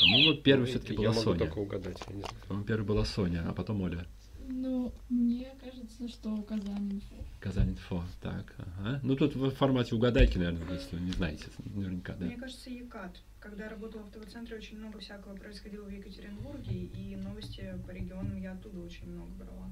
По-моему, 0.00 0.40
первый 0.42 0.60
Ну, 0.60 0.66
все-таки 0.66 0.92
я 0.92 0.98
была 0.98 1.08
могу 1.10 1.20
Соня. 1.22 1.38
только 1.38 1.58
угадать, 1.58 1.98
я 2.08 2.14
не 2.14 2.20
знаю. 2.20 2.36
По-моему, 2.46 2.66
первый 2.66 2.84
была 2.84 3.04
Соня, 3.04 3.44
а 3.48 3.52
потом 3.52 3.80
Оля. 3.80 4.06
Ну, 4.50 4.94
мне 5.10 5.54
кажется, 5.60 6.08
что 6.08 6.34
Казань. 6.42 7.02
Казань-Инфо. 7.40 8.02
Так, 8.22 8.54
ага. 8.58 8.98
Ну, 9.02 9.14
тут 9.14 9.36
в 9.36 9.50
формате 9.50 9.94
угадайки, 9.94 10.38
наверное, 10.38 10.74
если 10.74 10.96
вы 10.96 11.02
не 11.02 11.12
знаете. 11.12 11.46
Наверняка, 11.74 12.14
да. 12.14 12.24
Мне 12.24 12.36
кажется, 12.36 12.70
ЕКАТ. 12.70 13.20
Когда 13.40 13.64
я 13.64 13.70
работала 13.70 14.02
в 14.02 14.10
ТВ-центре, 14.10 14.56
очень 14.56 14.78
много 14.78 14.98
всякого 14.98 15.36
происходило 15.36 15.84
в 15.84 15.90
Екатеринбурге, 15.90 16.86
и 16.86 17.16
новости 17.16 17.74
по 17.86 17.90
регионам 17.90 18.40
я 18.40 18.52
оттуда 18.52 18.80
очень 18.80 19.08
много 19.10 19.30
брала. 19.38 19.70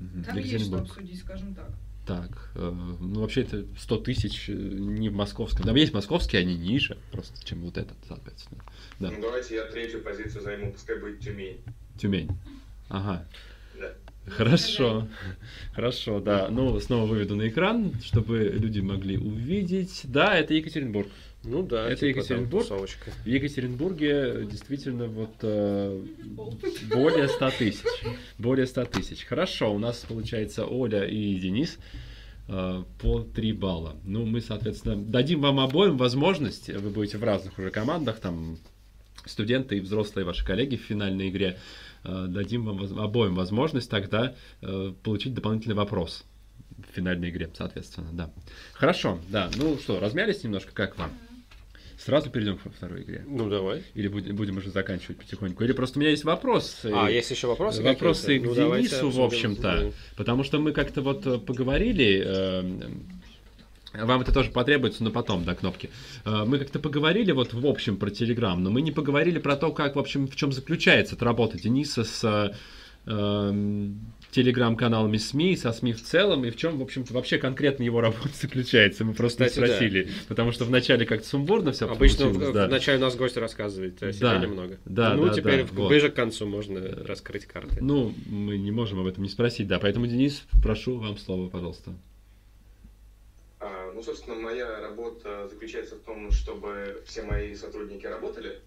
Мгм. 0.00 0.24
Там 0.24 0.36
есть 0.38 0.66
что 0.66 0.78
обсудить, 0.78 1.20
скажем 1.20 1.54
так. 1.54 1.70
Так, 2.04 2.50
э, 2.56 2.70
ну 3.00 3.20
вообще 3.20 3.42
это 3.42 3.64
100 3.78 3.98
тысяч 3.98 4.48
э, 4.48 4.52
не 4.52 5.08
в 5.08 5.12
московском. 5.12 5.64
Там 5.64 5.76
есть 5.76 5.94
московские, 5.94 6.42
они 6.42 6.56
ниже 6.56 6.98
просто, 7.12 7.42
чем 7.46 7.60
вот 7.60 7.78
этот, 7.78 7.96
соответственно. 8.08 8.60
Да, 8.98 9.12
Ну, 9.12 9.20
давайте 9.20 9.54
я 9.54 9.64
третью 9.66 10.02
позицию 10.02 10.42
займу, 10.42 10.72
пускай 10.72 10.98
будет 10.98 11.20
Тюмень. 11.20 11.62
Тюмень. 11.96 12.28
Ага. 12.88 13.26
Хорошо, 14.26 15.08
хорошо, 15.74 16.20
да. 16.20 16.48
Ну, 16.48 16.78
снова 16.80 17.06
выведу 17.06 17.34
на 17.36 17.48
экран, 17.48 17.92
чтобы 18.02 18.38
люди 18.54 18.80
могли 18.80 19.18
увидеть. 19.18 20.02
Да, 20.04 20.36
это 20.36 20.54
Екатеринбург. 20.54 21.08
Ну 21.44 21.64
да, 21.64 21.88
Это 21.88 22.06
типа 22.06 22.18
Екатеринбург? 22.18 22.62
тусовочка. 22.62 23.10
В 23.24 23.26
Екатеринбурге 23.26 24.46
действительно 24.48 25.06
вот 25.06 25.34
э, 25.42 26.04
более 26.94 27.28
100 27.28 27.50
тысяч. 27.58 27.82
Более 28.38 28.66
100 28.66 28.84
тысяч. 28.84 29.24
Хорошо, 29.24 29.74
у 29.74 29.78
нас 29.80 30.04
получается 30.08 30.66
Оля 30.66 31.04
и 31.04 31.34
Денис 31.40 31.78
э, 32.46 32.84
по 33.00 33.22
3 33.22 33.52
балла. 33.54 33.96
Ну, 34.04 34.24
мы, 34.24 34.40
соответственно, 34.40 34.94
дадим 34.94 35.40
вам 35.40 35.58
обоим 35.58 35.96
возможность, 35.96 36.68
вы 36.68 36.90
будете 36.90 37.18
в 37.18 37.24
разных 37.24 37.58
уже 37.58 37.70
командах, 37.70 38.20
там 38.20 38.56
студенты 39.24 39.78
и 39.78 39.80
взрослые 39.80 40.24
ваши 40.24 40.44
коллеги 40.44 40.76
в 40.76 40.82
финальной 40.82 41.28
игре, 41.28 41.58
дадим 42.04 42.64
вам 42.64 42.98
обоим 42.98 43.34
возможность 43.34 43.90
тогда 43.90 44.34
э, 44.60 44.92
получить 45.02 45.34
дополнительный 45.34 45.76
вопрос 45.76 46.24
в 46.76 46.94
финальной 46.94 47.30
игре, 47.30 47.50
соответственно, 47.54 48.10
да. 48.12 48.30
Хорошо, 48.72 49.18
да. 49.28 49.50
Ну 49.56 49.78
что, 49.78 50.00
размялись 50.00 50.42
немножко, 50.42 50.72
как 50.72 50.98
вам? 50.98 51.10
Сразу 51.98 52.30
перейдем 52.30 52.58
ко 52.58 52.68
второй 52.70 53.02
игре. 53.02 53.24
Ну 53.28 53.48
давай. 53.48 53.84
Или 53.94 54.08
будем, 54.08 54.34
будем 54.34 54.56
уже 54.56 54.70
заканчивать 54.70 55.18
потихоньку? 55.18 55.62
Или 55.62 55.72
просто 55.72 55.98
у 55.98 56.00
меня 56.00 56.10
есть 56.10 56.24
вопрос. 56.24 56.80
А, 56.82 57.08
э, 57.08 57.14
есть 57.14 57.30
еще 57.30 57.46
вопросы? 57.46 57.80
Вопросы 57.80 58.38
какие-то? 58.38 58.54
к 58.54 58.58
Ну, 58.58 58.76
Денису, 58.76 59.10
в 59.10 59.20
общем-то. 59.20 59.92
Потому 60.16 60.42
что 60.42 60.58
мы 60.58 60.72
как-то 60.72 61.00
вот 61.00 61.24
э, 61.26 61.38
поговорили, 61.38 62.22
э, 62.24 62.90
вам 63.94 64.20
это 64.22 64.32
тоже 64.32 64.50
потребуется, 64.50 65.04
но 65.04 65.10
потом, 65.10 65.44
да, 65.44 65.54
кнопки. 65.54 65.90
Э, 66.24 66.44
Мы 66.46 66.58
как-то 66.58 66.78
поговорили 66.78 67.32
вот 67.32 67.52
в 67.52 67.66
общем 67.66 67.96
про 67.96 68.10
Телеграм, 68.10 68.62
но 68.62 68.70
мы 68.70 68.82
не 68.82 68.90
поговорили 68.92 69.38
про 69.38 69.56
то, 69.56 69.70
как, 69.72 69.96
в 69.96 69.98
общем, 69.98 70.26
в 70.26 70.36
чем 70.36 70.52
заключается 70.52 71.14
эта 71.14 71.24
работа 71.24 71.58
Дениса 71.58 72.04
с 72.04 72.52
э, 73.06 73.90
телеграм-каналами 74.30 75.16
СМИ, 75.18 75.56
со 75.56 75.72
СМИ 75.72 75.92
в 75.92 76.02
целом, 76.02 76.44
и 76.44 76.50
в 76.50 76.56
чем, 76.56 76.78
в 76.78 76.82
общем-то, 76.82 77.12
вообще 77.12 77.36
конкретно 77.38 77.82
его 77.82 78.00
работа 78.00 78.30
заключается. 78.40 79.04
Мы 79.04 79.12
просто 79.12 79.44
да. 79.44 79.50
спросили, 79.50 80.08
потому 80.28 80.52
что 80.52 80.64
вначале 80.64 81.04
как-то 81.04 81.26
сумбурно 81.28 81.72
все 81.72 81.86
Обычно 81.88 82.28
в, 82.28 82.52
да. 82.52 82.66
вначале 82.68 82.98
у 82.98 83.00
нас 83.02 83.14
гость 83.16 83.36
рассказывает 83.36 84.02
о 84.02 84.12
себе 84.12 84.20
Да. 84.26 84.38
немного. 84.38 84.78
Да, 84.84 85.14
ну, 85.14 85.26
да, 85.26 85.34
теперь 85.34 85.62
да, 85.62 85.66
в- 85.66 85.72
вот. 85.72 85.88
ближе 85.88 86.08
к 86.10 86.14
концу 86.14 86.46
можно 86.46 86.80
раскрыть 87.06 87.46
карты. 87.46 87.78
Ну, 87.80 88.14
мы 88.26 88.56
не 88.56 88.70
можем 88.70 89.00
об 89.00 89.06
этом 89.06 89.22
не 89.22 89.28
спросить, 89.28 89.66
да. 89.66 89.78
Поэтому, 89.78 90.06
Денис, 90.06 90.44
прошу 90.62 90.96
вам 90.98 91.18
слово, 91.18 91.48
пожалуйста. 91.48 91.92
Ну, 93.94 94.02
собственно, 94.02 94.36
моя 94.36 94.80
работа 94.80 95.48
заключается 95.48 95.96
в 95.96 96.00
том, 96.00 96.30
чтобы 96.30 97.02
все 97.06 97.22
мои 97.22 97.54
сотрудники 97.54 98.06
работали, 98.06 98.62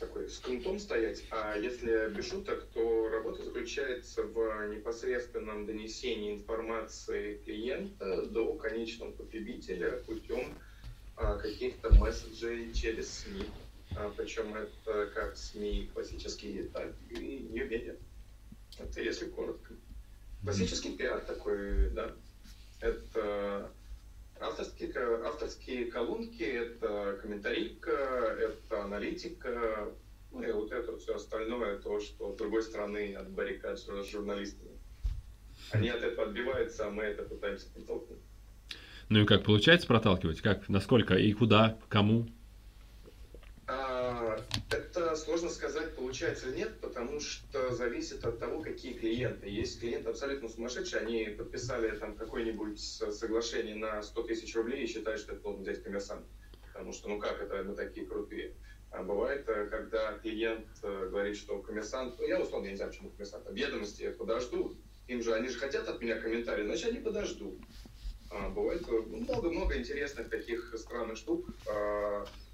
такой 0.00 0.28
с 0.28 0.38
кнутом 0.38 0.78
стоять. 0.78 1.24
А 1.30 1.56
если 1.56 2.08
без 2.14 2.28
шуток, 2.28 2.66
то 2.72 3.08
работа 3.10 3.44
заключается 3.44 4.22
в 4.22 4.68
непосредственном 4.68 5.66
донесении 5.66 6.34
информации 6.34 7.38
клиента 7.44 8.26
до 8.26 8.54
конечного 8.54 9.10
потребителя 9.12 9.98
путем 10.06 10.56
а, 11.16 11.36
каких-то 11.36 11.92
месседжей 11.94 12.72
через 12.72 13.18
СМИ. 13.18 13.44
А, 13.96 14.12
причем 14.16 14.54
это 14.54 15.10
как 15.14 15.36
СМИ 15.36 15.90
классические, 15.92 16.64
так 16.64 16.94
и 17.10 17.48
нью-медиа. 17.50 17.96
Это 18.78 19.00
если 19.02 19.26
коротко. 19.26 19.74
Классический 20.42 20.96
пиар 20.96 21.20
такой, 21.20 21.90
да. 21.90 22.14
Это 22.80 23.72
авторские, 24.40 24.92
авторские 25.24 25.86
колонки, 25.86 26.42
это 26.42 27.18
комментарийка, 27.20 27.90
это 27.90 28.82
аналитика, 28.84 29.88
ну 30.32 30.42
и 30.42 30.52
вот 30.52 30.72
это 30.72 30.96
все 30.98 31.16
остальное, 31.16 31.78
то, 31.78 32.00
что 32.00 32.32
с 32.32 32.36
другой 32.36 32.62
стороны 32.62 33.14
от 33.14 33.30
баррикад 33.30 33.78
с 33.78 34.10
журналистами. 34.10 34.70
Они 35.72 35.88
от 35.88 36.02
этого 36.02 36.28
отбиваются, 36.28 36.86
а 36.86 36.90
мы 36.90 37.04
это 37.04 37.22
пытаемся 37.22 37.66
подтолкнуть. 37.74 38.20
Ну 39.08 39.20
и 39.20 39.26
как 39.26 39.44
получается 39.44 39.86
проталкивать? 39.86 40.40
Как, 40.40 40.68
насколько 40.68 41.14
и 41.14 41.32
куда, 41.32 41.78
кому? 41.88 42.26
А, 43.66 44.38
Это 44.70 45.16
сложно 45.16 45.50
сказать, 45.50 45.94
получается 46.08 46.46
нет, 46.52 46.80
потому 46.80 47.20
что 47.20 47.74
зависит 47.74 48.24
от 48.24 48.38
того, 48.38 48.62
какие 48.62 48.94
клиенты. 48.94 49.46
Есть 49.46 49.78
клиенты 49.78 50.08
абсолютно 50.08 50.48
сумасшедшие, 50.48 51.02
они 51.02 51.24
подписали 51.36 51.90
там 51.98 52.16
какое-нибудь 52.16 52.80
соглашение 52.80 53.74
на 53.74 54.02
100 54.02 54.22
тысяч 54.22 54.56
рублей 54.56 54.84
и 54.84 54.86
считают, 54.86 55.20
что 55.20 55.32
это 55.32 55.42
должен 55.42 55.62
взять 55.64 55.82
коммерсант. 55.82 56.24
Потому 56.72 56.94
что, 56.94 57.10
ну 57.10 57.18
как 57.18 57.42
это, 57.42 57.62
мы 57.62 57.74
такие 57.74 58.06
крутые. 58.06 58.54
А 58.90 59.02
бывает, 59.02 59.46
э, 59.48 59.66
когда 59.66 60.14
клиент 60.14 60.66
э, 60.82 61.08
говорит, 61.10 61.36
что 61.36 61.60
коммерсант, 61.60 62.14
ну 62.18 62.26
я 62.26 62.40
условно, 62.40 62.64
я 62.64 62.70
не 62.70 62.76
знаю, 62.78 62.90
почему 62.90 63.10
коммерсант, 63.10 63.46
а 63.46 63.52
ведомости 63.52 64.10
подождут, 64.10 64.78
им 65.08 65.22
же, 65.22 65.34
они 65.34 65.48
же 65.48 65.58
хотят 65.58 65.88
от 65.90 66.00
меня 66.00 66.18
комментарий, 66.18 66.64
значит, 66.64 66.88
они 66.88 67.00
подождут. 67.00 67.60
А, 68.30 68.48
бывает 68.48 68.82
э, 68.88 68.92
много-много 68.92 69.76
интересных 69.76 70.30
таких 70.30 70.74
странных 70.78 71.18
штук. 71.18 71.50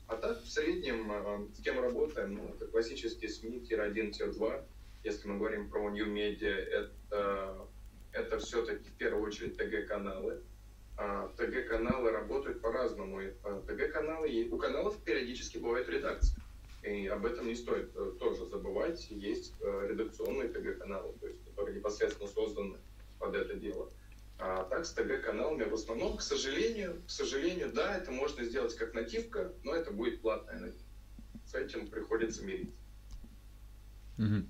А, 0.07 0.17
так, 0.17 0.43
в 0.43 0.49
среднем, 0.49 1.11
э, 1.11 1.47
с 1.55 1.63
кем 1.63 1.81
работаем, 1.81 2.35
ну, 2.35 2.55
это 2.55 2.67
классические 2.67 3.31
СМИ, 3.31 3.61
tier-1, 3.61 4.11
tier-2. 4.13 4.65
Если 5.03 5.29
мы 5.29 5.39
говорим 5.39 5.71
про 5.71 5.91
New 5.91 6.07
Media, 6.07 6.55
это, 6.55 7.69
это 8.13 8.39
все-таки 8.39 8.89
в 8.89 8.95
первую 8.95 9.27
очередь 9.27 9.57
ТГ-каналы. 9.57 10.43
А 10.97 11.29
ТГ-каналы 11.37 12.11
работают 12.11 12.61
по-разному. 12.61 13.21
А, 13.43 13.63
ТГ-каналы, 13.67 14.49
у 14.51 14.57
каналов 14.59 15.03
периодически 15.03 15.59
бывает 15.59 15.89
редакция. 15.89 16.39
И 16.83 17.07
об 17.07 17.25
этом 17.25 17.49
не 17.49 17.55
стоит 17.55 17.91
э, 17.97 18.13
тоже 18.19 18.45
забывать. 18.47 19.11
Есть 19.11 19.55
э, 19.61 19.87
редакционные 19.89 20.49
ТГ-каналы, 20.51 21.15
то 21.19 21.27
есть, 21.27 21.43
которые 21.47 21.77
непосредственно 21.77 22.29
созданы 22.29 22.77
под 23.19 23.35
это 23.35 23.55
дело. 23.55 23.91
А 24.47 24.65
так 24.65 24.85
с 24.85 24.93
ТГ-каналами 24.93 25.65
в 25.65 25.73
основном, 25.73 26.19
к 26.19 26.21
сожалению, 26.21 27.01
к 27.07 27.11
сожалению, 27.11 27.73
да, 27.73 27.97
это 27.97 28.11
можно 28.11 28.45
сделать 28.45 28.77
как 28.77 28.93
нативка, 28.93 29.51
но 29.63 29.75
это 29.75 29.91
будет 29.91 30.21
платная 30.21 30.59
нативка. 30.59 30.85
С 31.47 31.55
этим 31.55 31.87
приходится 31.89 32.45
мириться. 32.45 32.77
Мгм. 34.19 34.47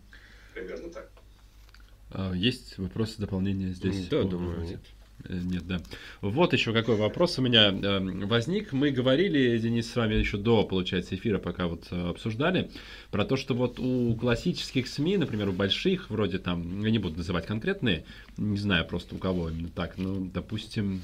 Примерно 0.52 0.90
так. 0.90 1.12
А, 2.10 2.32
Есть 2.32 2.76
вопросы, 2.78 3.20
дополнения 3.20 3.68
здесь? 3.68 4.08
Да, 4.08 4.24
думаю, 4.24 4.62
нет. 4.62 4.80
Э, 5.28 5.34
Нет, 5.34 5.66
да. 5.66 5.80
Вот 6.20 6.52
еще 6.52 6.72
какой 6.72 6.96
вопрос 6.96 7.38
у 7.38 7.42
меня 7.42 7.70
э, 7.70 8.26
возник. 8.26 8.72
Мы 8.72 8.90
говорили, 8.90 9.58
Денис, 9.58 9.90
с 9.90 9.96
вами 9.96 10.14
еще 10.14 10.36
до, 10.36 10.64
получается, 10.64 11.14
эфира, 11.14 11.38
пока 11.38 11.66
вот 11.66 11.86
э, 11.90 12.10
обсуждали, 12.10 12.70
про 13.10 13.24
то, 13.24 13.36
что 13.36 13.54
вот 13.54 13.78
у 13.78 14.14
классических 14.14 14.86
СМИ, 14.88 15.16
например, 15.16 15.48
у 15.48 15.52
больших, 15.52 16.10
вроде 16.10 16.38
там, 16.38 16.82
я 16.84 16.90
не 16.90 16.98
буду 16.98 17.18
называть 17.18 17.46
конкретные, 17.46 18.04
не 18.36 18.58
знаю 18.58 18.86
просто 18.86 19.14
у 19.14 19.18
кого 19.18 19.50
именно 19.50 19.68
так, 19.68 19.94
ну, 19.96 20.24
допустим, 20.32 21.02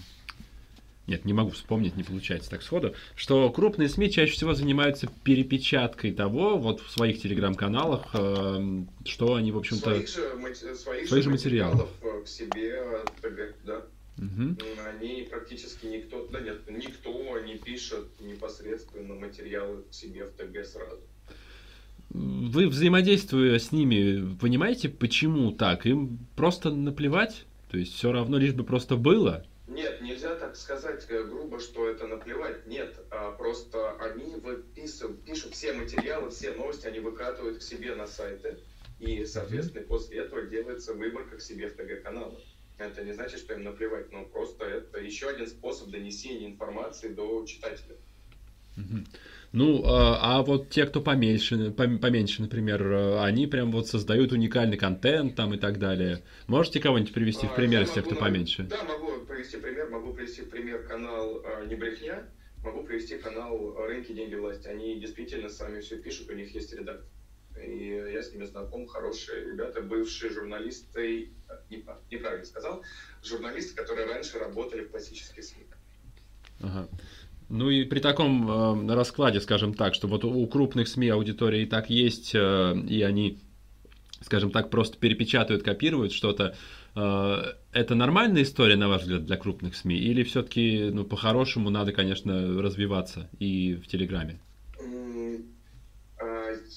нет, 1.06 1.24
не 1.24 1.32
могу 1.32 1.50
вспомнить, 1.50 1.96
не 1.96 2.04
получается 2.04 2.50
так 2.50 2.62
сходу, 2.62 2.94
что 3.16 3.50
крупные 3.50 3.88
СМИ 3.88 4.12
чаще 4.12 4.32
всего 4.32 4.54
занимаются 4.54 5.08
перепечаткой 5.24 6.12
того, 6.12 6.56
вот 6.56 6.80
в 6.80 6.90
своих 6.90 7.20
телеграм-каналах, 7.20 8.10
э, 8.14 8.82
что 9.04 9.34
они, 9.34 9.50
в 9.50 9.58
общем-то... 9.58 9.90
Своих 9.90 10.08
же, 10.08 10.76
своих 10.76 11.08
своих 11.08 11.24
же 11.24 11.30
материалов. 11.30 11.88
материалов 12.00 12.24
к 12.24 12.28
себе 12.28 12.70
да. 13.64 13.82
Мгм. 14.20 14.58
Они 14.86 15.26
практически 15.30 15.86
никто, 15.86 16.26
да 16.26 16.40
нет, 16.40 16.68
никто 16.68 17.38
не 17.38 17.56
пишет 17.56 18.06
непосредственно 18.20 19.14
материалы 19.14 19.82
к 19.90 19.94
себе 19.94 20.26
в 20.26 20.32
ТГ 20.32 20.66
сразу. 20.66 21.00
Вы, 22.10 22.68
взаимодействуя 22.68 23.58
с 23.58 23.72
ними, 23.72 24.36
понимаете, 24.38 24.90
почему 24.90 25.52
так? 25.52 25.86
Им 25.86 26.18
просто 26.36 26.70
наплевать? 26.70 27.46
То 27.70 27.78
есть 27.78 27.94
все 27.94 28.12
равно, 28.12 28.36
лишь 28.36 28.52
бы 28.52 28.64
просто 28.64 28.96
было? 28.96 29.46
Нет, 29.68 30.00
Нет, 30.00 30.00
нельзя 30.02 30.34
так 30.34 30.56
сказать 30.56 31.06
э, 31.08 31.22
грубо, 31.24 31.60
что 31.60 31.88
это 31.88 32.06
наплевать. 32.06 32.66
Нет, 32.66 32.96
а 33.10 33.30
просто 33.32 33.92
они 34.00 34.34
выписывают, 34.34 35.22
пишут 35.24 35.54
все 35.54 35.72
материалы, 35.72 36.30
все 36.30 36.52
новости, 36.52 36.86
они 36.86 37.00
выкатывают 37.00 37.58
к 37.58 37.62
себе 37.62 37.94
на 37.94 38.06
сайты. 38.06 38.58
И, 38.98 39.24
соответственно, 39.24 39.86
после 39.86 40.18
этого 40.18 40.42
делается 40.42 40.92
выборка 40.92 41.36
к 41.36 41.40
себе 41.40 41.68
в 41.68 41.76
ТГ-каналы. 41.76 42.38
Это 42.80 43.04
не 43.04 43.12
значит, 43.12 43.40
что 43.40 43.52
им 43.52 43.62
наплевать, 43.62 44.10
но 44.10 44.24
просто 44.24 44.64
это 44.64 44.98
еще 44.98 45.28
один 45.28 45.46
способ 45.46 45.90
донесения 45.90 46.48
информации 46.48 47.08
до 47.08 47.44
читателя. 47.44 47.96
Ну, 49.52 49.82
а, 49.84 50.38
а 50.38 50.42
вот 50.42 50.70
те, 50.70 50.86
кто 50.86 51.02
поменьше, 51.02 51.74
пом- 51.76 51.98
поменьше, 51.98 52.40
например, 52.40 52.82
э, 52.82 53.20
они 53.20 53.46
прям 53.46 53.72
вот 53.72 53.88
создают 53.88 54.32
уникальный 54.32 54.78
контент 54.78 55.34
там 55.34 55.52
и 55.52 55.58
так 55.58 55.78
далее. 55.78 56.22
Можете 56.46 56.80
кого-нибудь 56.80 57.12
привести 57.12 57.46
в 57.46 57.50
А, 57.50 57.54
пример 57.56 57.82
из 57.82 57.90
тех, 57.90 58.06
кто 58.06 58.16
поменьше? 58.16 58.62
Да, 58.70 58.82
могу 58.84 59.26
привести 59.26 59.58
пример. 59.58 59.90
Могу 59.90 60.14
привести 60.14 60.42
пример 60.42 60.84
канал 60.84 61.42
э, 61.44 61.66
«Не 61.68 61.74
брехня», 61.74 62.22
могу 62.64 62.84
привести 62.84 63.18
канал 63.18 63.74
«Рынки, 63.76 64.12
деньги, 64.12 64.36
власть». 64.36 64.66
Они 64.66 64.98
действительно 64.98 65.48
сами 65.48 65.80
все 65.80 65.96
пишут, 65.96 66.30
у 66.30 66.34
них 66.34 66.54
есть 66.54 66.72
редактор. 66.72 67.04
И 67.56 68.10
я 68.12 68.22
с 68.22 68.32
ними 68.32 68.44
знаком, 68.44 68.86
хорошие 68.86 69.52
ребята, 69.52 69.82
бывшие 69.82 70.32
журналисты, 70.32 71.30
непра- 71.70 71.98
неправильно 72.10 72.44
сказал, 72.44 72.82
журналисты, 73.22 73.74
которые 73.74 74.06
раньше 74.06 74.38
работали 74.38 74.84
в 74.84 74.90
классических 74.90 75.44
СМИ. 75.44 75.64
Ага. 76.60 76.88
Ну 77.48 77.68
и 77.68 77.84
при 77.84 77.98
таком 77.98 78.88
э, 78.88 78.94
раскладе, 78.94 79.40
скажем 79.40 79.74
так, 79.74 79.94
что 79.94 80.06
вот 80.06 80.24
у 80.24 80.46
крупных 80.46 80.86
СМИ 80.86 81.08
аудитория 81.08 81.64
и 81.64 81.66
так 81.66 81.90
есть, 81.90 82.32
э, 82.34 82.74
и 82.88 83.02
они, 83.02 83.40
скажем 84.20 84.52
так, 84.52 84.70
просто 84.70 84.96
перепечатывают, 84.98 85.64
копируют 85.64 86.12
что-то. 86.12 86.56
Э, 86.94 87.54
это 87.72 87.94
нормальная 87.96 88.42
история, 88.42 88.76
на 88.76 88.88
ваш 88.88 89.02
взгляд, 89.02 89.24
для 89.24 89.36
крупных 89.36 89.74
СМИ? 89.74 89.96
Или 89.96 90.22
все-таки, 90.22 90.90
ну, 90.92 91.04
по-хорошему 91.04 91.70
надо, 91.70 91.92
конечно, 91.92 92.62
развиваться 92.62 93.28
и 93.40 93.74
в 93.74 93.88
Телеграме? 93.88 94.38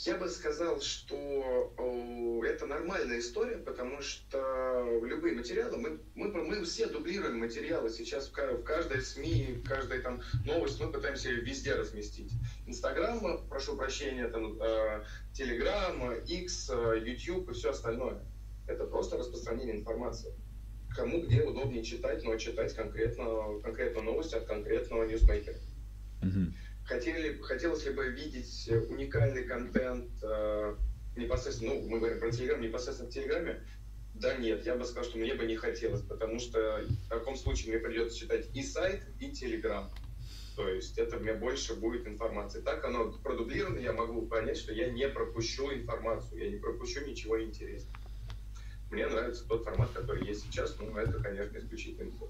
Я 0.06 0.18
бы 0.18 0.28
сказал, 0.28 0.82
что 0.82 2.44
это 2.46 2.66
нормальная 2.66 3.20
история, 3.20 3.58
потому 3.58 4.02
что 4.02 5.00
любые 5.02 5.34
материалы, 5.34 5.78
мы, 5.78 6.00
мы, 6.14 6.44
мы 6.44 6.64
все 6.66 6.88
дублируем 6.88 7.40
материалы 7.40 7.90
сейчас 7.90 8.28
в, 8.28 8.34
ка- 8.34 8.54
в 8.54 8.64
каждой 8.64 9.02
СМИ, 9.02 9.62
в 9.64 9.68
каждой 9.68 10.02
там 10.02 10.22
новость 10.46 10.82
мы 10.82 10.92
пытаемся 10.92 11.30
везде 11.32 11.76
разместить. 11.76 12.34
Инстаграм, 12.68 13.48
прошу 13.48 13.78
прощения, 13.78 14.28
там, 14.28 14.62
э, 14.62 15.04
Телеграм, 15.34 16.14
X, 16.26 16.70
YouTube 16.70 17.52
и 17.52 17.54
все 17.54 17.70
остальное. 17.70 18.26
Это 18.68 18.86
просто 18.86 19.18
распространение 19.18 19.78
информации. 19.78 20.34
Кому 20.90 21.22
где 21.22 21.44
удобнее 21.44 21.84
читать, 21.84 22.24
но 22.24 22.36
читать 22.38 22.74
конкретно, 22.76 23.60
конкретно 23.64 24.02
новость 24.02 24.34
от 24.34 24.46
конкретного 24.46 25.06
ньюсмейкера. 25.06 25.58
Мгм. 26.22 26.54
Хотели, 26.86 27.42
хотелось 27.42 27.86
ли 27.86 27.94
бы 27.94 28.10
видеть 28.10 28.70
уникальный 28.90 29.46
контент 29.46 30.12
э, 30.22 30.76
непосредственно, 31.16 31.76
ну, 31.76 31.88
мы 31.88 32.00
говорим 32.00 32.20
про 32.20 32.32
Телеграм, 32.32 32.62
непосредственно 32.62 33.10
в 33.10 33.14
Телеграме? 33.14 33.66
Да 34.16 34.36
нет, 34.36 34.66
я 34.66 34.76
бы 34.76 34.86
сказал, 34.86 35.06
что 35.06 35.18
мне 35.18 35.34
бы 35.34 35.46
не 35.46 35.56
хотелось, 35.56 36.02
потому 36.02 36.40
что 36.40 36.86
в 37.06 37.10
таком 37.10 37.36
случае 37.36 37.74
мне 37.74 37.80
придется 37.80 38.18
читать 38.18 38.48
и 38.54 38.62
сайт, 38.62 39.04
и 39.20 39.32
Телеграм. 39.32 39.92
То 40.56 40.70
есть 40.70 41.00
это 41.00 41.18
мне 41.18 41.34
больше 41.34 41.74
будет 41.76 42.08
информации. 42.08 42.62
Так 42.62 42.86
оно 42.86 43.12
продублировано, 43.12 43.80
я 43.80 43.94
могу 43.94 44.28
понять, 44.28 44.58
что 44.58 44.72
я 44.72 44.90
не 44.92 45.08
пропущу 45.08 45.74
информацию, 45.74 46.44
я 46.44 46.52
не 46.52 46.58
пропущу 46.58 47.04
ничего 47.06 47.42
интересного. 47.42 47.98
Мне 48.92 49.08
нравится 49.08 49.48
тот 49.48 49.64
формат, 49.64 49.90
который 49.92 50.28
есть 50.28 50.44
сейчас, 50.44 50.78
но 50.80 50.96
это, 51.00 51.14
конечно, 51.14 51.58
исключительный 51.58 52.12
ход. 52.12 52.30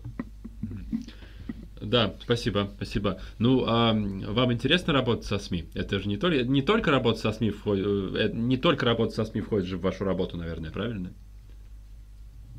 Да, 1.83 2.15
спасибо, 2.21 2.71
спасибо. 2.77 3.19
Ну, 3.39 3.65
а 3.67 3.91
вам 3.91 4.53
интересно 4.53 4.93
работать 4.93 5.25
со 5.25 5.37
СМИ? 5.37 5.69
Это 5.73 5.99
же 5.99 6.07
не 6.07 6.15
только, 6.15 6.43
не 6.43 6.61
только 6.61 6.91
работа 6.91 7.19
со 7.19 7.33
СМИ 7.33 7.51
входит, 7.51 7.85
э, 7.85 8.29
не 8.33 8.55
только 8.55 8.85
работа 8.85 9.13
со 9.13 9.25
СМИ 9.25 9.41
входит 9.41 9.67
же 9.67 9.77
в 9.77 9.81
вашу 9.81 10.05
работу, 10.05 10.37
наверное, 10.37 10.71
правильно? 10.71 11.13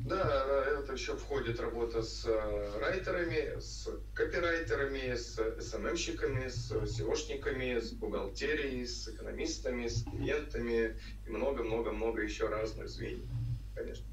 Да, 0.05 0.45
это 0.79 0.93
еще 0.93 1.17
входит 1.17 1.59
работа 1.59 2.03
с 2.03 2.27
э, 2.27 2.79
райтерами, 2.81 3.59
с 3.59 3.89
копирайтерами, 4.13 5.15
с 5.15 5.41
СММщиками, 5.59 6.49
с 6.49 6.71
SEOшниками, 6.71 7.81
с 7.81 7.93
бухгалтерией, 7.93 8.87
с 8.87 9.09
экономистами, 9.09 9.87
с 9.89 10.05
клиентами 10.05 10.99
и 11.27 11.31
много-много-много 11.31 12.21
еще 12.21 12.47
разных 12.49 12.91
звеньев, 12.91 13.31
конечно. 13.75 14.05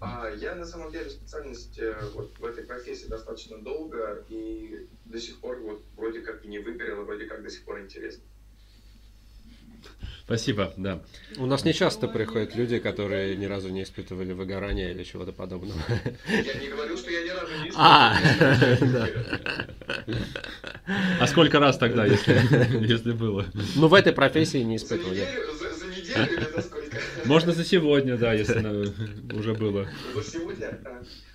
А 0.00 0.30
я 0.30 0.54
на 0.54 0.64
самом 0.64 0.90
деле 0.92 1.10
специальность 1.10 1.78
э, 1.78 1.94
вот 2.14 2.38
в 2.38 2.44
этой 2.44 2.64
профессии 2.64 3.06
достаточно 3.06 3.58
долго 3.58 4.24
и 4.28 4.86
до 5.04 5.20
сих 5.20 5.38
пор 5.40 5.60
вот 5.60 5.82
вроде 5.96 6.20
как 6.20 6.44
и 6.44 6.48
не 6.48 6.58
выгорел, 6.58 7.00
а 7.00 7.04
вроде 7.04 7.26
как 7.26 7.42
до 7.42 7.50
сих 7.50 7.64
пор 7.64 7.80
интересно. 7.80 8.22
Спасибо, 10.24 10.72
да. 10.76 11.02
У 11.36 11.46
нас 11.46 11.64
не 11.64 11.74
часто 11.74 12.06
приходят 12.06 12.54
люди, 12.54 12.78
которые 12.78 13.36
ни 13.36 13.44
разу 13.44 13.70
не 13.70 13.82
испытывали 13.82 14.32
выгорания 14.32 14.92
или 14.92 15.02
чего-то 15.02 15.32
подобного. 15.32 15.80
Я 16.28 16.54
не 16.60 16.68
говорил, 16.68 16.96
что 16.96 17.10
я 17.10 17.24
ни 17.24 17.28
разу 17.30 17.52
не 17.64 17.72
А, 17.74 18.16
испытывал. 18.74 19.06
А 21.20 21.26
сколько 21.26 21.58
раз 21.58 21.76
тогда, 21.76 22.06
если, 22.06 22.34
если 22.86 23.12
было? 23.12 23.46
Ну, 23.74 23.88
в 23.88 23.94
этой 23.94 24.12
профессии 24.12 24.58
не 24.58 24.78
За 24.78 24.84
испытывал. 24.84 25.12
я. 25.12 25.28
неделю, 25.28 25.52
за, 25.54 25.70
за 25.70 25.71
неделю 26.12 26.34
или 26.36 26.50
за 26.50 26.60
сколько? 26.60 26.96
Можно 27.24 27.52
за 27.52 27.64
сегодня, 27.64 28.16
да, 28.16 28.32
если 28.32 28.92
уже 29.34 29.54
было. 29.54 29.88
Вот 30.12 30.28
сегодня? 30.28 30.68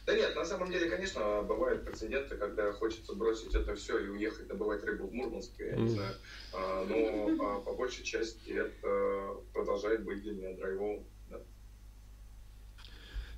Да 0.05 0.13
нет, 0.13 0.35
на 0.35 0.43
самом 0.45 0.71
деле, 0.71 0.87
конечно, 0.87 1.43
бывают 1.43 1.83
прецеденты, 1.85 2.37
когда 2.37 2.71
хочется 2.71 3.13
бросить 3.13 3.55
это 3.55 3.75
все 3.75 3.97
и 3.99 4.07
уехать 4.07 4.47
добывать 4.47 4.83
рыбу 4.83 5.07
в 5.07 5.13
Мурманск, 5.13 5.59
я 5.59 5.77
не 5.77 5.87
знаю. 5.87 6.15
А, 6.51 6.85
Но 6.85 7.35
а, 7.37 7.59
по 7.61 7.73
большей 7.73 8.03
части 8.03 8.51
это 8.51 9.35
продолжает 9.53 10.03
быть 10.03 10.21
для 10.21 10.33
меня 10.33 10.53
драйвовым. 10.53 11.07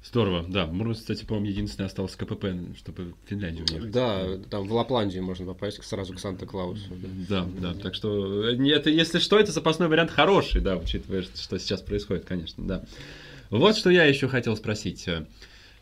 Да. 0.01 0.07
Здорово, 0.07 0.45
да. 0.47 0.65
Мурманск, 0.65 1.01
кстати, 1.01 1.25
по-моему, 1.25 1.47
единственный 1.47 1.85
остался 1.85 2.17
КПП, 2.17 2.45
чтобы 2.77 3.13
в 3.13 3.29
Финляндию 3.29 3.65
уехать. 3.69 3.91
Да, 3.91 4.37
там 4.49 4.67
в 4.67 4.73
Лапландию 4.73 5.23
можно 5.23 5.45
попасть 5.45 5.83
сразу 5.83 6.13
к 6.13 6.19
Санта-Клаусу. 6.19 6.89
Да, 7.27 7.45
да, 7.59 7.73
так 7.73 7.95
что, 7.95 8.49
э, 8.49 8.69
это, 8.69 8.89
если 8.89 9.19
что, 9.19 9.39
это 9.39 9.51
запасной 9.51 9.87
вариант 9.87 10.11
хороший, 10.11 10.61
да, 10.61 10.77
учитывая, 10.77 11.23
что 11.23 11.59
сейчас 11.59 11.81
происходит, 11.81 12.25
конечно, 12.25 12.65
да. 12.65 12.83
Вот 13.49 13.75
что 13.75 13.89
я 13.89 14.05
еще 14.05 14.27
хотел 14.27 14.55
спросить, 14.55 15.07
э, 15.07 15.25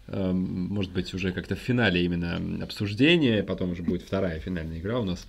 эм, 0.07 0.67
может 0.69 0.91
быть, 0.93 1.13
уже 1.13 1.31
как-то 1.31 1.55
в 1.55 1.59
финале 1.59 2.03
именно 2.03 2.63
обсуждения, 2.63 3.43
потом 3.43 3.71
уже 3.71 3.83
будет 3.83 4.01
вторая 4.01 4.39
финальная 4.39 4.79
игра 4.79 4.99
у 4.99 5.05
нас. 5.05 5.25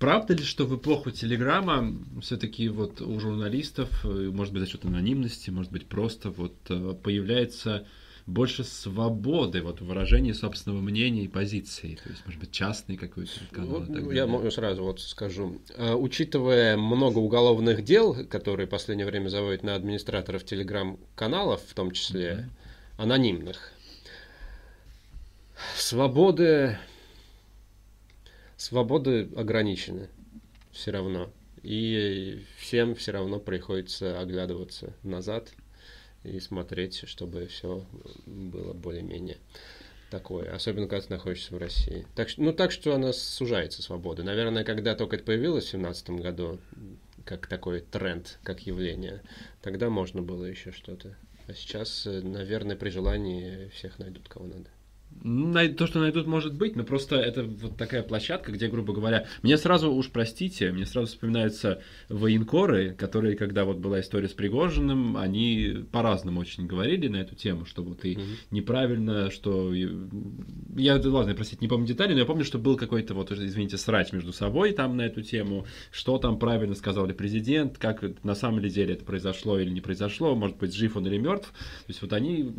Правда 0.00 0.32
ли, 0.34 0.42
что 0.42 0.64
в 0.64 0.74
эпоху 0.76 1.10
Телеграма 1.10 1.94
все-таки 2.22 2.68
вот 2.70 3.02
у 3.02 3.20
журналистов, 3.20 3.90
э, 4.04 4.30
может 4.32 4.52
быть, 4.54 4.62
за 4.62 4.68
счет 4.68 4.84
анонимности, 4.86 5.50
может 5.50 5.70
быть, 5.70 5.86
просто 5.86 6.30
вот 6.30 6.54
э, 6.70 6.94
появляется 7.02 7.86
больше 8.26 8.64
свободы 8.64 9.60
вот 9.60 9.80
в 9.82 9.86
выражении 9.86 10.32
собственного 10.32 10.80
мнения 10.80 11.24
и 11.24 11.28
позиции, 11.28 11.98
то 12.02 12.08
есть, 12.08 12.24
может 12.24 12.40
быть, 12.40 12.50
частный 12.50 12.96
какой-то 12.96 13.30
канал. 13.52 13.82
и 13.82 13.86
так 13.92 14.02
Вот 14.04 14.12
я 14.14 14.24
далее. 14.24 14.26
мо- 14.26 14.50
сразу 14.50 14.82
вот 14.84 15.00
скажу. 15.00 15.60
Э, 15.76 15.92
Учитывая 15.94 16.78
много 16.78 17.18
уголовных 17.18 17.84
дел, 17.84 18.24
которые 18.26 18.66
в 18.66 18.70
последнее 18.70 19.06
время 19.06 19.28
заводят 19.28 19.62
на 19.64 19.74
администраторов 19.74 20.44
телеграм-каналов, 20.46 21.60
в 21.68 21.74
том 21.74 21.90
числе 21.90 22.48
анонимных, 22.96 23.72
свободы, 25.76 26.78
свободы 28.60 29.28
ограничены 29.36 30.08
все 30.70 30.90
равно. 30.90 31.30
И 31.62 32.44
всем 32.58 32.94
все 32.94 33.12
равно 33.12 33.38
приходится 33.38 34.20
оглядываться 34.20 34.94
назад 35.02 35.50
и 36.24 36.40
смотреть, 36.40 37.06
чтобы 37.08 37.46
все 37.46 37.84
было 38.26 38.72
более-менее 38.72 39.38
такое, 40.10 40.52
особенно 40.54 40.88
когда 40.88 41.06
ты 41.06 41.12
находишься 41.12 41.54
в 41.54 41.58
России. 41.58 42.06
Так, 42.14 42.28
ну, 42.36 42.52
так 42.52 42.72
что 42.72 42.94
она 42.94 43.12
сужается, 43.12 43.82
свобода. 43.82 44.22
Наверное, 44.22 44.64
когда 44.64 44.94
только 44.94 45.16
это 45.16 45.24
появилось 45.24 45.68
в 45.68 45.78
2017 45.78 46.10
году, 46.10 46.58
как 47.24 47.46
такой 47.46 47.80
тренд, 47.80 48.38
как 48.42 48.60
явление, 48.66 49.22
тогда 49.62 49.88
можно 49.88 50.22
было 50.22 50.44
еще 50.44 50.72
что-то. 50.72 51.16
А 51.46 51.54
сейчас, 51.54 52.06
э, 52.06 52.20
наверное, 52.22 52.76
при 52.76 52.90
желании 52.90 53.68
всех 53.68 53.98
найдут, 53.98 54.28
кого 54.28 54.46
надо. 54.46 54.68
Ну, 55.22 55.52
То, 55.74 55.86
что 55.86 56.00
найдут, 56.00 56.26
может 56.26 56.54
быть, 56.54 56.76
но 56.76 56.84
просто 56.84 57.16
это 57.16 57.42
вот 57.42 57.76
такая 57.76 58.02
площадка, 58.02 58.52
где, 58.52 58.68
грубо 58.68 58.94
говоря, 58.94 59.26
мне 59.42 59.58
сразу, 59.58 59.92
уж 59.92 60.08
простите, 60.08 60.72
мне 60.72 60.86
сразу 60.86 61.08
вспоминаются 61.08 61.82
военкоры, 62.08 62.94
которые, 62.94 63.36
когда 63.36 63.64
вот 63.64 63.76
была 63.78 64.00
история 64.00 64.28
с 64.28 64.32
Пригожиным, 64.32 65.18
они 65.18 65.84
по-разному 65.92 66.40
очень 66.40 66.66
говорили 66.66 67.08
на 67.08 67.16
эту 67.16 67.34
тему, 67.34 67.66
что 67.66 67.82
вот 67.82 68.04
и 68.04 68.16
Мгм. 68.16 68.24
неправильно, 68.50 69.30
что... 69.30 69.74
Я, 69.74 71.00
ладно, 71.04 71.34
простите, 71.34 71.58
не 71.60 71.68
помню 71.68 71.86
детали, 71.86 72.14
но 72.14 72.20
я 72.20 72.24
помню, 72.24 72.44
что 72.44 72.58
был 72.58 72.76
какой-то, 72.76 73.12
вот, 73.12 73.30
извините, 73.30 73.76
срач 73.76 74.12
между 74.12 74.32
собой 74.32 74.72
там 74.72 74.96
на 74.96 75.02
эту 75.02 75.20
тему, 75.22 75.66
что 75.90 76.16
там 76.18 76.38
правильно 76.38 76.74
сказал 76.74 77.06
ли 77.06 77.12
президент, 77.12 77.76
как 77.76 78.02
на 78.24 78.34
самом 78.34 78.66
деле 78.66 78.94
это 78.94 79.04
произошло 79.04 79.58
или 79.58 79.70
не 79.70 79.80
произошло, 79.82 80.34
может 80.34 80.56
быть, 80.56 80.74
жив 80.74 80.96
он 80.96 81.06
или 81.06 81.18
мертв. 81.18 81.48
То 81.50 81.84
есть 81.88 82.00
вот 82.00 82.12
они 82.14 82.50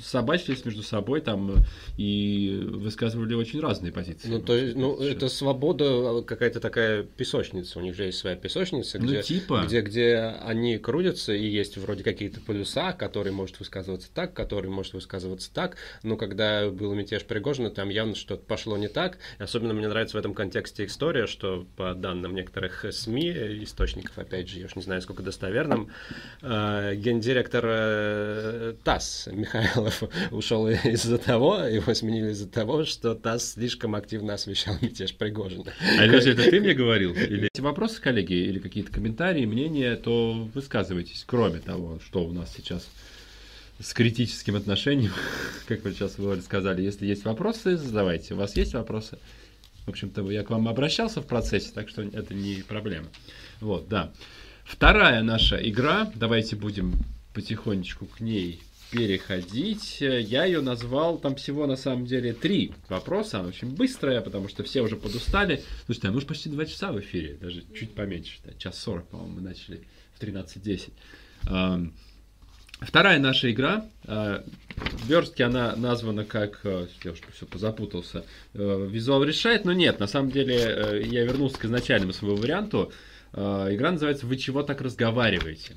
собачились 0.00 0.64
между 0.64 0.82
собой 0.82 1.20
там, 1.20 1.52
и 1.96 2.60
высказывали 2.64 3.34
очень 3.34 3.60
разные 3.60 3.92
позиции. 3.92 4.28
Ну, 4.28 4.40
то 4.40 4.56
есть, 4.56 4.76
ну, 4.76 4.96
это 4.98 5.28
свобода 5.28 6.22
какая-то 6.22 6.58
такая 6.60 7.04
песочница. 7.04 7.78
У 7.78 7.82
них 7.82 7.94
же 7.94 8.04
есть 8.04 8.18
своя 8.18 8.34
песочница, 8.36 8.98
Ну, 8.98 9.06
где, 9.06 9.22
типа. 9.22 9.62
где, 9.66 9.80
где 9.80 10.16
они 10.42 10.78
крутятся, 10.78 11.32
и 11.32 11.46
есть 11.46 11.76
вроде 11.76 12.02
какие-то 12.02 12.40
полюса, 12.40 12.92
который 12.92 13.32
может 13.32 13.60
высказываться 13.60 14.08
так, 14.12 14.34
который 14.34 14.70
может 14.70 14.92
высказываться 14.94 15.52
так. 15.52 15.76
Но 16.02 16.16
когда 16.16 16.68
был 16.68 16.92
мятеж 16.94 17.24
Пригожина, 17.24 17.70
там 17.70 17.88
явно 17.90 18.16
что-то 18.16 18.42
пошло 18.44 18.76
не 18.76 18.88
так. 18.88 19.18
И 19.38 19.42
особенно 19.42 19.72
мне 19.72 19.86
нравится 19.88 20.16
в 20.16 20.20
этом 20.20 20.34
контексте 20.34 20.86
история, 20.86 21.26
что 21.26 21.66
по 21.76 21.94
данным 21.94 22.34
некоторых 22.34 22.84
СМИ, 22.90 23.62
источников, 23.62 24.18
опять 24.18 24.48
же, 24.48 24.58
я 24.58 24.66
уж 24.66 24.74
не 24.74 24.82
знаю, 24.82 25.00
сколько 25.00 25.22
достоверным, 25.22 25.90
э, 26.42 26.94
гендиректор 26.96 27.64
э, 27.66 28.74
ТАСС 28.82 29.28
Михайлов 29.32 30.02
ушел 30.32 30.68
из-за 30.68 31.18
того, 31.18 31.60
его 31.84 31.94
сменили 31.94 32.30
из-за 32.30 32.48
того, 32.48 32.84
что 32.84 33.14
ТАСС 33.14 33.52
слишком 33.52 33.94
активно 33.94 34.34
освещал 34.34 34.76
мятеж 34.80 35.14
Пригожина. 35.14 35.72
А 35.98 36.04
это 36.04 36.34
ты 36.34 36.60
мне 36.60 36.74
говорил? 36.74 37.14
Или 37.14 37.48
эти 37.52 37.60
вопросы, 37.60 38.00
коллеги, 38.00 38.34
или 38.34 38.58
какие-то 38.58 38.90
комментарии, 38.92 39.46
мнения, 39.46 39.96
то 39.96 40.48
высказывайтесь, 40.54 41.24
кроме 41.26 41.60
того, 41.60 42.00
что 42.04 42.24
у 42.24 42.32
нас 42.32 42.52
сейчас 42.54 42.88
с 43.80 43.92
критическим 43.92 44.56
отношением, 44.56 45.12
как 45.66 45.84
вы 45.84 45.92
сейчас 45.92 46.18
вы 46.18 46.40
сказали. 46.40 46.82
Если 46.82 47.06
есть 47.06 47.24
вопросы, 47.24 47.76
задавайте. 47.76 48.34
У 48.34 48.36
вас 48.36 48.56
есть 48.56 48.74
вопросы? 48.74 49.18
В 49.86 49.90
общем-то, 49.90 50.30
я 50.30 50.42
к 50.42 50.50
вам 50.50 50.68
обращался 50.68 51.20
в 51.20 51.26
процессе, 51.26 51.70
так 51.74 51.88
что 51.88 52.02
это 52.02 52.34
не 52.34 52.62
проблема. 52.66 53.08
Вот, 53.60 53.88
да. 53.88 54.12
Вторая 54.64 55.22
наша 55.22 55.56
игра, 55.56 56.10
давайте 56.14 56.56
будем 56.56 56.94
потихонечку 57.34 58.06
к 58.06 58.20
ней 58.20 58.62
переходить. 58.94 60.00
Я 60.00 60.44
ее 60.44 60.60
назвал, 60.60 61.18
там 61.18 61.34
всего 61.34 61.66
на 61.66 61.76
самом 61.76 62.06
деле 62.06 62.32
три 62.32 62.72
вопроса, 62.88 63.40
она 63.40 63.48
очень 63.48 63.74
быстрая, 63.74 64.20
потому 64.20 64.48
что 64.48 64.62
все 64.62 64.82
уже 64.82 64.96
подустали. 64.96 65.62
Слушайте, 65.86 66.08
а 66.08 66.10
мы 66.12 66.18
уже 66.18 66.26
почти 66.26 66.48
два 66.48 66.64
часа 66.64 66.92
в 66.92 67.00
эфире, 67.00 67.36
даже 67.40 67.64
чуть 67.74 67.92
поменьше, 67.92 68.38
да, 68.44 68.52
час 68.54 68.78
сорок, 68.78 69.08
по-моему, 69.08 69.34
мы 69.34 69.40
начали 69.40 69.82
в 70.14 70.22
13.10. 70.22 70.92
Ам, 71.48 71.92
Вторая 72.80 73.18
наша 73.18 73.50
игра, 73.50 73.86
э, 74.04 74.42
в 74.76 75.08
верстке 75.08 75.44
она 75.44 75.74
названа 75.76 76.24
как, 76.24 76.60
э, 76.64 76.86
я 77.04 77.12
уж 77.12 77.20
все 77.32 77.46
позапутался, 77.46 78.24
э, 78.52 78.88
визуал 78.90 79.24
решает, 79.24 79.64
но 79.64 79.72
нет, 79.72 80.00
на 80.00 80.06
самом 80.06 80.30
деле 80.30 80.56
э, 80.56 81.02
я 81.04 81.24
вернулся 81.24 81.56
к 81.56 81.64
изначальному 81.64 82.12
своему 82.12 82.36
варианту. 82.36 82.92
Э, 83.32 83.68
Игра 83.70 83.92
называется 83.92 84.26
«Вы 84.26 84.36
чего 84.36 84.62
так 84.62 84.80
разговариваете?». 84.80 85.74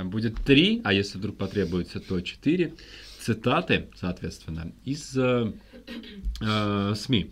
Там 0.00 0.08
будет 0.08 0.36
три, 0.36 0.80
а 0.82 0.94
если 0.94 1.18
вдруг 1.18 1.36
потребуется, 1.36 2.00
то 2.00 2.22
четыре 2.22 2.72
цитаты, 3.18 3.90
соответственно, 3.94 4.72
из 4.82 5.14
э, 5.14 5.52
э, 6.40 6.94
СМИ. 6.96 7.30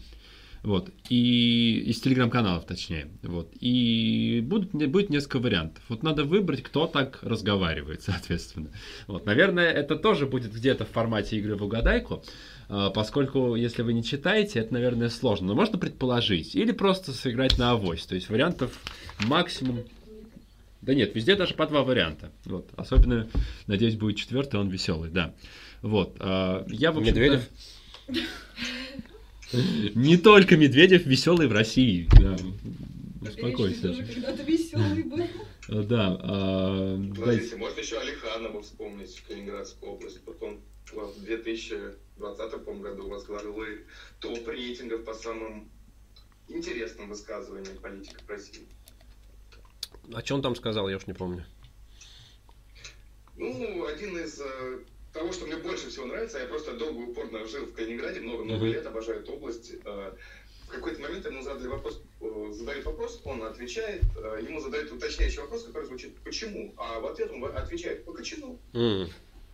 Вот. 0.62 0.90
И 1.08 1.84
из 1.86 1.98
телеграм-каналов, 2.02 2.66
точнее. 2.66 3.08
Вот. 3.22 3.50
И 3.58 4.44
будут, 4.44 4.72
будет 4.72 5.08
несколько 5.08 5.38
вариантов. 5.38 5.82
Вот 5.88 6.02
надо 6.02 6.24
выбрать, 6.24 6.62
кто 6.62 6.86
так 6.86 7.20
разговаривает, 7.22 8.02
соответственно. 8.06 8.68
Вот. 9.06 9.24
Наверное, 9.24 9.72
это 9.72 9.96
тоже 9.96 10.26
будет 10.26 10.52
где-то 10.52 10.84
в 10.84 10.90
формате 10.90 11.38
игры 11.38 11.56
в 11.56 11.64
угадайку, 11.64 12.22
а, 12.68 12.90
поскольку, 12.90 13.54
если 13.54 13.80
вы 13.80 13.94
не 13.94 14.04
читаете, 14.04 14.58
это, 14.58 14.74
наверное, 14.74 15.08
сложно. 15.08 15.46
Но 15.46 15.54
можно 15.54 15.78
предположить. 15.78 16.54
Или 16.54 16.72
просто 16.72 17.12
сыграть 17.12 17.56
на 17.56 17.70
авось. 17.70 18.04
То 18.04 18.14
есть 18.14 18.28
вариантов 18.28 18.78
максимум 19.26 19.84
да 20.88 20.94
нет, 20.94 21.14
везде 21.14 21.36
даже 21.36 21.52
по 21.52 21.66
два 21.66 21.82
варианта. 21.82 22.32
Вот. 22.46 22.70
Особенно, 22.74 23.28
надеюсь, 23.66 23.96
будет 23.96 24.16
четвертый, 24.16 24.58
он 24.58 24.70
веселый, 24.70 25.10
да. 25.10 25.34
Вот. 25.82 26.16
а, 26.18 26.64
Я, 26.66 26.92
в 26.92 27.02
Медведев? 27.02 27.42
Не 29.94 30.16
только 30.16 30.56
Медведев 30.56 31.04
веселый 31.04 31.46
в 31.46 31.52
России. 31.52 32.08
Да. 32.18 32.38
Успокойся. 33.20 33.92
Когда-то 33.92 34.42
веселый 34.44 35.02
был. 35.02 35.26
Да. 35.68 36.16
а, 36.22 36.98
Подождите, 37.14 37.56
можно 37.56 37.80
еще 37.80 37.98
Алиханова 37.98 38.62
вспомнить, 38.62 39.22
Калининградскую 39.28 39.92
область. 39.92 40.22
Потом 40.22 40.58
в 40.90 41.22
2020 41.22 42.64
по-моему, 42.64 42.82
году 42.82 43.08
возглавил 43.10 43.62
топ 44.20 44.48
рейтингов 44.48 45.04
по 45.04 45.12
самым 45.12 45.68
интересным 46.48 47.10
высказываниям 47.10 47.76
политиков 47.76 48.26
России. 48.26 48.66
О 50.14 50.22
чем 50.22 50.36
он 50.38 50.42
там 50.42 50.56
сказал, 50.56 50.88
я 50.88 50.96
уж 50.96 51.06
не 51.06 51.12
помню. 51.14 51.44
Ну, 53.36 53.86
один 53.86 54.18
из 54.18 54.40
э, 54.40 54.78
того, 55.12 55.32
что 55.32 55.46
мне 55.46 55.56
больше 55.56 55.88
всего 55.90 56.06
нравится, 56.06 56.38
я 56.38 56.46
просто 56.46 56.76
долго 56.76 57.00
и 57.00 57.04
упорно 57.04 57.46
жил 57.46 57.66
в 57.66 57.72
Калининграде, 57.72 58.20
много-много 58.20 58.64
Мгм. 58.64 58.72
лет, 58.72 58.86
обожаю 58.86 59.20
эту 59.20 59.32
область. 59.32 59.72
Э, 59.84 60.12
В 60.66 60.70
какой-то 60.70 61.00
момент 61.00 61.24
ему 61.24 61.40
задали 61.42 61.66
вопрос, 61.68 62.02
э, 62.20 62.52
задают 62.52 62.84
вопрос, 62.84 63.22
он 63.24 63.42
отвечает, 63.42 64.02
э, 64.16 64.40
ему 64.46 64.60
задают 64.60 64.92
уточняющий 64.92 65.40
вопрос, 65.40 65.64
который 65.64 65.86
звучит 65.86 66.14
«почему?», 66.18 66.74
а 66.76 67.00
в 67.00 67.06
ответ 67.06 67.30
он 67.30 67.42
отвечает 67.44 68.04
«по 68.04 68.12
кочану». 68.12 68.58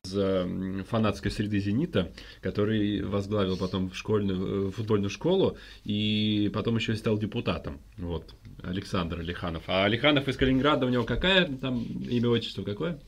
Из 0.05 0.87
фанатской 0.89 1.31
среды 1.31 1.61
«Зенита», 1.61 2.13
который 2.43 3.03
возглавил 3.03 3.57
потом 3.57 3.93
школьную, 3.95 4.69
э, 4.69 4.71
футбольную 4.71 5.09
школу 5.09 5.57
и 5.85 6.51
потом 6.53 6.77
еще 6.77 6.93
и 6.93 6.97
стал 6.97 7.17
депутатом. 7.17 7.81
Вот, 7.97 8.35
Александр 8.63 9.21
Алиханов. 9.21 9.63
А 9.67 9.85
Алиханов 9.85 10.29
из 10.29 10.37
Калининграда, 10.37 10.85
у 10.85 10.91
него 10.91 11.05
какая 11.05 11.47
там 11.47 11.83
имя, 11.83 12.29
отчество 12.29 12.63
какое? 12.63 12.99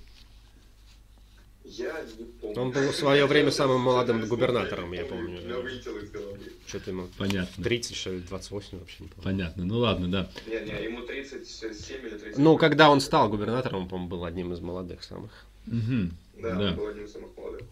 Я 1.65 2.03
не 2.19 2.25
помню. 2.25 2.61
Он 2.61 2.71
был 2.71 2.93
в 2.93 2.97
свое 2.97 3.27
время 3.27 3.51
самым 3.51 3.81
молодым 3.83 4.27
губернатором, 4.27 4.93
я 4.93 5.05
помню. 5.05 5.41
Я 5.47 5.59
вылетел 5.59 5.97
из 5.99 6.11
головы. 6.11 6.39
Что-то 6.67 6.91
ему 6.93 7.09
Понятно. 7.19 7.65
30, 7.65 7.97
что 7.97 8.13
ли, 8.13 8.21
28 8.21 8.79
вообще 8.79 8.97
не 9.01 9.09
помню. 9.09 9.23
Понятно. 9.25 9.65
Ну 9.65 9.79
ладно, 9.79 10.11
да. 10.11 10.31
Не-не, 10.47 10.85
ему 10.85 11.03
37 11.03 12.07
или 12.07 12.17
30. 12.17 12.39
Ну, 12.39 12.57
когда 12.57 12.89
он 12.89 13.01
стал 13.01 13.29
губернатором, 13.29 13.83
он, 13.83 13.89
по-моему, 13.89 14.09
был 14.09 14.25
одним 14.25 14.53
из 14.53 14.61
молодых 14.61 15.03
самых. 15.03 15.45
Мгм. 15.67 16.13
Да, 16.41 16.55
да. 16.55 16.71
он 16.71 16.77
был 16.77 16.87
одним 16.89 17.05
из 17.05 17.13
самых 17.13 17.37
молодых. 17.37 17.63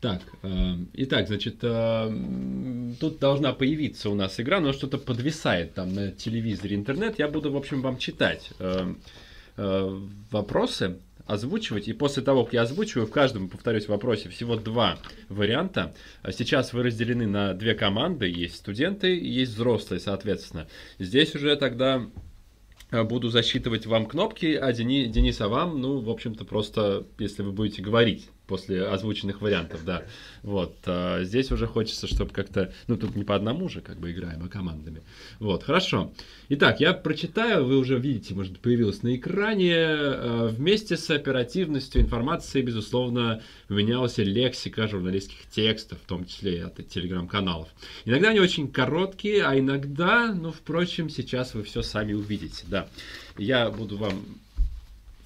Так, 0.00 0.22
э, 0.42 0.76
итак, 0.94 1.26
значит, 1.26 1.56
э, 1.60 2.12
тут 2.98 3.18
должна 3.18 3.52
появиться 3.52 4.08
у 4.08 4.14
нас 4.14 4.40
игра, 4.40 4.58
но 4.58 4.72
что-то 4.72 4.96
подвисает 4.96 5.74
там 5.74 5.92
на 5.92 6.10
телевизоре 6.10 6.74
интернет. 6.74 7.18
Я 7.18 7.28
буду, 7.28 7.52
в 7.52 7.56
общем, 7.56 7.82
вам 7.82 7.98
читать 7.98 8.50
э, 8.58 8.94
э, 9.58 10.00
вопросы, 10.30 10.96
озвучивать, 11.26 11.86
и 11.86 11.92
после 11.92 12.22
того, 12.22 12.44
как 12.44 12.54
я 12.54 12.62
озвучиваю, 12.62 13.06
в 13.06 13.10
каждом, 13.10 13.48
повторюсь, 13.48 13.88
вопросе 13.88 14.30
всего 14.30 14.56
два 14.56 14.98
варианта. 15.28 15.94
А 16.22 16.32
Сейчас 16.32 16.72
вы 16.72 16.82
разделены 16.82 17.26
на 17.26 17.52
две 17.52 17.74
команды, 17.74 18.26
есть 18.26 18.56
студенты 18.56 19.08
есть 19.18 19.52
взрослые, 19.52 20.00
соответственно. 20.00 20.66
Здесь 20.98 21.34
уже 21.34 21.54
тогда 21.56 22.06
буду 22.92 23.28
засчитывать 23.28 23.86
вам 23.86 24.06
кнопки, 24.06 24.54
а 24.54 24.72
Дени, 24.72 25.06
Денис, 25.06 25.40
а 25.40 25.48
вам, 25.48 25.80
ну, 25.80 26.00
в 26.00 26.10
общем-то, 26.10 26.44
просто, 26.44 27.06
если 27.18 27.42
вы 27.42 27.52
будете 27.52 27.82
говорить 27.82 28.28
после 28.50 28.84
озвученных 28.84 29.40
вариантов, 29.40 29.84
да. 29.84 30.02
Вот, 30.42 30.74
а 30.86 31.22
здесь 31.22 31.52
уже 31.52 31.68
хочется, 31.68 32.08
чтобы 32.08 32.32
как-то, 32.32 32.72
ну, 32.88 32.96
тут 32.96 33.14
не 33.14 33.22
по 33.22 33.36
одному 33.36 33.68
же, 33.68 33.80
как 33.80 34.00
бы, 34.00 34.10
играем, 34.10 34.42
а 34.44 34.48
командами. 34.48 35.02
Вот, 35.38 35.62
хорошо. 35.62 36.12
Итак, 36.48 36.80
я 36.80 36.92
прочитаю, 36.92 37.64
вы 37.64 37.78
уже 37.78 37.96
видите, 37.96 38.34
может 38.34 38.58
появилось 38.58 39.04
на 39.04 39.14
экране. 39.14 39.72
Э, 39.72 40.48
Вместе 40.50 40.96
с 40.96 41.08
оперативностью 41.10 42.02
информации, 42.02 42.60
безусловно, 42.60 43.40
менялась 43.68 44.18
лексика 44.18 44.88
журналистских 44.88 45.46
текстов, 45.48 45.98
в 46.02 46.08
том 46.08 46.26
числе 46.26 46.56
и 46.56 46.60
от 46.60 46.88
телеграм-каналов. 46.88 47.68
Иногда 48.04 48.30
они 48.30 48.40
очень 48.40 48.66
короткие, 48.66 49.44
а 49.44 49.56
иногда, 49.56 50.34
ну, 50.34 50.50
впрочем, 50.50 51.08
сейчас 51.08 51.54
вы 51.54 51.62
все 51.62 51.82
сами 51.82 52.14
увидите, 52.14 52.64
да. 52.66 52.88
Я 53.38 53.70
буду 53.70 53.96
вам 53.96 54.24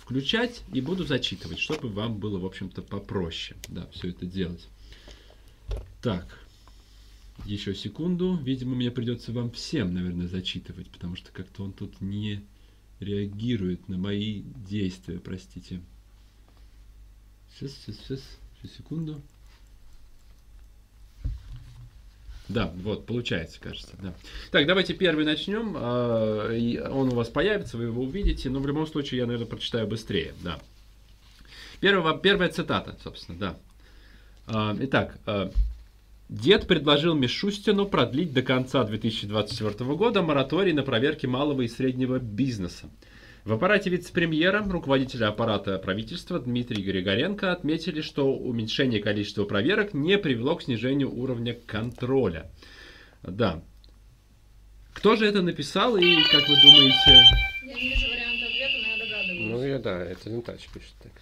включать 0.05 0.63
и 0.71 0.83
буду 0.83 1.05
зачитывать, 1.05 1.59
чтобы 1.59 1.89
вам 1.89 2.19
было, 2.19 2.39
в 2.39 2.45
общем-то, 2.45 2.83
попроще, 2.83 3.57
да, 3.69 3.89
все 3.93 4.11
это 4.11 4.27
делать. 4.27 4.69
Так, 6.03 6.39
еще 7.47 7.75
секунду. 7.75 8.37
Видимо, 8.37 8.75
мне 8.75 8.91
придется 8.91 9.33
вам 9.33 9.51
всем, 9.51 9.95
наверное, 9.95 10.29
зачитывать, 10.29 10.91
потому 10.91 11.17
что 11.17 11.33
как-то 11.33 11.65
он 11.65 11.73
тут 11.73 12.03
не 12.03 12.45
реагирует 13.01 13.89
на 13.89 13.97
мои 13.97 14.43
действия, 14.69 15.19
простите. 15.19 15.81
Сейчас, 17.55 17.73
сейчас, 17.73 17.97
сейчас, 17.97 18.21
сейчас, 18.61 18.77
секунду. 18.77 19.23
Да, 22.49 22.71
вот, 22.83 23.07
получается, 23.07 23.59
кажется, 23.61 23.93
да. 24.03 24.13
Так, 24.51 24.67
давайте 24.67 24.93
первый 24.93 25.25
начнем. 25.25 25.75
А, 25.77 26.89
Он 26.93 27.09
у 27.09 27.15
вас 27.15 27.29
появится, 27.29 27.79
вы 27.79 27.85
его 27.85 28.03
увидите, 28.03 28.51
но 28.51 28.61
в 28.61 28.67
любом 28.67 28.87
случае 28.87 29.21
я, 29.21 29.27
наверное, 29.27 29.49
прочитаю 29.49 29.87
быстрее, 29.87 30.35
да. 30.43 30.59
Первая, 31.81 32.17
первая 32.19 32.51
цитата, 32.51 32.97
собственно, 33.03 33.39
да. 33.39 33.57
А, 34.47 34.77
Итак, 34.81 35.19
а, 35.27 35.51
Дед 36.29 36.67
предложил 36.67 37.15
Мишустину 37.15 37.87
продлить 37.87 38.33
до 38.33 38.43
конца 38.43 38.85
2024 38.85 39.95
года 39.95 40.23
мораторий 40.23 40.73
на 40.73 40.83
проверки 40.83 41.27
малого 41.27 41.63
и 41.63 41.69
среднего 41.69 42.19
бизнеса. 42.19 42.91
В 43.45 43.53
аппарате 43.53 43.91
вице-премьера 43.91 44.65
руководителя 44.67 45.29
аппарата 45.29 45.79
правительства 45.79 46.39
Дмитрий 46.39 46.83
Григоренко 46.83 47.53
отметили, 47.53 48.01
что 48.01 48.35
уменьшение 48.35 49.03
количества 49.03 49.45
проверок 49.45 49.93
не 49.93 50.17
привело 50.17 50.57
к 50.57 50.63
снижению 50.63 51.15
уровня 51.15 51.55
контроля. 51.67 52.51
Да. 53.23 53.63
Кто 54.95 55.17
же 55.17 55.27
это 55.27 55.43
написал 55.43 55.97
и, 55.99 56.17
как 56.33 56.49
вы 56.49 56.55
думаете... 56.63 57.23
Я 57.67 57.75
не 57.75 57.89
вижу 57.91 58.07
варианта 58.09 58.47
ответа, 58.47 58.79
но 58.81 58.89
я 58.89 58.99
догадываюсь. 58.99 59.51
Ну, 59.51 59.65
я, 59.67 59.79
да, 59.79 60.05
это 60.05 60.31
Лентач 60.31 60.67
пишет 60.73 60.95
так. 61.03 61.13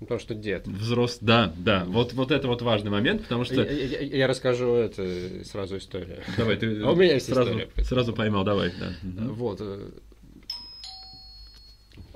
Ну, 0.00 0.06
Потому 0.06 0.20
что 0.20 0.34
дед. 0.34 0.66
Взрос... 0.66 1.18
Да, 1.20 1.52
да. 1.58 1.84
Вот, 1.84 2.14
вот 2.14 2.30
это 2.30 2.46
вот 2.48 2.62
важный 2.62 2.90
момент, 2.90 3.24
потому 3.24 3.44
что... 3.44 3.56
Я, 3.56 3.70
я- 3.70 4.00
я- 4.00 4.26
расскажу 4.26 4.72
это 4.74 5.44
сразу 5.44 5.76
историю. 5.76 6.20
Давай, 6.38 6.56
ты 6.56 6.80
А 6.82 6.92
у 6.92 6.96
меня 6.96 7.14
есть 7.14 7.26
сразу, 7.26 7.50
история. 7.50 7.84
сразу 7.84 8.14
поймал, 8.14 8.44
давай. 8.44 8.72
Да. 8.78 8.94
Вот. 9.24 9.60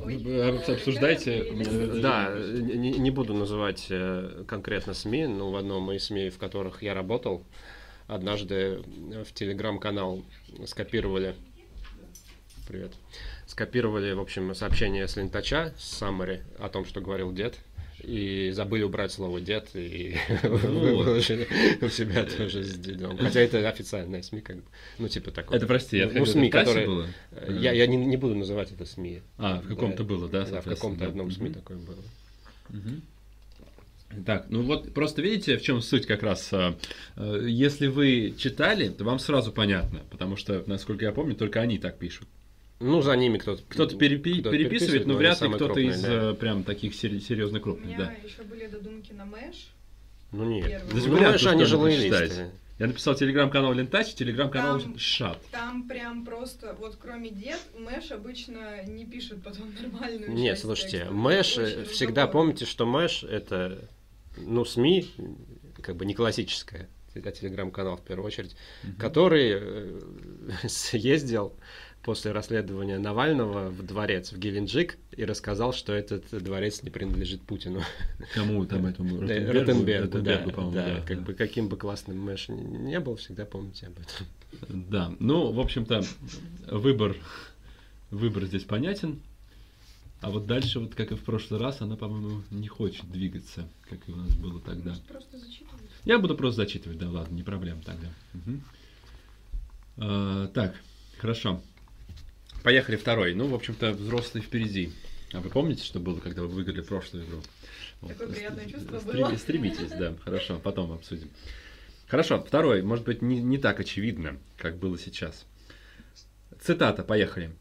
Э, 0.08 0.72
обсуждайте. 0.74 1.50
Меня- 1.50 2.00
Да, 2.02 2.34
не, 2.38 2.92
не 2.92 3.10
буду 3.10 3.34
называть 3.34 3.86
э, 3.90 4.44
конкретно 4.46 4.94
СМИ, 4.94 5.26
но 5.26 5.50
в 5.50 5.56
одном 5.56 5.90
из 5.92 6.04
СМИ, 6.04 6.30
в 6.30 6.38
которых 6.38 6.82
я 6.82 6.94
работал, 6.94 7.44
однажды 8.06 8.82
в 9.24 9.32
телеграм-канал 9.32 10.22
скопировали 10.66 11.34
Привет. 12.68 12.92
Скопировали, 13.46 14.12
в 14.12 14.20
общем, 14.20 14.54
сообщение 14.54 15.06
с 15.08 15.16
лентача, 15.16 15.74
с 15.76 15.84
Саммари, 15.98 16.42
о 16.58 16.68
том, 16.68 16.84
что 16.84 17.00
говорил 17.00 17.32
дед, 17.32 17.58
и 18.02 18.50
забыли 18.52 18.82
убрать 18.82 19.12
слово 19.12 19.40
дед, 19.40 19.68
и 19.74 20.16
Ну. 20.42 20.56
выложили 20.96 21.46
у 21.80 21.88
себя 21.88 22.24
тоже 22.24 22.64
с 22.64 22.76
дедом. 22.78 23.16
Хотя 23.16 23.40
это 23.40 23.68
официальная 23.68 24.22
СМИ, 24.22 24.40
как 24.40 24.56
бы, 24.56 24.62
ну, 24.98 25.08
типа 25.08 25.30
такое. 25.30 25.56
Это, 25.56 25.66
прости, 25.66 25.98
я 25.98 26.04
ну, 26.06 26.10
хотел, 26.10 26.26
СМИ, 26.26 26.48
это 26.48 26.58
которые... 26.58 26.86
было? 26.86 27.06
Э, 27.32 27.56
Я, 27.60 27.72
я 27.72 27.86
не, 27.86 27.96
не 27.96 28.16
буду 28.16 28.34
называть 28.34 28.72
это 28.72 28.84
СМИ. 28.86 29.22
А, 29.38 29.60
в 29.60 29.68
каком-то 29.68 30.04
было, 30.04 30.28
да, 30.28 30.44
Да, 30.44 30.60
в 30.60 30.64
каком-то 30.64 31.06
одном 31.06 31.30
СМИ 31.30 31.50
такое 31.50 31.78
было. 31.78 32.02
Так, 34.26 34.46
ну 34.50 34.62
вот 34.62 34.92
просто 34.92 35.22
видите, 35.22 35.56
в 35.56 35.62
чем 35.62 35.80
суть 35.80 36.06
как 36.06 36.22
раз. 36.22 36.50
а, 36.52 36.76
э, 37.16 37.46
Если 37.48 37.86
вы 37.86 38.34
читали, 38.36 38.88
то 38.88 39.04
вам 39.04 39.18
сразу 39.18 39.52
понятно, 39.52 40.00
потому 40.10 40.36
что, 40.36 40.62
насколько 40.66 41.04
я 41.04 41.12
помню, 41.12 41.34
только 41.34 41.60
они 41.60 41.78
так 41.78 41.98
пишут. 41.98 42.28
Ну, 42.82 43.00
за 43.02 43.16
ними 43.16 43.38
кто-то... 43.38 43.62
Кто-то 43.68 43.96
перепи- 43.96 44.40
кто-то 44.40 44.50
переписывает, 44.50 45.06
но 45.06 45.14
вряд 45.14 45.40
ли 45.40 45.48
кто-то 45.48 45.66
крупные, 45.66 45.88
из 45.90 46.00
да. 46.02 46.30
э, 46.30 46.34
прям 46.34 46.64
таких 46.64 46.94
серьезно 46.94 47.58
У 47.58 47.62
крупных, 47.62 47.86
меня 47.86 47.98
да. 47.98 48.12
еще 48.26 48.42
были 48.42 48.66
додумки 48.66 49.12
на 49.12 49.24
Мэш. 49.24 49.68
Ну, 50.32 50.44
нет. 50.44 50.82
Ну, 50.88 50.94
Даже 50.94 51.08
ну, 51.08 51.16
знаешь, 51.18 51.46
они 51.46 51.64
жилые 51.64 51.96
листы. 52.08 52.50
Я 52.78 52.88
написал 52.88 53.14
телеграм-канал 53.14 53.74
Лентач, 53.74 54.14
телеграм-канал 54.14 54.80
Там- 54.80 54.98
Шат. 54.98 55.38
Там 55.52 55.86
прям 55.86 56.24
просто, 56.24 56.74
вот 56.80 56.96
кроме 57.00 57.30
дед, 57.30 57.60
Мэш 57.78 58.10
обычно 58.10 58.82
не 58.86 59.04
пишет 59.06 59.42
потом 59.44 59.72
нормальную 59.80 60.32
Нет, 60.32 60.54
часть 60.54 60.62
слушайте, 60.62 60.96
текста. 60.98 61.12
Мэш, 61.14 61.58
Очень 61.58 61.84
всегда 61.84 62.22
разговорно. 62.22 62.32
помните, 62.32 62.64
что 62.64 62.86
Мэш 62.86 63.22
это, 63.22 63.78
ну, 64.36 64.64
СМИ, 64.64 65.08
как 65.80 65.96
бы 65.96 66.04
не 66.06 66.14
классическая, 66.14 66.88
а 67.14 67.30
телеграм-канал 67.30 67.98
в 67.98 68.02
первую 68.02 68.26
очередь, 68.26 68.56
который 68.98 69.52
э, 69.54 70.00
съездил 70.68 71.52
после 72.02 72.32
расследования 72.32 72.98
Навального 72.98 73.70
в 73.70 73.84
дворец 73.84 74.32
в 74.32 74.38
Геленджик 74.38 74.98
и 75.12 75.24
рассказал, 75.24 75.72
что 75.72 75.92
этот 75.92 76.24
дворец 76.42 76.82
не 76.82 76.90
принадлежит 76.90 77.42
Путину. 77.42 77.82
Кому 78.34 78.64
там 78.66 78.86
этому? 78.86 79.18
Да, 79.18 79.34
Ротенбергу? 79.34 79.52
Ротенбергу, 79.52 80.08
да, 80.10 80.18
Ротенбергу, 80.18 80.50
по-моему, 80.50 80.74
да, 80.74 80.94
да, 80.96 81.00
как 81.02 81.18
да. 81.18 81.24
бы 81.24 81.34
каким 81.34 81.68
бы 81.68 81.76
классным 81.76 82.18
Мэш 82.18 82.48
не 82.48 82.98
был, 83.00 83.16
всегда 83.16 83.44
помните 83.44 83.86
об 83.86 83.92
этом. 83.92 84.26
Да, 84.90 85.14
ну, 85.18 85.52
в 85.52 85.60
общем-то, 85.60 86.04
выбор, 86.70 87.16
выбор 88.10 88.44
здесь 88.44 88.64
понятен. 88.64 89.20
А 90.20 90.30
вот 90.30 90.46
дальше, 90.46 90.78
вот 90.78 90.94
как 90.94 91.10
и 91.10 91.16
в 91.16 91.24
прошлый 91.24 91.60
раз, 91.60 91.80
она, 91.80 91.96
по-моему, 91.96 92.42
не 92.50 92.68
хочет 92.68 93.10
двигаться, 93.10 93.68
как 93.88 93.98
и 94.08 94.12
у 94.12 94.16
нас 94.16 94.34
было 94.36 94.60
тогда. 94.60 94.94
Я 96.04 96.18
буду 96.18 96.36
просто 96.36 96.62
зачитывать, 96.62 96.98
да, 96.98 97.10
ладно, 97.10 97.34
не 97.34 97.42
проблема 97.42 97.82
тогда. 97.82 98.08
Мгм. 98.32 98.62
А, 99.98 100.46
так, 100.48 100.76
хорошо. 101.18 101.60
Поехали 102.62 102.96
второй. 102.96 103.34
Ну, 103.34 103.46
в 103.48 103.54
общем-то, 103.54 103.92
взрослый 103.92 104.42
впереди. 104.42 104.92
А 105.32 105.40
вы 105.40 105.50
помните, 105.50 105.82
что 105.84 105.98
было, 105.98 106.20
когда 106.20 106.42
вы 106.42 106.48
выиграли 106.48 106.80
прошлую 106.82 107.24
игру? 107.26 107.40
Такое 108.00 108.26
Вот, 108.26 108.34
приятное 108.36 108.66
чувство 108.66 108.98
стрем- 108.98 109.28
было. 109.28 109.36
Стремитесь, 109.36 109.90
да, 109.90 110.14
хорошо, 110.24 110.58
потом 110.58 110.92
обсудим. 110.92 111.30
Хорошо, 112.06 112.42
второй, 112.42 112.82
может 112.82 113.04
быть, 113.04 113.22
не, 113.22 113.40
не 113.40 113.58
так 113.58 113.80
очевидно, 113.80 114.38
как 114.58 114.76
было 114.76 114.98
сейчас. 114.98 115.46
Цитата, 116.60 117.02
поехали. 117.02 117.52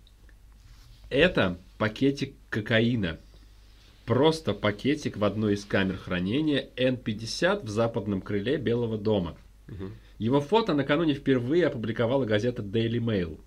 Это 1.10 1.58
пакетик 1.78 2.36
кокаина. 2.50 3.20
Просто 4.06 4.54
пакетик 4.54 5.16
в 5.18 5.24
одной 5.24 5.54
из 5.54 5.64
камер 5.64 5.98
хранения 5.98 6.70
N50 6.76 7.66
в 7.66 7.70
западном 7.70 8.22
крыле 8.22 8.58
Белого 8.58 8.98
дома. 8.98 9.38
Мгм. 9.68 9.94
Его 10.18 10.42
фото 10.42 10.74
накануне 10.74 11.14
впервые 11.14 11.68
опубликовала 11.68 12.26
газета 12.26 12.62
Daily 12.62 13.00
Mail. 13.00 13.40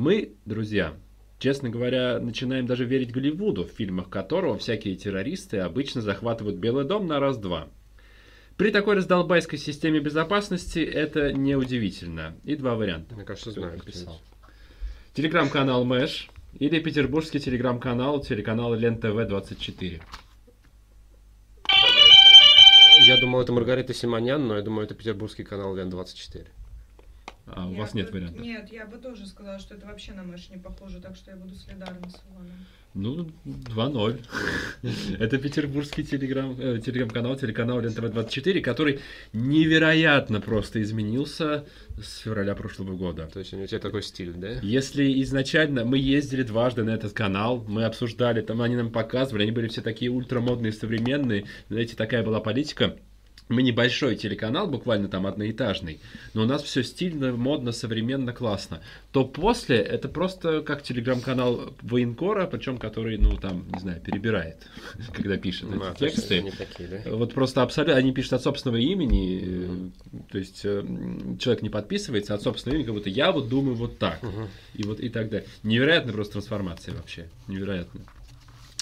Мы, 0.00 0.32
друзья, 0.46 0.94
честно 1.38 1.68
говоря, 1.68 2.18
начинаем 2.20 2.64
даже 2.64 2.86
верить 2.86 3.12
Голливуду, 3.12 3.66
в 3.66 3.70
фильмах 3.70 4.08
которого 4.08 4.56
всякие 4.56 4.96
террористы 4.96 5.58
обычно 5.58 6.00
захватывают 6.00 6.56
Белый 6.56 6.86
дом 6.86 7.06
на 7.06 7.20
раз-два. 7.20 7.68
При 8.56 8.70
такой 8.70 8.94
раздолбайской 8.94 9.58
системе 9.58 10.00
безопасности 10.00 10.78
это 10.78 11.34
неудивительно. 11.34 12.34
И 12.44 12.56
два 12.56 12.76
варианта. 12.76 13.14
Мне 13.14 13.26
кажется, 13.26 13.50
знаю, 13.50 13.78
писал. 13.80 14.18
Телеграм-канал 15.12 15.84
Мэш 15.84 16.30
или 16.58 16.80
петербургский 16.80 17.38
телеграм-канал, 17.38 18.22
телеканал 18.22 18.72
Лен 18.72 18.96
ТВ 18.96 19.28
24. 19.28 20.00
Я 23.06 23.20
думал, 23.20 23.42
это 23.42 23.52
Маргарита 23.52 23.92
Симонян, 23.92 24.48
но 24.48 24.56
я 24.56 24.62
думаю, 24.62 24.86
это 24.86 24.94
петербургский 24.94 25.44
канал 25.44 25.74
Лен-24. 25.74 26.46
А 27.46 27.66
у 27.66 27.72
Я 27.72 27.78
вас 27.78 27.94
нет 27.94 28.06
бы- 28.06 28.12
вариантов? 28.18 28.42
Нет, 28.42 28.72
я 28.72 28.86
бы 28.86 28.98
тоже 28.98 29.26
сказала, 29.26 29.58
что 29.58 29.74
это 29.74 29.86
вообще 29.86 30.12
на 30.12 30.22
Мэш 30.22 30.50
не 30.50 30.58
похоже, 30.58 31.00
так 31.00 31.16
что 31.16 31.30
я 31.30 31.36
буду 31.36 31.54
солидарна 31.54 32.08
с 32.08 32.20
Иваном. 32.30 32.66
Ну, 32.92 33.30
2-0. 33.44 34.18
Это 35.20 35.38
петербургский 35.38 36.02
телеграм, 36.02 36.56
э, 36.58 36.80
телеграм-канал, 36.84 37.36
телеканал 37.36 37.80
Лен 37.80 37.92
ТВ 37.92 38.10
24, 38.10 38.60
который 38.60 38.98
невероятно 39.32 40.40
просто 40.40 40.82
изменился 40.82 41.66
с 42.02 42.18
февраля 42.18 42.56
прошлого 42.56 42.96
года. 42.96 43.28
То 43.32 43.38
есть 43.38 43.54
у 43.54 43.64
тебя 43.64 43.78
такой 43.78 44.02
стиль, 44.02 44.32
да? 44.32 44.58
Если 44.62 45.22
изначально 45.22 45.84
мы 45.84 45.98
ездили 45.98 46.42
дважды 46.42 46.82
на 46.82 46.90
этот 46.90 47.12
канал, 47.12 47.64
мы 47.68 47.84
обсуждали, 47.84 48.40
там 48.40 48.60
они 48.60 48.74
нам 48.74 48.90
показывали, 48.90 49.42
они 49.44 49.52
были 49.52 49.68
все 49.68 49.82
такие 49.82 50.10
ультрамодные, 50.10 50.72
современные, 50.72 51.44
знаете, 51.68 51.94
такая 51.94 52.24
была 52.24 52.40
политика. 52.40 52.96
Мы 53.50 53.62
небольшой 53.64 54.14
телеканал, 54.14 54.68
буквально 54.68 55.08
там 55.08 55.26
одноэтажный, 55.26 55.98
но 56.34 56.42
у 56.42 56.46
нас 56.46 56.62
все 56.62 56.84
стильно, 56.84 57.32
модно, 57.32 57.72
современно, 57.72 58.32
классно. 58.32 58.80
То 59.10 59.24
после 59.24 59.76
это 59.78 60.08
просто 60.08 60.62
как 60.62 60.84
телеграм-канал 60.84 61.74
военкора, 61.82 62.46
причем 62.46 62.78
который, 62.78 63.18
ну 63.18 63.36
там, 63.36 63.66
не 63.72 63.80
знаю, 63.80 64.00
перебирает, 64.00 64.56
когда 65.12 65.36
пишет 65.36 65.68
Ну, 65.68 65.82
а, 65.82 65.92
эти 65.94 66.04
есть 66.04 66.16
тексты. 66.16 66.38
они 66.38 66.52
такие, 66.52 66.88
да? 66.88 67.10
Вот 67.10 67.34
просто 67.34 67.62
абсолютно, 67.62 67.96
они 67.96 68.12
пишут 68.12 68.34
от 68.34 68.42
собственного 68.44 68.80
имени, 68.80 69.40
э, 69.42 70.20
то 70.30 70.38
есть 70.38 70.60
э, 70.64 70.84
человек 71.40 71.62
не 71.62 71.70
подписывается 71.70 72.34
от 72.34 72.42
собственного 72.42 72.76
имени, 72.76 72.86
как 72.86 72.94
будто 72.94 73.10
я 73.10 73.32
вот 73.32 73.48
думаю 73.48 73.74
вот 73.74 73.98
так, 73.98 74.20
и 74.74 74.84
вот 74.84 75.00
и 75.00 75.08
так 75.08 75.28
далее. 75.28 75.48
Невероятная 75.64 76.14
просто 76.14 76.34
трансформация 76.34 76.94
вообще, 76.94 77.28
невероятно. 77.48 78.00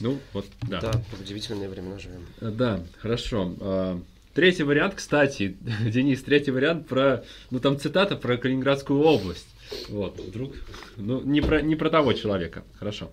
Ну, 0.00 0.18
вот, 0.34 0.44
да. 0.68 0.80
Да, 0.80 0.92
в 1.10 1.20
удивительные 1.22 1.70
времена 1.70 1.98
живем. 1.98 2.26
Э, 2.42 2.50
Да, 2.50 2.84
хорошо. 3.00 4.00
Третий 4.38 4.62
вариант, 4.62 4.94
кстати, 4.94 5.56
Денис, 5.84 6.22
третий 6.22 6.52
вариант 6.52 6.86
про, 6.86 7.24
ну 7.50 7.58
там 7.58 7.76
цитата 7.76 8.14
про 8.14 8.36
Калининградскую 8.36 9.00
область. 9.00 9.48
Вот, 9.88 10.20
вдруг, 10.20 10.54
ну 10.96 11.20
не 11.22 11.40
про, 11.40 11.60
не 11.60 11.74
про 11.74 11.90
того 11.90 12.12
человека, 12.12 12.62
хорошо. 12.78 13.10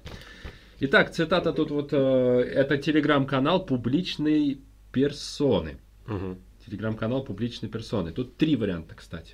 Итак, 0.81 1.11
цитата 1.11 1.51
тут 1.51 1.71
вот, 1.71 1.93
э, 1.93 1.97
это 1.97 2.77
телеграм-канал 2.77 3.65
публичной 3.65 4.59
персоны. 4.91 5.79
Мгм. 6.05 6.37
Телеграм-канал 6.67 7.23
публичной 7.23 7.69
персоны. 7.69 8.11
Тут 8.11 8.37
три 8.37 8.55
варианта, 8.55 8.93
кстати. 8.93 9.33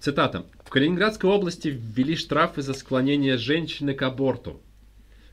Цитата. 0.00 0.44
В 0.64 0.70
Калининградской 0.70 1.30
области 1.30 1.68
ввели 1.68 2.16
штрафы 2.16 2.62
за 2.62 2.74
склонение 2.74 3.36
женщины 3.36 3.94
к 3.94 4.02
аборту. 4.02 4.60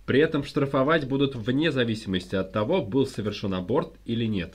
При 0.06 0.20
этом 0.20 0.44
штрафовать 0.44 1.08
будут 1.08 1.36
вне 1.36 1.72
зависимости 1.72 2.36
от 2.36 2.52
того, 2.52 2.86
был 2.86 3.08
совершен 3.08 3.56
аборт 3.56 3.96
или 4.06 4.26
нет. 4.26 4.54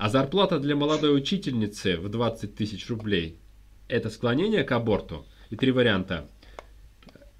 А 0.00 0.08
зарплата 0.08 0.58
для 0.58 0.76
молодой 0.76 1.14
учительницы 1.14 1.98
в 1.98 2.08
20 2.08 2.54
тысяч 2.54 2.88
рублей– 2.88 3.38
это 3.88 4.08
склонение 4.08 4.64
к 4.64 4.72
аборту. 4.72 5.26
И 5.50 5.56
три 5.56 5.72
варианта. 5.72 6.26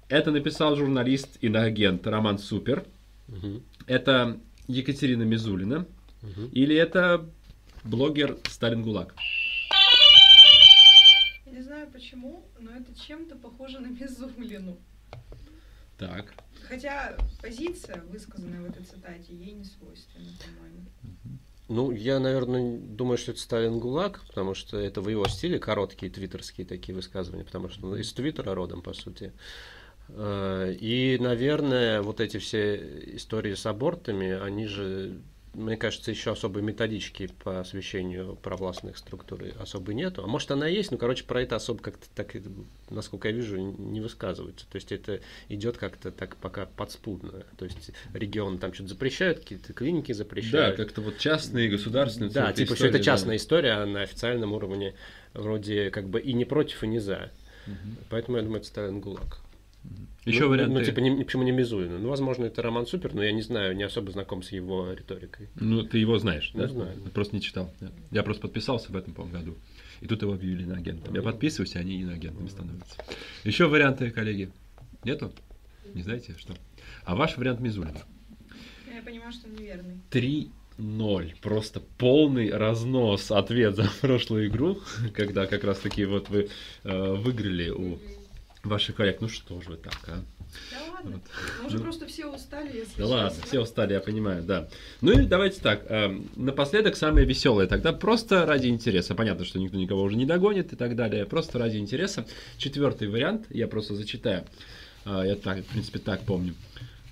Это 0.09 0.29
написал 0.29 0.75
журналист 0.75 1.39
и 1.41 1.51
агент 1.51 2.05
Роман 2.05 2.37
Супер. 2.37 2.85
Мгм. 3.27 3.63
Это 3.87 4.39
Екатерина 4.67 5.23
Мизулина. 5.23 5.87
Мгм. 6.21 6.49
Или 6.51 6.75
это 6.75 7.27
блогер 7.83 8.37
Сталин 8.47 8.83
ГУЛАГ. 8.83 9.15
Я 11.47 11.51
не 11.51 11.63
знаю 11.63 11.89
почему, 11.91 12.47
но 12.59 12.69
это 12.75 12.93
чем-то 12.93 13.37
похоже 13.37 13.79
на 13.79 13.87
Мизулину. 13.87 14.77
Так. 15.97 16.31
Хотя 16.69 17.17
позиция, 17.41 18.03
высказанная 18.03 18.61
в 18.61 18.65
этой 18.65 18.83
цитате, 18.83 19.33
ей 19.33 19.53
не 19.53 19.65
свойственна, 19.65 20.29
по-моему. 20.45 20.85
Ну, 21.71 21.91
я, 21.91 22.19
наверное, 22.19 22.77
думаю, 22.77 23.17
что 23.17 23.31
это 23.31 23.39
Сталин 23.39 23.79
ГУЛАГ, 23.79 24.25
потому 24.27 24.53
что 24.55 24.77
это 24.77 24.99
в 25.01 25.07
его 25.07 25.25
стиле 25.29 25.57
короткие 25.57 26.11
твиттерские 26.11 26.67
такие 26.67 26.93
высказывания, 26.93 27.45
потому 27.45 27.69
что 27.69 27.87
он 27.87 27.95
из 27.95 28.11
Твиттера 28.11 28.53
родом, 28.53 28.81
по 28.81 28.93
сути. 28.93 29.31
Э, 30.09 30.73
И, 30.79 31.17
наверное, 31.19 32.01
вот 32.01 32.19
эти 32.19 32.37
все 32.39 32.75
истории 33.15 33.53
с 33.55 33.65
абортами, 33.65 34.31
они 34.31 34.67
же, 34.67 35.21
мне 35.53 35.75
кажется, 35.75 36.11
еще 36.11 36.31
особой 36.31 36.61
методички 36.61 37.29
по 37.43 37.59
освещению 37.59 38.37
провластных 38.37 38.97
структур 38.97 39.43
особо 39.59 39.93
нету. 39.93 40.23
А 40.23 40.27
может, 40.27 40.49
она 40.51 40.65
есть, 40.67 40.91
но, 40.91 40.97
короче, 40.97 41.25
про 41.25 41.41
это 41.41 41.57
особо 41.57 41.81
как-то 41.81 42.07
так, 42.15 42.35
насколько 42.89 43.27
я 43.27 43.33
вижу, 43.33 43.57
не 43.57 43.99
высказывается. 43.99 44.65
То 44.71 44.77
есть 44.77 44.91
это 44.93 45.19
идет 45.49 45.77
как-то 45.77 46.11
так 46.11 46.37
пока 46.37 46.65
подспудно. 46.65 47.43
То 47.57 47.65
есть 47.65 47.91
регион 48.13 48.59
там 48.59 48.73
что-то 48.73 48.89
запрещают, 48.89 49.39
какие-то 49.39 49.73
клиники 49.73 50.13
Да, 50.13 50.17
запрещают. 50.19 50.77
как-то 50.77 51.01
вот 51.01 51.17
частные, 51.17 51.69
государственные. 51.69 52.31
Да, 52.31 52.53
типа, 52.53 52.75
что 52.75 52.87
это 52.87 52.97
история, 52.97 53.03
частная 53.03 53.35
история, 53.35 53.71
а 53.73 53.85
на 53.85 54.03
официальном 54.03 54.53
уровне 54.53 54.95
вроде 55.33 55.89
как 55.91 56.07
бы 56.07 56.21
и 56.21 56.31
не 56.33 56.45
против, 56.45 56.83
и 56.83 56.87
не 56.87 56.99
за. 56.99 57.29
Поэтому 58.09 58.37
я 58.37 58.43
думаю, 58.43 58.59
это 58.61 58.67
Сталин 58.67 59.01
ГУЛАГ. 59.01 59.41
Еще 60.25 60.41
ну, 60.43 60.49
варианты. 60.49 60.73
Ну, 60.79 60.83
типа, 60.85 60.99
не, 60.99 61.09
не- 61.09 61.23
почему 61.23 61.43
не 61.43 61.51
Мизулина? 61.51 61.97
Ну, 61.97 62.09
возможно, 62.09 62.45
это 62.45 62.61
Роман 62.61 62.85
Супер, 62.85 63.13
но 63.15 63.23
я 63.23 63.31
не 63.31 63.41
знаю, 63.41 63.75
не 63.75 63.83
особо 63.83 64.11
знаком 64.11 64.43
с 64.43 64.51
его 64.51 64.93
риторикой. 64.93 65.49
Ну, 65.55 65.81
ты 65.83 65.97
его 65.97 66.19
знаешь, 66.19 66.51
Ну, 66.53 66.61
да? 66.61 66.67
знаю. 66.67 66.95
Ты 67.03 67.09
Просто 67.09 67.35
не 67.35 67.41
читал. 67.41 67.73
да. 67.79 67.91
Я 68.11 68.21
просто 68.21 68.43
подписался 68.43 68.91
в 68.91 68.95
этом, 68.95 69.13
по 69.15 69.23
году. 69.23 69.55
И 69.99 70.05
тут 70.07 70.21
его 70.21 70.33
объявили 70.33 70.63
иноагентом. 70.63 71.15
Я 71.15 71.21
подписываюсь, 71.23 71.73
и 71.75 71.79
они 71.79 72.01
иноагентами 72.01 72.47
становятся. 72.47 73.03
Еще 73.43 73.65
варианты, 73.67 74.11
коллеги? 74.11 74.51
Нету? 75.03 75.31
Не 75.93 76.03
знаете, 76.03 76.35
что? 76.37 76.53
А 77.03 77.15
ваш 77.15 77.37
вариант 77.37 77.59
Мизулина? 77.59 78.01
Я 78.93 79.01
понимаю, 79.01 79.31
что 79.31 79.47
он 79.47 79.55
неверный. 79.55 79.95
3-0. 80.11 81.33
Просто 81.41 81.79
полный 81.97 82.51
разнос 82.51 83.31
ответ 83.31 83.75
за 83.75 83.89
прошлую 84.01 84.47
игру, 84.49 84.79
когда 85.13 85.47
как 85.47 85.63
раз 85.63 85.79
таки 85.79 86.05
вот 86.05 86.29
вы 86.29 86.49
э, 86.83 87.13
выиграли 87.15 87.69
у 87.69 87.99
ваших 88.63 88.95
коллег. 88.95 89.17
Ну 89.21 89.27
что 89.29 89.59
же 89.61 89.69
вы 89.71 89.77
так, 89.77 89.97
а? 90.07 90.23
Да 90.71 90.93
ладно. 90.93 91.11
Вот. 91.13 91.21
Мы 91.61 91.67
уже 91.67 91.77
Ну. 91.77 91.83
просто 91.83 92.05
все 92.07 92.25
устали, 92.25 92.75
если 92.77 92.97
Да 92.97 93.07
ладно, 93.07 93.41
все 93.45 93.61
устали, 93.61 93.93
я 93.93 94.01
понимаю, 94.01 94.43
да. 94.43 94.67
Ну 94.99 95.11
и 95.13 95.25
давайте 95.25 95.61
так, 95.61 95.85
эм, 95.89 96.29
напоследок 96.35 96.95
самое 96.97 97.25
веселое 97.25 97.67
тогда, 97.67 97.93
просто 97.93 98.45
ради 98.45 98.67
интереса. 98.67 99.15
Понятно, 99.15 99.45
что 99.45 99.59
никто 99.59 99.77
никого 99.77 100.01
уже 100.03 100.17
не 100.17 100.25
догонит 100.25 100.73
и 100.73 100.75
так 100.75 100.95
далее, 100.95 101.25
просто 101.25 101.57
ради 101.57 101.77
интереса. 101.77 102.25
Четвертый 102.57 103.07
вариант, 103.07 103.45
я 103.49 103.67
просто 103.67 103.95
зачитаю. 103.95 104.45
А, 105.05 105.23
я 105.25 105.35
так, 105.35 105.59
в 105.59 105.65
принципе, 105.65 105.99
так 105.99 106.21
помню. 106.23 106.53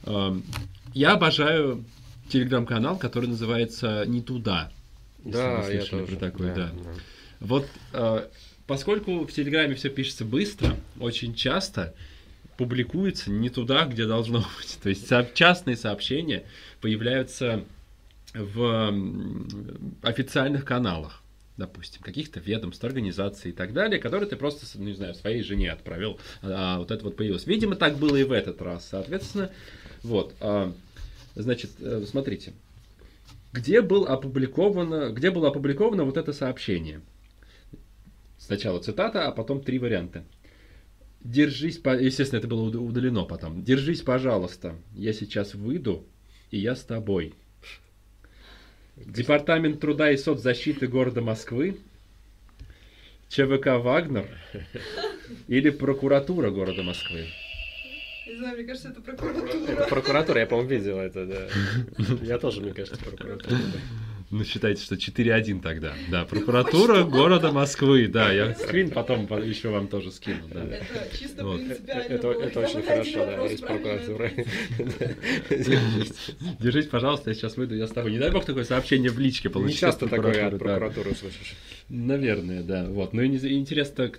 Эм, 0.06 0.44
я 0.94 1.14
обожаю 1.14 1.84
телеграм-канал, 2.30 2.98
который 2.98 3.28
называется 3.30 4.04
«Не 4.06 4.22
туда». 4.22 4.72
Если 5.26 5.32
Да, 5.32 5.62
вы 5.62 5.74
я 5.74 5.80
слышали 5.82 6.00
тоже. 6.02 6.16
про 6.18 6.26
такой, 6.30 6.48
да. 6.48 6.56
да. 6.56 6.72
Вот 7.40 7.66
э, 7.94 8.28
поскольку 8.70 9.26
в 9.26 9.32
Телеграме 9.32 9.74
все 9.74 9.90
пишется 9.90 10.24
быстро, 10.24 10.78
очень 11.00 11.34
часто 11.34 11.96
публикуется 12.56 13.32
не 13.32 13.50
туда, 13.50 13.86
где 13.86 14.06
должно 14.06 14.40
быть. 14.60 14.78
То 14.84 14.90
есть 14.90 15.12
частные 15.34 15.76
сообщения 15.76 16.44
появляются 16.80 17.66
в 18.36 18.94
официальных 20.04 20.66
каналах, 20.66 21.24
допустим, 21.58 22.04
каких-то 22.04 22.40
ведомств, 22.40 22.84
организаций 22.84 23.50
и 23.50 23.54
так 23.56 23.74
далее, 23.74 24.00
которые 24.00 24.30
ты 24.30 24.36
просто, 24.36 24.68
не 24.78 24.94
знаю, 24.94 25.16
своей 25.16 25.42
жене 25.42 25.72
отправил, 25.72 26.20
а 26.44 26.78
вот 26.78 26.92
это 26.92 27.04
вот 27.04 27.16
появилось. 27.16 27.48
Видимо, 27.48 27.76
так 27.76 27.98
было 27.98 28.18
и 28.18 28.24
в 28.24 28.32
этот 28.32 28.62
раз. 28.62 28.88
Соответственно, 28.88 29.50
вот, 30.04 30.36
а, 30.42 30.72
значит, 31.34 31.72
э, 31.80 32.04
смотрите, 32.08 32.54
где, 33.52 33.82
был 33.82 34.06
опубликовано, 34.06 35.10
где 35.10 35.32
было 35.32 35.48
опубликовано 35.48 36.04
вот 36.04 36.18
это 36.18 36.34
сообщение? 36.34 37.02
Сначала 38.50 38.80
цитата, 38.80 39.28
а 39.28 39.32
потом 39.32 39.62
три 39.62 39.78
варианта. 39.78 40.24
Держись, 41.22 41.78
по... 41.78 41.96
естественно, 41.96 42.40
это 42.40 42.48
было 42.48 42.68
уд- 42.68 42.78
удалено 42.78 43.24
потом. 43.24 43.64
Держись, 43.64 44.02
пожалуйста, 44.02 44.74
я 44.96 45.14
сейчас 45.14 45.54
выйду, 45.54 46.04
и 46.50 46.58
я 46.58 46.76
с 46.76 46.82
тобой. 46.82 47.36
Департамент 48.96 49.80
труда 49.80 50.10
и 50.12 50.18
соцзащиты 50.18 50.88
города 50.88 51.22
Москвы, 51.22 51.78
ЧВК 53.28 53.68
«Вагнер» 53.84 54.28
или 55.48 55.70
прокуратура 55.70 56.50
города 56.50 56.82
Москвы? 56.82 57.28
Не 58.26 58.36
знаю, 58.36 58.58
мне 58.58 58.66
кажется, 58.66 58.90
это 58.90 59.00
Это 59.02 59.12
прокуратура. 59.16 59.86
прокуратура, 59.86 60.40
я, 60.40 60.48
по-моему, 60.48 60.70
видел 60.72 60.98
это, 60.98 61.28
да. 61.28 61.48
Я 62.24 62.40
тоже, 62.40 62.62
мне 62.62 62.74
кажется, 62.74 62.98
прокуратура. 63.00 63.60
Ну, 64.32 64.44
считайте, 64.44 64.84
что 64.84 64.94
4-1 64.96 65.60
тогда. 65.62 65.94
Да, 66.12 66.24
прокуратура 66.26 67.04
города 67.04 67.52
Москвы. 67.52 68.08
Да, 68.08 68.32
я 68.32 68.54
скрин 68.54 68.92
потом 68.92 69.26
по- 69.26 69.40
еще 69.42 69.70
вам 69.70 69.88
тоже 69.88 70.12
скину. 70.12 70.42
Да. 70.54 70.64
Это 70.66 71.18
чисто 71.18 71.44
Вот. 71.46 71.60
Это, 71.62 72.32
это 72.32 72.60
очень 72.60 72.84
хорошо, 72.84 73.26
да, 73.26 73.46
из 73.48 73.60
правильно 73.60 73.98
прокуратуры. 73.98 74.46
Держись, 76.60 76.86
пожалуйста, 76.88 77.32
я 77.32 77.34
сейчас 77.36 77.58
выйду, 77.58 77.76
я 77.76 77.88
с 77.88 77.92
тобой. 77.92 78.12
Не 78.12 78.20
дай 78.20 78.30
бог 78.32 78.46
такое 78.46 78.66
сообщение 78.66 79.10
в 79.10 79.18
личке 79.20 79.50
Не 79.50 79.54
получить. 79.54 79.80
часто 79.80 80.06
от 80.06 80.12
такое 80.12 80.48
от 80.48 80.60
прокуратуры, 80.60 81.12
услышишь. 81.12 81.56
Наверное, 81.90 82.62
да. 82.62 82.86
Вот. 82.88 83.14
Ну 83.14 83.22
и 83.24 83.30
не- 83.30 83.58
интересно, 83.58 84.12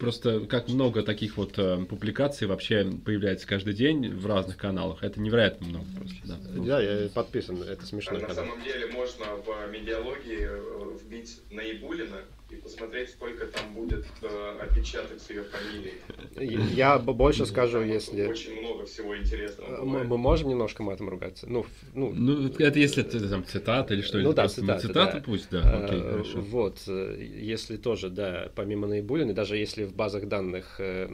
просто 0.00 0.40
как 0.46 0.68
много 0.68 1.02
таких 1.02 1.36
вот 1.36 1.58
э, 1.58 1.84
публикаций 1.88 2.46
вообще 2.48 2.90
появляется 3.04 3.46
каждый 3.46 3.74
день 3.74 4.12
в 4.14 4.26
разных 4.26 4.56
каналах. 4.56 5.02
Это 5.04 5.20
невероятно 5.20 5.66
много 5.68 5.86
просто. 5.96 6.16
Да. 6.24 6.38
Да, 6.64 6.80
я 6.82 7.08
подписан, 7.10 7.62
это 7.62 7.82
А 7.82 7.86
смешной 7.86 8.20
на 8.20 8.26
канал. 8.26 8.44
самом 8.46 8.64
деле 8.64 8.86
можно 8.88 9.26
в 9.36 9.70
медиалогии 9.70 10.48
э, 10.48 10.98
вбить 11.04 11.40
Наибулина 11.50 12.16
и 12.50 12.56
посмотреть, 12.56 13.10
сколько 13.10 13.46
там 13.46 13.74
будет 13.74 14.04
э, 14.22 14.58
опечаток 14.60 15.20
с 15.20 15.30
ее 15.30 15.44
фамилией. 15.44 16.74
Я 16.74 16.98
больше 16.98 17.46
скажу, 17.46 17.80
если... 17.80 18.26
Очень 18.26 18.60
много 18.60 18.86
всего 18.86 19.16
интересного. 19.16 19.70
Мы, 19.70 19.86
бывает. 19.86 20.08
мы 20.08 20.18
можем 20.18 20.48
немножко 20.48 20.82
матом 20.82 21.08
ругаться? 21.08 21.46
Ну, 21.48 21.66
ну, 21.94 22.12
Ну, 22.12 22.48
это 22.48 22.78
если 22.78 23.04
это 23.04 23.28
там 23.28 23.44
цитата 23.44 23.94
или 23.94 24.02
что 24.02 24.18
Ну 24.18 24.32
да, 24.32 24.48
цитата, 24.48 24.80
цитата, 24.80 25.16
да. 25.18 25.22
пусть, 25.24 25.50
да. 25.50 25.88
Э, 25.90 26.10
хорошо. 26.10 26.40
Вот, 26.40 26.78
э, 26.86 27.16
если 27.20 27.76
тоже, 27.76 28.10
да, 28.10 28.50
помимо 28.54 28.86
Наибулина, 28.86 29.32
даже 29.32 29.56
если 29.56 29.84
в 29.84 29.94
базах 29.94 30.26
данных 30.26 30.76
э, 30.80 31.08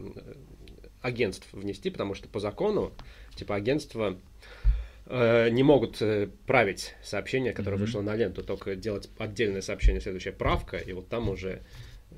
агентств 1.03 1.47
внести, 1.53 1.91
потому 1.91 2.15
что 2.15 2.29
по 2.29 2.41
закону, 2.41 2.93
типа, 3.35 3.55
агентства 3.55 4.11
э, 4.13 4.36
не 5.51 5.62
могут 5.62 6.03
э, 6.03 6.28
править 6.47 6.95
сообщение, 7.03 7.53
которое 7.53 7.77
Мгм. 7.77 7.85
вышло 7.87 8.01
на 8.03 8.16
ленту, 8.16 8.43
только 8.43 8.74
делать 8.77 9.09
отдельное 9.19 9.61
сообщение, 9.62 10.01
следующая 10.01 10.33
правка, 10.33 10.77
и 10.78 10.93
вот 10.93 11.09
там 11.09 11.28
уже 11.28 11.62
э, 12.11 12.15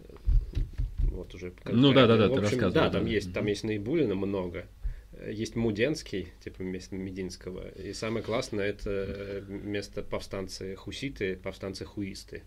вот 1.10 1.34
уже 1.34 1.52
Ну 1.66 1.88
бы, 1.88 1.94
да-да-да, 1.94 2.28
в 2.28 2.34
ты 2.34 2.40
общем, 2.40 2.42
рассказывал, 2.42 2.72
да, 2.72 2.88
да. 2.88 2.98
там 2.98 3.06
есть 3.06 3.32
там 3.34 3.46
есть 3.46 3.64
Наибулина 3.64 4.14
много 4.14 4.60
Э, 4.60 4.77
есть 5.26 5.56
Муденский, 5.56 6.28
типа 6.44 6.62
вместо 6.62 6.94
Мединского. 6.94 7.68
И 7.70 7.92
самое 7.92 8.24
классное 8.24 8.66
это 8.68 8.90
э, 8.90 9.42
место 9.48 10.02
повстанцы 10.02 10.76
хуситы, 10.76 11.36
повстанцы 11.36 11.84
хуисты. 11.84 12.42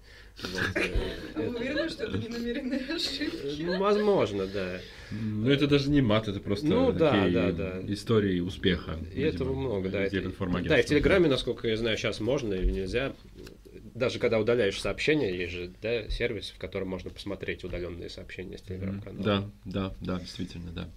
Э, 0.75 0.81
А 1.35 1.39
уверены, 1.41 1.89
что 1.89 2.05
это 2.05 2.17
не 2.17 2.27
намеренные 2.27 2.79
ошибки? 2.79 3.61
ну, 3.63 3.77
возможно, 3.79 4.47
да. 4.47 4.79
Ну, 5.11 5.49
это 5.49 5.67
даже 5.67 5.89
не 5.89 6.01
мат, 6.01 6.27
это 6.27 6.39
просто 6.39 6.65
Ну, 6.67 6.91
да, 6.91 7.11
такие 7.11 7.31
да, 7.33 7.51
да. 7.51 7.93
истории 7.93 8.39
успеха. 8.39 8.97
И 9.13 9.21
этого 9.21 9.53
много, 9.53 9.89
да. 9.89 10.09
да, 10.09 10.79
и 10.79 10.83
в 10.83 10.85
Телеграме, 10.85 11.27
насколько 11.27 11.67
я 11.67 11.77
знаю, 11.77 11.97
сейчас 11.97 12.19
можно 12.19 12.53
или 12.53 12.71
нельзя. 12.71 13.13
Даже 13.93 14.19
когда 14.19 14.39
удаляешь 14.39 14.79
сообщения, 14.79 15.35
есть 15.35 15.51
же 15.53 15.71
да, 15.81 16.07
сервис, 16.09 16.51
в 16.55 16.57
котором 16.57 16.87
можно 16.87 17.09
посмотреть 17.09 17.63
удаленные 17.65 18.09
сообщения 18.09 18.57
с 18.57 18.61
телеграм-канала. 18.61 19.23
Да, 19.23 19.51
да, 19.65 19.95
да, 19.99 20.19
действительно, 20.19 20.71
да. 20.71 20.89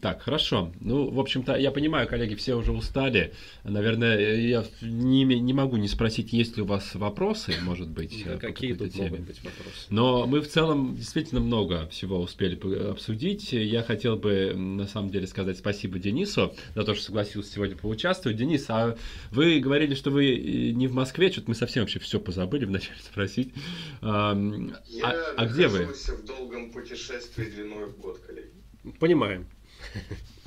Так, 0.00 0.22
хорошо. 0.22 0.72
Ну, 0.80 1.10
в 1.10 1.20
общем-то, 1.20 1.56
я 1.56 1.70
понимаю, 1.72 2.08
коллеги, 2.08 2.34
все 2.36 2.54
уже 2.54 2.72
устали. 2.72 3.34
Наверное, 3.64 4.18
я 4.36 4.64
не, 4.80 5.24
не 5.24 5.52
могу 5.52 5.76
не 5.76 5.88
спросить, 5.88 6.32
есть 6.32 6.56
ли 6.56 6.62
у 6.62 6.66
вас 6.66 6.94
вопросы, 6.94 7.54
может 7.62 7.90
быть, 7.90 8.22
Да, 8.24 8.32
э, 8.32 8.34
по 8.36 8.40
какие 8.40 8.72
тут 8.72 8.92
теме. 8.92 9.10
могут 9.10 9.26
быть 9.26 9.42
вопросы? 9.44 9.86
Но 9.90 10.26
мы 10.26 10.40
в 10.40 10.48
целом 10.48 10.96
действительно 10.96 11.40
много 11.40 11.86
всего 11.88 12.18
успели 12.18 12.58
обсудить. 12.88 13.52
Я 13.52 13.82
хотел 13.82 14.16
бы 14.16 14.54
на 14.54 14.86
самом 14.86 15.10
деле 15.10 15.26
сказать 15.26 15.58
спасибо 15.58 15.98
Денису 15.98 16.54
за 16.74 16.84
то, 16.84 16.94
что 16.94 17.04
согласился 17.04 17.52
сегодня 17.52 17.76
поучаствовать. 17.76 18.38
Денис, 18.38 18.64
а 18.70 18.96
вы 19.30 19.60
говорили, 19.60 19.94
что 19.94 20.10
вы 20.10 20.34
э, 20.34 20.70
не 20.70 20.86
в 20.86 20.94
Москве, 20.94 21.30
что-то 21.30 21.50
мы 21.50 21.54
совсем 21.54 21.82
вообще 21.82 21.98
все 21.98 22.20
позабыли 22.20 22.64
вначале 22.64 22.98
спросить. 23.04 23.52
Ам, 24.00 24.74
Я 24.88 25.10
а, 25.10 25.34
а 25.36 25.46
где 25.46 25.68
вы? 25.68 25.84
в 25.86 26.24
долгом 26.24 26.70
путешествии 26.72 27.44
длиной 27.44 27.86
в 27.86 27.98
год, 27.98 28.18
коллеги. 28.26 28.59
Понимаем. 28.98 29.46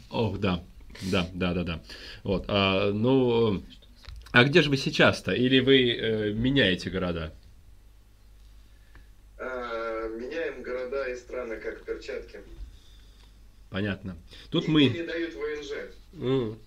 Ох, 0.10 0.40
да, 0.40 0.64
да, 1.12 1.30
да, 1.34 1.54
да, 1.54 1.64
да. 1.64 1.84
Вот, 2.24 2.46
а, 2.48 2.92
ну, 2.92 3.64
а 4.32 4.44
где 4.44 4.62
же 4.62 4.70
вы 4.70 4.78
сейчас-то? 4.78 5.32
Или 5.34 5.60
вы 5.60 5.92
э, 5.92 6.34
меняете 6.34 6.90
города? 6.90 7.34
А, 9.38 10.08
меняем 10.10 10.64
города 10.64 11.06
и 11.10 11.16
страны 11.16 11.58
как 11.58 11.84
перчатки. 11.86 12.40
понятно. 13.70 14.16
Тут 14.50 14.68
И 14.68 14.72
мы, 14.72 14.86
не 14.86 15.04
дают 15.04 15.34
ВНЖ. 15.34 15.72
М, 16.14 16.58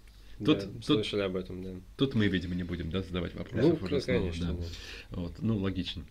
Тут- 0.44 0.58
да, 0.58 0.64
тут- 0.66 0.84
слышали 0.84 1.20
об 1.22 1.36
этом, 1.36 1.62
да. 1.62 1.70
тут 1.96 2.14
мы, 2.14 2.26
видимо, 2.28 2.54
не 2.54 2.64
будем, 2.64 2.90
да, 2.90 3.02
задавать 3.02 3.32
Ну, 3.34 3.38
вопросов 3.38 3.82
уже 3.82 4.00
снова, 4.00 4.18
конечно, 4.18 4.52
да. 4.52 4.62
да. 4.62 5.16
Вот, 5.20 5.32
ну, 5.40 5.56
логично. 5.58 6.04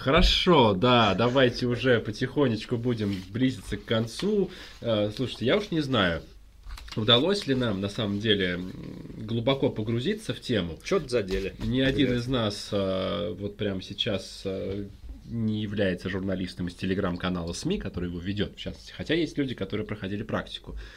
Хорошо, 0.00 0.72
да, 0.72 1.14
давайте 1.14 1.66
уже 1.66 2.00
потихонечку 2.00 2.78
будем 2.78 3.22
близиться 3.28 3.76
к 3.76 3.84
концу. 3.84 4.50
Э, 4.80 5.10
Слушайте, 5.14 5.44
я 5.44 5.58
уж 5.58 5.70
не 5.70 5.82
знаю, 5.82 6.22
удалось 6.96 7.46
ли 7.46 7.54
нам 7.54 7.82
на 7.82 7.90
самом 7.90 8.18
деле 8.18 8.58
глубоко 9.18 9.68
погрузиться 9.68 10.32
в 10.32 10.40
тему. 10.40 10.78
Что-то 10.82 11.10
задели. 11.10 11.54
Ни 11.58 11.80
один 11.82 12.14
из 12.14 12.26
нас 12.28 12.70
э, 12.72 13.34
вот 13.38 13.58
прямо 13.58 13.82
сейчас 13.82 14.40
э, 14.46 14.86
не 15.26 15.60
является 15.60 16.08
журналистом 16.08 16.68
из 16.68 16.74
телеграм-канала 16.76 17.52
СМИ, 17.52 17.76
который 17.76 18.08
его 18.08 18.20
ведет, 18.20 18.56
в 18.56 18.58
частности. 18.58 18.92
Хотя 18.92 19.12
есть 19.12 19.36
люди, 19.36 19.54
которые 19.54 19.86
проходили 19.86 20.22
практику. 20.22 20.78